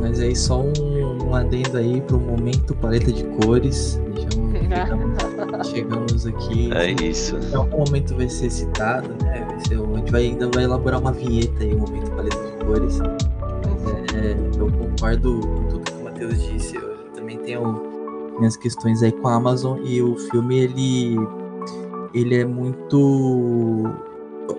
Mas 0.00 0.20
aí 0.20 0.36
só 0.36 0.60
um, 0.60 1.28
um 1.28 1.34
adendo 1.34 1.78
aí 1.78 2.00
para 2.02 2.16
o 2.16 2.20
momento 2.20 2.74
paleta 2.76 3.10
de 3.10 3.24
cores. 3.24 3.98
Chegamos, 4.66 5.68
chegamos 5.68 6.26
aqui. 6.26 6.70
É 6.72 6.90
isso. 7.02 7.36
Em 7.36 7.54
algum 7.54 7.78
momento 7.78 8.14
vai 8.16 8.28
ser 8.28 8.50
citado, 8.50 9.08
né? 9.22 9.46
Vai 9.48 9.60
ser, 9.60 9.80
a 9.80 9.96
gente 9.96 10.12
vai, 10.12 10.24
ainda 10.24 10.50
vai 10.52 10.64
elaborar 10.64 11.00
uma 11.00 11.12
vinheta 11.12 11.62
aí, 11.62 11.72
o 11.72 11.78
momento 11.78 12.10
paleta 12.10 12.36
de 12.36 12.64
cores. 12.64 12.98
Mas 12.98 14.14
é, 14.14 14.36
eu 14.58 14.70
concordo 14.72 15.40
com 15.40 15.64
tudo 15.68 15.80
que 15.80 15.92
o 15.92 16.04
Matheus 16.04 16.42
disse. 16.42 16.76
Eu 16.76 16.96
também 17.14 17.38
tenho 17.38 18.34
minhas 18.38 18.56
questões 18.56 19.02
aí 19.02 19.12
com 19.12 19.28
a 19.28 19.34
Amazon 19.36 19.78
e 19.84 20.02
o 20.02 20.16
filme 20.16 20.58
ele 20.58 21.16
ele 22.12 22.34
é 22.36 22.44
muito 22.44 23.84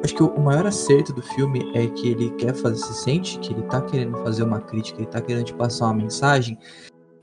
acho 0.04 0.16
que 0.16 0.24
o 0.24 0.40
maior 0.40 0.66
acerto 0.66 1.14
do 1.14 1.22
filme 1.22 1.72
é 1.74 1.88
que 1.88 2.10
ele 2.10 2.32
quer 2.32 2.54
fazer 2.54 2.78
se 2.78 2.94
sente 2.94 3.40
que 3.40 3.54
ele 3.54 3.64
tá 3.64 3.82
querendo 3.82 4.18
fazer 4.18 4.44
uma 4.44 4.62
crítica, 4.62 5.00
ele 5.00 5.08
tá 5.08 5.22
querendo 5.22 5.46
te 5.46 5.54
passar 5.54 5.86
uma 5.86 5.96
mensagem 5.96 6.58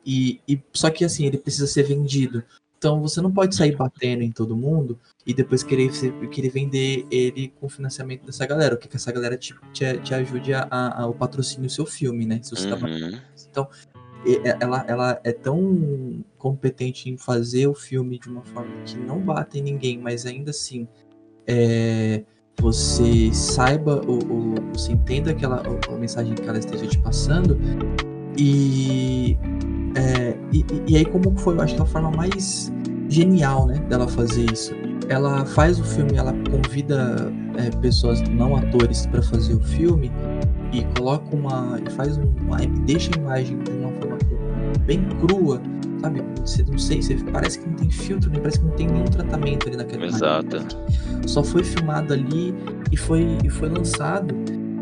e, 0.05 0.41
e 0.47 0.61
só 0.73 0.91
que 0.91 1.05
assim, 1.05 1.27
ele 1.27 1.39
precisa 1.39 1.66
ser 1.66 1.85
vendido. 1.85 2.45
Então 2.77 3.01
você 3.01 3.20
não 3.23 3.32
pode 3.32 3.55
sair 3.57 3.74
batendo 3.74 4.23
em 4.23 4.31
todo 4.31 4.55
mundo 4.55 4.99
e 5.27 5.32
depois 5.32 5.62
querer, 5.62 5.91
querer 6.31 6.51
vender 6.51 7.07
ele 7.11 7.49
com 7.59 7.66
o 7.66 7.69
financiamento 7.70 8.27
dessa 8.27 8.45
galera. 8.45 8.74
O 8.74 8.78
que, 8.78 8.86
que 8.86 8.97
essa 8.97 9.11
galera 9.11 9.39
te, 9.39 9.55
te, 9.73 9.99
te 10.01 10.12
ajude 10.12 10.53
a, 10.53 10.69
a, 10.70 11.03
a, 11.03 11.07
o 11.07 11.15
patrocínio 11.15 11.66
do 11.66 11.73
seu 11.73 11.86
filme, 11.86 12.27
né? 12.27 12.41
Se 12.43 12.51
você 12.51 12.69
tá 12.69 12.74
Uhum. 12.74 13.12
tá 13.12 13.23
Então, 13.51 13.69
ela, 14.61 14.85
ela 14.86 15.20
é 15.24 15.32
tão 15.32 16.23
competente 16.36 17.09
em 17.09 17.16
fazer 17.16 17.66
o 17.66 17.74
filme 17.74 18.19
de 18.19 18.28
uma 18.28 18.43
forma 18.43 18.82
que 18.85 18.99
não 18.99 19.19
bate 19.19 19.59
em 19.59 19.62
ninguém, 19.62 19.99
mas 19.99 20.27
ainda 20.27 20.51
assim 20.51 20.86
é, 21.47 22.23
você 22.60 23.32
saiba, 23.32 24.01
o, 24.06 24.18
o, 24.18 24.55
você 24.72 24.93
entenda 24.93 25.31
aquela, 25.31 25.62
a 25.89 25.93
mensagem 25.93 26.35
que 26.35 26.48
ela 26.48 26.59
esteja 26.59 26.86
te 26.86 26.98
passando 26.98 27.59
e, 28.36 29.36
é, 29.94 30.36
e, 30.52 30.64
e 30.86 30.97
aí 30.97 31.05
como 31.05 31.36
foi, 31.39 31.55
eu 31.56 31.60
acho 31.60 31.74
que 31.74 31.82
a 31.82 31.86
forma 31.86 32.10
mais 32.10 32.72
genial, 33.09 33.66
né, 33.66 33.78
dela 33.89 34.09
fazer 34.09 34.51
isso. 34.52 34.74
Ela 35.09 35.44
faz 35.44 35.78
o 35.78 35.85
filme, 35.85 36.16
ela 36.16 36.32
convida 36.51 37.32
é, 37.56 37.70
pessoas 37.78 38.20
não 38.22 38.56
atores 38.56 39.06
para 39.06 39.22
fazer 39.22 39.55
o 39.55 39.60
filme 39.60 40.10
e 40.72 40.82
coloca 40.97 41.36
uma 41.36 41.78
e 41.86 41.90
faz 41.90 42.16
um, 42.16 42.32
uma, 42.40 42.56
deixa 42.86 43.10
a 43.14 43.18
imagem 43.18 43.59
de 43.59 43.70
uma 43.70 43.93
forma 43.93 44.18
bem 44.86 45.06
crua, 45.20 45.60
sabe? 46.05 46.22
Você 46.40 46.62
não 46.62 46.78
sei, 46.78 47.02
você 47.02 47.16
parece 47.32 47.59
que 47.59 47.68
não 47.68 47.74
tem 47.74 47.90
filtro, 47.90 48.31
nem 48.31 48.40
parece 48.40 48.60
que 48.60 48.66
não 48.66 48.74
tem 48.74 48.86
nenhum 48.86 49.05
tratamento 49.05 49.68
ali 49.68 49.76
naquela 49.76 50.06
Exato. 50.06 50.59
Só 51.26 51.43
foi 51.43 51.64
filmado 51.64 52.12
ali 52.12 52.55
e 52.93 52.97
foi 52.97 53.39
e 53.43 53.48
foi 53.48 53.68
lançado 53.68 54.35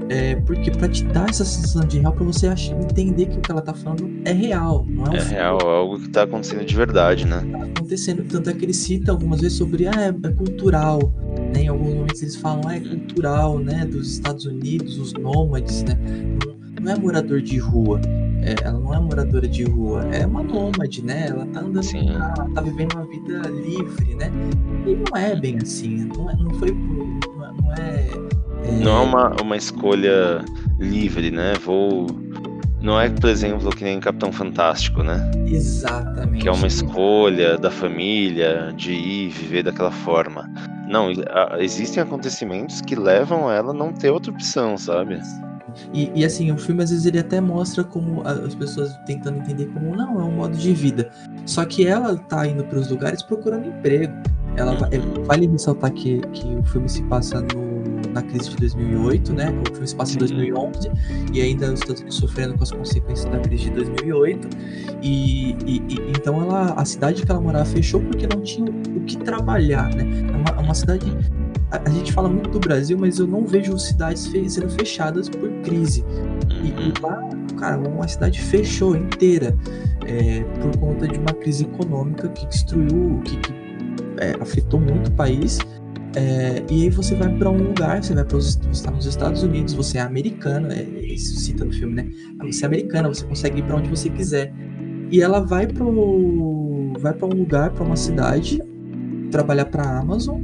é, 0.08 0.34
porque 0.36 0.70
para 0.70 0.88
te 0.88 1.04
dar 1.04 1.30
essa 1.30 1.44
sensação 1.44 1.82
de 1.86 1.98
real, 1.98 2.12
para 2.12 2.24
você 2.24 2.46
entender 2.48 3.26
que 3.26 3.38
o 3.38 3.40
que 3.40 3.50
ela 3.50 3.62
tá 3.62 3.72
falando 3.72 4.10
é 4.26 4.32
real, 4.32 4.84
não 4.86 5.06
é 5.06 5.10
um 5.10 5.14
É 5.14 5.20
filme 5.20 5.34
real, 5.34 5.58
é 5.58 5.64
algo 5.64 5.98
que 6.00 6.08
tá 6.10 6.24
acontecendo 6.24 6.64
de 6.64 6.76
verdade, 6.76 7.26
né? 7.26 7.40
tá 7.50 7.64
acontecendo. 7.64 8.22
Tanto 8.24 8.50
é 8.50 8.52
que 8.52 8.64
ele 8.64 8.74
cita 8.74 9.10
algumas 9.12 9.40
vezes 9.40 9.56
sobre 9.56 9.86
ah, 9.86 9.92
é, 9.96 10.08
é 10.08 10.32
cultural. 10.32 11.12
Né? 11.54 11.62
Em 11.62 11.68
alguns 11.68 11.94
momentos 11.94 12.20
eles 12.20 12.36
falam, 12.36 12.62
ah, 12.66 12.76
é 12.76 12.80
cultural, 12.80 13.58
né? 13.58 13.86
Dos 13.86 14.12
Estados 14.12 14.44
Unidos, 14.44 14.98
os 14.98 15.14
nômades, 15.14 15.82
né? 15.82 15.98
Não, 16.44 16.84
não 16.84 16.92
é 16.92 16.98
morador 16.98 17.40
de 17.40 17.56
rua. 17.56 17.98
É, 18.42 18.54
ela 18.64 18.78
não 18.78 18.92
é 18.94 18.98
moradora 18.98 19.46
de 19.46 19.64
rua, 19.64 20.04
é 20.12 20.26
uma 20.26 20.42
nômade, 20.42 21.04
né? 21.04 21.26
Ela 21.28 21.46
tá 21.46 21.60
andando, 21.60 21.82
tá, 22.18 22.46
tá 22.54 22.60
vivendo 22.60 22.94
uma 22.94 23.06
vida 23.06 23.48
livre, 23.48 24.14
né? 24.16 24.30
E 24.86 24.94
não 24.94 25.16
é 25.16 25.36
bem 25.36 25.58
assim, 25.62 26.08
não, 26.16 26.28
é, 26.30 26.36
não 26.36 26.50
foi 26.54 26.72
por- 26.72 27.36
não 27.36 27.44
é, 27.44 27.52
não 27.52 27.72
é, 27.74 28.08
é, 28.64 28.72
Não 28.84 28.96
é 28.96 29.00
uma, 29.00 29.36
uma 29.40 29.56
escolha 29.56 30.44
livre, 30.78 31.30
né? 31.30 31.52
Vou. 31.64 32.06
Não 32.80 33.00
é, 33.00 33.08
por 33.08 33.30
exemplo, 33.30 33.70
que 33.70 33.84
nem 33.84 34.00
Capitão 34.00 34.32
Fantástico, 34.32 35.04
né? 35.04 35.30
exatamente. 35.46 36.42
Que 36.42 36.48
é 36.48 36.52
uma 36.52 36.66
escolha 36.66 37.56
da 37.56 37.70
família 37.70 38.72
de 38.76 38.92
ir 38.92 39.28
viver 39.28 39.62
daquela 39.62 39.92
forma. 39.92 40.50
Não, 40.88 41.08
existem 41.60 42.02
acontecimentos 42.02 42.80
que 42.80 42.96
levam 42.96 43.48
ela 43.50 43.70
a 43.70 43.74
não 43.74 43.92
ter 43.92 44.10
outra 44.10 44.32
opção, 44.32 44.76
sabe? 44.76 45.20
E, 45.92 46.10
e, 46.14 46.24
assim, 46.24 46.50
o 46.50 46.58
filme 46.58 46.82
às 46.82 46.90
vezes 46.90 47.06
ele 47.06 47.18
até 47.18 47.40
mostra 47.40 47.82
como 47.84 48.22
as 48.26 48.54
pessoas 48.54 48.96
tentando 49.06 49.38
entender 49.38 49.66
como 49.66 49.94
não, 49.96 50.20
é 50.20 50.24
um 50.24 50.32
modo 50.32 50.56
de 50.56 50.72
vida. 50.72 51.10
Só 51.46 51.64
que 51.64 51.86
ela 51.86 52.16
tá 52.16 52.46
indo 52.46 52.64
para 52.64 52.78
os 52.78 52.88
lugares 52.88 53.22
procurando 53.22 53.68
emprego. 53.68 54.12
Ela 54.56 54.74
vai, 54.74 54.90
é, 54.92 54.98
vale 55.24 55.46
ressaltar 55.46 55.92
que, 55.92 56.20
que 56.32 56.46
o 56.54 56.62
filme 56.64 56.88
se 56.88 57.02
passa 57.04 57.40
no- 57.40 57.71
na 58.12 58.22
crise 58.22 58.50
de 58.50 58.56
2008, 58.56 59.32
né? 59.32 59.50
O 59.50 59.72
filme 59.72 59.86
se 59.88 59.96
passa 59.96 60.10
em 60.10 60.14
Sim. 60.14 60.18
2011 60.20 60.90
e 61.32 61.40
ainda 61.40 61.66
os 61.72 61.80
Estados 61.80 62.00
Unidos 62.00 62.16
sofrendo 62.18 62.54
com 62.56 62.62
as 62.62 62.70
consequências 62.70 63.30
da 63.30 63.38
crise 63.40 63.64
de 63.64 63.70
2008. 63.70 64.48
E, 65.02 65.52
e- 65.66 65.76
e- 65.88 66.10
então 66.16 66.40
ela, 66.42 66.72
a 66.74 66.84
cidade 66.84 67.24
que 67.24 67.30
ela 67.30 67.40
morava 67.40 67.64
fechou 67.64 68.00
porque 68.00 68.26
não 68.26 68.40
tinha 68.42 68.70
o 68.70 69.00
que 69.00 69.16
trabalhar, 69.18 69.88
né? 69.94 70.04
É 70.32 70.36
uma, 70.36 70.60
é 70.60 70.64
uma 70.64 70.74
cidade 70.74 71.06
a, 71.70 71.88
gente 71.90 72.12
fala 72.12 72.28
muito 72.28 72.50
do 72.50 72.60
Brasil, 72.60 72.98
mas 72.98 73.18
eu 73.18 73.26
não 73.26 73.46
vejo 73.46 73.78
cidades 73.78 74.30
sendo 74.48 74.68
fechadas 74.70 75.28
por 75.30 75.48
crise. 75.62 76.04
E, 76.62 76.70
Uhum. 76.70 76.92
e 76.96 77.00
lá, 77.00 77.30
cara, 77.58 77.78
uma 77.78 78.06
cidade 78.06 78.38
fechou 78.42 78.94
inteira 78.94 79.56
é, 80.06 80.42
por 80.60 80.76
conta 80.78 81.08
de 81.08 81.18
uma 81.18 81.32
crise 81.32 81.64
econômica 81.64 82.28
que 82.28 82.46
destruiu, 82.46 83.20
que, 83.24 83.36
que, 83.38 83.52
é, 84.18 84.36
afetou 84.40 84.78
muito 84.80 85.08
o 85.08 85.12
país. 85.12 85.58
É, 86.14 86.62
e 86.70 86.82
aí 86.84 86.90
você 86.90 87.14
vai 87.14 87.28
para 87.36 87.50
um 87.50 87.56
lugar, 87.56 88.02
você 88.02 88.14
vai 88.14 88.24
para 88.24 88.36
os 88.36 88.56
nos 88.56 89.06
Estados 89.06 89.42
Unidos, 89.42 89.72
você 89.72 89.98
é 89.98 90.02
americano, 90.02 90.70
é, 90.70 90.82
isso 90.82 91.36
cita 91.36 91.64
no 91.64 91.72
filme, 91.72 91.94
né? 91.94 92.10
Você 92.42 92.64
é 92.64 92.66
americana, 92.66 93.08
você 93.08 93.24
consegue 93.24 93.60
ir 93.60 93.62
para 93.62 93.76
onde 93.76 93.88
você 93.88 94.10
quiser. 94.10 94.52
E 95.10 95.20
ela 95.20 95.40
vai 95.40 95.66
pro 95.66 96.92
vai 96.98 97.12
para 97.12 97.26
um 97.26 97.30
lugar, 97.30 97.70
para 97.70 97.84
uma 97.84 97.96
cidade, 97.96 98.62
trabalhar 99.30 99.66
para 99.66 99.82
a 99.82 99.98
Amazon, 100.00 100.40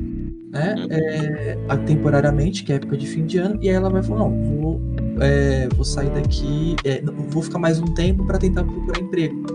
né? 0.51 0.75
É, 0.91 1.59
temporariamente, 1.87 2.65
que 2.65 2.73
é 2.73 2.77
época 2.77 2.97
de 2.97 3.07
fim 3.07 3.27
de 3.27 3.39
ano, 3.39 3.59
e 3.63 3.69
aí 3.69 3.75
ela 3.75 3.91
vai 3.91 4.03
falar, 4.03 4.21
não, 4.21 4.43
vou, 4.45 4.81
é, 5.21 5.69
vou 5.75 5.85
sair 5.85 6.11
daqui, 6.11 6.77
é, 6.85 7.01
não, 7.03 7.13
vou 7.15 7.43
ficar 7.43 7.59
mais 7.59 7.79
um 7.79 7.87
tempo 7.95 8.25
para 8.25 8.39
tentar 8.39 8.65
procurar 8.65 9.01
emprego. 9.01 9.47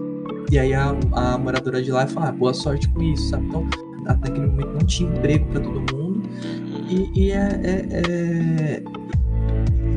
E 0.51 0.59
aí 0.59 0.73
a, 0.73 0.95
a 1.13 1.37
moradora 1.37 1.81
de 1.81 1.91
lá 1.91 2.05
fala, 2.05 2.29
ah, 2.29 2.31
boa 2.31 2.53
sorte 2.53 2.87
com 2.89 3.01
isso, 3.01 3.29
sabe? 3.29 3.47
Então, 3.47 3.67
naquele 4.03 4.45
momento 4.47 4.73
não 4.73 4.85
tinha 4.85 5.09
emprego 5.09 5.45
para 5.47 5.61
todo 5.61 5.79
mundo, 5.79 6.02
e, 6.89 7.19
e 7.19 7.31
é, 7.31 7.59
é- 7.63 7.87
é- 7.91 8.83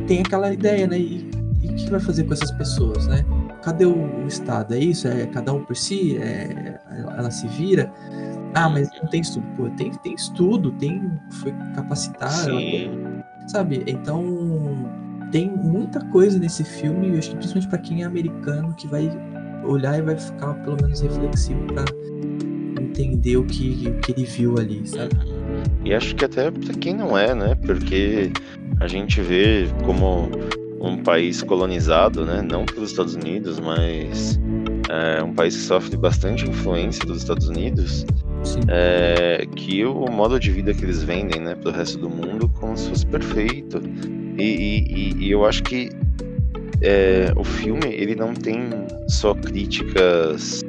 tem 0.07 0.21
aquela 0.21 0.53
ideia, 0.53 0.87
né? 0.87 0.99
E, 0.99 1.29
o 1.63 1.75
que 1.75 1.89
vai 1.89 1.99
fazer 1.99 2.23
com 2.23 2.33
essas 2.33 2.51
pessoas, 2.51 3.07
né? 3.07 3.25
Cadê 3.61 3.85
o, 3.85 3.93
o 3.93 4.27
Estado? 4.27 4.73
É 4.73 4.79
isso? 4.79 5.07
É 5.07 5.25
cada 5.27 5.53
um 5.53 5.63
por 5.63 5.75
si? 5.75 6.17
É, 6.17 6.79
ela, 7.17 7.29
se 7.29 7.47
vira? 7.47 7.91
Ah, 8.53 8.69
mas 8.69 8.89
não 9.01 9.09
tem 9.09 9.21
estudo. 9.21 9.45
Pô, 9.55 9.69
tem, 9.71 9.91
tem 9.91 10.13
estudo, 10.13 10.71
tem, 10.73 11.11
foi 11.41 11.53
Sim. 12.29 13.21
sabe? 13.47 13.83
Então 13.85 14.23
tem 15.31 15.49
muita 15.51 15.99
coisa 16.05 16.39
nesse 16.39 16.63
filme, 16.63 17.09
eu 17.09 17.19
acho 17.19 17.31
que 17.31 17.35
principalmente 17.37 17.69
pra 17.69 17.77
quem 17.79 18.03
é 18.03 18.05
americano 18.05 18.73
que 18.75 18.87
vai 18.87 19.09
olhar 19.63 19.97
e 19.99 20.01
vai 20.01 20.17
ficar 20.17 20.53
pelo 20.63 20.77
menos 20.81 21.01
reflexivo 21.01 21.65
pra 21.67 21.83
entender 22.81 23.37
o 23.37 23.45
que, 23.45 23.87
o 23.89 23.99
que 23.99 24.11
ele 24.13 24.23
viu 24.25 24.57
ali, 24.57 24.87
sabe? 24.87 25.15
E 25.83 25.93
acho 25.93 26.15
que 26.15 26.25
até 26.25 26.51
pra 26.51 26.73
quem 26.73 26.93
não 26.93 27.17
é, 27.17 27.33
né? 27.33 27.55
Porque 27.65 28.31
a 28.79 28.87
gente 28.87 29.21
vê 29.21 29.67
como 29.85 30.29
um 30.81 30.97
país 30.97 31.41
colonizado, 31.41 32.25
né? 32.25 32.41
Não 32.41 32.65
pelos 32.65 32.91
Estados 32.91 33.15
Unidos, 33.15 33.59
mas 33.59 34.39
é 34.89 35.23
um 35.23 35.33
país 35.33 35.55
que 35.55 35.61
sofre 35.63 35.97
bastante 35.97 36.47
influência 36.47 37.05
dos 37.05 37.17
Estados 37.19 37.47
Unidos, 37.49 38.05
é, 38.69 39.45
que 39.55 39.83
o 39.85 40.05
modo 40.09 40.39
de 40.39 40.51
vida 40.51 40.73
que 40.73 40.83
eles 40.85 41.03
vendem, 41.03 41.39
né, 41.41 41.55
pro 41.55 41.71
resto 41.71 41.97
do 41.99 42.09
mundo, 42.09 42.49
como 42.59 42.77
se 42.77 42.89
fosse 42.89 43.05
perfeito. 43.05 43.81
E, 44.37 44.43
e- 44.43 44.85
e- 44.93 45.25
e 45.25 45.31
eu 45.31 45.45
acho 45.45 45.63
que 45.63 45.89
é, 46.81 47.33
o 47.35 47.43
filme 47.43 47.87
ele 47.91 48.15
não 48.15 48.33
tem 48.33 48.69
só 49.09 49.33
críticas 49.33 50.63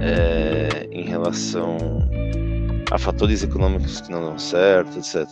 é, 0.00 0.86
em 0.90 1.02
relação 1.02 1.76
a 2.90 2.98
fatores 2.98 3.42
econômicos 3.42 4.00
que 4.00 4.10
não 4.10 4.22
dão 4.22 4.38
certo, 4.38 4.98
etc. 4.98 5.26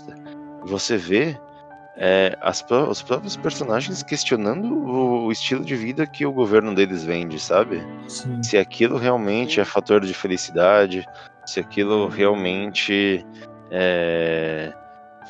Você 0.64 0.96
vê 0.96 1.38
é, 1.96 2.36
as 2.40 2.64
os 2.88 3.02
próprios 3.02 3.36
personagens 3.36 4.02
questionando 4.02 4.66
o, 4.66 5.26
o 5.26 5.32
estilo 5.32 5.64
de 5.64 5.76
vida 5.76 6.06
que 6.06 6.24
o 6.24 6.32
governo 6.32 6.74
deles 6.74 7.04
vende, 7.04 7.38
sabe? 7.38 7.82
Sim. 8.08 8.42
Se 8.42 8.56
aquilo 8.56 8.96
realmente 8.96 9.60
é 9.60 9.64
fator 9.64 10.00
de 10.00 10.14
felicidade, 10.14 11.06
se 11.44 11.60
aquilo 11.60 12.08
realmente 12.08 13.24
é, 13.70 14.72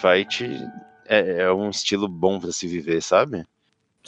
vai 0.01 0.25
te. 0.25 0.65
É, 1.07 1.43
é 1.43 1.53
um 1.53 1.71
estilo 1.71 2.09
bom 2.09 2.39
para 2.39 2.53
se 2.53 2.67
viver, 2.67 3.03
sabe? 3.03 3.45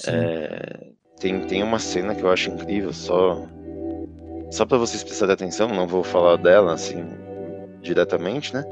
É, 0.07 0.89
tem, 1.19 1.41
tem 1.47 1.63
uma 1.63 1.79
cena 1.79 2.15
que 2.15 2.23
eu 2.23 2.31
acho 2.31 2.51
incrível, 2.51 2.93
só 2.93 3.47
só 4.51 4.65
para 4.65 4.79
vocês 4.79 5.03
prestarem 5.03 5.35
atenção, 5.35 5.69
não 5.69 5.87
vou 5.87 6.05
falar 6.05 6.37
dela 6.37 6.75
assim 6.75 7.24
diretamente, 7.85 8.53
né? 8.53 8.65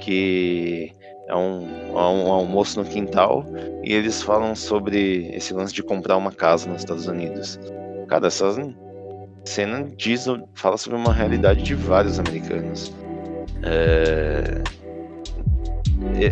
Que 0.00 0.92
é 1.28 1.34
um, 1.34 1.68
é 1.88 1.92
um 1.92 2.32
almoço 2.32 2.80
no 2.80 2.86
quintal 2.86 3.46
e 3.82 3.92
eles 3.94 4.22
falam 4.22 4.54
sobre 4.54 5.30
esse 5.34 5.54
lance 5.54 5.72
de 5.72 5.82
comprar 5.82 6.16
uma 6.16 6.32
casa 6.32 6.68
nos 6.68 6.80
Estados 6.80 7.06
Unidos. 7.06 7.58
Cara, 8.08 8.26
essa 8.26 8.54
cena 9.44 9.86
diz, 9.96 10.26
fala 10.54 10.76
sobre 10.76 10.98
uma 10.98 11.12
realidade 11.12 11.62
de 11.62 11.74
vários 11.74 12.18
americanos. 12.18 12.92
É, 13.62 14.62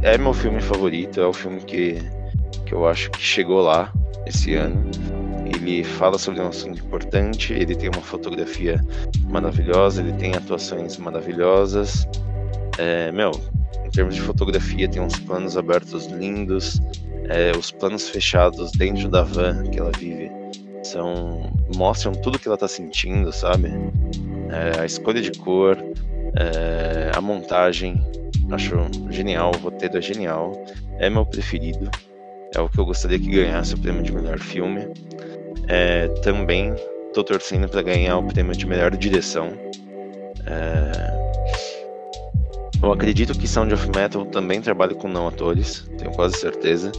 é 0.03 0.19
meu 0.19 0.35
filme 0.35 0.61
favorito, 0.61 1.21
é 1.21 1.27
o 1.27 1.33
filme 1.33 1.61
que, 1.61 1.97
que 2.67 2.75
eu 2.75 2.87
acho 2.87 3.11
que 3.11 3.21
chegou 3.23 3.63
lá 3.63 3.93
esse 4.27 4.55
ano. 4.55 4.91
Ele 5.55 5.85
fala 5.85 6.19
sobre 6.19 6.41
um 6.41 6.49
assunto 6.49 6.85
importante, 6.85 7.53
ele 7.53 7.75
tem 7.75 7.89
uma 7.89 8.03
fotografia 8.03 8.81
maravilhosa, 9.29 10.03
ele 10.03 10.13
tem 10.15 10.35
atuações 10.35 10.97
maravilhosas. 10.97 12.07
É, 12.79 13.13
meu, 13.13 13.33
em 13.85 13.91
termos 13.91 14.15
de 14.15 14.21
fotografia, 14.21 14.89
tem 14.89 15.03
uns 15.03 15.19
planos 15.19 15.57
abertos 15.57 16.07
lindos, 16.07 16.81
é, 17.29 17.53
os 17.57 17.71
planos 17.71 18.09
fechados 18.09 18.73
dentro 18.73 19.09
da 19.09 19.23
van 19.23 19.65
que 19.65 19.79
ela 19.79 19.93
vive 19.99 20.31
são 20.83 21.53
mostram 21.77 22.13
tudo 22.13 22.39
que 22.39 22.49
ela 22.49 22.57
tá 22.57 22.69
sentindo, 22.69 23.33
sabe? 23.33 23.69
É, 24.51 24.81
a 24.81 24.85
escolha 24.85 25.21
de 25.21 25.33
cor, 25.33 25.77
é, 26.37 27.13
a 27.15 27.21
montagem, 27.21 28.05
acho 28.51 28.75
genial, 29.11 29.53
o 29.55 29.59
roteiro 29.59 29.99
é 29.99 30.03
genial, 30.03 30.53
é 30.99 31.09
meu 31.09 31.25
preferido, 31.25 31.91
é 32.55 32.61
o 32.61 32.69
que 32.69 32.79
eu 32.79 32.85
gostaria 32.85 33.19
que 33.19 33.31
ganhasse 33.31 33.75
o 33.75 33.79
prêmio 33.79 34.03
de 34.03 34.13
melhor 34.13 34.39
filme. 34.39 34.89
É, 35.75 36.07
também 36.21 36.75
tô 37.15 37.25
torcendo 37.25 37.67
para 37.67 37.81
ganhar 37.81 38.19
o 38.19 38.27
prêmio 38.27 38.55
de 38.55 38.67
melhor 38.67 38.95
direção. 38.95 39.55
É, 40.47 41.13
eu 42.83 42.93
acredito 42.93 43.33
que 43.39 43.49
Sound 43.49 43.73
of 43.73 43.89
Metal 43.97 44.27
também 44.27 44.61
trabalha 44.61 44.95
com 44.95 45.09
não 45.09 45.27
atores, 45.27 45.89
tenho 45.97 46.11
quase 46.13 46.37
certeza. 46.37 46.93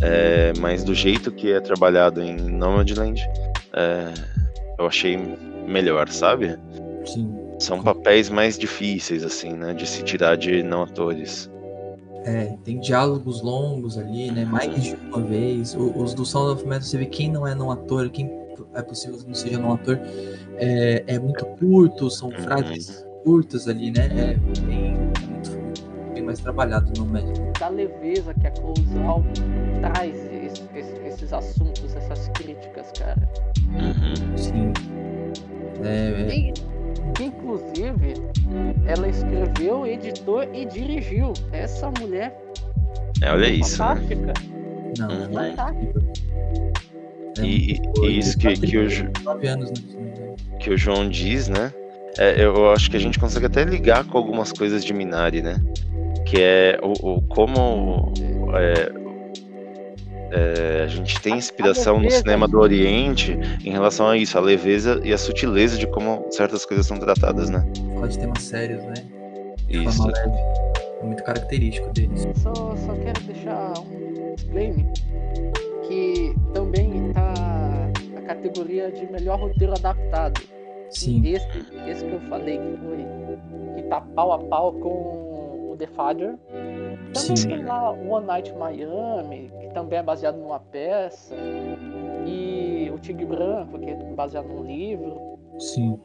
É, 0.00 0.52
mas 0.60 0.84
do 0.84 0.94
jeito 0.94 1.32
que 1.32 1.52
é 1.52 1.58
trabalhado 1.58 2.22
em 2.22 2.36
Nomadland, 2.36 3.20
é, 3.74 4.14
eu 4.78 4.86
achei 4.86 5.18
melhor, 5.66 6.08
sabe? 6.08 6.56
Sim. 7.04 7.34
São 7.58 7.82
papéis 7.82 8.30
mais 8.30 8.56
difíceis, 8.56 9.24
assim, 9.24 9.54
né? 9.54 9.74
De 9.74 9.88
se 9.88 10.04
tirar 10.04 10.36
de 10.36 10.62
não 10.62 10.84
atores. 10.84 11.50
É, 12.24 12.56
tem 12.64 12.80
diálogos 12.80 13.42
longos 13.42 13.98
ali, 13.98 14.30
né? 14.30 14.44
Mais 14.44 14.82
de 14.82 14.94
uma 14.94 15.20
vez. 15.20 15.74
O- 15.74 15.92
Os 16.02 16.14
do 16.14 16.24
Sound 16.24 16.52
of 16.54 16.64
Metal, 16.66 16.82
você 16.82 16.96
vê 16.98 17.06
quem 17.06 17.30
não 17.30 17.46
é 17.46 17.54
não 17.54 17.70
ator, 17.70 18.08
quem 18.10 18.30
é 18.74 18.82
possível 18.82 19.18
que 19.18 19.26
não 19.26 19.34
seja 19.34 19.58
não 19.58 19.72
ator, 19.72 20.00
é, 20.56 21.04
é 21.06 21.18
muito 21.18 21.44
curto, 21.44 22.10
são 22.10 22.28
Uhum. 22.30 22.38
frases 22.38 23.04
curtas 23.24 23.68
ali, 23.68 23.90
né? 23.90 24.06
É 24.06 24.60
bem, 24.62 24.96
bem 26.14 26.22
mais 26.22 26.38
trabalhado 26.40 26.90
no 26.98 27.04
médico. 27.06 27.44
da 27.58 27.68
leveza 27.68 28.34
que 28.34 28.46
a 28.46 28.50
Close 28.50 28.98
Out 29.06 29.42
traz 29.80 30.16
esse- 30.16 30.62
esse- 30.74 31.06
esses 31.06 31.32
assuntos, 31.32 31.94
essas 31.94 32.28
críticas, 32.28 32.90
cara. 32.98 33.28
Uhum. 33.72 34.36
Sim. 34.36 34.72
É, 35.82 36.28
é, 36.30 36.36
E, 36.36 36.52
inclusive, 37.20 38.14
ela 38.86 39.08
escreveu, 39.08 39.86
editou 39.86 40.42
e 40.52 40.64
dirigiu. 40.66 41.32
Essa 41.52 41.90
mulher 42.00 42.36
É, 43.22 43.30
olha 43.32 43.46
isso, 43.48 43.82
né? 43.82 43.88
fantástica. 43.94 44.32
não, 44.98 45.08
Uhum. 45.08 45.40
é 45.40 45.50
Fantástica. 45.50 46.00
É 47.38 47.42
E, 47.44 47.80
e 48.02 48.18
isso 48.18 48.38
que, 48.38 48.54
que, 48.54 48.78
o, 48.78 48.88
Ju- 48.88 49.10
9 49.24 49.46
anos, 49.48 49.70
né? 49.70 49.76
que 50.60 50.70
o 50.70 50.76
João 50.78 51.08
diz, 51.08 51.48
né? 51.48 51.72
É, 52.16 52.44
eu 52.44 52.70
acho 52.70 52.88
que 52.90 52.96
a 52.96 53.00
gente 53.00 53.18
consegue 53.18 53.46
até 53.46 53.64
ligar 53.64 54.04
com 54.04 54.16
algumas 54.16 54.52
coisas 54.52 54.84
de 54.84 54.94
Minari, 54.94 55.42
né? 55.42 55.56
Que 56.24 56.40
é 56.40 56.78
o, 56.82 57.16
o 57.16 57.22
como 57.22 58.12
é, 58.54 58.92
é, 60.30 60.82
a 60.84 60.86
gente 60.86 61.20
tem 61.20 61.36
inspiração 61.36 62.00
no 62.00 62.10
cinema 62.10 62.48
do 62.48 62.58
Oriente 62.58 63.38
em 63.64 63.70
relação 63.70 64.08
a 64.08 64.16
isso, 64.16 64.36
a 64.36 64.40
leveza 64.40 65.00
e 65.04 65.12
a 65.12 65.18
sutileza 65.18 65.78
de 65.78 65.86
como 65.86 66.26
certas 66.30 66.64
coisas 66.64 66.86
são 66.86 66.98
tratadas, 66.98 67.50
né? 67.50 67.64
Falar 67.94 68.08
de 68.08 68.18
temas 68.18 68.42
sérios, 68.42 68.82
né? 68.84 68.94
De 69.66 69.84
Isso. 69.84 70.06
leve. 70.06 70.36
É 71.00 71.04
muito 71.04 71.22
característico 71.22 71.90
deles. 71.92 72.26
Só, 72.36 72.54
só 72.54 72.94
quero 73.02 73.20
deixar 73.22 73.72
um 73.78 74.34
disclaimer 74.34 74.86
que 75.86 76.34
também 76.52 77.12
tá 77.12 77.34
a 78.16 78.20
categoria 78.22 78.90
de 78.90 79.10
melhor 79.10 79.38
roteiro 79.38 79.74
adaptado. 79.74 80.40
Sim. 80.90 81.22
Esse, 81.26 81.46
esse 81.88 82.04
que 82.04 82.12
eu 82.12 82.20
falei 82.28 82.58
que 82.58 82.76
foi 82.78 83.06
que 83.76 83.82
tá 83.88 84.00
pau 84.00 84.32
a 84.32 84.38
pau 84.38 84.72
com 84.74 85.33
o 85.74 85.76
The 85.76 85.86
Father. 85.88 86.36
Também 87.12 87.36
Sim. 87.36 87.48
tem 87.48 87.64
lá 87.64 87.90
One 87.90 88.26
Night 88.26 88.52
Miami, 88.54 89.52
que 89.60 89.68
também 89.74 89.98
é 89.98 90.02
baseado 90.02 90.36
numa 90.36 90.58
peça. 90.58 91.34
E 92.26 92.90
o 92.92 92.98
Tigre 92.98 93.26
Branco, 93.26 93.78
que 93.78 93.90
é 93.90 93.94
baseado 94.14 94.46
num 94.46 94.64
livro. 94.64 95.38
Sim. 95.58 96.00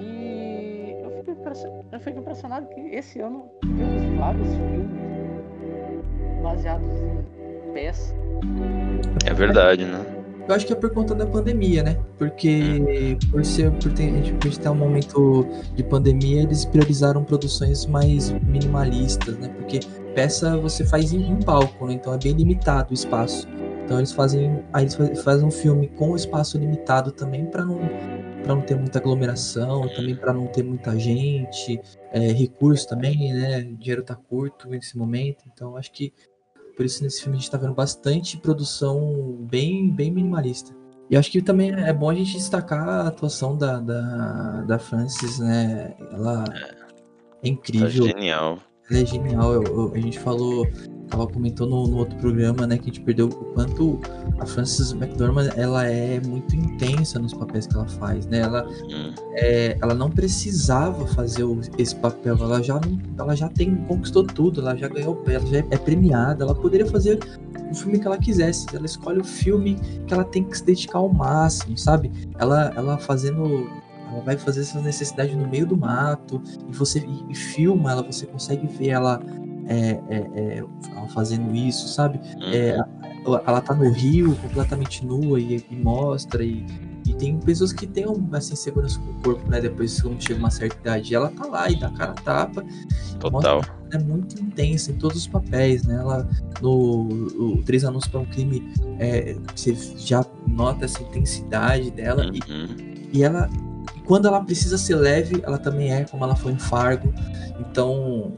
E 0.00 0.96
eu 1.02 1.10
fico, 1.10 1.30
impressionado, 1.32 1.84
eu 1.90 2.00
fico 2.00 2.18
impressionado 2.20 2.68
que 2.68 2.80
esse 2.80 3.20
ano 3.20 3.50
tivemos 3.60 4.18
vários 4.18 4.48
filmes 4.48 4.90
baseados 6.42 6.88
em 7.00 7.72
peça. 7.72 8.14
É 9.26 9.34
verdade, 9.34 9.84
né? 9.84 10.19
Eu 10.48 10.54
acho 10.54 10.66
que 10.66 10.72
é 10.72 10.76
por 10.76 10.90
conta 10.90 11.14
da 11.14 11.26
pandemia, 11.26 11.82
né? 11.82 11.96
Porque 12.18 13.16
por 13.30 13.44
ser 13.44 13.70
por 13.72 13.92
ter, 13.92 14.08
a 14.10 14.22
gente- 14.22 14.58
ter 14.58 14.68
um 14.68 14.74
momento 14.74 15.46
de 15.76 15.82
pandemia, 15.84 16.42
eles 16.42 16.64
priorizaram 16.64 17.22
produções 17.22 17.86
mais 17.86 18.30
minimalistas, 18.42 19.38
né? 19.38 19.48
Porque 19.48 19.80
peça 20.14 20.56
você 20.56 20.84
faz 20.84 21.12
em 21.12 21.32
um 21.32 21.38
palco, 21.40 21.86
né? 21.86 21.94
Então 21.94 22.12
é 22.12 22.18
bem 22.18 22.32
limitado 22.32 22.90
o 22.90 22.94
espaço. 22.94 23.46
Então 23.84 23.98
eles 23.98 24.12
fazem, 24.12 24.60
aí 24.72 24.84
eles 24.84 24.94
fa- 24.94 25.14
fazem 25.16 25.46
um 25.46 25.50
filme 25.50 25.88
com 25.88 26.16
espaço 26.16 26.58
limitado 26.58 27.12
também 27.12 27.46
para 27.46 27.64
não 27.64 27.78
para 28.42 28.54
não 28.54 28.62
ter 28.62 28.74
muita 28.74 28.98
aglomeração, 28.98 29.86
também 29.94 30.16
para 30.16 30.32
não 30.32 30.46
ter 30.46 30.62
muita 30.64 30.98
gente, 30.98 31.78
é, 32.10 32.20
recurso 32.32 32.88
também, 32.88 33.34
né? 33.34 33.58
O 33.60 33.76
dinheiro 33.76 34.02
tá 34.02 34.14
curto 34.16 34.66
nesse 34.68 34.96
momento, 34.96 35.44
então 35.52 35.76
acho 35.76 35.92
que 35.92 36.10
por 36.76 36.84
isso 36.84 37.02
nesse 37.02 37.22
filme 37.22 37.36
a 37.36 37.40
gente 37.40 37.50
tá 37.50 37.58
vendo 37.58 37.74
bastante 37.74 38.36
produção 38.36 39.36
bem, 39.50 39.90
bem 39.90 40.10
minimalista. 40.10 40.74
E 41.08 41.16
acho 41.16 41.30
que 41.30 41.42
também 41.42 41.72
é 41.72 41.92
bom 41.92 42.10
a 42.10 42.14
gente 42.14 42.34
destacar 42.34 42.88
a 42.88 43.08
atuação 43.08 43.56
da, 43.56 43.80
da, 43.80 44.62
da 44.62 44.78
Frances, 44.78 45.40
né? 45.40 45.96
Ela 46.12 46.44
é 46.54 46.80
Tá 47.40 47.48
incrível, 47.48 48.06
genial. 48.06 48.58
Ela 48.90 49.00
é 49.00 49.06
genial. 49.06 49.54
Eu- 49.54 49.62
eu- 49.64 49.92
a 49.94 49.98
gente 49.98 50.18
falou, 50.18 50.66
ela 51.12 51.26
comentou 51.26 51.66
no, 51.68 51.86
no 51.88 51.96
outro 51.98 52.16
programa, 52.18 52.66
né, 52.66 52.76
que 52.76 52.82
a 52.84 52.86
gente 52.86 53.00
perdeu 53.00 53.26
o 53.26 53.30
quanto 53.52 53.98
a 54.38 54.46
Frances 54.46 54.92
McDormand 54.92 55.48
ela 55.56 55.84
é 55.84 56.20
muito 56.20 56.54
intensa 56.54 57.18
nos 57.18 57.34
papéis 57.34 57.66
que 57.66 57.74
ela 57.74 57.88
faz, 57.88 58.26
né? 58.26 58.40
Ela 58.40 58.64
é, 59.34 59.76
ela 59.82 59.94
não 59.94 60.08
precisava 60.10 61.06
fazer 61.08 61.42
o- 61.44 61.60
esse 61.78 61.96
papel, 61.96 62.36
ela 62.40 62.62
já, 62.62 62.80
ela 63.18 63.34
já 63.34 63.48
tem, 63.48 63.74
conquistou 63.88 64.24
tudo, 64.24 64.60
ela 64.60 64.76
já 64.76 64.86
ganhou, 64.88 65.20
ela 65.26 65.46
já 65.46 65.58
é 65.58 65.62
premiada, 65.78 66.44
ela 66.44 66.54
poderia 66.54 66.86
fazer 66.86 67.18
o 67.70 67.74
filme 67.74 67.98
que 67.98 68.06
ela 68.06 68.18
quisesse, 68.18 68.66
ela 68.74 68.86
escolhe 68.86 69.20
o 69.20 69.24
filme 69.24 69.76
que 70.06 70.14
ela 70.14 70.24
tem 70.24 70.42
que 70.44 70.56
se 70.58 70.64
dedicar 70.64 70.98
ao 70.98 71.12
máximo, 71.12 71.76
sabe? 71.76 72.10
Ela, 72.38 72.72
ela 72.76 72.98
fazendo, 72.98 73.68
ela 74.10 74.20
vai 74.20 74.36
fazer 74.36 74.60
essas 74.60 74.82
necessidades 74.82 75.34
no 75.36 75.46
meio 75.48 75.66
do 75.66 75.76
mato, 75.76 76.42
e 76.68 76.72
você 76.76 76.98
e, 77.00 77.32
e 77.32 77.34
filma 77.34 77.92
ela, 77.92 78.02
você 78.02 78.26
consegue 78.26 78.66
ver 78.66 78.88
ela, 78.88 79.20
é, 79.66 79.90
é, 80.08 80.16
é, 80.34 80.64
ela 80.96 81.08
fazendo 81.08 81.54
isso, 81.54 81.88
sabe? 81.88 82.18
hum. 82.36 82.50
É, 82.52 82.70
ela- 83.24 83.42
ela 83.46 83.60
tá 83.60 83.74
no 83.74 83.90
rio 83.90 84.34
completamente 84.36 85.04
nua 85.04 85.38
e, 85.38 85.62
e 85.70 85.76
mostra 85.76 86.42
e, 86.42 86.64
e 87.06 87.12
tem 87.12 87.36
pessoas 87.38 87.70
que 87.72 87.86
têm 87.86 88.06
um, 88.08 88.26
assim 88.32 88.56
segurança 88.56 88.98
com 88.98 89.10
o 89.10 89.14
corpo 89.22 89.50
né 89.50 89.60
depois 89.60 90.00
quando 90.00 90.22
chega 90.22 90.38
uma 90.38 90.50
certa 90.50 90.76
idade 90.80 91.12
e 91.12 91.14
ela 91.14 91.28
tá 91.30 91.46
lá 91.46 91.70
e 91.70 91.78
dá 91.78 91.90
cara 91.90 92.12
a 92.12 92.14
tapa 92.14 92.64
Total. 93.18 93.60
é 93.92 93.98
muito 93.98 94.40
intensa 94.40 94.90
em 94.90 94.94
todos 94.94 95.18
os 95.18 95.26
papéis 95.26 95.84
né 95.84 95.96
ela 95.96 96.26
no 96.62 97.60
três 97.66 97.84
anúncios 97.84 98.10
para 98.10 98.20
um 98.20 98.24
crime 98.24 98.72
é, 98.98 99.36
você 99.54 99.74
já 99.98 100.24
nota 100.46 100.86
essa 100.86 101.02
intensidade 101.02 101.90
dela 101.90 102.24
e, 102.32 102.40
Uhum. 102.50 102.76
e 103.12 103.22
ela 103.22 103.50
quando 104.10 104.26
ela 104.26 104.42
precisa 104.44 104.76
ser 104.76 104.96
leve 104.96 105.40
ela 105.44 105.56
também 105.56 105.92
é 105.94 106.04
como 106.04 106.24
ela 106.24 106.34
foi 106.34 106.50
em 106.50 106.58
Fargo. 106.58 107.14
Então 107.60 108.32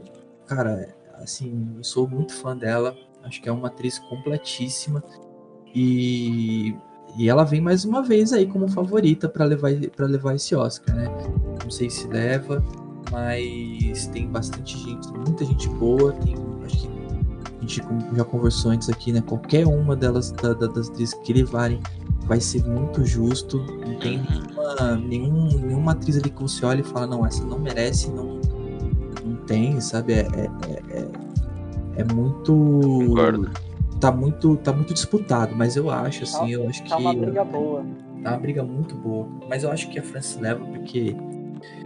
cara 0.45 0.93
assim 1.15 1.67
eu 1.75 1.83
sou 1.83 2.07
muito 2.07 2.31
fã 2.31 2.55
dela. 2.55 2.95
Acho 3.23 3.41
que 3.41 3.49
é 3.49 3.51
uma 3.51 3.69
atriz 3.69 3.97
completíssima. 3.97 5.03
E 5.73 6.75
e 7.17 7.27
ela 7.27 7.43
vem 7.43 7.59
mais 7.59 7.85
uma 7.85 8.03
vez 8.03 8.31
aí 8.33 8.45
como 8.45 8.67
favorita 8.67 9.27
para 9.27 9.45
levar 9.45 9.71
para 9.95 10.05
levar 10.05 10.35
esse 10.35 10.55
Oscar 10.55 10.95
né? 10.95 11.07
Não 11.63 11.71
sei 11.71 11.89
se 11.89 12.07
leva 12.07 12.63
mas 13.11 14.05
tem 14.13 14.27
bastante 14.27 14.77
gente 14.77 15.07
muita 15.11 15.43
gente 15.43 15.67
boa. 15.69 16.13
Tem 16.13 16.35
acho 16.65 16.81
que 16.81 16.87
a 17.57 17.61
gente 17.61 17.81
já 18.15 18.23
conversou 18.23 18.69
antes 18.69 18.89
aqui 18.89 19.11
né? 19.11 19.21
Qualquer 19.21 19.65
uma 19.65 19.95
delas 19.95 20.29
da- 20.33 20.53
da- 20.53 20.67
das 20.67 20.87
atrizes 20.87 21.15
que 21.23 21.33
levarem 21.33 21.81
vai 22.25 22.39
ser 22.39 22.63
muito 22.65 23.05
justo 23.05 23.57
não 23.85 23.99
tem 23.99 24.21
nenhuma, 24.21 24.95
nenhum, 24.95 25.57
nenhuma 25.59 25.91
atriz 25.91 26.17
ali 26.17 26.29
que 26.29 26.41
você 26.41 26.65
olha 26.65 26.81
e 26.81 26.83
fala, 26.83 27.07
não, 27.07 27.25
essa 27.25 27.43
não 27.43 27.59
merece, 27.59 28.09
não, 28.09 28.39
não 29.25 29.35
tem, 29.45 29.79
sabe? 29.81 30.13
É, 30.13 30.19
é, 30.19 30.49
é, 30.67 30.99
é- 30.99 31.33
é 31.95 32.03
muito. 32.03 32.51
Concordo. 32.51 33.51
Tá 33.99 34.11
muito, 34.11 34.57
tá 34.57 34.73
muito 34.73 34.93
disputado, 34.93 35.55
mas 35.55 35.75
eu 35.75 35.89
acho, 35.91 36.23
assim, 36.23 36.51
eu 36.51 36.67
acho 36.67 36.83
que. 36.83 36.89
Tá 36.89 36.97
uma 36.97 37.13
briga 37.13 37.45
boa. 37.45 37.85
Tá 38.23 38.31
uma 38.31 38.39
briga 38.39 38.63
muito 38.63 38.95
boa. 38.95 39.27
Mas 39.47 39.63
eu 39.63 39.71
acho 39.71 39.89
que 39.89 39.99
a 39.99 40.03
Francis 40.03 40.37
leva 40.39 40.65
porque 40.65 41.15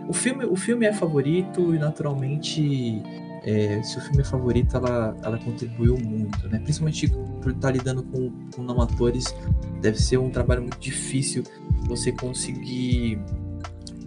o 0.07 0.14
filme, 0.14 0.45
o 0.45 0.55
filme 0.55 0.85
é 0.85 0.93
favorito 0.93 1.76
e 1.76 1.77
naturalmente 1.77 3.03
é, 3.48 3.82
se 3.82 3.98
o 3.98 4.02
filme 4.02 4.19
é 4.19 4.26
favorito, 4.26 4.76
ela, 4.76 5.15
ela 5.24 5.38
contribuiu 5.38 5.98
muito, 5.98 6.49
né? 6.49 6.60
Principalmente 6.60 7.07
por 7.41 7.53
estar 7.53 7.72
lidando 7.72 8.03
com, 8.03 8.30
com 8.53 8.61
não 8.61 8.82
atores, 8.82 9.34
deve 9.82 9.98
ser 9.98 10.18
um 10.18 10.30
trabalho 10.30 10.64
muito 10.64 10.78
difícil 10.78 11.44
você 11.88 12.11
conseguir 12.11 13.18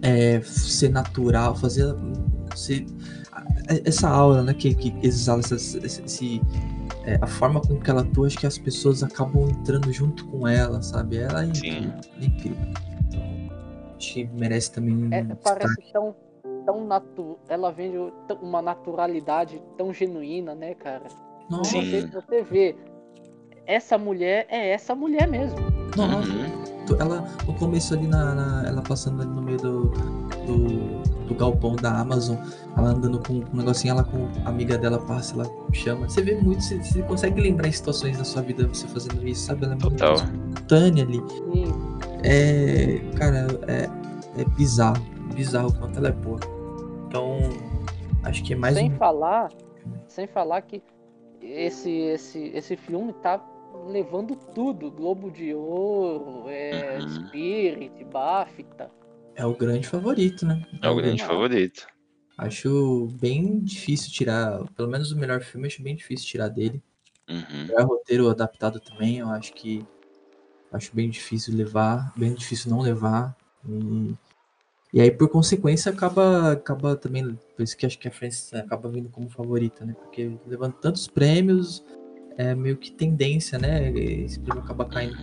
é, 0.03 0.39
ser 0.41 0.89
natural, 0.89 1.55
fazer 1.55 1.85
ser, 2.55 2.85
essa 3.83 4.07
aura, 4.07 4.43
né? 4.43 4.53
Que, 4.53 4.75
que 4.75 4.93
exala 5.01 5.39
essa, 5.39 5.55
esse, 5.55 6.39
é, 7.03 7.17
a 7.19 7.25
forma 7.25 7.59
com 7.59 7.79
que 7.79 7.89
ela 7.89 8.01
atua, 8.01 8.27
acho 8.27 8.37
que 8.37 8.45
as 8.45 8.59
pessoas 8.59 9.01
acabam 9.01 9.49
entrando 9.49 9.91
junto 9.91 10.23
com 10.27 10.47
ela, 10.47 10.83
sabe? 10.83 11.17
Ela 11.17 11.45
é 11.45 11.47
incrível. 11.47 11.93
É 12.21 12.25
incrível. 12.25 12.67
Acho 13.97 14.13
que 14.13 14.25
merece 14.35 14.71
também. 14.71 15.07
É, 15.11 15.23
parece 15.23 15.81
tão 15.91 16.15
tão 16.65 16.85
natu 16.85 17.37
ela 17.47 17.71
vende 17.71 17.97
uma 18.41 18.61
naturalidade 18.61 19.61
tão 19.77 19.93
genuína, 19.93 20.55
né, 20.55 20.73
cara? 20.75 21.07
Nossa. 21.49 21.77
Você, 21.77 22.07
você 22.07 22.41
vê, 22.43 22.75
essa 23.65 23.97
mulher 23.97 24.45
é 24.49 24.71
essa 24.71 24.95
mulher 24.95 25.27
mesmo. 25.27 25.59
Nossa. 25.95 26.29
Uhum. 26.29 26.71
Ela, 26.99 27.25
no 27.45 27.53
começo 27.53 27.93
ali, 27.93 28.07
na, 28.07 28.35
na, 28.35 28.67
ela 28.67 28.81
passando 28.81 29.21
ali 29.21 29.31
no 29.31 29.41
meio 29.41 29.57
do, 29.57 29.83
do, 30.45 31.27
do, 31.27 31.35
galpão 31.35 31.75
da 31.75 31.99
Amazon, 31.99 32.37
ela 32.75 32.89
andando 32.89 33.19
com 33.19 33.33
um 33.35 33.45
negocinho, 33.53 33.91
ela 33.93 34.03
com 34.03 34.27
a 34.43 34.49
amiga 34.49 34.77
dela 34.77 34.99
passa, 34.99 35.35
ela 35.35 35.49
chama. 35.71 36.09
Você 36.09 36.21
vê 36.21 36.35
muito, 36.35 36.61
você, 36.61 36.77
você 36.77 37.01
consegue 37.03 37.39
lembrar 37.39 37.67
em 37.67 37.71
situações 37.71 38.17
da 38.17 38.25
sua 38.25 38.41
vida 38.41 38.67
você 38.67 38.87
fazendo 38.87 39.25
isso, 39.25 39.45
sabe? 39.45 39.63
Ela 39.63 39.75
é 39.75 39.77
muito 39.77 40.03
espontânea 40.03 41.03
ali. 41.03 41.21
Sim. 41.29 41.73
É, 42.23 42.99
cara, 43.15 43.47
é, 43.67 43.89
é 44.41 44.45
bizarro, 44.57 45.01
bizarro 45.31 45.69
o 45.69 45.77
quanto 45.77 45.97
ela 45.97 46.09
é 46.09 46.11
boa. 46.11 46.39
Então, 47.07 47.37
acho 48.23 48.43
que 48.43 48.53
é 48.53 48.55
mais 48.55 48.75
sem 48.75 48.91
um... 48.91 48.97
falar, 48.97 49.49
sem 50.07 50.27
falar 50.27 50.61
que 50.61 50.81
esse 51.41 51.89
esse 51.89 52.39
esse 52.53 52.75
filme 52.77 53.13
tá 53.13 53.43
levando 53.87 54.35
tudo, 54.35 54.91
Globo 54.91 55.31
de 55.31 55.53
Ouro, 55.53 56.47
é, 56.49 56.99
Uhum. 57.01 57.09
Spirit, 57.27 58.03
BAFTA. 58.05 58.91
é 59.35 59.45
o 59.45 59.53
grande 59.55 59.87
favorito, 59.87 60.45
né? 60.45 60.61
É 60.81 60.89
o 60.89 60.95
grande 60.95 61.23
favorito. 61.23 61.87
Acho 62.37 63.07
bem 63.19 63.59
difícil 63.59 64.11
tirar, 64.11 64.63
pelo 64.75 64.89
menos 64.89 65.11
o 65.11 65.17
melhor 65.17 65.41
filme, 65.41 65.67
acho 65.67 65.81
bem 65.83 65.95
difícil 65.95 66.27
tirar 66.27 66.47
dele. 66.49 66.81
Uhum. 67.29 67.65
melhor 67.67 67.85
roteiro 67.87 68.29
adaptado 68.29 68.79
também, 68.79 69.19
eu 69.19 69.29
acho 69.29 69.53
que 69.53 69.85
acho 70.71 70.93
bem 70.95 71.09
difícil 71.09 71.55
levar, 71.55 72.11
bem 72.17 72.33
difícil 72.33 72.69
não 72.71 72.81
levar. 72.81 73.35
E, 73.67 74.13
e 74.93 74.99
aí, 74.99 75.09
por 75.09 75.29
consequência, 75.29 75.91
acaba, 75.91 76.51
acaba 76.51 76.95
também, 76.95 77.37
por 77.55 77.63
isso 77.63 77.77
que 77.77 77.85
acho 77.85 77.97
que 77.97 78.07
a 78.07 78.11
Frances 78.11 78.53
acaba 78.53 78.89
vindo 78.89 79.09
como 79.09 79.29
favorita, 79.29 79.85
né? 79.85 79.93
Porque 79.93 80.37
levando 80.45 80.73
tantos 80.73 81.07
prêmios, 81.07 81.83
é 82.37 82.53
meio 82.53 82.75
que 82.77 82.91
tendência, 82.91 83.57
né? 83.57 83.89
Esse 83.91 84.39
prêmio 84.39 84.61
acaba 84.63 84.85
caindo. 84.85 85.15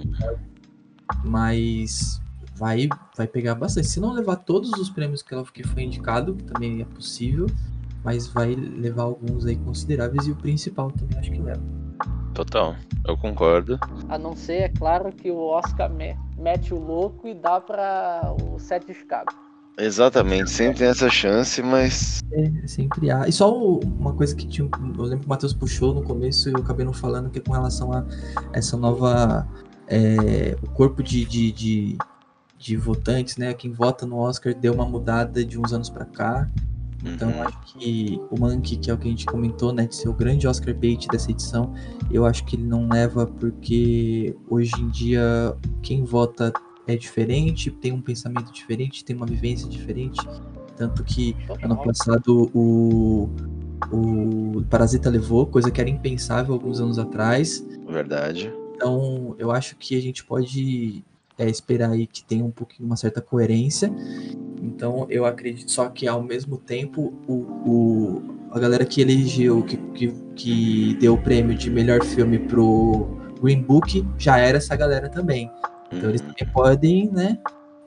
Mas 1.24 2.20
vai, 2.56 2.88
vai 3.16 3.26
pegar 3.26 3.54
bastante. 3.54 3.86
Se 3.88 4.00
não 4.00 4.12
levar 4.12 4.36
todos 4.36 4.70
os 4.72 4.88
prêmios 4.88 5.22
que 5.22 5.34
ela 5.34 5.44
que 5.44 5.62
foi 5.66 5.82
indicado, 5.82 6.34
que 6.34 6.44
também 6.44 6.80
é 6.80 6.84
possível, 6.84 7.46
mas 8.04 8.26
vai 8.26 8.54
levar 8.54 9.02
alguns 9.02 9.44
aí 9.44 9.56
consideráveis 9.56 10.26
e 10.26 10.30
o 10.30 10.36
principal 10.36 10.90
também 10.92 11.18
acho 11.18 11.30
que 11.30 11.40
leva. 11.40 11.62
Total. 12.34 12.76
Eu 13.06 13.16
concordo. 13.16 13.78
A 14.08 14.16
não 14.16 14.36
ser, 14.36 14.62
é 14.62 14.68
claro, 14.68 15.12
que 15.12 15.30
o 15.30 15.38
Oscar 15.38 15.90
me- 15.92 16.16
mete 16.38 16.72
o 16.72 16.78
louco 16.78 17.26
e 17.26 17.34
dá 17.34 17.60
pra 17.60 18.34
o 18.40 18.58
Sete 18.58 18.86
de 18.86 18.94
Chicago. 18.94 19.47
Exatamente. 19.78 20.50
Sempre 20.50 20.78
tem 20.78 20.88
essa 20.88 21.08
chance, 21.08 21.62
mas. 21.62 22.20
É, 22.32 22.66
sempre 22.66 23.10
há. 23.10 23.28
E 23.28 23.32
só 23.32 23.56
uma 23.56 24.12
coisa 24.12 24.34
que 24.34 24.46
tinha, 24.46 24.68
eu 24.98 25.02
lembro 25.04 25.20
que 25.20 25.26
o 25.26 25.28
Matheus 25.28 25.52
puxou 25.54 25.94
no 25.94 26.02
começo 26.02 26.48
e 26.48 26.52
eu 26.52 26.58
acabei 26.58 26.84
não 26.84 26.92
falando, 26.92 27.30
que 27.30 27.38
é 27.38 27.42
com 27.42 27.52
relação 27.52 27.92
a 27.92 28.04
essa 28.52 28.76
nova. 28.76 29.46
é, 29.86 30.56
o 30.62 30.68
corpo 30.70 31.02
de, 31.02 31.24
de, 31.24 31.52
de, 31.52 31.98
de 32.58 32.76
votantes, 32.76 33.36
né? 33.36 33.54
Quem 33.54 33.72
vota 33.72 34.04
no 34.04 34.16
Oscar 34.18 34.54
deu 34.54 34.74
uma 34.74 34.84
mudada 34.84 35.44
de 35.44 35.58
uns 35.58 35.72
anos 35.72 35.88
pra 35.88 36.04
cá. 36.04 36.50
Então 37.04 37.30
Uhum. 37.30 37.42
acho 37.42 37.58
que 37.78 38.20
o 38.28 38.40
Monkey, 38.40 38.76
que 38.76 38.90
é 38.90 38.94
o 38.94 38.98
que 38.98 39.06
a 39.06 39.10
gente 39.10 39.24
comentou, 39.24 39.72
né? 39.72 39.86
De 39.86 39.94
ser 39.94 40.08
o 40.08 40.12
grande 40.12 40.48
Oscar 40.48 40.74
bait 40.74 41.06
dessa 41.06 41.30
edição, 41.30 41.72
eu 42.10 42.26
acho 42.26 42.44
que 42.44 42.56
ele 42.56 42.64
não 42.64 42.88
leva 42.88 43.24
porque 43.24 44.34
hoje 44.50 44.72
em 44.80 44.88
dia 44.88 45.54
quem 45.80 46.02
vota 46.04 46.52
é 46.88 46.96
diferente, 46.96 47.70
tem 47.70 47.92
um 47.92 48.00
pensamento 48.00 48.50
diferente, 48.52 49.04
tem 49.04 49.14
uma 49.14 49.26
vivência 49.26 49.68
diferente. 49.68 50.18
Tanto 50.76 51.04
que 51.04 51.36
Ano 51.62 51.76
passado 51.76 52.50
o, 52.54 53.28
o 53.92 54.64
Parasita 54.70 55.10
levou, 55.10 55.46
coisa 55.46 55.70
que 55.70 55.80
era 55.80 55.90
impensável 55.90 56.54
alguns 56.54 56.80
anos 56.80 56.98
atrás. 56.98 57.64
Verdade. 57.86 58.52
Então 58.74 59.34
eu 59.38 59.50
acho 59.50 59.76
que 59.76 59.96
a 59.96 60.00
gente 60.00 60.24
pode 60.24 61.04
é, 61.36 61.48
esperar 61.48 61.90
aí 61.90 62.06
que 62.06 62.24
tenha 62.24 62.44
um 62.44 62.50
pouquinho 62.50 62.86
uma 62.86 62.96
certa 62.96 63.20
coerência. 63.20 63.92
Então 64.62 65.06
eu 65.10 65.24
acredito 65.26 65.70
só 65.70 65.88
que 65.88 66.06
ao 66.08 66.22
mesmo 66.22 66.56
tempo 66.56 67.12
o, 67.26 67.34
o- 67.68 68.22
a 68.50 68.58
galera 68.58 68.84
que 68.86 69.00
elegeu, 69.02 69.62
que, 69.62 69.76
que, 69.76 70.12
que 70.34 70.94
deu 70.98 71.14
o 71.14 71.18
prêmio 71.22 71.54
de 71.56 71.68
melhor 71.68 72.02
filme 72.02 72.38
pro 72.38 73.08
Green 73.42 73.60
Book 73.60 74.06
já 74.16 74.38
era 74.38 74.56
essa 74.56 74.74
galera 74.74 75.08
também. 75.10 75.50
Então 75.92 76.08
eles 76.10 76.20
Uhum. 76.20 76.28
também 76.32 76.52
podem, 76.52 77.10
né, 77.10 77.38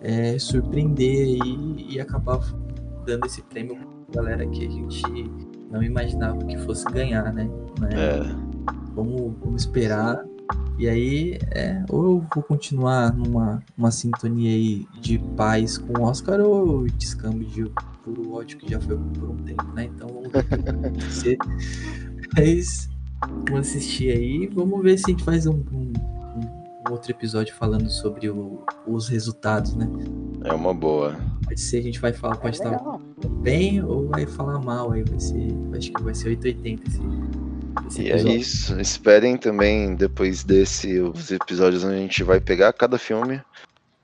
é, 0.02 0.38
surpreender 0.40 1.26
aí 1.44 1.86
e 1.90 1.99
acabar 1.99 2.40
dando 3.06 3.26
esse 3.26 3.41
prêmio 3.44 3.76
pra 4.11 4.22
galera 4.23 4.45
que 4.48 4.65
a 4.65 4.69
gente 4.69 5.03
não 5.72 5.82
imaginava 5.84 6.38
que 6.45 6.57
fosse 6.57 6.86
ganhar, 6.86 7.32
né? 7.34 7.49
né? 7.80 7.90
É. 7.94 8.23
Vamos, 8.95 9.34
vamos 9.44 9.61
esperar. 9.61 10.23
E 10.78 10.90
aí, 10.90 11.38
é, 11.52 11.84
ou 11.90 12.03
eu 12.03 12.26
vou 12.34 12.44
continuar 12.44 13.14
numa 13.15 13.61
uma 13.78 13.91
sintonia 13.91 14.49
aí 14.52 14.86
de 14.99 15.19
paz 15.38 15.78
com 15.78 16.02
o 16.02 16.03
Oscar, 16.06 16.40
ou 16.41 16.86
descambo 16.98 17.44
de 17.45 17.65
puro 18.03 18.34
ódio 18.34 18.57
que 18.57 18.69
já 18.72 18.82
foi 18.82 18.98
por 18.98 19.30
um 19.30 19.38
tempo, 19.38 19.64
né? 19.73 19.86
Então 19.95 20.07
vamos 20.10 20.32
ver 20.32 20.40
o 20.40 20.44
que 20.44 20.57
vai 20.57 20.76
acontecer. 20.76 21.38
Mas 22.36 22.90
vamos 23.48 23.68
assistir 23.68 24.11
aí. 24.11 24.48
Vamos 24.48 24.82
ver 24.82 24.98
se 24.98 25.06
a 25.07 25.10
gente 25.11 25.23
faz 25.23 25.45
um- 25.45 25.64
um 25.72 25.94
outro 26.90 27.12
episódio 27.12 27.53
falando 27.56 27.90
sobre 27.90 28.30
o- 28.30 28.64
os 28.88 29.08
resultados, 29.08 29.76
né? 29.76 29.88
É 30.45 30.53
uma 30.53 30.74
boa. 30.74 31.16
Pode 31.45 31.60
ser, 31.60 31.78
a 31.80 31.82
gente 31.82 31.99
vai 31.99 32.14
falar, 32.14 32.38
pode 32.38 32.62
É 32.62 32.66
estar 32.68 32.98
bem 33.41 33.84
ou 33.84 34.08
vai 34.08 34.26
falar 34.26 34.60
mal 34.60 34.91
aí. 34.91 35.03
Vai 35.03 35.20
ser. 35.20 35.48
Acho 35.76 35.91
que 35.91 36.02
vai 36.02 36.16
ser 36.16 36.30
880 36.30 36.88
esse, 36.88 37.02
esse 37.88 38.02
E 38.02 38.12
é 38.12 38.18
isso. 38.36 38.80
Esperem 38.80 39.38
também, 39.38 39.95
depois 39.95 40.44
desse, 40.44 40.99
os 40.99 41.32
episódios 41.32 41.84
onde 41.84 41.95
a 41.95 41.99
gente 41.99 42.24
vai 42.24 42.40
pegar 42.40 42.74
cada 42.74 42.98
filme. 42.98 43.41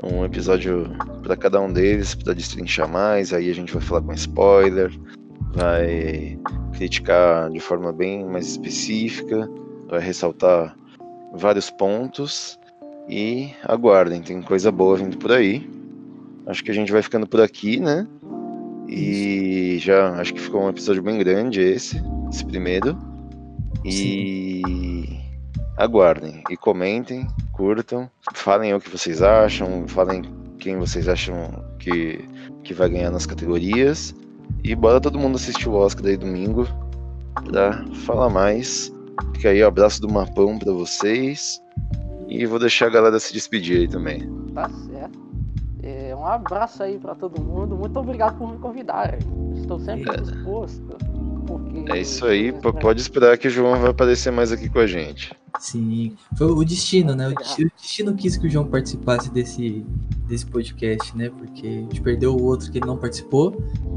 Um 0.03 0.23
episódio 0.23 0.91
para 1.23 1.35
cada 1.35 1.59
um 1.59 1.71
deles, 1.73 2.13
para 2.13 2.33
destrinchar 2.33 2.87
mais. 2.87 3.33
Aí 3.33 3.49
a 3.49 3.55
gente 3.55 3.73
vai 3.73 3.81
falar 3.81 4.01
com 4.03 4.13
spoiler, 4.13 4.91
vai 5.53 6.37
criticar 6.73 7.49
de 7.49 7.59
forma 7.59 7.91
bem 7.91 8.23
mais 8.23 8.47
específica, 8.47 9.49
vai 9.89 9.99
ressaltar 9.99 10.75
vários 11.33 11.71
pontos. 11.71 12.59
E 13.09 13.53
aguardem, 13.63 14.21
tem 14.21 14.41
coisa 14.41 14.71
boa 14.71 14.97
vindo 14.97 15.17
por 15.17 15.31
aí. 15.31 15.69
Acho 16.45 16.63
que 16.63 16.71
a 16.71 16.73
gente 16.73 16.91
vai 16.91 17.01
ficando 17.01 17.27
por 17.27 17.41
aqui, 17.41 17.79
né? 17.79 18.07
E 18.87 19.77
já 19.79 20.11
acho 20.19 20.33
que 20.33 20.41
ficou 20.41 20.63
um 20.63 20.69
episódio 20.69 21.03
bem 21.03 21.17
grande 21.17 21.61
esse, 21.61 22.01
esse 22.31 22.45
primeiro. 22.45 22.97
E 23.85 25.19
aguardem 25.77 26.43
e 26.49 26.57
comentem, 26.57 27.27
curtam, 27.51 28.09
falem 28.33 28.73
o 28.73 28.79
que 28.79 28.89
vocês 28.89 29.21
acham, 29.21 29.87
falem 29.87 30.23
quem 30.59 30.77
vocês 30.77 31.07
acham 31.07 31.63
que, 31.79 32.25
que 32.63 32.73
vai 32.73 32.89
ganhar 32.89 33.11
nas 33.11 33.25
categorias. 33.25 34.15
E 34.63 34.75
bora 34.75 34.99
todo 34.99 35.19
mundo 35.19 35.35
assistir 35.35 35.69
o 35.69 35.73
Oscar 35.73 36.03
daí 36.03 36.17
domingo 36.17 36.67
pra 37.45 37.85
falar 38.05 38.29
mais. 38.29 38.91
Fica 39.35 39.49
aí, 39.49 39.63
abraço 39.63 40.01
do 40.01 40.09
Mapão 40.11 40.57
pra 40.57 40.71
vocês. 40.71 41.61
E 42.27 42.45
vou 42.45 42.59
deixar 42.59 42.87
a 42.87 42.89
galera 42.89 43.19
se 43.19 43.31
despedir 43.33 43.79
aí 43.79 43.87
também. 43.87 44.29
Tá 44.53 44.69
certo. 44.69 45.17
É, 45.81 46.13
um 46.15 46.25
abraço 46.25 46.83
aí 46.83 46.97
pra 46.97 47.15
todo 47.15 47.41
mundo. 47.41 47.75
Muito 47.77 47.97
obrigado 47.99 48.37
por 48.37 48.51
me 48.51 48.57
convidar. 48.57 49.17
Estou 49.55 49.79
sempre 49.79 50.11
É. 50.11 50.17
disposto. 50.17 50.97
Porque 51.47 51.89
É 51.93 52.01
isso 52.01 52.25
aí, 52.25 52.51
p- 52.51 52.73
pode 52.73 52.99
esperar 52.99 53.37
que 53.37 53.47
o 53.47 53.49
João 53.49 53.79
vai 53.79 53.91
aparecer 53.91 54.29
mais 54.31 54.51
aqui 54.51 54.67
com 54.67 54.79
a 54.79 54.85
gente. 54.87 55.33
Sim, 55.59 56.13
foi 56.37 56.47
o 56.47 56.61
destino, 56.65 57.15
né? 57.15 57.29
O 57.29 57.33
destino, 57.35 57.69
o 57.73 57.81
destino 57.81 58.13
quis 58.15 58.35
que 58.35 58.47
o 58.47 58.49
João 58.49 58.67
participasse 58.67 59.31
desse, 59.31 59.85
desse 60.27 60.45
podcast, 60.45 61.15
né? 61.15 61.29
Porque 61.29 61.65
a 61.65 61.71
gente 61.71 62.01
perdeu 62.01 62.35
o 62.35 62.43
outro 62.43 62.69
que 62.69 62.79
ele 62.79 62.85
não 62.85 62.97
participou 62.97 63.55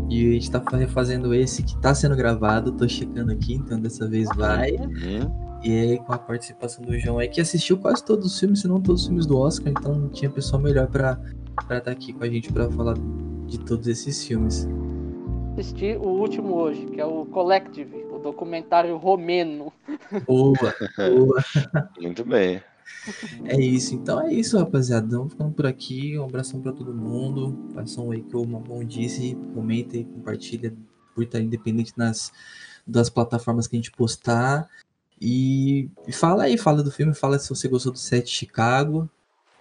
e 0.09 0.29
a 0.29 0.33
gente 0.35 0.49
tá 0.49 0.63
refazendo 0.77 1.35
esse 1.35 1.65
que 1.65 1.77
tá 1.79 1.93
sendo 1.93 2.15
gravado. 2.15 2.71
Tô 2.71 2.89
checando 2.89 3.33
aqui, 3.33 3.55
então 3.55 3.81
dessa 3.81 4.07
vez 4.09 4.29
vai. 4.37 4.71
Uhum. 4.77 5.50
E 5.63 5.79
aí, 5.79 5.99
com 5.99 6.13
a 6.13 6.19
participação 6.19 6.83
do 6.85 6.99
João 6.99 7.19
aí, 7.19 7.29
que 7.29 7.41
assistiu 7.41 7.77
quase 7.77 8.03
todos 8.05 8.27
os 8.27 8.41
filmes, 8.41 8.61
se 8.61 8.69
não 8.69 8.81
todos 8.81 9.03
os 9.03 9.07
filmes 9.09 9.27
do 9.27 9.39
Oscar, 9.39 9.71
então 9.71 9.95
não 9.95 10.09
tinha 10.09 10.31
pessoa 10.31 10.61
melhor 10.61 10.87
pra 10.87 11.21
estar 11.61 11.81
tá 11.83 11.91
aqui 11.91 12.13
com 12.13 12.25
a 12.25 12.29
gente 12.29 12.51
pra 12.51 12.71
falar 12.71 12.95
de 13.47 13.59
todos 13.61 13.87
esses 13.87 14.25
filmes. 14.25 14.67
assisti 15.59 15.97
o 15.97 16.09
último 16.09 16.55
hoje, 16.55 16.87
que 16.87 17.01
é 17.01 17.05
o 17.05 17.27
Collective, 17.27 18.05
o 18.11 18.19
documentário 18.19 18.97
romeno. 18.97 19.71
Boa, 20.27 20.75
boa. 20.97 21.45
Muito 22.01 22.25
bem. 22.25 22.63
É 23.45 23.59
isso, 23.59 23.95
então 23.95 24.21
é 24.21 24.33
isso, 24.33 24.59
rapaziada. 24.59 25.17
Vamos 25.17 25.33
ficando 25.33 25.53
por 25.53 25.67
aqui. 25.67 26.19
Um 26.19 26.25
abração 26.25 26.61
pra 26.61 26.73
todo 26.73 26.93
mundo. 26.93 27.69
Façam 27.75 28.11
aí 28.11 28.23
que 28.23 28.37
o 28.37 28.45
Mamão 28.45 28.85
disse. 28.85 29.37
Comentem, 29.55 30.05
compartilha, 30.05 30.75
curta 31.15 31.39
independente 31.39 31.93
nas 31.97 32.33
das 32.87 33.09
plataformas 33.09 33.67
que 33.67 33.77
a 33.77 33.79
gente 33.79 33.93
postar. 33.93 34.69
E, 35.21 35.91
fala 36.13 36.45
aí, 36.45 36.57
fala 36.57 36.83
do 36.83 36.91
filme, 36.91 37.13
fala 37.15 37.39
se 37.39 37.49
você 37.49 37.69
gostou 37.69 37.93
do 37.93 37.99
set 37.99 38.29
Chicago. 38.29 39.09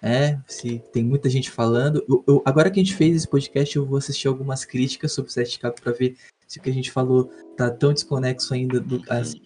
É, 0.02 0.38
se 0.46 0.82
tem 0.92 1.04
muita 1.04 1.28
gente 1.28 1.50
falando. 1.50 2.02
Eu- 2.08 2.24
eu- 2.26 2.42
agora 2.46 2.70
que 2.70 2.80
a 2.80 2.82
gente 2.82 2.94
fez 2.96 3.14
esse 3.14 3.28
podcast, 3.28 3.76
eu 3.76 3.84
vou 3.84 3.98
assistir 3.98 4.28
algumas 4.28 4.64
críticas 4.64 5.12
sobre 5.12 5.30
o 5.30 5.32
set 5.32 5.50
Chicago 5.50 5.76
pra 5.82 5.92
ver 5.92 6.16
se 6.48 6.58
o 6.58 6.62
que 6.62 6.70
a 6.70 6.72
gente 6.72 6.90
falou 6.90 7.30
tá 7.56 7.70
tão 7.70 7.92
desconexo 7.92 8.54
ainda 8.54 8.80
do, 8.80 9.02
assim, 9.10 9.42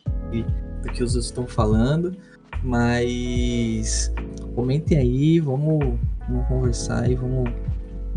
do 0.83 0.93
que 0.93 1.03
os 1.03 1.17
outros 1.17 1.27
estão 1.27 1.47
falando. 1.47 2.17
Mas 2.63 4.13
comentem 4.55 4.97
aí, 4.99 5.41
vamos, 5.41 5.99
vamos 6.29 6.47
conversar 6.47 7.11
e 7.11 7.17
vamos 7.17 7.51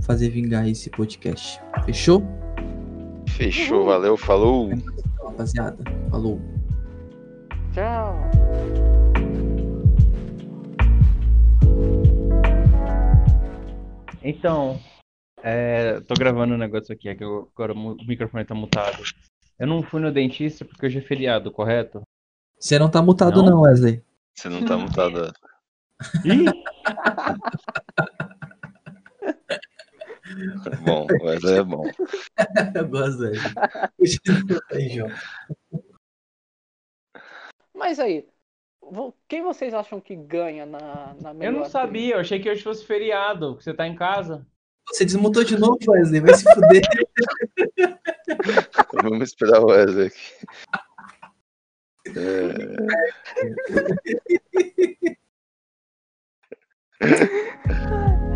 fazer 0.02 0.30
vingar 0.30 0.70
esse 0.70 0.92
podcast. 0.92 1.60
Fechou? 1.86 2.24
Fechou, 3.30 3.86
valeu, 3.86 4.16
falou. 4.16 4.70
Rapaziada, 5.24 5.78
falou. 6.12 6.40
Tchau. 7.78 8.18
Então, 14.24 14.80
é, 15.44 16.00
tô 16.02 16.14
gravando 16.16 16.54
um 16.56 16.58
negócio 16.58 16.94
aqui, 16.94 17.08
é 17.10 17.16
que 17.16 17.24
eu- 17.24 17.50
agora 17.54 17.74
o 17.74 17.96
microfone 18.06 18.44
tá 18.46 18.56
mutado. 18.56 19.04
Eu 19.60 19.68
não 19.68 19.82
fui 19.84 20.02
no 20.02 20.12
dentista 20.12 20.66
porque 20.66 20.86
hoje 20.88 20.98
é 21.00 21.02
feriado, 21.02 21.52
correto? 21.52 22.02
Você 22.60 22.78
não 22.80 22.90
tá 22.90 23.02
mutado, 23.02 23.44
Não? 23.44 23.50
não, 23.52 23.62
Wesley. 23.62 24.02
Você 24.36 24.50
não 24.50 24.66
tá 24.66 24.78
mutado. 24.78 25.32
Ih! 26.26 26.46
Bom, 30.84 31.08
mas 31.24 31.42
é 31.46 31.64
bom. 31.64 31.84
Eu 32.76 32.88
gosto, 32.90 33.22
Wesley. 33.22 33.54
Continua 33.98 34.62
aí, 34.72 34.90
João. 34.90 35.10
Mas 37.78 38.00
aí, 38.00 38.28
quem 39.28 39.44
vocês 39.44 39.74
acham 39.74 40.02
que 40.02 40.16
ganha 40.16 40.66
na, 40.66 41.16
na 41.22 41.30
Eu 41.30 41.36
melhor 41.36 41.52
não 41.52 41.60
atriz? 41.60 41.72
sabia, 41.72 42.16
eu 42.16 42.20
achei 42.20 42.40
que 42.40 42.50
hoje 42.50 42.64
fosse 42.64 42.84
feriado, 42.86 43.52
porque 43.52 43.64
você 43.64 43.74
tá 43.74 43.88
em 43.88 43.96
casa. 43.96 44.46
Você 44.88 45.06
desmutou 45.06 45.44
de 45.44 45.60
novo, 45.60 45.78
Wesley. 45.88 46.22
Vai 46.22 46.34
se 46.34 46.44
fuder. 46.44 46.82
Vamos 49.04 49.30
esperar 49.30 49.62
o 49.62 49.68
Wesley 49.68 50.08
aqui. 50.08 50.34
É, 52.16 52.54